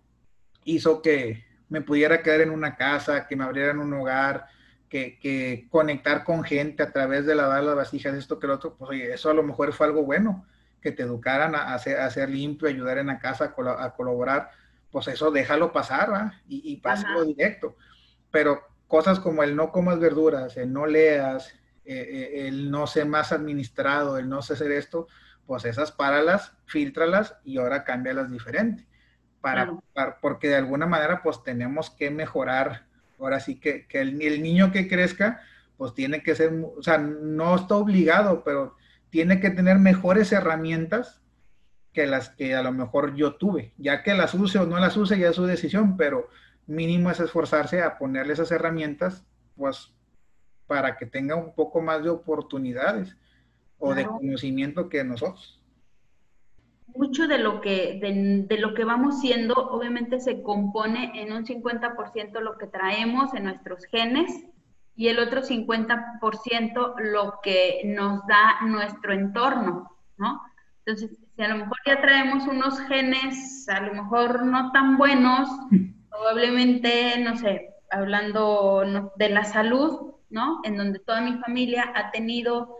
hizo 0.63 1.01
que 1.01 1.43
me 1.70 1.82
pudiera 1.82 2.22
quedar 2.22 2.41
en 2.41 2.51
una 2.51 2.76
casa, 2.76 3.28
que 3.28 3.36
me 3.36 3.43
abrieran 3.43 3.80
un 3.80 3.93
hogar, 3.93 4.47
que, 4.89 5.19
que, 5.19 5.67
conectar 5.69 6.23
con 6.23 6.43
gente 6.43 6.83
a 6.83 6.91
través 6.91 7.25
de 7.25 7.35
lavar 7.35 7.63
las 7.63 7.75
vasijas, 7.75 8.15
esto 8.15 8.39
que 8.39 8.47
lo 8.47 8.55
otro, 8.55 8.75
pues 8.75 8.89
oye, 8.91 9.13
eso 9.13 9.29
a 9.29 9.33
lo 9.33 9.43
mejor 9.43 9.71
fue 9.73 9.87
algo 9.87 10.03
bueno, 10.03 10.45
que 10.81 10.91
te 10.91 11.03
educaran 11.03 11.55
a 11.55 11.73
hacer, 11.73 11.99
a 11.99 12.27
limpio, 12.27 12.67
ayudar 12.67 12.97
en 12.97 13.07
la 13.07 13.19
casa, 13.19 13.53
a, 13.55 13.93
colaborar, 13.95 14.51
pues 14.91 15.07
eso 15.07 15.31
déjalo 15.31 15.71
pasar, 15.71 16.11
¿va? 16.11 16.33
Y, 16.47 16.73
y 16.73 16.77
pásalo 16.77 17.23
directo. 17.23 17.75
Pero 18.31 18.63
cosas 18.87 19.19
como 19.19 19.43
el 19.43 19.55
no 19.55 19.71
comas 19.71 19.99
verduras, 19.99 20.57
el 20.57 20.73
no 20.73 20.87
leas, 20.87 21.53
eh, 21.85 22.07
eh, 22.33 22.47
el 22.47 22.69
no 22.69 22.87
ser 22.87 23.07
más 23.07 23.31
administrado, 23.31 24.17
el 24.17 24.29
no 24.29 24.41
sé 24.41 24.53
hacer 24.53 24.71
esto, 24.71 25.07
pues 25.45 25.65
esas 25.65 25.91
páralas, 25.91 26.53
filtralas 26.65 27.37
y 27.43 27.57
ahora 27.57 27.83
cámbialas 27.83 28.29
diferente. 28.29 28.85
Para, 29.41 29.79
porque 30.21 30.49
de 30.49 30.57
alguna 30.57 30.85
manera 30.85 31.23
pues 31.23 31.43
tenemos 31.43 31.89
que 31.89 32.11
mejorar, 32.11 32.85
ahora 33.20 33.39
sí 33.39 33.59
que, 33.59 33.88
que 33.88 34.01
el, 34.01 34.22
el, 34.22 34.41
niño 34.41 34.72
que 34.72 34.88
crezca 34.88 35.41
pues 35.78 35.93
tiene 35.93 36.24
que 36.24 36.36
ser, 36.36 36.53
o 36.78 36.84
sea, 36.84 36.97
no 36.97 37.55
está 37.55 37.76
obligado, 37.76 38.43
pero 38.43 38.76
tiene 39.09 39.39
que 39.39 39.49
tener 39.49 39.80
mejores 39.80 40.32
herramientas 40.32 41.22
que 41.93 42.05
las 42.05 42.30
que 42.30 42.55
a 42.55 42.61
lo 42.61 42.72
mejor 42.72 43.15
yo 43.15 43.36
tuve, 43.36 43.74
ya 43.78 44.03
que 44.03 44.13
las 44.13 44.34
use 44.34 44.59
o 44.59 44.65
no 44.65 44.78
las 44.80 44.97
use 44.97 45.17
ya 45.17 45.30
es 45.30 45.36
su 45.36 45.45
decisión, 45.45 45.97
pero 45.97 46.30
mínimo 46.67 47.09
es 47.09 47.20
esforzarse 47.20 47.82
a 47.82 47.97
ponerle 47.97 48.34
esas 48.34 48.51
herramientas 48.51 49.26
pues 49.55 49.93
para 50.67 50.97
que 50.97 51.05
tenga 51.05 51.36
un 51.36 51.55
poco 51.55 51.82
más 51.82 52.03
de 52.03 52.09
oportunidades 52.09 53.17
o 53.80 53.95
de 53.95 54.05
conocimiento 54.05 54.88
que 54.88 55.03
nosotros. 55.03 55.59
Mucho 56.95 57.27
de 57.27 57.37
lo 57.37 57.61
que, 57.61 57.99
de, 58.47 58.57
lo 58.57 58.73
que 58.73 58.83
vamos 58.83 59.21
siendo, 59.21 59.53
obviamente 59.55 60.19
se 60.19 60.41
compone 60.41 61.11
en 61.21 61.31
un 61.33 61.45
50% 61.45 62.39
lo 62.41 62.57
que 62.57 62.67
traemos 62.67 63.33
en 63.33 63.45
nuestros 63.45 63.85
genes 63.85 64.31
y 64.95 65.07
el 65.07 65.19
otro 65.19 65.41
50% 65.41 66.95
lo 66.99 67.39
que 67.41 67.81
nos 67.85 68.25
da 68.27 68.61
nuestro 68.65 69.13
entorno, 69.13 69.95
¿no? 70.17 70.41
Entonces, 70.85 71.17
si 71.35 71.41
a 71.41 71.47
lo 71.47 71.57
mejor 71.57 71.77
ya 71.85 72.01
traemos 72.01 72.45
unos 72.47 72.79
genes, 72.81 73.69
a 73.69 73.79
lo 73.81 73.93
mejor 73.93 74.45
no 74.45 74.71
tan 74.71 74.97
buenos, 74.97 75.47
probablemente, 76.09 77.17
no 77.19 77.37
sé, 77.37 77.69
hablando 77.89 79.11
de 79.15 79.29
la 79.29 79.43
salud, 79.43 80.15
¿no? 80.29 80.59
En 80.63 80.77
donde 80.77 80.99
toda 80.99 81.21
mi 81.21 81.37
familia 81.37 81.91
ha 81.95 82.11
tenido, 82.11 82.75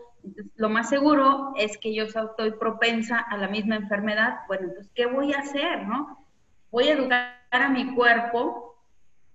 lo 0.56 0.68
más 0.68 0.88
seguro 0.88 1.52
es 1.56 1.78
que 1.78 1.94
yo 1.94 2.04
estoy 2.04 2.52
propensa 2.52 3.18
a 3.18 3.36
la 3.36 3.48
misma 3.48 3.76
enfermedad. 3.76 4.40
Bueno, 4.46 4.68
entonces, 4.68 4.92
¿qué 4.94 5.06
voy 5.06 5.32
a 5.32 5.40
hacer, 5.40 5.86
no? 5.86 6.26
Voy 6.70 6.88
a 6.88 6.94
educar 6.94 7.34
a 7.50 7.68
mi 7.68 7.94
cuerpo 7.94 8.76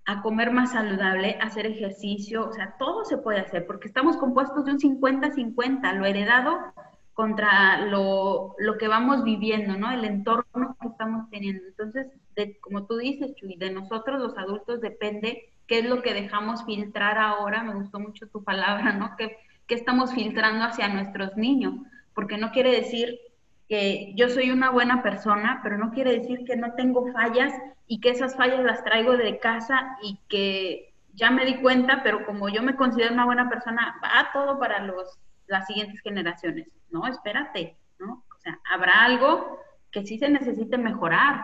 a 0.06 0.22
comer 0.22 0.52
más 0.52 0.72
saludable, 0.74 1.38
a 1.42 1.46
hacer 1.46 1.66
ejercicio, 1.66 2.48
o 2.48 2.54
sea, 2.54 2.76
todo 2.78 3.06
se 3.06 3.18
puede 3.18 3.40
hacer, 3.40 3.66
porque 3.66 3.88
estamos 3.88 4.18
compuestos 4.18 4.64
de 4.66 4.74
un 4.74 4.80
50-50, 4.80 5.94
lo 5.94 6.06
heredado 6.06 6.60
contra 7.16 7.88
lo, 7.88 8.56
lo, 8.60 8.78
que 8.78 8.88
vamos 8.88 9.24
viviendo, 9.24 9.78
¿no? 9.78 9.90
El 9.90 10.06
entorno 10.06 10.76
que 10.80 10.90
estamos 10.90 11.30
teniendo. 11.32 11.66
Entonces, 11.66 12.08
de, 12.36 12.60
como 12.60 12.86
tú 12.86 12.98
dices, 12.98 13.34
Chuy, 13.36 13.56
de 13.56 13.72
nosotros 13.72 14.22
los 14.22 14.38
adultos 14.38 14.82
depende 14.82 15.50
qué 15.66 15.80
es 15.80 15.86
lo 15.86 16.02
que 16.02 16.14
dejamos 16.14 16.64
filtrar 16.66 17.18
ahora, 17.18 17.64
me 17.64 17.74
gustó 17.74 18.00
mucho 18.00 18.28
tu 18.28 18.44
palabra, 18.44 18.94
¿no? 18.94 19.16
¿Qué, 19.68 19.76
estamos 19.76 20.14
filtrando 20.14 20.66
hacia 20.66 20.88
nuestros 20.88 21.36
niños? 21.38 21.76
Porque 22.14 22.38
no 22.38 22.52
quiere 22.52 22.72
decir 22.72 23.20
que 23.68 24.14
yo 24.16 24.30
soy 24.30 24.52
una 24.52 24.70
buena 24.70 25.02
persona, 25.02 25.60
pero 25.64 25.78
no 25.78 25.92
quiere 25.92 26.20
decir 26.20 26.46
que 26.46 26.56
no 26.56 26.74
tengo 26.74 27.12
fallas 27.12 27.54
y 27.88 28.00
que 28.00 28.10
esas 28.10 28.36
fallas 28.36 28.64
las 28.64 28.84
traigo 28.84 29.18
de 29.18 29.40
casa 29.40 29.98
y 30.04 30.20
que 30.28 30.94
ya 31.14 31.32
me 31.32 31.46
di 31.46 31.56
cuenta, 31.62 32.02
pero 32.04 32.26
como 32.26 32.50
yo 32.50 32.62
me 32.62 32.76
considero 32.76 33.14
una 33.14 33.26
buena 33.26 33.50
persona, 33.50 33.96
va 34.04 34.30
todo 34.34 34.60
para 34.60 34.80
los, 34.80 35.18
las 35.48 35.66
siguientes 35.66 36.02
generaciones. 36.02 36.68
No, 36.90 37.08
espérate, 37.08 37.78
¿no? 38.00 38.24
O 38.36 38.40
sea, 38.40 38.60
habrá 38.72 39.04
algo 39.04 39.60
que 39.92 40.06
sí 40.06 40.18
se 40.20 40.30
necesite 40.30 40.78
mejorar, 40.78 41.44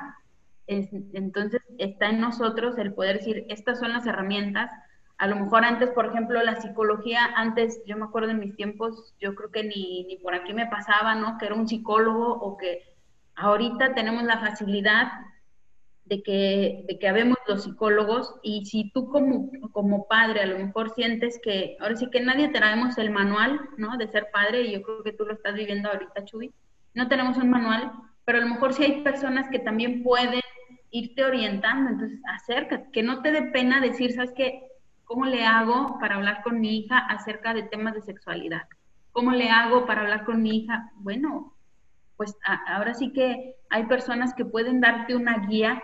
entonces 0.68 1.62
está 1.78 2.10
en 2.10 2.20
nosotros 2.20 2.78
el 2.78 2.94
poder 2.94 3.18
decir, 3.18 3.46
estas 3.50 3.80
son 3.80 3.94
las 3.94 4.06
herramientas. 4.06 4.72
A 5.22 5.28
lo 5.28 5.36
mejor 5.36 5.64
antes, 5.64 5.92
por 5.92 6.08
ejemplo, 6.08 6.42
la 6.42 6.60
psicología, 6.60 7.30
antes, 7.36 7.80
yo 7.86 7.96
me 7.96 8.06
acuerdo 8.06 8.32
en 8.32 8.40
mis 8.40 8.56
tiempos, 8.56 9.14
yo 9.20 9.36
creo 9.36 9.52
que 9.52 9.64
ni, 9.64 10.04
ni 10.06 10.18
por 10.18 10.34
aquí 10.34 10.52
me 10.52 10.66
pasaba, 10.66 11.14
¿no? 11.14 11.38
Que 11.38 11.46
era 11.46 11.54
un 11.54 11.68
psicólogo 11.68 12.34
o 12.34 12.58
que 12.58 12.96
ahorita 13.36 13.94
tenemos 13.94 14.24
la 14.24 14.40
facilidad 14.40 15.12
de 16.06 16.24
que, 16.24 16.86
de 16.88 16.98
que 16.98 17.08
habemos 17.08 17.38
los 17.48 17.66
psicólogos 17.66 18.34
y 18.42 18.66
si 18.66 18.92
tú 18.94 19.10
como, 19.10 19.52
como 19.72 20.08
padre 20.08 20.42
a 20.42 20.48
lo 20.48 20.58
mejor 20.58 20.90
sientes 20.96 21.40
que, 21.44 21.78
ahora 21.80 21.98
sí 21.98 22.10
que 22.10 22.22
nadie 22.22 22.50
traemos 22.50 22.98
el 22.98 23.12
manual, 23.12 23.62
¿no? 23.78 23.98
De 23.98 24.08
ser 24.08 24.30
padre, 24.34 24.64
y 24.64 24.72
yo 24.72 24.82
creo 24.82 25.04
que 25.04 25.14
tú 25.14 25.26
lo 25.26 25.34
estás 25.34 25.54
viviendo 25.54 25.92
ahorita, 25.92 26.26
Chuy, 26.26 26.52
no 26.96 27.08
tenemos 27.08 27.38
un 27.38 27.52
manual, 27.52 27.92
pero 28.26 28.40
a 28.40 28.42
lo 28.42 28.48
mejor 28.48 28.74
sí 28.74 28.86
hay 28.86 29.04
personas 29.04 29.52
que 29.52 29.60
también 29.60 30.02
pueden 30.02 30.42
irte 30.90 31.24
orientando, 31.24 31.92
entonces 31.92 32.20
acércate, 32.26 32.90
que 32.92 33.04
no 33.04 33.22
te 33.22 33.32
dé 33.32 33.44
pena 33.44 33.80
decir, 33.80 34.14
¿sabes 34.14 34.34
qué? 34.36 34.71
¿Cómo 35.12 35.26
le 35.26 35.46
hago 35.46 36.00
para 36.00 36.16
hablar 36.16 36.42
con 36.42 36.62
mi 36.62 36.78
hija 36.78 36.98
acerca 36.98 37.54
de 37.54 37.64
temas 37.64 37.94
de 37.94 38.02
sexualidad? 38.02 38.62
¿Cómo 39.12 39.32
le 39.32 39.50
hago 39.50 39.86
para 39.86 40.04
hablar 40.04 40.24
con 40.24 40.42
mi 40.42 40.60
hija? 40.60 40.90
Bueno, 40.96 41.54
pues 42.16 42.34
ahora 42.66 42.94
sí 42.94 43.12
que 43.12 43.58
hay 43.70 43.88
personas 43.88 44.34
que 44.34 44.46
pueden 44.46 44.80
darte 44.80 45.14
una 45.14 45.40
guía 45.48 45.84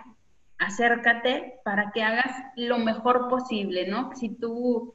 acércate 0.57 1.59
para 1.65 1.91
que 1.91 2.03
hagas 2.03 2.31
lo 2.55 2.77
mejor 2.77 3.27
posible, 3.27 3.85
¿no? 3.89 4.15
Si 4.15 4.29
tú 4.29 4.93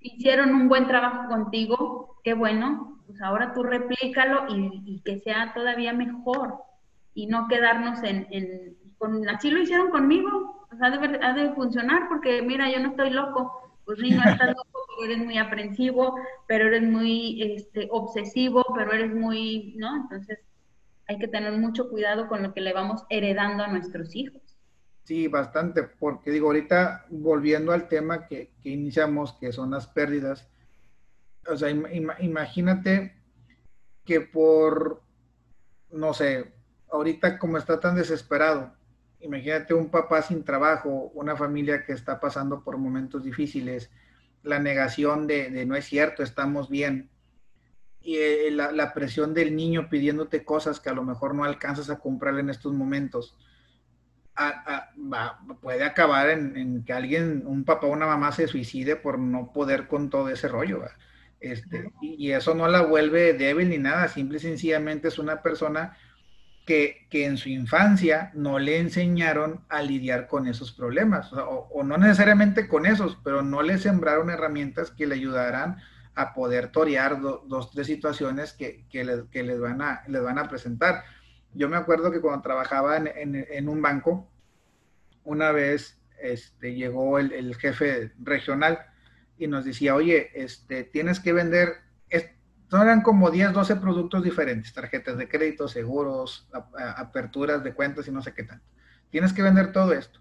hicieron 0.00 0.54
un 0.54 0.68
buen 0.68 0.86
trabajo 0.86 1.30
contigo, 1.30 2.18
qué 2.24 2.34
bueno, 2.34 3.02
pues 3.06 3.22
ahora 3.22 3.54
tú 3.54 3.62
replícalo 3.62 4.48
y, 4.50 5.00
que 5.02 5.18
sea 5.20 5.54
todavía 5.54 5.94
mejor 5.94 6.58
y 7.14 7.26
no 7.26 7.48
quedarnos 7.48 8.02
en, 8.02 8.76
con, 8.98 9.26
así 9.30 9.50
lo 9.50 9.62
hicieron 9.62 9.88
conmigo, 9.88 10.66
o 10.70 10.76
sea, 10.76 10.88
ha 10.88 11.32
de, 11.32 11.54
funcionar 11.54 12.08
porque 12.08 12.42
mira, 12.42 12.70
yo 12.70 12.80
no 12.80 12.90
estoy 12.90 13.08
loco, 13.08 13.61
pues 13.84 13.98
sí, 14.00 14.10
no 14.10 14.22
estás 14.22 14.48
loco, 14.48 14.84
pero 14.86 15.12
eres 15.12 15.24
muy 15.24 15.38
aprensivo, 15.38 16.16
pero 16.46 16.68
eres 16.68 16.82
muy 16.82 17.42
este, 17.42 17.88
obsesivo, 17.90 18.64
pero 18.74 18.92
eres 18.92 19.14
muy, 19.14 19.74
¿no? 19.76 19.96
Entonces 19.96 20.38
hay 21.08 21.18
que 21.18 21.28
tener 21.28 21.52
mucho 21.52 21.90
cuidado 21.90 22.28
con 22.28 22.42
lo 22.42 22.54
que 22.54 22.60
le 22.60 22.72
vamos 22.72 23.04
heredando 23.10 23.64
a 23.64 23.68
nuestros 23.68 24.14
hijos. 24.14 24.40
Sí, 25.04 25.26
bastante, 25.26 25.82
porque 25.82 26.30
digo, 26.30 26.46
ahorita 26.46 27.06
volviendo 27.10 27.72
al 27.72 27.88
tema 27.88 28.26
que, 28.26 28.52
iniciamos, 28.62 29.32
que 29.34 29.52
son 29.52 29.72
las 29.72 29.88
pérdidas, 29.88 30.48
o 31.48 31.56
sea, 31.56 31.70
imagínate 31.70 33.16
que 34.04 34.20
por, 34.20 35.02
no 35.90 36.14
sé, 36.14 36.52
ahorita 36.90 37.38
como 37.38 37.58
está 37.58 37.80
tan 37.80 37.96
desesperado, 37.96 38.72
imagínate 39.22 39.74
un 39.74 39.90
papá 39.90 40.22
sin 40.22 40.44
trabajo, 40.44 41.10
una 41.14 41.36
familia 41.36 41.84
que 41.84 41.92
está 41.92 42.20
pasando 42.20 42.62
por 42.62 42.78
momentos 42.78 43.24
difíciles, 43.24 43.90
la 44.42 44.58
negación 44.58 45.26
de, 45.26 45.64
no 45.66 45.76
es 45.76 45.84
cierto, 45.84 46.22
estamos 46.22 46.68
bien, 46.68 47.10
y 48.00 48.16
eh, 48.16 48.50
la, 48.50 48.72
la, 48.72 48.92
presión 48.92 49.32
del 49.32 49.54
niño 49.54 49.88
pidiéndote 49.88 50.44
cosas 50.44 50.80
que 50.80 50.90
a 50.90 50.94
lo 50.94 51.04
mejor 51.04 51.36
no 51.36 51.44
alcanzas 51.44 51.88
a 51.88 52.00
comprar 52.00 52.36
en 52.38 52.50
estos 52.50 52.72
momentos 52.72 53.36
puede 55.60 55.84
acabar 55.84 56.30
en, 56.30 56.84
que 56.84 56.92
alguien, 56.92 57.42
un 57.46 57.64
papá 57.64 57.86
o 57.86 57.90
una 57.90 58.06
mamá 58.06 58.32
se 58.32 58.48
suicide 58.48 58.96
por 58.96 59.18
no 59.18 59.52
poder 59.52 59.86
con 59.86 60.10
todo 60.10 60.28
ese 60.28 60.48
rollo. 60.48 60.82
Este, 61.40 61.90
y, 62.00 62.30
eso 62.30 62.54
no 62.54 62.68
la 62.68 62.82
vuelve 62.82 63.34
débil 63.34 63.68
ni 63.68 63.78
nada, 63.78 64.08
simple 64.08 64.38
y 64.38 64.40
sencillamente 64.40 65.08
es 65.08 65.18
una 65.18 65.42
persona 65.42 65.96
que, 66.66 67.06
en 67.10 67.36
su 67.36 67.48
infancia 67.48 68.30
no 68.34 68.58
le 68.58 68.78
enseñaron 68.78 69.64
a 69.68 69.82
lidiar 69.82 70.28
con 70.28 70.46
esos 70.46 70.72
problemas, 70.72 71.32
o, 71.32 71.82
no 71.84 71.98
necesariamente 71.98 72.68
con 72.68 72.86
esos, 72.86 73.18
pero 73.24 73.42
no 73.42 73.62
le 73.62 73.78
sembraron 73.78 74.30
herramientas 74.30 74.90
que 74.90 75.06
le 75.06 75.16
ayudaran 75.16 75.78
a 76.14 76.34
poder 76.34 76.68
torear 76.68 77.20
dos, 77.20 77.70
tres 77.72 77.86
situaciones 77.86 78.52
que, 78.52 78.84
les, 78.92 79.60
van 79.60 79.82
a, 79.82 80.02
les 80.06 80.22
van 80.22 80.38
a 80.38 80.48
presentar. 80.48 81.04
Yo 81.54 81.68
me 81.68 81.76
acuerdo 81.76 82.10
que 82.10 82.20
cuando 82.20 82.42
trabajaba 82.42 82.96
en, 82.96 83.68
un 83.68 83.82
banco, 83.82 84.30
una 85.24 85.52
vez 85.52 85.98
este, 86.20 86.74
llegó 86.74 87.18
el, 87.18 87.54
jefe 87.56 88.12
regional 88.22 88.78
y 89.36 89.48
nos 89.48 89.64
decía, 89.64 89.94
oye, 89.94 90.30
este, 90.34 90.84
tienes 90.84 91.18
que 91.18 91.32
vender, 91.32 91.81
eran 92.80 93.02
como 93.02 93.30
10, 93.30 93.52
12 93.52 93.76
productos 93.76 94.22
diferentes, 94.22 94.72
tarjetas 94.72 95.18
de 95.18 95.28
crédito, 95.28 95.68
seguros, 95.68 96.48
aperturas 96.96 97.62
de 97.62 97.74
cuentas 97.74 98.08
y 98.08 98.12
no 98.12 98.22
sé 98.22 98.32
qué 98.32 98.44
tanto. 98.44 98.64
Tienes 99.10 99.32
que 99.32 99.42
vender 99.42 99.72
todo 99.72 99.92
esto. 99.92 100.20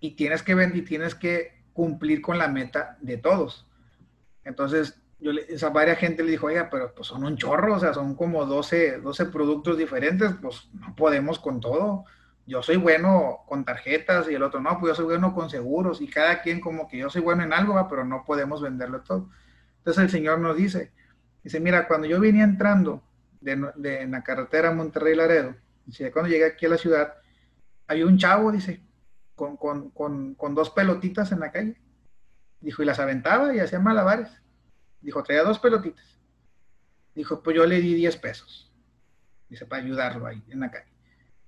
Y 0.00 0.16
tienes 0.16 0.42
que 0.42 0.56
vender 0.56 0.78
y 0.78 0.82
tienes 0.82 1.14
que 1.14 1.62
cumplir 1.72 2.20
con 2.20 2.38
la 2.38 2.48
meta 2.48 2.98
de 3.00 3.16
todos. 3.16 3.68
Entonces, 4.44 5.00
yo 5.20 5.32
le, 5.32 5.42
esa 5.48 5.70
varias 5.70 5.98
gente 5.98 6.24
le 6.24 6.32
dijo, 6.32 6.46
oiga, 6.46 6.68
pero 6.68 6.92
pues 6.94 7.06
son 7.06 7.24
un 7.24 7.36
chorro, 7.36 7.76
o 7.76 7.78
sea, 7.78 7.94
son 7.94 8.16
como 8.16 8.44
12, 8.44 8.98
12 8.98 9.26
productos 9.26 9.78
diferentes, 9.78 10.32
pues 10.42 10.68
no 10.72 10.96
podemos 10.96 11.38
con 11.38 11.60
todo. 11.60 12.04
Yo 12.44 12.60
soy 12.60 12.76
bueno 12.76 13.44
con 13.46 13.64
tarjetas 13.64 14.28
y 14.28 14.34
el 14.34 14.42
otro 14.42 14.60
no, 14.60 14.80
pues 14.80 14.90
yo 14.90 14.94
soy 14.96 15.04
bueno 15.04 15.32
con 15.32 15.48
seguros 15.48 16.00
y 16.00 16.08
cada 16.08 16.42
quien 16.42 16.60
como 16.60 16.88
que 16.88 16.98
yo 16.98 17.08
soy 17.08 17.22
bueno 17.22 17.44
en 17.44 17.52
algo, 17.52 17.86
pero 17.88 18.04
no 18.04 18.24
podemos 18.24 18.60
venderlo 18.60 19.02
todo. 19.02 19.30
Entonces 19.78 20.02
el 20.02 20.10
Señor 20.10 20.40
nos 20.40 20.56
dice, 20.56 20.90
dice, 21.42 21.60
mira, 21.60 21.86
cuando 21.86 22.06
yo 22.06 22.20
venía 22.20 22.44
entrando 22.44 23.02
de, 23.40 23.70
de 23.76 24.02
en 24.02 24.12
la 24.12 24.22
carretera 24.22 24.72
Monterrey-Laredo, 24.72 25.56
cuando 26.12 26.30
llegué 26.30 26.44
aquí 26.46 26.66
a 26.66 26.70
la 26.70 26.78
ciudad, 26.78 27.14
había 27.86 28.06
un 28.06 28.18
chavo, 28.18 28.52
dice, 28.52 28.80
con, 29.34 29.56
con, 29.56 29.90
con, 29.90 30.34
con 30.34 30.54
dos 30.54 30.70
pelotitas 30.70 31.32
en 31.32 31.40
la 31.40 31.50
calle. 31.50 31.80
Dijo, 32.60 32.82
y 32.82 32.86
las 32.86 33.00
aventaba 33.00 33.54
y 33.54 33.58
hacía 33.58 33.80
malabares. 33.80 34.30
Dijo, 35.00 35.22
traía 35.22 35.42
dos 35.42 35.58
pelotitas. 35.58 36.20
Dijo, 37.14 37.42
pues 37.42 37.56
yo 37.56 37.66
le 37.66 37.80
di 37.80 37.94
10 37.94 38.16
pesos. 38.18 38.72
Dice, 39.48 39.66
para 39.66 39.82
ayudarlo 39.82 40.26
ahí 40.26 40.42
en 40.48 40.60
la 40.60 40.70
calle. 40.70 40.90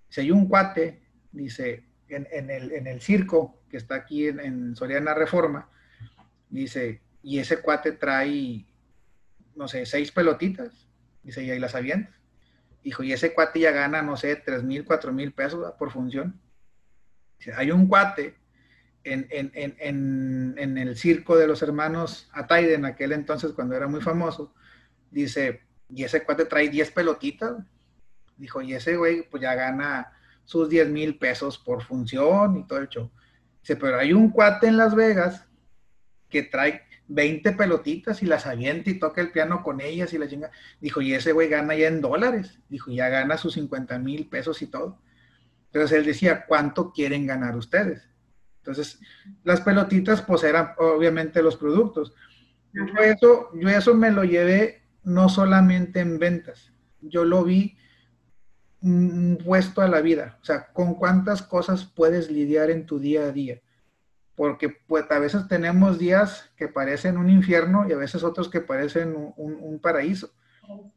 Dice, 0.08 0.22
hay 0.22 0.30
un 0.30 0.48
cuate, 0.48 1.02
dice, 1.32 1.84
en, 2.08 2.50
el, 2.50 3.00
circo 3.00 3.62
que 3.70 3.76
está 3.76 3.94
aquí 3.94 4.28
en, 4.28 4.76
Soriana 4.76 5.14
Reforma, 5.14 5.70
dice, 6.50 7.00
y 7.22 7.38
ese 7.38 7.62
cuate 7.62 7.92
trae, 7.92 8.66
no 9.56 9.68
sé, 9.68 9.86
seis 9.86 10.12
pelotitas. 10.12 10.88
Dice, 11.22 11.42
y 11.42 11.50
ahí 11.50 11.58
las 11.58 11.74
avienta. 11.74 12.12
Dijo, 12.82 13.02
y 13.02 13.12
ese 13.12 13.32
cuate 13.32 13.60
ya 13.60 13.70
gana, 13.70 14.02
no 14.02 14.16
sé, 14.16 14.36
tres 14.36 14.62
mil, 14.62 14.84
cuatro 14.84 15.12
mil 15.12 15.32
pesos 15.32 15.72
por 15.78 15.90
función. 15.90 16.40
Dice, 17.38 17.52
hay 17.54 17.70
un 17.70 17.88
cuate 17.88 18.36
en, 19.04 20.78
el 20.78 20.96
circo 20.96 21.36
de 21.36 21.46
los 21.46 21.62
hermanos 21.62 22.28
Ataide 22.32 22.74
en 22.74 22.84
aquel 22.84 23.12
entonces 23.12 23.52
cuando 23.52 23.74
era 23.74 23.86
muy 23.86 24.00
famoso, 24.00 24.54
dice, 25.10 25.62
y 25.88 26.04
ese 26.04 26.24
cuate 26.24 26.46
trae 26.46 26.68
10 26.68 26.90
pelotitas. 26.90 27.56
Dijo, 28.36 28.62
y 28.62 28.74
ese 28.74 28.96
güey 28.96 29.28
pues 29.30 29.42
ya 29.42 29.54
gana 29.54 30.12
sus 30.44 30.68
10 30.68 30.88
mil 30.88 31.18
pesos 31.18 31.58
por 31.58 31.82
función 31.84 32.58
y 32.58 32.66
todo 32.66 32.80
el 32.80 32.88
show. 32.88 33.10
Dice, 33.60 33.76
pero 33.76 33.98
hay 33.98 34.12
un 34.12 34.30
cuate 34.30 34.66
en 34.66 34.76
Las 34.76 34.94
Vegas 34.94 35.46
que 36.28 36.42
trae 36.42 36.82
20 37.08 37.52
pelotitas 37.52 38.22
y 38.22 38.26
las 38.26 38.46
avienta 38.46 38.90
y 38.90 38.98
toca 38.98 39.20
el 39.20 39.30
piano 39.30 39.62
con 39.62 39.80
ellas 39.80 40.12
y 40.12 40.18
la 40.18 40.28
chinga. 40.28 40.50
Dijo, 40.80 41.00
y 41.00 41.14
ese 41.14 41.32
güey 41.32 41.48
gana 41.48 41.74
ya 41.74 41.88
en 41.88 42.00
dólares. 42.00 42.58
Dijo, 42.68 42.90
ya 42.90 43.08
gana 43.08 43.36
sus 43.36 43.54
50 43.54 43.98
mil 43.98 44.28
pesos 44.28 44.62
y 44.62 44.66
todo. 44.66 44.98
Entonces 45.66 45.98
él 45.98 46.06
decía, 46.06 46.46
¿cuánto 46.46 46.92
quieren 46.92 47.26
ganar 47.26 47.56
ustedes? 47.56 48.08
Entonces, 48.58 49.00
las 49.42 49.60
pelotitas 49.60 50.22
pues 50.22 50.42
eran 50.44 50.70
obviamente 50.78 51.42
los 51.42 51.56
productos. 51.56 52.14
Yo 52.72 52.84
eso, 53.02 53.50
yo 53.54 53.68
eso 53.68 53.94
me 53.94 54.10
lo 54.10 54.24
llevé 54.24 54.82
no 55.04 55.28
solamente 55.28 56.00
en 56.00 56.18
ventas, 56.18 56.72
yo 57.00 57.24
lo 57.24 57.44
vi 57.44 57.76
puesto 59.44 59.80
a 59.80 59.88
la 59.88 60.00
vida, 60.00 60.38
o 60.42 60.44
sea, 60.44 60.72
con 60.72 60.94
cuántas 60.94 61.42
cosas 61.42 61.84
puedes 61.84 62.30
lidiar 62.30 62.70
en 62.70 62.84
tu 62.84 62.98
día 62.98 63.22
a 63.22 63.32
día. 63.32 63.60
Porque 64.36 64.68
pues 64.68 65.04
a 65.10 65.18
veces 65.18 65.46
tenemos 65.48 65.98
días 65.98 66.50
que 66.56 66.68
parecen 66.68 67.18
un 67.18 67.30
infierno 67.30 67.86
y 67.88 67.92
a 67.92 67.96
veces 67.96 68.24
otros 68.24 68.48
que 68.48 68.60
parecen 68.60 69.14
un, 69.36 69.78
paraíso. 69.80 70.30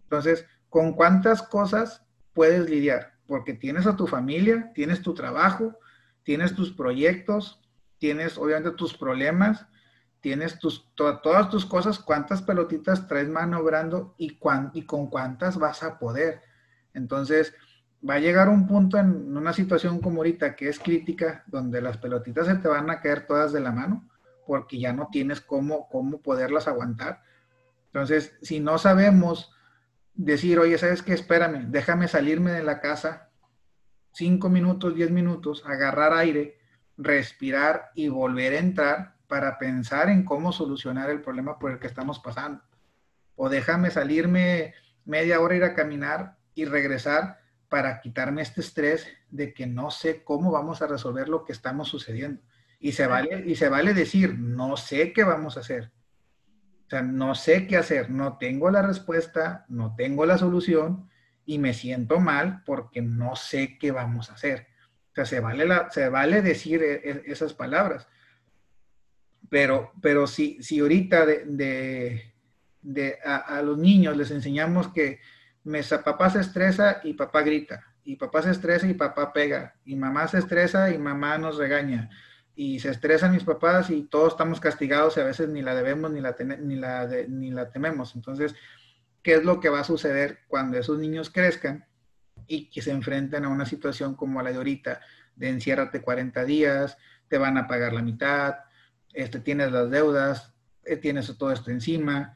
Entonces, 0.03 0.45
¿con 0.69 0.93
cuántas 0.93 1.43
cosas 1.43 2.03
puedes 2.33 2.69
lidiar? 2.69 3.13
Porque 3.27 3.53
tienes 3.53 3.85
a 3.85 3.95
tu 3.95 4.07
familia, 4.07 4.71
tienes 4.73 5.01
tu 5.01 5.13
trabajo, 5.13 5.77
tienes 6.23 6.55
tus 6.55 6.71
proyectos, 6.71 7.61
tienes 7.99 8.37
obviamente 8.37 8.71
tus 8.71 8.97
problemas, 8.97 9.67
tienes 10.19 10.57
tus, 10.57 10.89
todas 10.95 11.49
tus 11.49 11.65
cosas, 11.65 11.99
cuántas 11.99 12.41
pelotitas 12.41 13.07
traes 13.07 13.29
manobrando 13.29 14.15
y, 14.17 14.39
y 14.73 14.81
con 14.85 15.07
cuántas 15.07 15.57
vas 15.57 15.83
a 15.83 15.99
poder. 15.99 16.41
Entonces, 16.93 17.53
va 18.07 18.15
a 18.15 18.19
llegar 18.19 18.49
un 18.49 18.67
punto 18.67 18.97
en 18.97 19.35
una 19.35 19.53
situación 19.53 19.99
como 19.99 20.17
ahorita 20.17 20.55
que 20.55 20.69
es 20.69 20.79
crítica, 20.79 21.43
donde 21.47 21.81
las 21.81 21.97
pelotitas 21.97 22.47
se 22.47 22.55
te 22.55 22.67
van 22.67 22.89
a 22.89 23.01
caer 23.01 23.25
todas 23.25 23.51
de 23.51 23.59
la 23.59 23.71
mano, 23.71 24.07
porque 24.45 24.79
ya 24.79 24.93
no 24.93 25.09
tienes 25.11 25.41
cómo, 25.41 25.87
cómo 25.89 26.21
poderlas 26.21 26.67
aguantar. 26.67 27.21
Entonces, 27.87 28.37
si 28.41 28.59
no 28.59 28.77
sabemos 28.77 29.51
decir, 30.13 30.59
oye, 30.59 30.77
¿sabes 30.77 31.01
qué? 31.01 31.13
Espérame, 31.13 31.67
déjame 31.69 32.07
salirme 32.07 32.51
de 32.51 32.63
la 32.63 32.79
casa 32.79 33.27
cinco 34.17 34.49
minutos, 34.49 34.95
diez 34.95 35.11
minutos, 35.11 35.63
agarrar 35.65 36.13
aire, 36.13 36.57
respirar 36.97 37.91
y 37.93 38.07
volver 38.07 38.53
a 38.53 38.59
entrar 38.59 39.15
para 39.27 39.59
pensar 39.59 40.09
en 40.09 40.23
cómo 40.23 40.51
solucionar 40.51 41.11
el 41.11 41.21
problema 41.21 41.59
por 41.59 41.71
el 41.71 41.79
que 41.79 41.87
estamos 41.87 42.19
pasando. 42.19 42.63
O 43.35 43.49
déjame 43.49 43.91
salirme 43.91 44.73
media 45.05 45.39
hora, 45.39 45.55
ir 45.55 45.63
a 45.63 45.75
caminar 45.75 46.37
y 46.55 46.65
regresar 46.65 47.39
para 47.69 47.99
quitarme 48.01 48.41
este 48.41 48.61
estrés 48.61 49.07
de 49.29 49.53
que 49.53 49.67
no 49.67 49.91
sé 49.91 50.23
cómo 50.23 50.51
vamos 50.51 50.81
a 50.81 50.87
resolver 50.87 51.29
lo 51.29 51.43
que 51.43 51.53
estamos 51.53 51.89
sucediendo. 51.89 52.41
Y 52.79 52.91
se 52.93 53.07
vale, 53.07 53.43
y 53.45 53.55
se 53.55 53.69
vale 53.69 53.93
decir, 53.93 54.37
no 54.37 54.77
sé 54.77 55.11
qué 55.13 55.23
vamos 55.23 55.57
a 55.57 55.61
hacer. 55.61 55.91
O 56.85 56.89
sea, 56.89 57.01
no 57.01 57.35
sé 57.35 57.67
qué 57.67 57.75
hacer, 57.75 58.09
no 58.09 58.37
tengo 58.37 58.71
la 58.71 58.81
respuesta, 58.81 59.65
no 59.67 59.93
tengo 59.95 60.25
la 60.25 60.37
solución 60.37 61.09
y 61.45 61.59
me 61.59 61.73
siento 61.73 62.19
mal 62.19 62.63
porque 62.65 63.01
no 63.01 63.35
sé 63.35 63.77
qué 63.77 63.91
vamos 63.91 64.29
a 64.29 64.35
hacer. 64.35 64.67
O 65.11 65.15
sea, 65.15 65.25
se 65.25 65.39
vale, 65.39 65.65
la, 65.65 65.89
se 65.89 66.07
vale 66.07 66.41
decir 66.41 66.81
e, 66.83 67.09
e, 67.09 67.23
esas 67.25 67.53
palabras. 67.53 68.07
Pero, 69.49 69.91
pero 70.01 70.27
si, 70.27 70.61
si 70.61 70.79
ahorita 70.79 71.25
de, 71.25 72.33
de, 72.81 73.19
a, 73.23 73.61
los 73.61 73.77
niños 73.77 74.15
les 74.15 74.31
enseñamos 74.31 74.89
que 74.93 75.19
me, 75.67 75.83
papá 75.83 76.29
se 76.29 76.39
estresa 76.39 77.01
y 77.03 77.13
papá 77.13 77.41
grita, 77.41 77.83
y 78.05 78.15
papá 78.15 78.41
se 78.41 78.51
estresa 78.51 78.87
y 78.87 78.93
papá 78.93 79.33
pega, 79.33 79.75
y 79.83 79.97
mamá 79.97 80.25
se 80.29 80.37
estresa 80.37 80.89
y 80.91 80.97
mamá 80.97 81.37
nos 81.37 81.57
regaña, 81.57 82.09
y 82.55 82.79
se 82.79 82.89
estresan 82.89 83.33
mis 83.33 83.43
papás 83.43 83.89
y 83.89 84.03
todos 84.03 84.33
estamos 84.33 84.61
castigados 84.61 85.17
y 85.17 85.19
a 85.19 85.25
veces 85.25 85.49
ni 85.49 85.61
la 85.61 85.75
debemos 85.75 86.09
ni 86.09 86.21
la, 86.21 86.35
ni 86.59 86.77
la, 86.77 87.07
ni 87.27 87.51
la 87.51 87.69
tememos. 87.69 88.15
Entonces, 88.15 88.55
¿qué 89.21 89.35
es 89.35 89.43
lo 89.43 89.59
que 89.59 89.69
va 89.69 89.81
a 89.81 89.83
suceder 89.83 90.39
cuando 90.47 90.77
esos 90.77 90.97
niños 90.97 91.29
crezcan 91.29 91.85
y 92.47 92.69
que 92.69 92.81
se 92.81 92.91
enfrenten 92.91 93.43
a 93.43 93.49
una 93.49 93.65
situación 93.65 94.15
como 94.15 94.41
la 94.41 94.51
de 94.51 94.57
ahorita, 94.57 95.01
de 95.35 95.49
enciérrate 95.49 96.01
40 96.01 96.45
días, 96.45 96.97
te 97.27 97.37
van 97.37 97.57
a 97.57 97.67
pagar 97.67 97.91
la 97.91 98.01
mitad, 98.01 98.55
este, 99.13 99.41
tienes 99.41 99.71
las 99.71 99.91
deudas, 99.91 100.53
eh, 100.85 100.95
tienes 100.95 101.37
todo 101.37 101.51
esto 101.51 101.71
encima? 101.71 102.33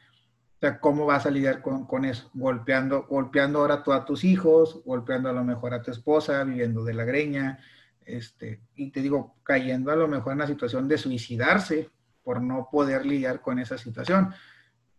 Sea, 0.62 0.80
¿cómo 0.80 1.08
vas 1.08 1.26
a 1.26 1.32
lidiar 1.32 1.62
con, 1.62 1.88
con 1.88 2.06
eso? 2.06 2.30
Golpeando, 2.36 3.08
golpeando 3.10 3.60
ahora 3.60 3.82
tú 3.84 3.94
a 3.94 4.06
tus 4.06 4.24
hijos, 4.24 4.82
golpeando 4.86 5.28
a 5.28 5.34
lo 5.34 5.44
mejor 5.44 5.74
a 5.74 5.82
tu 5.82 5.90
esposa, 5.90 6.44
viviendo 6.44 6.84
de 6.84 6.94
la 6.94 7.04
greña, 7.04 7.60
este, 8.06 8.62
y 8.76 8.92
te 8.92 9.02
digo, 9.02 9.38
cayendo 9.42 9.92
a 9.92 9.96
lo 9.96 10.08
mejor 10.08 10.34
en 10.34 10.40
la 10.40 10.48
situación 10.48 10.88
de 10.88 11.00
suicidarse 11.00 11.90
por 12.24 12.42
no 12.42 12.70
poder 12.72 13.08
lidiar 13.08 13.42
con 13.42 13.58
esa 13.58 13.78
situación, 13.80 14.34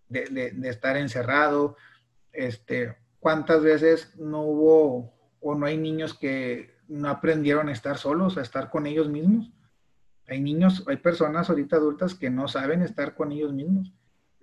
de, 0.08 0.52
estar 0.64 0.96
encerrado. 0.96 1.76
Este, 2.32 2.96
¿Cuántas 3.20 3.62
veces 3.62 4.16
no 4.18 4.42
hubo 4.42 5.14
o 5.40 5.54
no 5.54 5.66
hay 5.66 5.76
niños 5.76 6.14
que 6.14 6.74
no 6.88 7.08
aprendieron 7.08 7.68
a 7.68 7.72
estar 7.72 7.98
solos, 7.98 8.36
a 8.36 8.42
estar 8.42 8.68
con 8.68 8.86
ellos 8.86 9.08
mismos? 9.08 9.52
Hay 10.26 10.40
niños, 10.40 10.84
hay 10.88 10.96
personas 10.96 11.48
ahorita 11.50 11.76
adultas 11.76 12.14
que 12.16 12.30
no 12.30 12.48
saben 12.48 12.82
estar 12.82 13.14
con 13.14 13.30
ellos 13.30 13.52
mismos. 13.52 13.92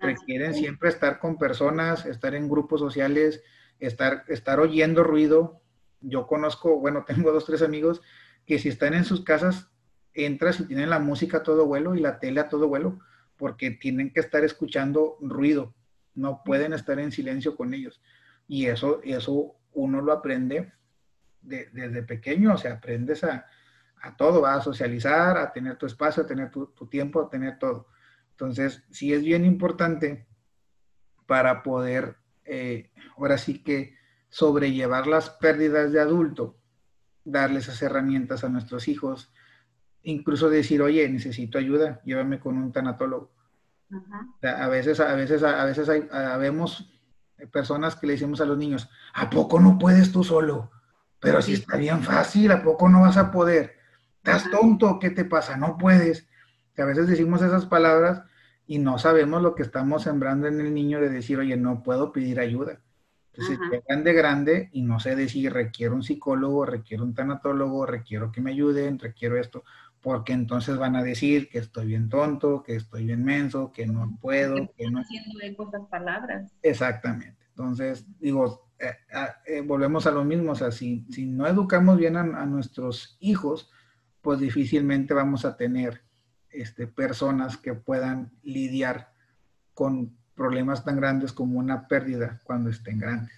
Requieren 0.00 0.54
siempre 0.54 0.88
estar 0.88 1.18
con 1.18 1.38
personas, 1.38 2.06
estar 2.06 2.34
en 2.34 2.48
grupos 2.48 2.80
sociales, 2.80 3.42
estar, 3.78 4.24
estar 4.28 4.60
oyendo 4.60 5.04
ruido. 5.04 5.60
Yo 6.00 6.26
conozco, 6.26 6.78
bueno, 6.80 7.04
tengo 7.06 7.32
dos, 7.32 7.46
tres 7.46 7.62
amigos 7.62 8.02
que 8.46 8.58
si 8.58 8.68
están 8.68 8.94
en 8.94 9.04
sus 9.04 9.22
casas, 9.22 9.70
entras 10.14 10.60
y 10.60 10.64
tienen 10.64 10.90
la 10.90 10.98
música 10.98 11.38
a 11.38 11.42
todo 11.42 11.66
vuelo 11.66 11.94
y 11.94 12.00
la 12.00 12.18
tele 12.18 12.40
a 12.40 12.48
todo 12.48 12.68
vuelo, 12.68 12.98
porque 13.36 13.70
tienen 13.70 14.12
que 14.12 14.20
estar 14.20 14.44
escuchando 14.44 15.16
ruido, 15.20 15.74
no 16.14 16.42
pueden 16.44 16.72
estar 16.72 16.98
en 16.98 17.12
silencio 17.12 17.56
con 17.56 17.74
ellos. 17.74 18.02
Y 18.48 18.66
eso, 18.66 19.00
eso 19.04 19.56
uno 19.72 20.00
lo 20.00 20.12
aprende 20.12 20.72
desde 21.40 22.02
pequeño, 22.02 22.54
o 22.54 22.58
sea, 22.58 22.74
aprendes 22.74 23.24
a, 23.24 23.46
todo, 24.16 24.44
a 24.44 24.60
socializar, 24.60 25.38
a 25.38 25.52
tener 25.52 25.76
tu 25.76 25.86
espacio, 25.86 26.22
a 26.22 26.26
tener 26.26 26.50
tu, 26.50 26.66
tiempo, 26.90 27.22
a 27.22 27.30
tener 27.30 27.58
todo. 27.58 27.86
Entonces, 28.40 28.82
sí 28.90 29.12
es 29.12 29.22
bien 29.22 29.44
importante 29.44 30.26
para 31.26 31.62
poder, 31.62 32.16
eh, 32.46 32.90
ahora 33.18 33.36
sí 33.36 33.62
que 33.62 33.94
sobrellevar 34.30 35.06
las 35.06 35.28
pérdidas 35.28 35.92
de 35.92 36.00
adulto, 36.00 36.56
darles 37.22 37.64
esas 37.64 37.82
herramientas 37.82 38.42
a 38.42 38.48
nuestros 38.48 38.88
hijos, 38.88 39.30
incluso 40.04 40.48
decir, 40.48 40.80
oye, 40.80 41.06
necesito 41.10 41.58
ayuda, 41.58 42.00
llévame 42.06 42.40
con 42.40 42.56
un 42.56 42.72
tanatólogo. 42.72 43.30
a 44.42 44.68
veces, 44.68 45.00
a 45.00 45.14
veces, 45.16 45.42
a 45.42 45.64
veces 45.66 45.90
hay, 45.90 46.08
vemos 46.38 46.90
personas 47.52 47.94
que 47.94 48.06
le 48.06 48.14
decimos 48.14 48.40
a 48.40 48.46
los 48.46 48.56
niños, 48.56 48.88
¿a 49.12 49.28
poco 49.28 49.60
no 49.60 49.78
puedes 49.78 50.12
tú 50.12 50.24
solo? 50.24 50.70
Pero 51.20 51.42
si 51.42 51.52
está 51.52 51.76
bien 51.76 52.02
fácil, 52.02 52.52
¿a 52.52 52.62
poco 52.62 52.88
no 52.88 53.02
vas 53.02 53.18
a 53.18 53.30
poder? 53.30 53.76
¿Estás 54.16 54.50
tonto? 54.50 54.98
¿Qué 54.98 55.10
te 55.10 55.26
pasa? 55.26 55.58
No 55.58 55.76
puedes. 55.76 56.26
Que 56.74 56.80
a 56.80 56.86
veces 56.86 57.06
decimos 57.06 57.42
esas 57.42 57.66
palabras 57.66 58.22
y 58.70 58.78
no 58.78 58.98
sabemos 58.98 59.42
lo 59.42 59.56
que 59.56 59.64
estamos 59.64 60.04
sembrando 60.04 60.46
en 60.46 60.60
el 60.60 60.72
niño 60.72 61.00
de 61.00 61.08
decir, 61.08 61.36
oye, 61.40 61.56
no 61.56 61.82
puedo 61.82 62.12
pedir 62.12 62.38
ayuda. 62.38 62.78
Entonces 63.32 63.58
llegan 63.68 64.04
de 64.04 64.12
grande 64.12 64.70
y 64.72 64.82
no 64.82 65.00
sé 65.00 65.16
decir 65.16 65.52
requiero 65.52 65.96
un 65.96 66.04
psicólogo, 66.04 66.64
requiero 66.64 67.02
un 67.02 67.12
tanatólogo, 67.12 67.84
requiero 67.84 68.30
que 68.30 68.40
me 68.40 68.52
ayuden, 68.52 69.00
requiero 69.00 69.36
esto, 69.36 69.64
porque 70.00 70.34
entonces 70.34 70.78
van 70.78 70.94
a 70.94 71.02
decir 71.02 71.48
que 71.48 71.58
estoy 71.58 71.86
bien 71.86 72.08
tonto, 72.08 72.62
que 72.62 72.76
estoy 72.76 73.06
bien 73.06 73.24
menso, 73.24 73.72
que 73.72 73.88
no 73.88 74.16
puedo. 74.20 74.54
Que, 74.76 74.88
no 74.88 75.00
haciendo 75.00 75.40
esas 75.40 75.88
palabras. 75.88 76.52
Exactamente. 76.62 77.44
Entonces, 77.48 78.06
digo, 78.20 78.70
eh, 78.78 78.92
ah, 79.12 79.34
eh, 79.46 79.62
volvemos 79.62 80.06
a 80.06 80.12
lo 80.12 80.24
mismo, 80.24 80.52
o 80.52 80.54
sea, 80.54 80.70
si, 80.70 81.04
si 81.10 81.26
no 81.26 81.48
educamos 81.48 81.98
bien 81.98 82.16
a, 82.16 82.46
nuestros 82.46 83.16
hijos, 83.18 83.68
pues 84.22 84.38
difícilmente 84.38 85.12
vamos 85.12 85.44
a 85.44 85.56
tener 85.56 86.04
este, 86.52 86.86
personas 86.86 87.56
que 87.56 87.74
puedan 87.74 88.32
lidiar 88.42 89.12
con 89.74 90.16
problemas 90.34 90.84
tan 90.84 90.96
grandes 90.96 91.32
como 91.32 91.58
una 91.58 91.86
pérdida 91.86 92.40
cuando 92.44 92.70
estén 92.70 92.98
grandes. 92.98 93.32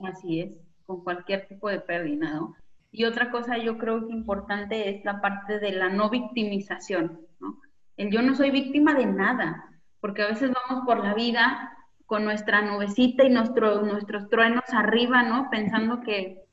Así 0.00 0.40
es, 0.40 0.52
con 0.86 1.02
cualquier 1.04 1.46
tipo 1.46 1.68
de 1.68 1.80
pérdida, 1.80 2.34
¿no? 2.34 2.56
Y 2.90 3.04
otra 3.04 3.30
cosa 3.30 3.58
yo 3.58 3.76
creo 3.78 4.06
que 4.06 4.12
importante 4.12 4.88
es 4.88 5.04
la 5.04 5.20
parte 5.20 5.58
de 5.58 5.72
la 5.72 5.88
no 5.88 6.08
victimización, 6.08 7.20
¿no? 7.40 7.60
El 7.96 8.10
yo 8.10 8.22
no 8.22 8.34
soy 8.34 8.50
víctima 8.50 8.94
de 8.94 9.06
nada, 9.06 9.64
porque 10.00 10.22
a 10.22 10.28
veces 10.28 10.50
vamos 10.52 10.84
por 10.86 11.04
la 11.04 11.14
vida 11.14 11.76
con 12.06 12.24
nuestra 12.24 12.62
nubecita 12.62 13.24
y 13.24 13.30
nuestro, 13.30 13.82
nuestros 13.82 14.30
truenos 14.30 14.64
arriba, 14.72 15.22
¿no? 15.24 15.50
Pensando 15.50 16.00
que, 16.00 16.47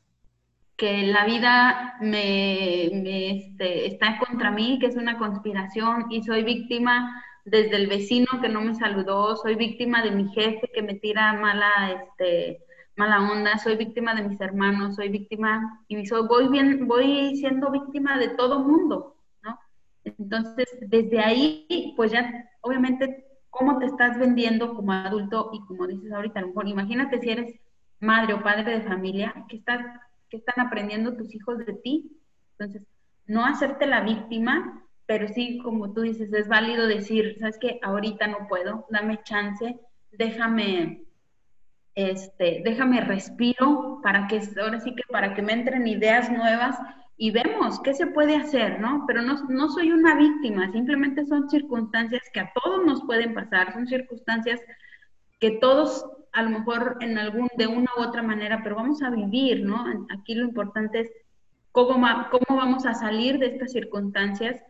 que 0.77 1.03
la 1.07 1.25
vida 1.25 1.95
me, 2.01 3.31
este, 3.31 3.87
está 3.87 4.19
contra 4.19 4.51
mí, 4.51 4.77
que 4.79 4.87
es 4.87 4.95
una 4.95 5.17
conspiración 5.17 6.07
y 6.11 6.23
soy 6.23 6.43
víctima 6.43 7.23
desde 7.45 7.75
el 7.75 7.87
vecino 7.87 8.27
que 8.41 8.49
no 8.49 8.61
me 8.61 8.75
saludó, 8.75 9.35
soy 9.35 9.55
víctima 9.55 10.01
de 10.03 10.11
mi 10.11 10.27
jefe 10.33 10.69
que 10.73 10.81
me 10.81 10.95
tira 10.95 11.33
mala, 11.33 11.69
este, 11.91 12.59
mala 12.95 13.31
onda, 13.31 13.57
soy 13.57 13.75
víctima 13.75 14.15
de 14.15 14.27
mis 14.27 14.41
hermanos, 14.41 14.95
soy 14.95 15.09
víctima 15.09 15.83
y 15.87 16.05
soy, 16.05 16.27
voy, 16.27 16.47
bien, 16.49 16.87
voy 16.87 17.35
siendo 17.35 17.71
víctima 17.71 18.17
de 18.17 18.29
todo 18.29 18.59
mundo, 18.59 19.15
¿no? 19.43 19.59
Entonces, 20.03 20.67
desde 20.81 21.19
ahí, 21.19 21.93
pues 21.95 22.11
ya, 22.11 22.49
obviamente, 22.61 23.25
cómo 23.49 23.77
te 23.79 23.85
estás 23.85 24.17
vendiendo 24.17 24.73
como 24.75 24.91
adulto 24.91 25.51
y 25.53 25.61
como 25.65 25.87
dices 25.87 26.11
ahorita, 26.11 26.39
a 26.39 26.41
lo 26.41 26.47
mejor 26.49 26.67
imagínate 26.67 27.19
si 27.21 27.29
eres 27.29 27.59
madre 27.99 28.33
o 28.33 28.43
padre 28.43 28.79
de 28.79 28.81
familia, 28.81 29.33
¿qué, 29.47 29.57
estás, 29.57 29.85
están 30.37 30.65
aprendiendo 30.65 31.15
tus 31.15 31.33
hijos 31.33 31.59
de 31.65 31.73
ti? 31.73 32.11
Entonces, 32.57 32.87
no 33.27 33.45
hacerte 33.45 33.85
la 33.85 34.01
víctima, 34.01 34.83
pero 35.05 35.27
sí, 35.27 35.59
como 35.59 35.93
tú 35.93 36.01
dices, 36.01 36.31
es 36.33 36.47
válido 36.47 36.87
decir, 36.87 37.37
sabes 37.39 37.57
que 37.59 37.79
ahorita 37.83 38.27
no 38.27 38.47
puedo, 38.47 38.85
dame 38.89 39.21
chance, 39.23 39.79
déjame, 40.11 41.03
este, 41.93 42.61
déjame 42.63 43.01
respiro 43.01 43.99
para 44.01 44.27
que, 44.27 44.41
ahora 44.61 44.79
sí 44.79 44.95
que 44.95 45.03
para 45.11 45.33
que 45.33 45.41
me 45.41 45.53
entren 45.53 45.87
ideas 45.87 46.31
nuevas 46.31 46.77
y 47.17 47.31
vemos 47.31 47.79
qué 47.81 47.93
se 47.93 48.07
puede 48.07 48.35
hacer, 48.35 48.79
¿no? 48.79 49.05
Pero 49.07 49.21
no, 49.21 49.35
no 49.47 49.69
soy 49.69 49.91
una 49.91 50.15
víctima, 50.15 50.71
simplemente 50.71 51.25
son 51.25 51.49
circunstancias 51.49 52.23
que 52.33 52.41
a 52.41 52.51
todos 52.53 52.85
nos 52.85 53.03
pueden 53.05 53.33
pasar, 53.33 53.73
son 53.73 53.87
circunstancias 53.87 54.59
que 55.39 55.51
todos 55.51 56.05
a 56.35 56.43
lo 56.43 56.49
mejor 56.49 56.97
en 57.01 57.17
algún, 57.17 57.49
de 57.57 57.67
una 57.67 57.89
u 57.97 58.01
otra 58.01 58.21
manera, 58.21 58.61
pero 58.63 58.75
vamos 58.75 59.01
a 59.01 59.09
vivir, 59.09 59.65
¿no? 59.65 59.85
Aquí 60.09 60.35
lo 60.35 60.45
importante 60.45 60.99
es 60.99 61.11
cómo, 61.71 62.05
cómo 62.29 62.59
vamos 62.59 62.85
a 62.85 62.93
salir 62.93 63.39
de 63.39 63.47
estas 63.47 63.71
circunstancias 63.71 64.61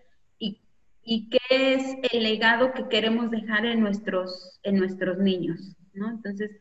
y 1.05 1.29
qué 1.29 1.39
es 1.49 1.97
el 2.11 2.23
legado 2.23 2.73
que 2.73 2.89
queremos 2.89 3.29
dejar 3.29 3.65
en 3.67 3.79
nuestros, 3.79 4.59
en 4.63 4.77
nuestros 4.77 5.19
niños, 5.19 5.77
¿no? 5.93 6.09
Entonces, 6.09 6.59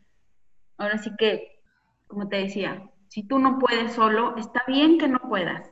ahora 0.76 0.98
sí 0.98 1.10
que, 1.18 1.62
como 2.06 2.28
te 2.28 2.36
decía, 2.36 2.90
si 3.08 3.22
tú 3.22 3.38
no 3.38 3.58
puedes 3.58 3.92
solo, 3.92 4.36
está 4.36 4.62
bien 4.68 4.98
que 4.98 5.08
no 5.08 5.18
puedas. 5.30 5.70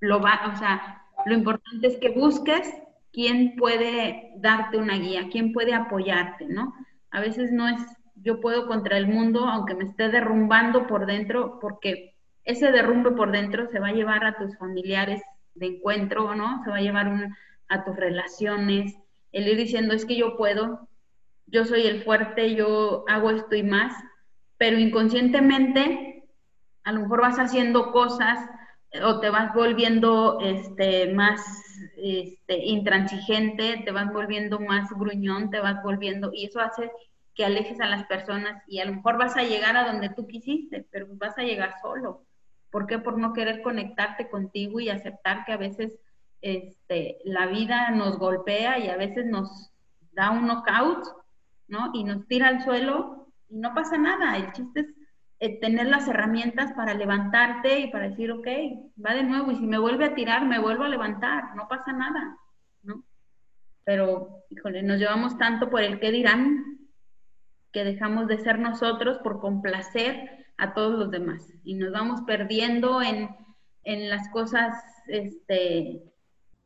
Lo 0.00 0.20
va, 0.20 0.52
o 0.52 0.58
sea, 0.58 1.02
lo 1.24 1.34
importante 1.34 1.86
es 1.86 1.96
que 1.96 2.10
busques 2.10 2.74
quién 3.10 3.56
puede 3.56 4.32
darte 4.36 4.76
una 4.76 4.98
guía, 4.98 5.30
quién 5.32 5.54
puede 5.54 5.72
apoyarte, 5.72 6.44
¿no? 6.44 6.74
A 7.10 7.20
veces 7.20 7.52
no 7.52 7.66
es 7.68 7.80
yo 8.24 8.40
puedo 8.40 8.66
contra 8.66 8.96
el 8.96 9.06
mundo, 9.06 9.46
aunque 9.46 9.74
me 9.74 9.84
esté 9.84 10.08
derrumbando 10.08 10.86
por 10.86 11.06
dentro, 11.06 11.58
porque 11.60 12.14
ese 12.44 12.72
derrumbe 12.72 13.12
por 13.12 13.30
dentro 13.30 13.68
se 13.70 13.78
va 13.78 13.88
a 13.88 13.92
llevar 13.92 14.24
a 14.24 14.36
tus 14.36 14.56
familiares 14.56 15.22
de 15.54 15.66
encuentro, 15.66 16.34
¿no? 16.34 16.64
Se 16.64 16.70
va 16.70 16.76
a 16.76 16.80
llevar 16.80 17.30
a 17.68 17.84
tus 17.84 17.94
relaciones, 17.94 18.94
el 19.32 19.48
ir 19.48 19.56
diciendo 19.56 19.94
es 19.94 20.06
que 20.06 20.16
yo 20.16 20.36
puedo, 20.36 20.88
yo 21.46 21.64
soy 21.64 21.86
el 21.86 22.02
fuerte, 22.02 22.54
yo 22.54 23.04
hago 23.08 23.30
esto 23.30 23.54
y 23.56 23.62
más, 23.62 23.92
pero 24.56 24.78
inconscientemente 24.78 26.24
a 26.84 26.92
lo 26.92 27.00
mejor 27.00 27.20
vas 27.20 27.38
haciendo 27.38 27.92
cosas 27.92 28.38
o 29.02 29.20
te 29.20 29.28
vas 29.30 29.52
volviendo 29.52 30.38
este, 30.40 31.12
más 31.12 31.42
este, 31.96 32.58
intransigente, 32.58 33.82
te 33.84 33.90
vas 33.90 34.12
volviendo 34.12 34.60
más 34.60 34.88
gruñón, 34.90 35.50
te 35.50 35.60
vas 35.60 35.82
volviendo, 35.82 36.30
y 36.32 36.46
eso 36.46 36.60
hace 36.60 36.90
que 37.34 37.44
alejes 37.44 37.80
a 37.80 37.86
las 37.86 38.04
personas 38.04 38.62
y 38.68 38.78
a 38.80 38.84
lo 38.84 38.94
mejor 38.94 39.18
vas 39.18 39.36
a 39.36 39.42
llegar 39.42 39.76
a 39.76 39.84
donde 39.84 40.08
tú 40.10 40.26
quisiste, 40.26 40.86
pero 40.90 41.06
vas 41.10 41.36
a 41.38 41.42
llegar 41.42 41.74
solo. 41.82 42.24
¿Por 42.70 42.86
qué? 42.86 42.98
Por 42.98 43.18
no 43.18 43.32
querer 43.32 43.62
conectarte 43.62 44.28
contigo 44.28 44.80
y 44.80 44.88
aceptar 44.88 45.44
que 45.44 45.52
a 45.52 45.56
veces 45.56 45.92
este, 46.40 47.18
la 47.24 47.46
vida 47.46 47.90
nos 47.90 48.18
golpea 48.18 48.78
y 48.78 48.88
a 48.88 48.96
veces 48.96 49.26
nos 49.26 49.72
da 50.12 50.30
un 50.30 50.46
knockout, 50.46 51.04
¿no? 51.68 51.90
Y 51.94 52.04
nos 52.04 52.26
tira 52.26 52.48
al 52.48 52.62
suelo 52.62 53.28
y 53.48 53.58
no 53.58 53.74
pasa 53.74 53.96
nada. 53.98 54.36
El 54.36 54.52
chiste 54.52 54.80
es 54.80 54.86
eh, 55.40 55.58
tener 55.60 55.86
las 55.86 56.06
herramientas 56.08 56.72
para 56.72 56.94
levantarte 56.94 57.80
y 57.80 57.90
para 57.90 58.08
decir, 58.08 58.30
ok, 58.30 58.46
va 59.04 59.14
de 59.14 59.24
nuevo 59.24 59.50
y 59.50 59.56
si 59.56 59.66
me 59.66 59.78
vuelve 59.78 60.04
a 60.04 60.14
tirar, 60.14 60.44
me 60.44 60.60
vuelvo 60.60 60.84
a 60.84 60.88
levantar, 60.88 61.54
no 61.56 61.66
pasa 61.68 61.92
nada, 61.92 62.36
¿no? 62.82 63.02
Pero, 63.84 64.44
híjole, 64.50 64.82
nos 64.82 64.98
llevamos 64.98 65.36
tanto 65.36 65.68
por 65.68 65.82
el 65.82 65.98
qué 66.00 66.10
dirán 66.10 66.73
que 67.74 67.84
dejamos 67.84 68.28
de 68.28 68.38
ser 68.38 68.60
nosotros 68.60 69.18
por 69.18 69.40
complacer 69.40 70.46
a 70.56 70.72
todos 70.74 70.96
los 70.96 71.10
demás 71.10 71.52
y 71.64 71.74
nos 71.74 71.90
vamos 71.90 72.20
perdiendo 72.22 73.02
en, 73.02 73.28
en 73.82 74.08
las 74.08 74.28
cosas, 74.30 74.72
este, 75.08 76.04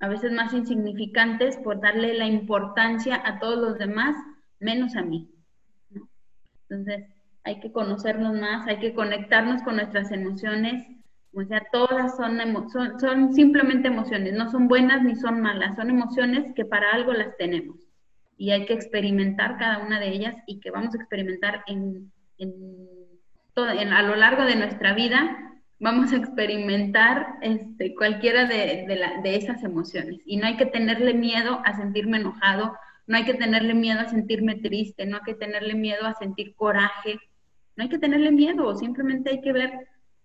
a 0.01 0.09
veces 0.09 0.33
más 0.33 0.53
insignificantes 0.53 1.57
por 1.57 1.81
darle 1.81 2.13
la 2.13 2.27
importancia 2.27 3.21
a 3.25 3.41
todos 3.41 3.57
los 3.59 3.79
demás, 3.79 4.17
menos 4.61 4.97
a 4.97 5.03
mí. 5.03 5.31
Entonces, 6.69 7.07
hay 7.43 7.59
que 7.61 7.73
conocernos 7.73 8.39
más, 8.39 8.67
hay 8.67 8.79
que 8.79 8.93
conectarnos 8.93 9.63
con 9.63 9.77
nuestras 9.77 10.13
emociones. 10.13 10.87
O 11.33 11.43
sea, 11.45 11.63
todas 11.73 12.19
son, 12.19 12.39
son, 12.71 13.01
son 13.01 13.33
simplemente 13.33 13.89
emociones, 13.89 14.35
no 14.35 14.51
son 14.51 14.69
buenas 14.69 15.03
ni 15.03 15.17
son 15.17 15.41
malas, 15.41 15.77
son 15.77 15.89
emociones 15.89 16.53
que 16.55 16.67
para 16.67 16.91
algo 16.93 17.15
las 17.15 17.35
tenemos. 17.39 17.88
Y 18.39 18.53
hay 18.53 18.65
que 18.65 18.73
experimentar 18.73 19.59
cada 19.59 19.79
una 19.79 20.01
de 20.01 20.09
ellas 20.09 20.35
y 20.47 20.61
que 20.61 20.71
vamos 20.71 20.95
a 20.95 20.97
experimentar 20.97 21.65
en, 21.67 22.11
en, 22.39 22.55
todo, 23.53 23.69
en 23.69 23.93
a 23.93 24.03
lo 24.03 24.17
largo 24.17 24.45
de 24.45 24.57
nuestra 24.57 24.95
vida, 24.95 25.37
vamos 25.81 26.13
a 26.13 26.17
experimentar 26.17 27.35
este, 27.43 27.95
cualquiera 27.95 28.47
de, 28.47 28.87
de, 28.89 29.01
de 29.23 29.37
esas 29.37 29.63
emociones. 29.63 30.21
Y 30.25 30.37
no 30.37 30.47
hay 30.47 30.57
que 30.57 30.67
tenerle 30.67 31.15
miedo 31.15 31.61
a 31.65 31.77
sentirme 31.77 32.19
enojado, 32.19 32.75
no 33.07 33.17
hay 33.17 33.25
que 33.25 33.35
tenerle 33.35 33.75
miedo 33.75 34.01
a 34.01 34.09
sentirme 34.09 34.57
triste, 34.57 35.05
no 35.07 35.17
hay 35.17 35.23
que 35.25 35.35
tenerle 35.35 35.75
miedo 35.75 36.07
a 36.07 36.15
sentir 36.15 36.55
coraje, 36.55 37.19
no 37.77 37.85
hay 37.85 37.89
que 37.91 37.99
tenerle 37.99 38.33
miedo, 38.33 38.75
simplemente 38.77 39.31
hay 39.31 39.41
que 39.41 39.53
ver 39.53 39.73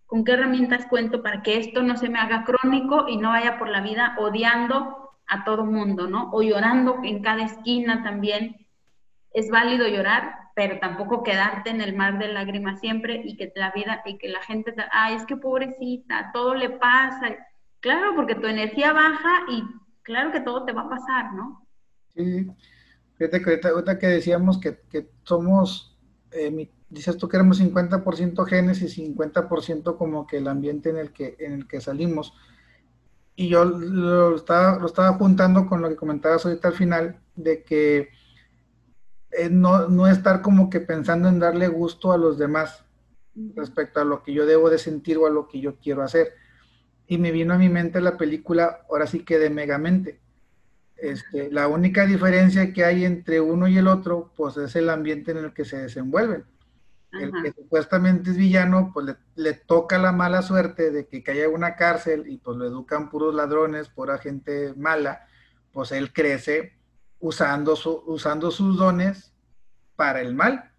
con 0.06 0.24
qué 0.24 0.34
herramientas 0.34 0.86
cuento 0.88 1.24
para 1.24 1.42
que 1.42 1.58
esto 1.58 1.82
no 1.82 1.98
se 1.98 2.10
me 2.10 2.20
haga 2.20 2.44
crónico 2.44 3.08
y 3.08 3.18
no 3.18 3.30
vaya 3.30 3.58
por 3.58 3.70
la 3.70 3.82
vida 3.82 4.16
odiando 4.20 5.03
a 5.34 5.44
todo 5.44 5.66
mundo, 5.66 6.08
¿no? 6.08 6.30
O 6.32 6.42
llorando 6.42 7.00
en 7.04 7.22
cada 7.22 7.44
esquina 7.44 8.04
también. 8.04 8.68
Es 9.32 9.50
válido 9.50 9.88
llorar, 9.88 10.52
pero 10.56 10.80
tampoco 10.80 11.24
quedarte 11.24 11.70
en 11.70 11.82
el 11.82 11.96
mar 11.96 12.20
de 12.20 12.28
lágrimas 12.28 12.80
siempre 12.80 13.22
y 13.24 13.36
que 13.36 13.52
la 13.56 13.72
vida 13.72 14.02
y 14.06 14.18
que 14.18 14.28
la 14.30 14.42
gente, 14.42 14.74
ay, 14.92 15.16
es 15.16 15.26
que 15.26 15.38
pobrecita, 15.38 16.32
todo 16.34 16.54
le 16.56 16.70
pasa. 16.70 17.36
Claro, 17.80 18.16
porque 18.16 18.36
tu 18.36 18.48
energía 18.48 18.94
baja 18.94 19.46
y 19.50 19.64
claro 20.04 20.32
que 20.32 20.42
todo 20.42 20.66
te 20.66 20.74
va 20.74 20.84
a 20.84 20.90
pasar, 20.90 21.34
¿no? 21.34 21.66
Sí, 22.16 22.48
fíjate 23.18 23.42
que 23.42 23.68
ahorita, 23.68 23.98
que 23.98 24.08
decíamos 24.08 24.60
que, 24.60 24.82
que 24.90 25.10
somos 25.24 25.98
eh, 26.32 26.70
dices 26.94 27.18
tú 27.18 27.28
que 27.28 27.38
éramos 27.38 27.60
50% 27.60 28.46
genes 28.46 28.82
y 28.82 28.88
50% 28.88 29.98
como 29.98 30.28
que 30.28 30.38
el 30.38 30.48
ambiente 30.48 30.90
en 30.90 30.98
el 30.98 31.12
que, 31.12 31.36
en 31.40 31.54
el 31.54 31.68
que 31.68 31.82
salimos. 31.82 32.34
Y 33.36 33.50
yo 33.50 33.66
lo 33.66 34.36
estaba, 34.36 34.78
lo 34.80 34.86
estaba 34.86 35.14
juntando 35.14 35.66
con 35.68 35.82
lo 35.82 35.90
que 35.90 35.96
comentabas 35.96 36.46
ahorita 36.46 36.68
al 36.68 36.74
final, 36.76 37.20
de 37.36 37.64
que 37.64 38.10
eh, 39.32 39.50
no, 39.50 39.90
no, 39.90 40.08
estar 40.08 40.42
como 40.42 40.70
que 40.70 40.80
pensando 40.80 41.28
en 41.30 41.40
darle 41.40 41.68
gusto 41.68 42.12
a 42.12 42.18
los 42.18 42.38
demás 42.38 42.84
respecto 43.56 44.00
a 44.00 44.06
lo 44.06 44.22
que 44.22 44.34
yo 44.34 44.46
debo 44.46 44.70
de 44.70 44.78
sentir 44.78 45.18
o 45.18 45.26
a 45.26 45.32
lo 45.32 45.48
que 45.48 45.60
yo 45.60 45.78
quiero 45.78 46.04
hacer. 46.04 46.34
Y 47.08 47.18
me 47.18 47.32
vino 47.32 47.54
a 47.54 47.58
mi 47.58 47.70
mente 47.70 48.02
la 48.02 48.18
película, 48.18 48.86
ahora 48.90 49.08
sí 49.08 49.26
que 49.26 49.40
de 49.40 49.50
Megamente. 49.50 50.20
Este, 50.96 51.52
la 51.52 51.68
única 51.68 52.06
diferencia 52.06 52.72
que 52.72 52.86
hay 52.86 53.04
entre 53.04 53.42
uno 53.42 53.68
y 53.68 53.78
el 53.78 53.88
otro, 53.88 54.32
pues 54.38 54.58
es 54.58 54.76
el 54.76 54.90
ambiente 54.90 55.32
en 55.32 55.38
el 55.38 55.54
que 55.54 55.66
se 55.66 55.78
desenvuelven 55.78 56.46
el 57.20 57.32
que 57.44 57.52
supuestamente 57.52 58.32
es 58.32 58.38
villano, 58.38 58.92
pues 58.94 59.16
le, 59.36 59.54
toca 59.54 59.98
la 59.98 60.12
mala 60.12 60.42
suerte 60.42 60.92
de 60.92 61.08
que 61.08 61.24
caiga 61.24 61.46
en 61.46 61.54
una 61.54 61.76
cárcel 61.76 62.26
y 62.28 62.38
pues 62.38 62.58
lo 62.58 62.66
educan 62.66 63.10
puros 63.10 63.36
ladrones, 63.36 63.90
pura 63.90 64.18
gente 64.18 64.74
mala, 64.76 65.28
pues 65.72 65.92
él 65.92 66.12
crece 66.12 66.74
usando, 67.20 67.76
su, 67.76 68.04
usando 68.08 68.52
sus 68.52 68.78
dones 68.78 69.34
para 69.96 70.22
el 70.22 70.34
mal. 70.34 70.72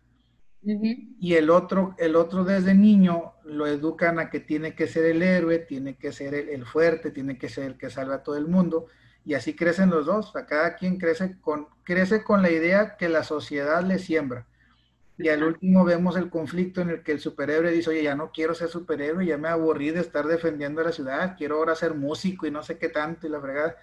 Y 0.66 1.34
el 1.34 1.50
otro, 1.50 1.94
el 1.98 2.16
otro 2.16 2.42
desde 2.42 2.74
niño 2.74 3.34
lo 3.44 3.66
educan 3.66 4.18
a 4.18 4.30
que 4.30 4.40
tiene 4.40 4.74
que 4.74 4.86
ser 4.86 5.04
el 5.04 5.22
héroe, 5.22 5.58
tiene 5.58 5.96
que 5.96 6.10
ser 6.10 6.34
el, 6.34 6.64
fuerte, 6.64 7.10
tiene 7.10 7.36
que 7.36 7.50
ser 7.50 7.64
el 7.64 7.76
que 7.76 7.90
salva 7.90 8.16
a 8.16 8.22
todo 8.22 8.38
el 8.38 8.48
mundo. 8.48 8.86
Y 9.26 9.34
así 9.34 9.54
crecen 9.54 9.90
los 9.90 10.06
dos. 10.06 10.34
A 10.34 10.46
cada 10.46 10.76
quien 10.76 10.96
crece 10.96 11.38
con, 11.42 11.68
crece 11.82 12.24
con 12.24 12.40
la 12.40 12.50
idea 12.50 12.96
que 12.96 13.10
la 13.10 13.24
sociedad 13.24 13.84
le 13.84 13.98
siembra 13.98 14.46
y 15.16 15.28
al 15.28 15.44
último 15.44 15.84
vemos 15.84 16.16
el 16.16 16.28
conflicto 16.28 16.80
en 16.80 16.90
el 16.90 17.02
que 17.04 17.12
el 17.12 17.20
superhéroe 17.20 17.70
dice, 17.70 17.90
oye, 17.90 18.02
ya 18.02 18.16
no 18.16 18.32
quiero 18.32 18.54
ser 18.54 18.68
superhéroe, 18.68 19.24
ya 19.24 19.38
me 19.38 19.48
aburrí 19.48 19.90
de 19.90 20.00
estar 20.00 20.26
defendiendo 20.26 20.82
la 20.82 20.90
ciudad, 20.90 21.36
quiero 21.38 21.56
ahora 21.56 21.76
ser 21.76 21.94
músico 21.94 22.46
y 22.46 22.50
no 22.50 22.62
sé 22.64 22.78
qué 22.78 22.88
tanto 22.88 23.26
y 23.26 23.30
la 23.30 23.40
fregada. 23.40 23.76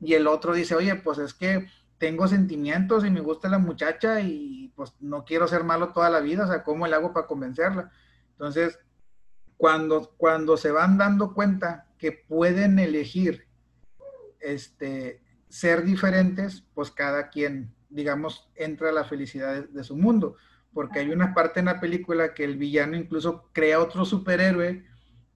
Y 0.00 0.12
el 0.12 0.26
otro 0.26 0.52
dice, 0.52 0.74
oye, 0.74 0.94
pues 0.96 1.18
es 1.18 1.32
que 1.32 1.68
tengo 1.96 2.28
sentimientos 2.28 3.04
y 3.04 3.10
me 3.10 3.22
gusta 3.22 3.48
la 3.48 3.58
muchacha 3.58 4.20
y 4.20 4.72
pues 4.76 4.92
no 5.00 5.24
quiero 5.24 5.48
ser 5.48 5.64
malo 5.64 5.92
toda 5.94 6.10
la 6.10 6.20
vida, 6.20 6.44
o 6.44 6.48
sea, 6.48 6.62
¿cómo 6.62 6.86
le 6.86 6.94
hago 6.94 7.14
para 7.14 7.26
convencerla? 7.26 7.90
Entonces, 8.32 8.78
cuando, 9.56 10.12
cuando 10.18 10.58
se 10.58 10.70
van 10.70 10.98
dando 10.98 11.32
cuenta 11.32 11.86
que 11.96 12.12
pueden 12.12 12.78
elegir 12.78 13.46
este, 14.38 15.22
ser 15.48 15.82
diferentes, 15.82 16.62
pues 16.74 16.90
cada 16.90 17.30
quien, 17.30 17.74
digamos, 17.88 18.50
entra 18.54 18.90
a 18.90 18.92
la 18.92 19.04
felicidad 19.04 19.64
de 19.66 19.84
su 19.84 19.96
mundo 19.96 20.36
porque 20.74 20.98
hay 20.98 21.10
una 21.10 21.32
parte 21.32 21.60
en 21.60 21.66
la 21.66 21.80
película 21.80 22.34
que 22.34 22.44
el 22.44 22.56
villano 22.56 22.96
incluso 22.96 23.48
crea 23.52 23.80
otro 23.80 24.04
superhéroe 24.04 24.84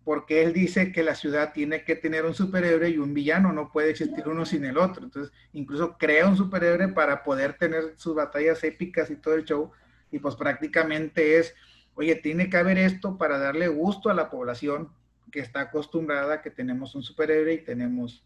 porque 0.08 0.42
él 0.42 0.54
dice 0.54 0.90
que 0.90 1.02
la 1.02 1.14
ciudad 1.14 1.52
tiene 1.52 1.84
que 1.84 1.94
tener 1.94 2.24
un 2.24 2.32
superhéroe 2.32 2.88
y 2.88 2.96
un 2.96 3.12
villano, 3.12 3.52
no 3.52 3.70
puede 3.70 3.90
existir 3.90 4.26
uno 4.26 4.46
sin 4.46 4.64
el 4.64 4.78
otro. 4.78 5.04
Entonces, 5.04 5.30
incluso 5.52 5.98
crea 5.98 6.26
un 6.26 6.34
superhéroe 6.34 6.88
para 6.88 7.22
poder 7.22 7.58
tener 7.58 7.92
sus 7.96 8.14
batallas 8.14 8.64
épicas 8.64 9.10
y 9.10 9.16
todo 9.16 9.34
el 9.34 9.44
show. 9.44 9.70
Y 10.10 10.18
pues 10.18 10.34
prácticamente 10.34 11.36
es, 11.38 11.54
oye, 11.94 12.14
tiene 12.14 12.48
que 12.48 12.56
haber 12.56 12.78
esto 12.78 13.18
para 13.18 13.38
darle 13.38 13.68
gusto 13.68 14.08
a 14.08 14.14
la 14.14 14.30
población 14.30 14.88
que 15.30 15.40
está 15.40 15.60
acostumbrada 15.60 16.40
que 16.40 16.50
tenemos 16.50 16.94
un 16.94 17.02
superhéroe 17.02 17.52
y 17.52 17.64
tenemos 17.64 18.24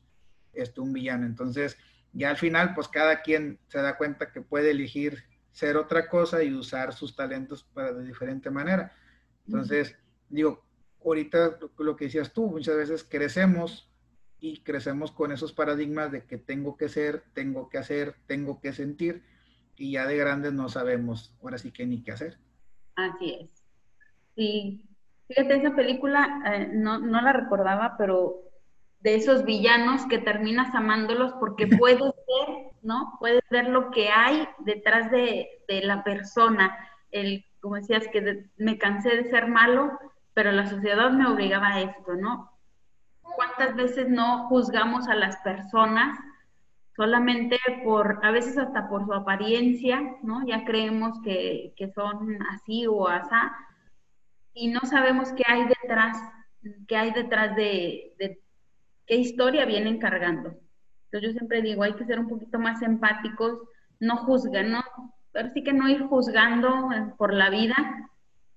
esto, 0.52 0.84
un 0.84 0.93
villano. 0.93 1.26
Entonces, 1.26 1.76
ya 2.12 2.30
al 2.30 2.36
final, 2.36 2.74
pues 2.76 2.86
cada 2.86 3.22
quien 3.22 3.59
se 3.66 3.82
da 3.82 3.97
cuenta 3.97 4.30
que 4.30 4.40
puede 4.40 4.70
elegir 4.70 5.24
ser 5.53 5.77
otra 5.77 6.09
cosa 6.09 6.43
y 6.43 6.53
usar 6.53 6.93
sus 6.93 7.15
talentos 7.15 7.62
para 7.62 7.93
de 7.93 8.05
diferente 8.05 8.51
manera. 8.51 8.93
Entonces, 9.47 9.97
digo, 10.29 10.65
ahorita 11.05 11.59
lo, 11.79 11.97
que 11.97 12.07
decías 12.07 12.33
tú, 12.33 12.49
muchas 12.49 12.77
veces 12.77 13.05
crecemos 13.05 13.91
y 14.41 14.62
crecemos 14.62 15.12
con 15.12 15.31
esos 15.31 15.53
paradigmas 15.53 16.11
de 16.11 16.24
que 16.24 16.39
tengo 16.39 16.77
que 16.77 16.89
ser, 16.89 17.23
tengo 17.35 17.69
que 17.69 17.79
hacer, 17.79 18.16
tengo 18.27 18.61
que 18.61 18.73
sentir, 18.73 19.23
y 19.77 19.93
ya 19.93 20.07
de 20.07 20.16
grandes 20.16 20.53
no 20.53 20.69
sabemos 20.69 21.37
ahora 21.43 21.59
sí 21.59 21.70
que 21.70 21.87
ni 21.87 22.03
qué 22.03 22.12
hacer. 22.12 22.39
Así 22.97 23.35
es. 23.41 23.62
Sí, 24.35 24.89
fíjate, 25.29 25.57
esa 25.57 25.77
película 25.77 26.43
eh, 26.47 26.70
no, 26.73 26.99
no 26.99 27.20
la 27.20 27.33
recordaba, 27.33 27.97
pero 27.99 28.43
de 29.01 29.16
esos 29.16 29.45
villanos 29.45 30.07
que 30.07 30.19
terminas 30.19 30.74
amándolos 30.74 31.33
porque 31.35 31.66
puedes 31.79 32.01
ver, 32.01 32.72
¿no? 32.83 33.17
Puedes 33.19 33.43
ver 33.51 33.69
lo 33.69 33.91
que 33.91 34.11
hay 34.11 34.49
detrás 34.61 35.11
de, 35.11 35.49
la 35.69 36.05
persona. 36.05 36.77
El, 37.11 37.45
como 37.61 37.77
decías, 37.77 38.07
que 38.09 38.49
me 38.57 38.79
cansé 38.79 39.17
de 39.17 39.31
ser 39.31 39.49
malo, 39.49 39.99
pero 40.35 40.53
la 40.53 40.67
sociedad 40.67 41.11
me 41.11 41.27
obligaba 41.27 41.69
a 41.69 41.81
esto, 41.81 42.15
¿no? 42.15 42.51
¿Cuántas 43.23 43.75
veces 43.75 44.09
no 44.09 44.49
juzgamos 44.49 45.09
a 45.09 45.15
las 45.15 45.39
personas 45.39 46.19
solamente 46.95 47.59
por, 47.85 48.21
a 48.23 48.31
veces 48.31 48.59
hasta 48.59 48.89
por 48.89 49.07
su 49.07 49.15
apariencia, 49.15 50.17
¿no? 50.23 50.45
Ya 50.47 50.65
creemos 50.65 51.19
que, 51.23 51.73
que 51.77 51.91
son 51.93 52.39
así 52.51 52.87
o 52.87 53.09
así, 53.09 53.35
y 54.55 54.69
no 54.69 54.81
sabemos 54.81 55.33
qué 55.33 55.45
hay 55.47 55.65
detrás 55.67 56.19
qué 56.87 56.97
hay 56.97 57.13
detrás 57.13 57.57
de, 57.57 58.15
qué 59.07 59.17
historia 59.17 59.65
vienen 59.65 59.99
cargando. 59.99 60.55
Entonces 61.12 61.28
yo 61.28 61.39
siempre 61.39 61.60
digo, 61.60 61.82
hay 61.82 61.93
que 61.93 62.06
ser 62.06 62.18
un 62.18 62.28
poquito 62.28 62.59
más 62.59 62.80
empáticos, 62.80 63.59
no 64.01 64.16
juzguen, 64.16 64.72
¿no? 64.72 64.82
Pero 65.32 65.51
sí 65.52 65.62
que 65.62 65.74
no 65.74 65.86
ir 65.86 66.05
juzgando 66.06 66.89
por 67.18 67.34
la 67.34 67.51
vida, 67.51 67.74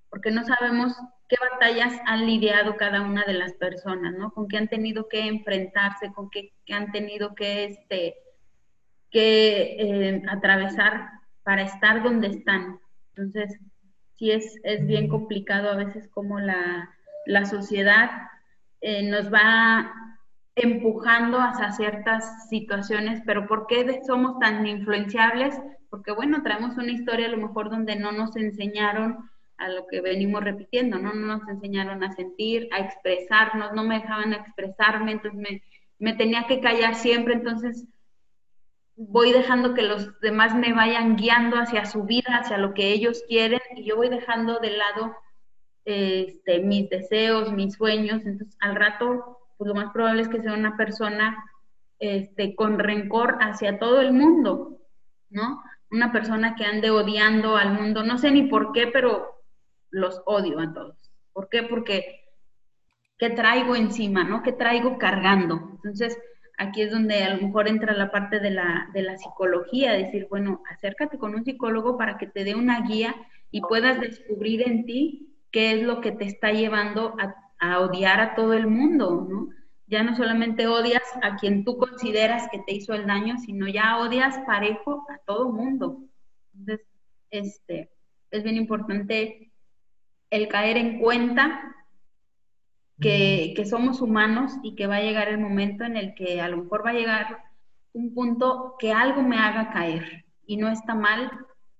porque 0.09 0.31
no 0.31 0.45
sabemos 0.45 0.95
qué 1.27 1.35
batallas 1.51 1.93
han 2.05 2.25
lidiado 2.25 2.77
cada 2.77 3.01
una 3.01 3.25
de 3.25 3.33
las 3.33 3.51
personas, 3.55 4.15
¿no? 4.17 4.31
Con 4.31 4.47
qué 4.47 4.57
han 4.57 4.69
tenido 4.69 5.09
que 5.09 5.27
enfrentarse, 5.27 6.13
con 6.13 6.29
qué, 6.29 6.53
han 6.71 6.93
tenido 6.93 7.35
que, 7.35 7.65
este, 7.65 8.15
que 9.11 9.75
eh, 9.77 10.23
atravesar 10.29 11.09
para 11.43 11.63
estar 11.63 12.03
donde 12.03 12.27
están. 12.27 12.79
Entonces, 13.15 13.59
sí 14.17 14.31
es, 14.31 14.61
es 14.63 14.87
bien 14.87 15.09
complicado 15.09 15.69
a 15.69 15.75
veces 15.75 16.07
como 16.07 16.39
la, 16.39 16.89
la 17.25 17.43
sociedad 17.43 18.11
eh, 18.79 19.03
nos 19.03 19.33
va 19.33 19.91
empujando 20.55 21.39
hacia 21.39 21.71
ciertas 21.73 22.47
situaciones, 22.49 23.21
pero 23.25 23.47
¿por 23.47 23.67
qué 23.67 24.01
somos 24.07 24.39
tan 24.39 24.65
influenciables? 24.65 25.55
Porque 25.89 26.11
bueno, 26.11 26.43
traemos 26.43 26.77
una 26.77 26.91
historia 26.91 27.27
a 27.27 27.29
lo 27.29 27.37
mejor 27.37 27.69
donde 27.69 27.95
no 27.95 28.11
nos 28.11 28.35
enseñaron 28.35 29.29
a 29.57 29.69
lo 29.69 29.87
que 29.87 30.01
venimos 30.01 30.43
repitiendo, 30.43 30.97
¿no? 30.97 31.13
No 31.13 31.37
nos 31.37 31.47
enseñaron 31.47 32.03
a 32.03 32.13
sentir, 32.13 32.69
a 32.71 32.79
expresarnos, 32.79 33.73
no 33.73 33.83
me 33.83 33.99
dejaban 33.99 34.33
expresarme, 34.33 35.13
entonces 35.13 35.39
me, 35.39 35.63
me 35.99 36.13
tenía 36.13 36.45
que 36.47 36.59
callar 36.59 36.95
siempre, 36.95 37.35
entonces 37.35 37.85
voy 38.97 39.31
dejando 39.31 39.73
que 39.73 39.81
los 39.81 40.19
demás 40.21 40.55
me 40.55 40.73
vayan 40.73 41.15
guiando 41.15 41.57
hacia 41.57 41.85
su 41.85 42.03
vida, 42.03 42.39
hacia 42.39 42.57
lo 42.57 42.73
que 42.73 42.91
ellos 42.91 43.23
quieren, 43.27 43.59
y 43.75 43.83
yo 43.83 43.97
voy 43.97 44.09
dejando 44.09 44.59
de 44.59 44.71
lado 44.71 45.15
este, 45.83 46.59
mis 46.59 46.89
deseos, 46.89 47.51
mis 47.51 47.75
sueños, 47.75 48.25
entonces 48.25 48.57
al 48.59 48.75
rato, 48.75 49.39
pues 49.57 49.67
lo 49.67 49.75
más 49.75 49.91
probable 49.91 50.21
es 50.21 50.29
que 50.29 50.41
sea 50.41 50.53
una 50.53 50.77
persona 50.77 51.43
este, 51.99 52.55
con 52.55 52.79
rencor 52.79 53.37
hacia 53.39 53.79
todo 53.79 54.01
el 54.01 54.13
mundo, 54.13 54.79
¿no? 55.29 55.63
Una 55.91 56.11
persona 56.11 56.55
que 56.55 56.65
ande 56.65 56.91
odiando 56.91 57.57
al 57.57 57.73
mundo, 57.73 58.03
no 58.03 58.17
sé 58.17 58.31
ni 58.31 58.43
por 58.43 58.71
qué, 58.73 58.87
pero 58.87 59.43
los 59.89 60.21
odio 60.25 60.59
a 60.59 60.73
todos. 60.73 60.97
¿Por 61.31 61.49
qué? 61.49 61.63
Porque 61.63 62.25
¿qué 63.17 63.29
traigo 63.29 63.75
encima, 63.75 64.23
no? 64.23 64.43
¿Qué 64.43 64.51
traigo 64.51 64.97
cargando? 64.97 65.71
Entonces, 65.75 66.17
aquí 66.57 66.81
es 66.81 66.91
donde 66.91 67.23
a 67.23 67.35
lo 67.35 67.41
mejor 67.41 67.67
entra 67.67 67.93
la 67.93 68.11
parte 68.11 68.39
de 68.39 68.51
la, 68.51 68.89
de 68.93 69.01
la 69.01 69.17
psicología, 69.17 69.93
decir, 69.93 70.27
bueno, 70.29 70.61
acércate 70.69 71.17
con 71.17 71.35
un 71.35 71.45
psicólogo 71.45 71.97
para 71.97 72.17
que 72.17 72.27
te 72.27 72.43
dé 72.43 72.55
una 72.55 72.81
guía 72.81 73.15
y 73.51 73.61
puedas 73.61 73.99
descubrir 73.99 74.67
en 74.67 74.85
ti 74.85 75.33
qué 75.51 75.71
es 75.71 75.83
lo 75.83 76.01
que 76.01 76.11
te 76.11 76.25
está 76.25 76.51
llevando 76.51 77.15
a, 77.19 77.35
a 77.59 77.79
odiar 77.79 78.19
a 78.19 78.35
todo 78.35 78.53
el 78.53 78.67
mundo, 78.67 79.27
¿no? 79.29 79.49
Ya 79.87 80.03
no 80.03 80.15
solamente 80.15 80.67
odias 80.67 81.03
a 81.21 81.35
quien 81.35 81.63
tú 81.63 81.77
consideras 81.77 82.49
que 82.51 82.59
te 82.59 82.73
hizo 82.73 82.93
el 82.93 83.05
daño, 83.05 83.37
sino 83.37 83.67
ya 83.67 83.99
odias 83.99 84.37
parejo 84.45 85.05
a 85.09 85.19
todo 85.19 85.47
el 85.47 85.53
mundo. 85.53 85.99
Entonces, 86.53 86.87
este, 87.29 87.91
es 88.31 88.43
bien 88.43 88.55
importante 88.55 89.51
el 90.29 90.47
caer 90.47 90.77
en 90.77 90.99
cuenta 90.99 91.75
que, 92.99 93.53
que, 93.55 93.65
somos 93.65 94.01
humanos 94.01 94.53
y 94.63 94.75
que 94.75 94.87
va 94.87 94.97
a 94.97 95.01
llegar 95.01 95.27
el 95.27 95.37
momento 95.37 95.83
en 95.83 95.97
el 95.97 96.15
que 96.15 96.41
a 96.41 96.47
lo 96.47 96.57
mejor 96.57 96.85
va 96.85 96.91
a 96.91 96.93
llegar 96.93 97.43
un 97.93 98.13
punto 98.13 98.75
que 98.79 98.93
algo 98.93 99.21
me 99.21 99.37
haga 99.37 99.71
caer 99.71 100.25
y 100.45 100.57
no 100.57 100.69
está 100.69 100.95
mal, 100.95 101.31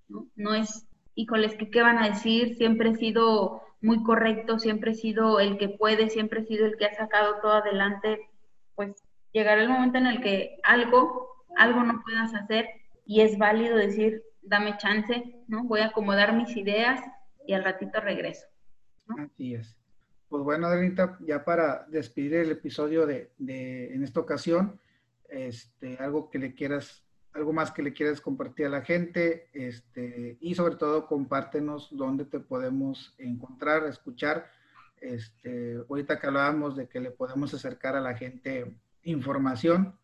no, 0.08 0.28
no 0.36 0.54
es, 0.54 0.88
híjoles, 1.16 1.56
que 1.56 1.70
qué 1.70 1.82
van 1.82 2.00
a 2.00 2.10
decir, 2.10 2.56
siempre 2.56 2.90
he 2.90 2.96
sido 2.96 3.65
muy 3.82 4.04
correcto, 4.04 4.60
siempre 4.60 4.92
he 4.92 4.96
sido 4.96 5.40
el 5.40 5.58
que 5.58 5.70
puede, 5.70 6.10
siempre 6.10 6.42
he 6.42 6.46
sido 6.46 6.66
el 6.66 6.78
que 6.78 6.86
ha 6.86 6.94
sacado 6.94 7.40
todo 7.42 7.54
adelante, 7.54 8.30
pues 8.76 8.94
llegará 9.32 9.62
el 9.62 9.70
momento 9.70 9.98
en 9.98 10.08
el 10.08 10.22
que 10.22 10.58
algo, 10.64 11.46
algo 11.58 11.84
no 11.84 12.02
puedas 12.04 12.34
hacer 12.34 12.68
y 13.06 13.22
es 13.22 13.38
válido 13.38 13.78
decir, 13.78 14.24
dame 14.42 14.78
chance, 14.78 15.44
¿no? 15.48 15.64
Voy 15.66 15.82
a 15.82 15.88
acomodar 15.88 16.34
mis 16.34 16.56
ideas 16.56 17.02
y 17.46 17.54
al 17.54 17.64
ratito 17.64 18.00
regreso. 18.02 18.46
Así 19.18 19.54
es. 19.54 19.78
Pues 20.30 20.44
bueno, 20.44 20.68
Adelita, 20.68 21.18
ya 21.22 21.46
para 21.46 21.86
despedir 21.88 22.36
el 22.36 22.52
episodio 22.52 23.06
de, 23.06 23.32
de, 23.38 23.94
en 23.94 24.04
esta 24.04 24.20
ocasión, 24.20 24.80
este, 25.30 25.98
algo 25.98 26.30
que 26.30 26.40
le 26.40 26.56
quieras, 26.56 27.05
algo 27.36 27.54
más 27.54 27.72
que 27.72 27.84
le 27.84 27.94
quieras 27.94 28.22
compartir 28.22 28.66
a 28.68 28.70
la 28.70 28.82
gente, 28.82 29.50
este, 29.54 30.38
y 30.40 30.56
sobre 30.56 30.78
todo 30.78 31.06
compártenos 31.06 31.90
dónde 31.92 32.26
te 32.26 32.40
podemos 32.40 33.14
encontrar, 33.18 33.86
escuchar. 33.86 34.50
Este, 35.02 35.78
ahorita 35.90 36.20
que 36.20 36.28
hablábamos 36.28 36.76
de 36.76 36.88
que 36.88 37.00
le 37.00 37.12
podemos 37.12 37.54
acercar 37.54 37.96
a 37.96 38.02
la 38.02 38.16
gente 38.16 38.74
información, 39.04 40.00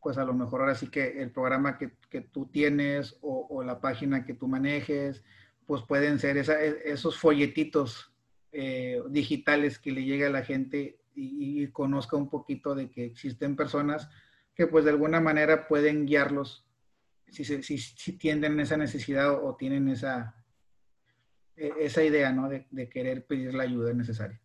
pues 0.00 0.18
a 0.18 0.24
lo 0.24 0.34
mejor 0.34 0.60
ahora 0.60 0.74
sí 0.74 0.88
que 0.88 1.22
el 1.22 1.30
programa 1.30 1.78
que, 1.78 1.92
que 2.10 2.20
tú 2.20 2.46
tienes 2.46 3.16
o, 3.22 3.62
la 3.64 3.80
página 3.80 4.26
que 4.26 4.34
tú 4.34 4.46
manejes, 4.46 5.24
pues 5.66 5.82
pueden 5.82 6.18
ser 6.18 6.36
esa, 6.36 6.60
esos 6.62 7.18
folletitos 7.18 8.12
eh, 8.52 9.02
digitales 9.08 9.78
que 9.78 9.92
le 9.92 10.04
llegue 10.04 10.26
a 10.26 10.30
la 10.30 10.42
gente 10.42 11.00
y, 11.14 11.66
conozca 11.68 12.16
un 12.16 12.28
poquito 12.28 12.74
de 12.74 12.90
que 12.90 13.04
existen 13.04 13.56
personas 13.56 14.10
que 14.54 14.66
pues 14.66 14.84
de 14.84 14.90
alguna 14.90 15.20
manera 15.20 15.66
pueden 15.66 16.06
guiarlos 16.06 16.63
si, 17.34 17.62
si, 17.78 18.18
tienden 18.18 18.60
esa 18.60 18.76
necesidad 18.76 19.32
o, 19.44 19.56
tienen 19.56 19.88
esa, 19.88 20.34
e, 21.56 21.72
esa 21.80 22.02
idea, 22.04 22.32
¿no? 22.32 22.48
De, 22.48 22.88
querer 22.88 23.26
pedir 23.26 23.54
la 23.54 23.64
ayuda 23.64 23.92
necesaria. 23.92 24.40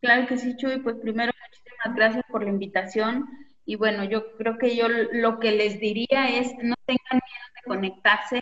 Claro 0.00 0.26
que 0.28 0.36
sí, 0.36 0.56
Chuy. 0.56 0.78
Pues 0.78 0.96
primero, 0.96 1.32
muchísimas 1.48 1.96
gracias 1.96 2.24
por 2.30 2.44
la 2.44 2.50
invitación. 2.50 3.26
Y 3.64 3.76
bueno, 3.76 4.04
yo 4.04 4.36
creo 4.36 4.58
que 4.58 4.76
yo 4.76 4.86
lo 4.88 5.40
que 5.40 5.52
les 5.52 5.80
diría 5.80 6.38
es 6.38 6.52
no 6.62 6.74
tengan 6.86 7.20
miedo 7.20 7.46
de 7.56 7.62
conectarse 7.66 8.40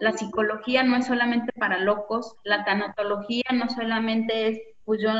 la 0.00 0.12
psicología 0.12 0.82
no 0.82 0.96
es 0.96 1.06
solamente 1.06 1.52
para 1.52 1.78
locos, 1.78 2.34
la 2.42 2.64
tanatología 2.64 3.44
no 3.52 3.68
solamente 3.68 4.48
es, 4.48 4.58
pues 4.84 5.00
yo, 5.02 5.10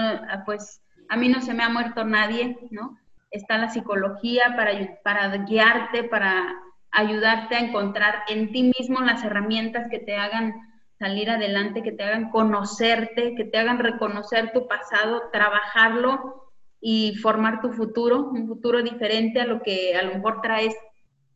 pues 0.46 0.82
a 1.10 1.16
mí 1.16 1.28
no 1.28 1.42
se 1.42 1.52
me 1.54 1.62
ha 1.62 1.68
muerto 1.68 2.04
nadie, 2.04 2.58
¿no? 2.70 2.98
Está 3.30 3.58
la 3.58 3.68
psicología 3.68 4.56
para 4.56 5.36
guiarte, 5.44 6.04
para 6.04 6.56
ayudarte 6.92 7.54
a 7.54 7.60
encontrar 7.60 8.24
en 8.28 8.52
ti 8.52 8.72
mismo 8.78 9.00
las 9.00 9.24
herramientas 9.24 9.88
que 9.90 9.98
te 9.98 10.16
hagan 10.16 10.54
salir 10.98 11.30
adelante, 11.30 11.82
que 11.82 11.92
te 11.92 12.02
hagan 12.02 12.30
conocerte, 12.30 13.34
que 13.34 13.44
te 13.44 13.58
hagan 13.58 13.78
reconocer 13.78 14.52
tu 14.52 14.68
pasado, 14.68 15.30
trabajarlo 15.32 16.52
y 16.80 17.14
formar 17.16 17.60
tu 17.60 17.72
futuro, 17.72 18.30
un 18.30 18.46
futuro 18.46 18.82
diferente 18.82 19.40
a 19.40 19.46
lo 19.46 19.62
que 19.62 19.96
a 19.96 20.02
lo 20.02 20.14
mejor 20.14 20.42
traes 20.42 20.74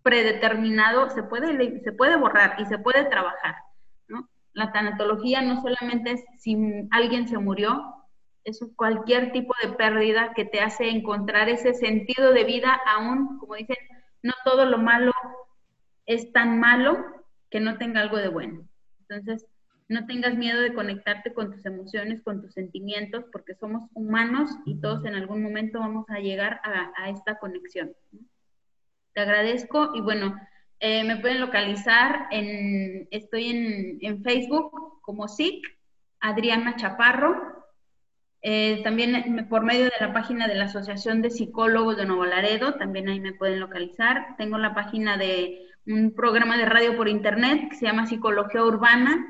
predeterminado 0.02 1.09
se 1.10 1.22
puede, 1.22 1.81
se 1.81 1.93
puede 1.93 2.16
borrar 2.16 2.56
y 2.60 2.66
se 2.66 2.78
puede 2.78 3.05
trabajar. 3.06 3.56
La 4.52 4.70
tanatología 4.70 5.43
no 5.43 5.60
solamente 5.62 6.12
es 6.12 6.24
si 6.39 6.56
alguien 6.93 7.26
se 7.26 7.39
murió, 7.39 7.82
es 8.44 8.60
cualquier 8.76 9.32
tipo 9.32 9.52
de 9.62 9.70
pérdida 9.70 10.32
que 10.35 10.44
te 10.44 10.60
hace 10.60 10.90
encontrar 10.90 11.48
ese 11.48 11.74
sentido 11.74 12.32
de 12.32 12.44
vida, 12.44 12.78
aún, 12.86 13.39
como 13.39 13.56
dicen, 13.56 13.76
no 14.24 14.32
todo 14.42 14.64
lo 14.64 14.78
malo 14.78 15.12
es 16.06 16.32
tan 16.32 16.59
malo 16.59 16.96
que 17.51 17.60
no 17.60 17.76
tenga 17.76 18.01
algo 18.01 18.16
de 18.16 18.28
bueno. 18.28 18.66
Entonces, 19.01 19.46
no 19.88 20.06
tengas 20.06 20.34
miedo 20.34 20.62
de 20.62 20.72
conectarte 20.72 21.34
con 21.34 21.52
tus 21.52 21.66
emociones, 21.66 22.22
con 22.22 22.40
tus 22.40 22.55
sentimientos, 22.55 23.26
porque 23.30 23.55
somos 23.55 23.90
humanos 23.92 24.51
y 24.64 24.80
todos 24.80 25.05
en 25.05 25.14
algún 25.14 25.42
momento 25.42 25.78
vamos 25.78 26.06
a 26.09 26.20
llegar 26.20 26.62
a, 26.64 27.10
esta 27.10 27.38
conexión. 27.38 27.92
Te 29.12 29.20
agradezco 29.20 29.94
y 29.94 30.01
bueno, 30.01 30.34
eh, 30.80 31.05
me 31.05 31.18
pueden 31.18 31.40
localizar 31.40 32.26
en, 32.30 33.06
estoy 33.10 33.51
en, 33.51 33.98
en 34.01 34.22
Facebook 34.22 35.02
como 35.02 35.28
SIC, 35.28 35.66
Adriana 36.20 36.76
Chaparro, 36.76 37.64
eh, 38.47 38.83
también 38.83 39.47
por 39.49 39.65
medio 39.65 39.87
de 39.87 39.93
la 39.99 40.12
página 40.12 40.47
de 40.47 40.55
la 40.55 40.66
Asociación 40.66 41.23
de 41.23 41.31
Psicólogos 41.31 41.97
de 41.97 42.05
Nuevo 42.05 42.27
Laredo, 42.27 42.75
también 42.75 43.09
ahí 43.09 43.19
me 43.19 43.33
pueden 43.33 43.59
localizar. 43.59 44.37
Tengo 44.37 44.59
la 44.59 44.75
página 44.75 45.16
de 45.16 45.66
un 45.87 46.12
programa 46.15 46.59
de 46.59 46.66
radio 46.66 46.95
por 46.95 47.09
internet 47.09 47.71
que 47.71 47.77
se 47.77 47.87
llama 47.87 48.07
Psicología 48.07 48.62
Urbana, 48.62 49.27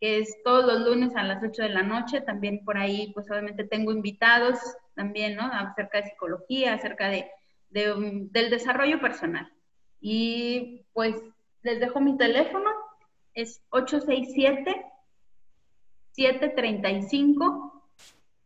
que 0.00 0.18
es 0.18 0.42
todos 0.42 0.64
los 0.64 0.80
lunes 0.80 1.14
a 1.14 1.22
las 1.22 1.44
8 1.44 1.62
de 1.62 1.68
la 1.68 1.84
noche. 1.84 2.22
También 2.22 2.64
por 2.64 2.76
ahí, 2.76 3.12
pues 3.14 3.30
obviamente 3.30 3.62
tengo 3.62 3.92
invitados 3.92 4.58
también, 4.96 5.36
¿no? 5.36 5.44
Acerca 5.44 5.98
de 5.98 6.08
psicología, 6.10 6.74
acerca 6.74 7.08
de 7.08 7.30
del 7.70 8.50
desarrollo 8.50 9.00
personal. 9.00 9.48
Y 10.00 10.84
pues 10.92 11.14
les 11.62 11.78
dejo 11.78 12.00
mi 12.00 12.16
teléfono, 12.16 12.68
es 13.32 13.62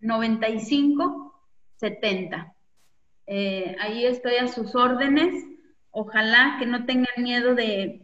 867-735-9570. 0.03 2.55
Eh, 3.27 3.77
ahí 3.81 4.07
estoy 4.07 4.37
a 4.37 4.49
sus 4.49 4.75
órdenes. 4.75 5.45
Ojalá 5.91 6.57
que 6.59 6.67
no 6.67 6.85
tengan 6.85 7.15
miedo 7.19 7.55
de, 7.55 8.03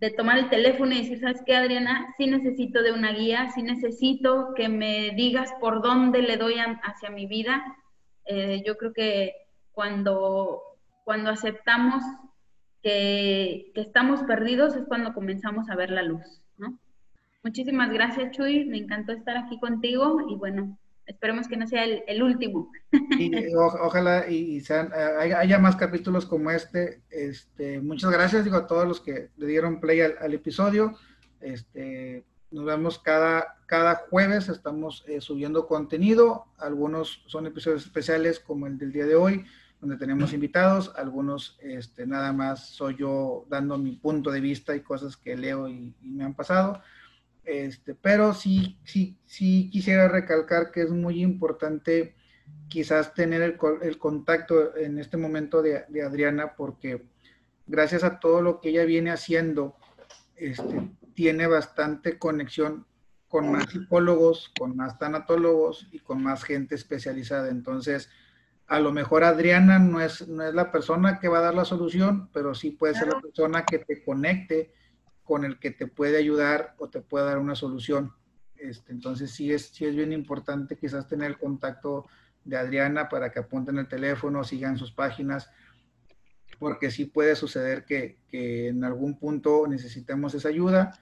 de 0.00 0.10
tomar 0.10 0.38
el 0.38 0.48
teléfono 0.48 0.92
y 0.92 0.98
decir, 0.98 1.20
¿sabes 1.20 1.42
qué, 1.44 1.56
Adriana? 1.56 2.14
Sí 2.16 2.26
necesito 2.26 2.82
de 2.82 2.92
una 2.92 3.12
guía, 3.12 3.50
sí 3.54 3.62
necesito 3.62 4.54
que 4.54 4.68
me 4.68 5.10
digas 5.10 5.50
por 5.60 5.82
dónde 5.82 6.22
le 6.22 6.36
doy 6.36 6.54
hacia 6.58 7.10
mi 7.10 7.26
vida 7.26 7.76
Eh, 8.30 8.62
yo 8.66 8.76
creo 8.76 8.92
que 8.92 9.32
cuando, 9.72 10.60
cuando 11.04 11.30
aceptamos 11.30 12.04
que, 12.82 13.72
que, 13.74 13.80
estamos 13.80 14.22
perdidos 14.24 14.76
es 14.76 14.84
cuando 14.86 15.14
comenzamos 15.14 15.70
a 15.70 15.76
ver 15.76 15.90
la 15.90 16.02
luz, 16.02 16.42
¿no? 16.58 16.78
Muchísimas 17.42 17.90
gracias, 17.90 18.32
Chuy. 18.32 18.66
Me 18.66 18.76
encantó 18.76 19.12
estar 19.12 19.38
aquí 19.38 19.58
contigo 19.58 20.26
y 20.28 20.36
bueno, 20.36 20.78
esperemos 21.08 21.48
que 21.48 21.56
no 21.56 21.66
sea 21.66 21.84
el, 21.84 22.22
último. 22.22 22.70
Y, 23.18 23.32
ojalá 23.54 24.28
y, 24.28 24.60
sean, 24.60 24.92
eh, 24.94 25.34
haya, 25.34 25.58
más 25.58 25.74
capítulos 25.74 26.26
como 26.26 26.50
este. 26.50 27.02
este. 27.10 27.80
Muchas 27.80 28.12
gracias 28.12 28.44
digo, 28.44 28.56
a 28.56 28.66
todos 28.66 28.86
los 28.86 29.00
que 29.00 29.30
le 29.36 29.46
dieron 29.46 29.80
play 29.80 30.00
al, 30.02 30.34
episodio. 30.34 30.96
Este, 31.40 32.24
nos 32.50 32.64
vemos 32.64 32.98
cada, 32.98 33.56
cada 33.66 33.96
jueves, 33.96 34.48
estamos 34.48 35.04
eh, 35.08 35.20
subiendo 35.20 35.66
contenido. 35.66 36.44
Algunos 36.58 37.24
son 37.26 37.46
episodios 37.46 37.84
especiales 37.84 38.38
como 38.38 38.66
el 38.66 38.78
del 38.78 38.92
día 38.92 39.06
de 39.06 39.16
hoy, 39.16 39.44
donde 39.80 39.96
tenemos 39.96 40.34
invitados. 40.34 40.92
Algunos 40.94 41.58
este, 41.62 42.06
nada 42.06 42.34
más 42.34 42.68
soy 42.68 42.96
yo 42.96 43.46
dando 43.48 43.78
mi 43.78 43.92
punto 43.92 44.30
de 44.30 44.40
vista 44.40 44.76
y 44.76 44.80
cosas 44.80 45.16
que 45.16 45.36
leo 45.36 45.68
y 45.68 45.94
me 46.02 46.24
han 46.24 46.34
pasado. 46.34 46.82
Este, 47.48 47.94
pero 47.94 48.34
sí, 48.34 48.78
sí, 48.84 49.16
sí 49.24 49.70
quisiera 49.70 50.06
recalcar 50.06 50.70
que 50.70 50.82
es 50.82 50.90
muy 50.90 51.22
importante 51.22 52.14
quizás 52.68 53.14
tener 53.14 53.40
el, 53.40 53.98
contacto 53.98 54.76
en 54.76 54.98
este 54.98 55.16
momento 55.16 55.62
de, 55.62 55.86
Adriana 56.04 56.54
porque 56.56 57.06
gracias 57.66 58.04
a 58.04 58.20
todo 58.20 58.42
lo 58.42 58.60
que 58.60 58.68
ella 58.68 58.84
viene 58.84 59.10
haciendo, 59.10 59.76
este, 60.36 60.90
tiene 61.14 61.46
bastante 61.46 62.18
conexión 62.18 62.86
con 63.28 63.50
más 63.50 63.64
psicólogos, 63.70 64.52
con 64.58 64.76
más 64.76 64.98
tanatólogos 64.98 65.88
y 65.90 66.00
con 66.00 66.22
más 66.22 66.44
gente 66.44 66.74
especializada. 66.74 67.48
Entonces, 67.48 68.10
a 68.66 68.78
lo 68.78 68.92
mejor 68.92 69.24
Adriana 69.24 69.78
no 69.78 70.02
es, 70.02 70.28
no 70.28 70.42
es 70.42 70.52
la 70.52 70.70
persona 70.70 71.18
que 71.18 71.28
va 71.28 71.38
a 71.38 71.42
dar 71.42 71.54
la 71.54 71.64
solución, 71.64 72.28
pero 72.30 72.54
sí 72.54 72.72
puede 72.72 72.92
ser 72.94 73.08
la 73.08 73.22
persona 73.22 73.64
que 73.64 73.78
te 73.78 74.04
conecte 74.04 74.70
con 75.28 75.44
el 75.44 75.58
que 75.58 75.70
te 75.70 75.86
puede 75.86 76.16
ayudar 76.16 76.74
o 76.78 76.88
te 76.88 77.02
puede 77.02 77.26
dar 77.26 77.36
una 77.36 77.54
solución. 77.54 78.14
Este, 78.56 78.92
entonces 78.92 79.30
sí 79.30 79.52
es, 79.52 79.66
sí 79.66 79.84
es 79.84 79.94
bien 79.94 80.10
importante 80.10 80.76
quizás 80.76 81.06
tener 81.06 81.28
el 81.28 81.38
contacto 81.38 82.06
de 82.44 82.56
Adriana 82.56 83.10
para 83.10 83.30
que 83.30 83.40
apunten 83.40 83.76
el 83.76 83.88
teléfono, 83.88 84.42
sigan 84.42 84.78
sus 84.78 84.90
páginas, 84.90 85.50
porque 86.58 86.90
sí 86.90 87.04
puede 87.04 87.36
suceder 87.36 87.84
que, 87.84 88.16
en 88.32 88.84
algún 88.84 89.18
punto 89.18 89.66
necesitemos 89.68 90.32
esa 90.32 90.48
ayuda 90.48 90.98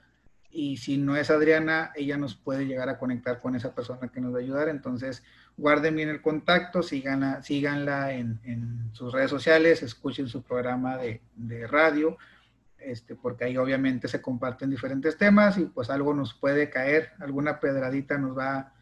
y 0.51 0.75
si 0.75 0.97
no 0.97 1.15
es 1.15 1.31
Adriana, 1.31 1.93
ella 1.95 2.17
nos 2.17 2.35
puede 2.35 2.65
llegar 2.65 2.89
a 2.89 2.99
conectar 2.99 3.39
con 3.39 3.55
esa 3.55 3.73
persona 3.73 4.09
que 4.09 4.19
nos 4.19 4.33
va 4.33 4.39
a 4.39 4.41
ayudar. 4.41 4.67
Entonces, 4.67 5.23
guarden 5.55 5.95
bien 5.95 6.09
el 6.09 6.21
contacto, 6.21 6.83
síganla, 6.83 7.41
síganla 7.43 8.11
en, 8.11 8.89
sus 8.91 9.13
redes 9.13 9.29
sociales, 9.29 9.83
escuchen 9.83 10.27
su 10.27 10.41
programa 10.43 10.97
de 10.97 11.67
radio 11.67 12.17
este, 12.79 13.15
porque 13.15 13.45
ahí 13.45 13.57
obviamente 13.57 14.07
se 14.07 14.21
comparten 14.21 14.69
diferentes 14.69 15.17
temas 15.17 15.57
y 15.57 15.65
pues 15.65 15.89
algo 15.89 16.13
nos 16.13 16.33
puede 16.33 16.69
caer, 16.69 17.11
alguna 17.19 17.59
pedradita 17.59 18.17
nos 18.17 18.37
va, 18.37 18.73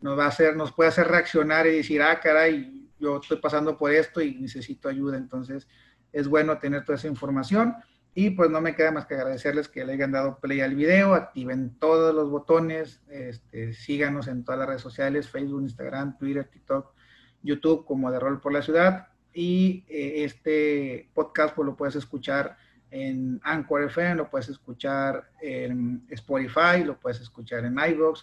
nos 0.00 0.18
va 0.18 0.24
a 0.24 0.28
hacer, 0.28 0.56
nos 0.56 0.72
puede 0.72 0.88
hacer 0.88 1.08
reaccionar 1.08 1.66
y 1.66 1.76
decir, 1.76 2.02
ah, 2.02 2.20
caray, 2.20 2.90
yo 2.98 3.18
estoy 3.18 3.38
pasando 3.38 3.76
por 3.76 3.92
esto 3.92 4.20
y 4.20 4.34
necesito 4.36 4.88
ayuda. 4.88 5.16
Entonces 5.16 5.68
es 6.12 6.28
bueno 6.28 6.58
tener 6.58 6.84
toda 6.84 6.96
esa 6.96 7.08
información 7.08 7.74
y 8.14 8.30
pues 8.30 8.48
no 8.48 8.60
me 8.60 8.76
queda 8.76 8.92
más 8.92 9.06
que 9.06 9.14
agradecerles 9.14 9.68
que 9.68 9.84
le 9.84 9.94
hayan 9.94 10.12
dado 10.12 10.38
play 10.38 10.60
al 10.60 10.76
video, 10.76 11.14
activen 11.14 11.76
todos 11.80 12.14
los 12.14 12.30
botones, 12.30 13.02
este, 13.08 13.72
síganos 13.72 14.28
en 14.28 14.44
todas 14.44 14.60
las 14.60 14.68
redes 14.68 14.82
sociales, 14.82 15.28
Facebook, 15.28 15.62
Instagram, 15.62 16.16
Twitter, 16.16 16.44
TikTok, 16.44 16.94
YouTube 17.42 17.84
como 17.84 18.10
de 18.12 18.20
Rol 18.20 18.40
por 18.40 18.52
la 18.52 18.62
Ciudad 18.62 19.08
y 19.32 19.84
eh, 19.88 20.24
este 20.24 21.10
podcast 21.12 21.56
pues 21.56 21.66
lo 21.66 21.76
puedes 21.76 21.96
escuchar 21.96 22.56
en 22.94 23.40
Anchor 23.42 23.82
FM, 23.82 24.14
lo 24.14 24.30
puedes 24.30 24.48
escuchar 24.48 25.28
en 25.40 26.06
Spotify, 26.10 26.84
lo 26.84 27.00
puedes 27.00 27.20
escuchar 27.20 27.64
en 27.64 27.76
iVoox, 27.76 28.20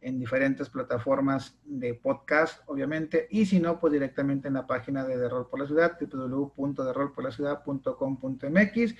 en 0.00 0.20
diferentes 0.20 0.68
plataformas 0.68 1.58
de 1.64 1.94
podcast, 1.94 2.62
obviamente, 2.66 3.26
y 3.30 3.46
si 3.46 3.58
no, 3.58 3.80
pues 3.80 3.92
directamente 3.92 4.46
en 4.46 4.54
la 4.54 4.68
página 4.68 5.04
de 5.04 5.18
Derrol 5.18 5.48
por 5.48 5.58
la 5.58 5.66
Ciudad, 5.66 5.98
www.derrolporlaciudad.com.mx. 6.00 8.94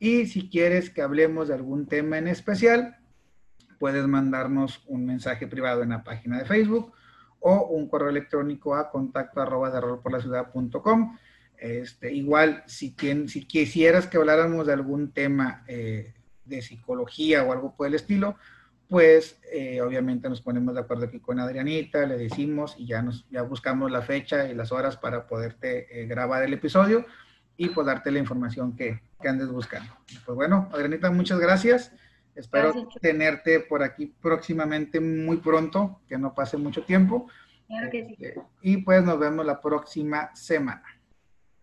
Y 0.00 0.26
si 0.26 0.50
quieres 0.50 0.90
que 0.90 1.02
hablemos 1.02 1.46
de 1.46 1.54
algún 1.54 1.86
tema 1.86 2.18
en 2.18 2.26
especial, 2.26 2.96
puedes 3.78 4.08
mandarnos 4.08 4.82
un 4.88 5.06
mensaje 5.06 5.46
privado 5.46 5.84
en 5.84 5.90
la 5.90 6.02
página 6.02 6.38
de 6.38 6.46
Facebook 6.46 6.92
o 7.38 7.68
un 7.68 7.88
correo 7.88 8.08
electrónico 8.08 8.74
a 8.74 8.90
contacto 8.90 9.40
arroba 9.40 9.70
este, 11.64 12.12
igual, 12.12 12.62
si, 12.66 12.94
si 13.26 13.46
quisieras 13.46 14.06
que 14.06 14.18
habláramos 14.18 14.66
de 14.66 14.74
algún 14.74 15.12
tema 15.12 15.64
eh, 15.66 16.12
de 16.44 16.60
psicología 16.60 17.42
o 17.42 17.52
algo 17.52 17.74
por 17.74 17.86
el 17.86 17.94
estilo, 17.94 18.36
pues 18.86 19.40
eh, 19.50 19.80
obviamente 19.80 20.28
nos 20.28 20.42
ponemos 20.42 20.74
de 20.74 20.82
acuerdo 20.82 21.06
aquí 21.06 21.20
con 21.20 21.40
Adrianita, 21.40 22.04
le 22.04 22.18
decimos 22.18 22.74
y 22.76 22.86
ya, 22.86 23.00
nos, 23.00 23.26
ya 23.30 23.40
buscamos 23.40 23.90
la 23.90 24.02
fecha 24.02 24.46
y 24.46 24.54
las 24.54 24.72
horas 24.72 24.98
para 24.98 25.26
poderte 25.26 26.02
eh, 26.02 26.06
grabar 26.06 26.42
el 26.42 26.52
episodio 26.52 27.06
y 27.56 27.70
pues 27.70 27.86
darte 27.86 28.10
la 28.10 28.18
información 28.18 28.76
que, 28.76 29.00
que, 29.22 29.28
andes 29.28 29.48
buscando. 29.48 29.90
Pues 30.26 30.36
bueno, 30.36 30.68
Adrianita, 30.70 31.10
muchas 31.10 31.38
gracias. 31.38 31.92
Espero 32.34 32.74
tenerte 33.00 33.60
por 33.60 33.82
aquí 33.82 34.12
próximamente, 34.20 35.00
muy 35.00 35.38
pronto, 35.38 36.02
que 36.06 36.18
no 36.18 36.34
pase 36.34 36.58
mucho 36.58 36.82
tiempo. 36.82 37.26
Claro 37.68 37.88
que 37.90 38.04
sí. 38.04 38.16
Este, 38.18 38.42
y 38.60 38.76
pues 38.78 39.02
nos 39.02 39.18
vemos 39.18 39.46
la 39.46 39.62
próxima 39.62 40.30
semana. 40.34 40.84